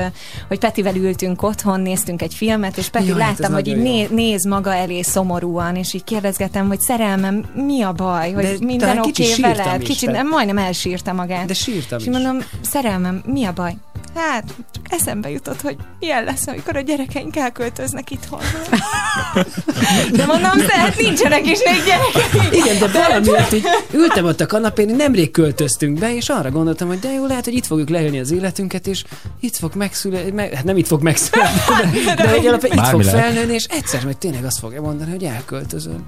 hogy 0.48 0.60
Petivel 0.60 0.96
ültünk 0.96 1.44
otthon, 1.44 1.80
néztünk 1.80 2.22
egy 2.22 2.34
filmet, 2.34 2.78
és 2.78 2.90
Peti 2.90 3.08
Jaj, 3.08 3.20
hát 3.20 3.40
láttam, 3.40 3.54
hogy 3.54 3.68
így 3.68 3.76
nagyon 3.76 3.94
jó. 3.94 4.08
né, 4.08 4.08
néz 4.12 4.46
maga 4.46 4.74
elé 4.74 5.02
szomorúan, 5.02 5.76
és 5.76 5.94
így 5.94 6.04
kérdezgetem, 6.04 6.68
hogy 6.68 6.80
szerelmem, 6.80 7.44
mi 7.54 7.82
a 7.82 7.92
baj, 7.92 8.32
hogy 8.32 8.44
De 8.44 8.56
minden 8.60 8.98
oké 8.98 9.10
okay 9.10 9.26
sírtam 9.26 9.66
veled? 9.66 9.82
Kicsit, 9.82 10.07
nem, 10.12 10.28
majdnem 10.28 10.58
elsírta 10.58 11.14
magát. 11.14 11.46
De 11.46 11.54
sírtam 11.54 12.00
és 12.00 12.06
is. 12.06 12.12
mondom, 12.12 12.38
szerelmem, 12.62 13.22
mi 13.26 13.46
a 13.46 13.54
baj? 13.54 13.76
Hát, 14.16 14.44
csak 14.72 14.86
eszembe 14.90 15.30
jutott, 15.30 15.62
hogy 15.62 15.76
milyen 16.00 16.24
lesz, 16.24 16.48
amikor 16.48 16.76
a 16.76 16.82
gyerekeink 16.82 17.36
elköltöznek 17.36 18.12
itthon. 18.12 18.40
De 20.18 20.26
mondom, 20.26 20.52
tehát 20.68 20.98
nincsenek 20.98 21.46
is 21.48 21.60
még 21.66 21.84
gyerekeink. 21.86 22.56
Igen, 22.56 22.80
de 22.80 23.00
valamiért 23.00 23.54
így 23.54 23.66
ültem 23.92 24.26
ott 24.26 24.42
a 24.42 24.46
kanapén, 24.46 24.96
nemrég 24.96 25.32
költöztünk 25.32 26.00
be, 26.00 26.16
és 26.16 26.30
arra 26.30 26.52
gondoltam, 26.52 26.88
hogy 26.88 27.00
de 27.00 27.12
jó, 27.12 27.26
lehet, 27.26 27.44
hogy 27.44 27.54
itt 27.54 27.66
fogjuk 27.66 27.90
leélni 27.90 28.20
az 28.20 28.32
életünket, 28.32 28.88
és 28.88 29.04
itt 29.40 29.56
fog 29.56 29.76
megszületni, 29.76 30.32
meg, 30.32 30.54
hát 30.54 30.64
nem 30.64 30.78
itt 30.78 30.88
fog 30.88 31.02
megszületni, 31.02 31.60
de, 32.06 32.14
de, 32.16 32.24
de 32.24 32.30
hogy 32.30 32.48
alapvetően 32.48 32.84
itt 32.84 32.90
fog 32.90 33.04
felnőni, 33.04 33.54
és 33.54 33.66
egyszer 33.66 34.04
majd 34.04 34.18
tényleg 34.18 34.46
azt 34.46 34.60
fogja 34.60 34.82
mondani, 34.82 35.12
hogy 35.12 35.24
elköltözöm. 35.24 36.06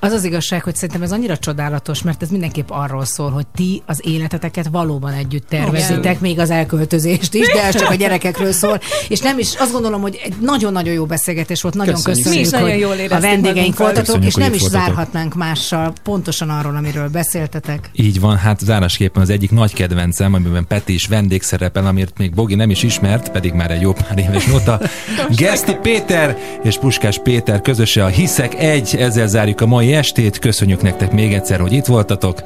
Az 0.00 0.12
az 0.12 0.24
igazság, 0.24 0.62
hogy 0.62 0.74
szerintem 0.74 1.02
ez 1.02 1.12
annyira 1.12 1.38
csodálatos, 1.38 2.02
mert 2.02 2.22
ez 2.22 2.28
mindenképp 2.28 2.70
arról 2.70 3.04
szól, 3.04 3.30
hogy 3.30 3.41
ti 3.54 3.82
az 3.86 4.00
életeteket 4.04 4.68
valóban 4.72 5.12
együtt 5.12 5.48
tervezitek, 5.48 6.20
még 6.20 6.38
az 6.38 6.50
elköltözést 6.50 7.34
is, 7.34 7.52
de 7.52 7.62
ez 7.62 7.76
csak 7.76 7.90
a 7.90 7.94
gyerekekről 7.94 8.52
szól. 8.52 8.80
És 9.08 9.20
nem 9.20 9.38
is, 9.38 9.54
azt 9.58 9.72
gondolom, 9.72 10.00
hogy 10.00 10.20
egy 10.24 10.34
nagyon-nagyon 10.40 10.92
jó 10.92 11.04
beszélgetés 11.04 11.62
volt, 11.62 11.74
nagyon 11.74 11.94
Köszönjük. 11.94 12.24
köszönjük, 12.24 12.40
Mi 12.42 12.46
is 12.46 12.52
nagyon 12.52 12.70
hogy 12.70 13.00
jól 13.08 13.16
a 13.16 13.20
vendégeink 13.20 13.76
voltatok, 13.78 14.04
Köszönjük, 14.04 14.28
és 14.28 14.34
hogy 14.34 14.42
nem 14.42 14.52
is 14.52 14.60
voltatok. 14.60 14.86
zárhatnánk 14.86 15.34
mással 15.34 15.92
pontosan 16.02 16.50
arról, 16.50 16.76
amiről 16.76 17.08
beszéltetek. 17.08 17.90
Így 17.92 18.20
van, 18.20 18.36
hát 18.36 18.60
zárásképpen 18.60 19.22
az 19.22 19.30
egyik 19.30 19.50
nagy 19.50 19.72
kedvencem, 19.74 20.34
amiben 20.34 20.66
Peti 20.66 20.94
is 20.94 21.06
vendégszerepel, 21.06 21.86
amit 21.86 22.12
még 22.18 22.34
Bogi 22.34 22.54
nem 22.54 22.70
is 22.70 22.82
ismert, 22.82 23.30
pedig 23.30 23.52
már 23.52 23.70
egy 23.70 23.80
jó 23.80 23.92
pár 23.92 24.18
éves 24.18 24.46
nota. 24.46 24.80
Geszti 25.36 25.76
Péter 25.82 26.36
és 26.62 26.78
Puskás 26.78 27.18
Péter 27.18 27.60
közöse 27.60 28.04
a 28.04 28.08
Hiszek 28.08 28.54
egy, 28.54 28.96
ezzel 28.96 29.26
zárjuk 29.26 29.60
a 29.60 29.66
mai 29.66 29.92
estét. 29.94 30.38
Köszönjük 30.38 30.82
nektek 30.82 31.12
még 31.12 31.32
egyszer, 31.32 31.60
hogy 31.60 31.72
itt 31.72 31.84
voltatok, 31.86 32.42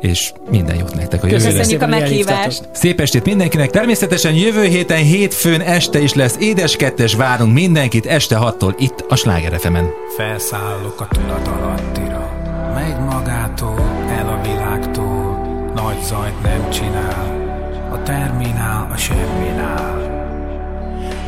és 0.00 0.32
minden 0.50 0.76
jót 0.76 0.94
nektek 0.94 1.24
a 1.24 1.26
jövőre. 1.26 1.50
Köszönjük 1.50 1.82
a 1.82 1.86
meghívást. 1.86 2.68
Szép 2.72 3.00
estét 3.00 3.24
mindenkinek! 3.24 3.70
Természetesen 3.70 4.34
jövő 4.34 4.64
héten 4.64 5.02
hétfőn 5.02 5.60
este 5.60 5.98
is 5.98 6.14
lesz 6.14 6.36
édes 6.40 6.76
kettes, 6.76 7.14
várunk 7.14 7.52
mindenkit 7.52 8.06
este 8.06 8.38
6-tól 8.40 8.74
itt 8.78 9.04
a 9.08 9.16
Sláger 9.16 9.58
FM-en. 9.60 9.90
Felszállok 10.16 11.00
a 11.00 11.06
tudat 11.06 11.46
alattira 11.46 12.32
Megy 12.74 12.98
magától, 12.98 14.06
el 14.10 14.28
a 14.28 14.48
világtól 14.48 15.46
Nagy 15.74 16.02
zajt 16.02 16.42
nem 16.42 16.70
csinál 16.70 17.46
A 17.92 18.02
terminál, 18.02 18.90
a 18.92 18.96
semminál 18.96 20.16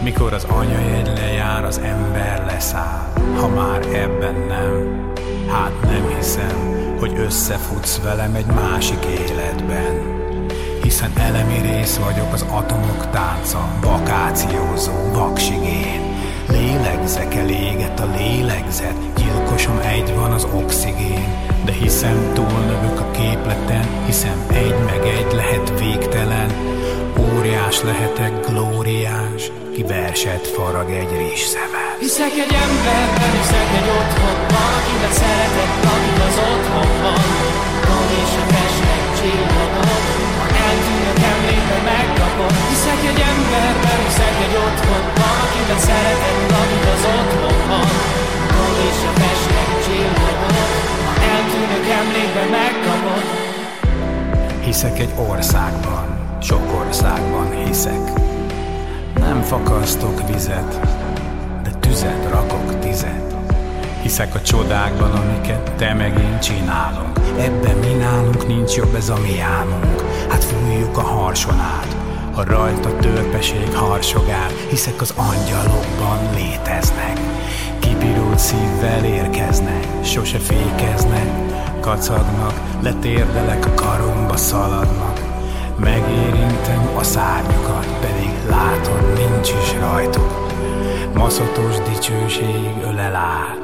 Mikor 0.02 0.32
az 0.32 0.44
anyajegy 0.44 1.10
lejár, 1.16 1.64
az 1.64 1.78
ember 1.78 2.44
leszáll 2.46 3.12
Ha 3.36 3.48
már 3.48 3.80
ebben 3.94 4.34
nem 4.48 5.10
Hát 5.50 5.72
nem 5.82 6.14
hiszem, 6.16 6.96
hogy 6.98 7.18
összefutsz 7.18 8.00
velem 8.02 8.34
egy 8.34 8.46
másik 8.46 9.04
életben 9.04 10.18
hiszen 10.90 11.12
elemi 11.16 11.58
rész 11.58 11.96
vagyok 11.96 12.32
az 12.32 12.42
atomok 12.42 13.10
tánca, 13.10 13.68
vakációzó 13.80 14.92
vaksigén. 15.12 16.00
Lélegzek 16.48 17.34
eléget 17.34 18.00
a 18.00 18.10
lélegzet, 18.16 18.96
gyilkosom 19.16 19.78
egy 19.78 20.14
van 20.14 20.32
az 20.32 20.46
oxigén, 20.54 21.46
de 21.64 21.72
hiszem 21.72 22.30
túlnövök 22.34 23.00
a 23.00 23.10
képleten, 23.10 24.04
hiszem 24.06 24.46
egy 24.48 24.74
meg 24.84 25.06
egy 25.06 25.32
lehet 25.32 25.78
végtelen, 25.78 26.50
óriás 27.18 27.82
lehetek, 27.82 28.46
glóriás, 28.46 29.50
ki 29.72 29.84
farag 30.56 30.90
egy 30.90 31.16
rizs 31.16 31.40
szemet. 31.40 31.69
Hiszek 32.04 32.34
egy 32.44 32.54
emberben, 32.66 33.30
hiszek 33.38 33.70
egy 33.80 33.90
otthonban, 33.98 34.70
akiben 34.78 35.14
szeretek, 35.20 35.70
akik 35.92 36.18
az 36.28 36.36
otthonban. 36.50 37.22
Van 37.88 38.08
és 38.22 38.32
a 38.42 38.44
festnek 38.52 39.02
csillagok, 39.18 40.04
ha 40.40 40.46
eltűnök 40.66 41.20
emlékbe 41.32 41.78
megkapom. 41.92 42.52
Hiszek 42.70 43.02
egy 43.10 43.20
emberben, 43.32 43.98
hiszek 44.06 44.36
egy 44.46 44.56
otthonban, 44.66 45.34
akiben 45.44 45.80
szeretek, 45.88 46.36
akik 46.60 46.84
az 46.94 47.04
otthonban. 47.18 47.88
Van 48.56 48.74
és 48.88 49.00
a 49.10 49.12
festnek 49.20 49.68
csillagok, 49.84 50.56
ha 51.06 51.12
eltűnök 51.34 51.86
emlékbe 52.00 52.44
megkapom. 52.58 53.22
Hiszek 54.66 54.96
egy 55.04 55.14
országban, 55.30 56.06
sok 56.48 56.64
országban 56.82 57.46
hiszek. 57.64 58.04
Nem 59.24 59.38
fakasztok 59.42 60.16
vizet, 60.28 60.72
tüzet 61.90 62.28
rakok 62.30 62.78
tizet. 62.78 63.34
Hiszek 64.02 64.34
a 64.34 64.40
csodákban, 64.40 65.10
amiket 65.10 65.72
te 65.76 65.94
meg 65.94 66.18
én 66.18 66.40
csinálunk. 66.40 67.18
Ebben 67.38 67.76
mi 67.76 67.92
nálunk 67.92 68.46
nincs 68.46 68.74
jobb 68.74 68.94
ez 68.94 69.08
a 69.08 69.18
mi 69.22 69.40
álmunk. 69.40 70.02
Hát 70.28 70.44
fújjuk 70.44 70.98
a 70.98 71.00
harson 71.00 71.58
át, 71.58 71.96
ha 72.34 72.44
rajta 72.44 72.96
törpeség 72.96 73.74
harsogál. 73.74 74.50
Hiszek 74.68 75.00
az 75.00 75.14
angyalokban 75.16 76.18
léteznek. 76.34 77.18
Kipirult 77.78 78.38
szívvel 78.38 79.04
érkeznek, 79.04 79.86
sose 80.02 80.38
fékeznek, 80.38 81.28
kacagnak, 81.80 82.54
letérdelek 82.82 83.66
a 83.66 83.74
karomba 83.74 84.36
szaladnak. 84.36 85.20
Megérintem 85.76 86.90
a 86.96 87.02
szárnyukat, 87.02 87.86
pedig 88.00 88.30
látod, 88.48 89.12
nincs 89.18 89.48
is 89.48 89.74
rajtuk. 89.80 90.49
Maszatos 91.22 91.76
dicsőség 91.88 92.72
ölel 92.90 93.16
át, 93.40 93.60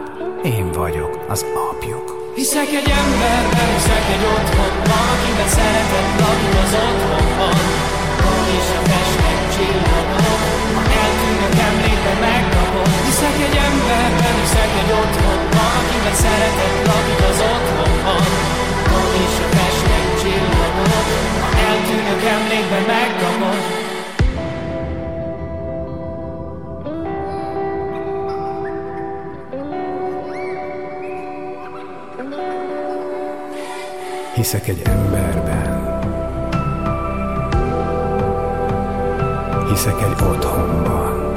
én 0.55 0.67
vagyok 0.81 1.15
az 1.35 1.41
apjuk. 1.69 2.07
Hiszek 2.41 2.71
egy 2.81 2.91
emberben, 3.03 3.69
hiszek 3.77 4.07
egy 4.17 4.25
otthonban, 4.35 5.07
akiben 5.15 5.51
szeretett 5.59 6.13
lakik 6.23 6.55
az 6.65 6.73
otthonban. 6.87 7.59
Van 8.25 8.45
és 8.59 8.69
a 8.79 8.81
festnek 8.89 9.39
csillagok, 9.55 10.41
ha 10.77 10.83
eltűnök 11.03 11.57
emlékbe 11.69 12.15
megkapom. 12.27 12.91
Hiszek 13.07 13.37
egy 13.47 13.57
emberben, 13.69 14.35
hiszek 14.43 14.73
egy 14.83 14.93
otthonban, 15.03 15.71
akiben 15.81 16.17
szeretett 16.25 16.79
lakik 16.91 17.21
az 17.31 17.39
otthonban. 17.53 18.25
Van 18.91 19.11
és 19.25 19.37
a 19.45 19.49
festnek 19.57 20.05
csillagok, 20.21 20.93
ha 21.43 21.49
eltűnök 21.69 22.23
emlékbe 22.37 22.81
megkapom. 22.93 23.86
Hiszek 34.37 34.69
egy 34.69 34.83
emberben. 34.85 35.99
Hiszek 39.69 40.03
egy 40.03 40.25
otthonban. 40.25 41.35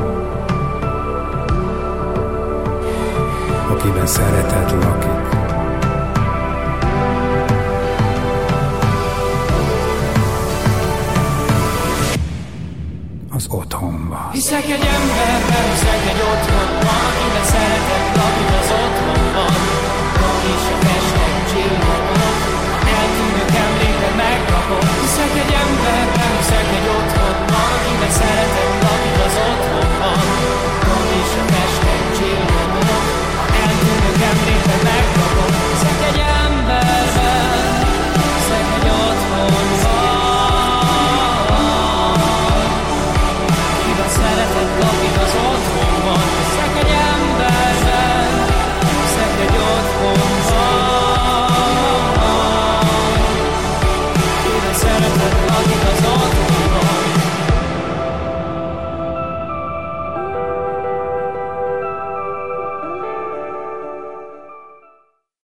Akiben 3.70 4.06
szeretet 4.06 4.72
lakik. 4.72 5.28
az 13.30 13.48
otthonban. 13.50 14.32
Hiszek 14.32 14.64
egy 14.64 14.72
emberben, 14.72 15.70
hiszek 15.70 16.08
egy 16.10 16.22
otthonban, 16.32 17.00
akiben 17.10 17.44
szeretet 17.44 18.16
lakik 18.16 18.50
az 18.60 18.72
otthonban. 18.72 19.79
hiszek 25.30 25.48
egy 25.48 25.54
emberben, 25.54 26.38
hiszek 26.38 26.70
egy 26.78 26.88
otthonban, 26.88 27.72
akiben 27.76 28.12
szeretek, 28.12 28.84
akik 28.92 29.26
az 29.26 29.36
otthon. 29.50 29.89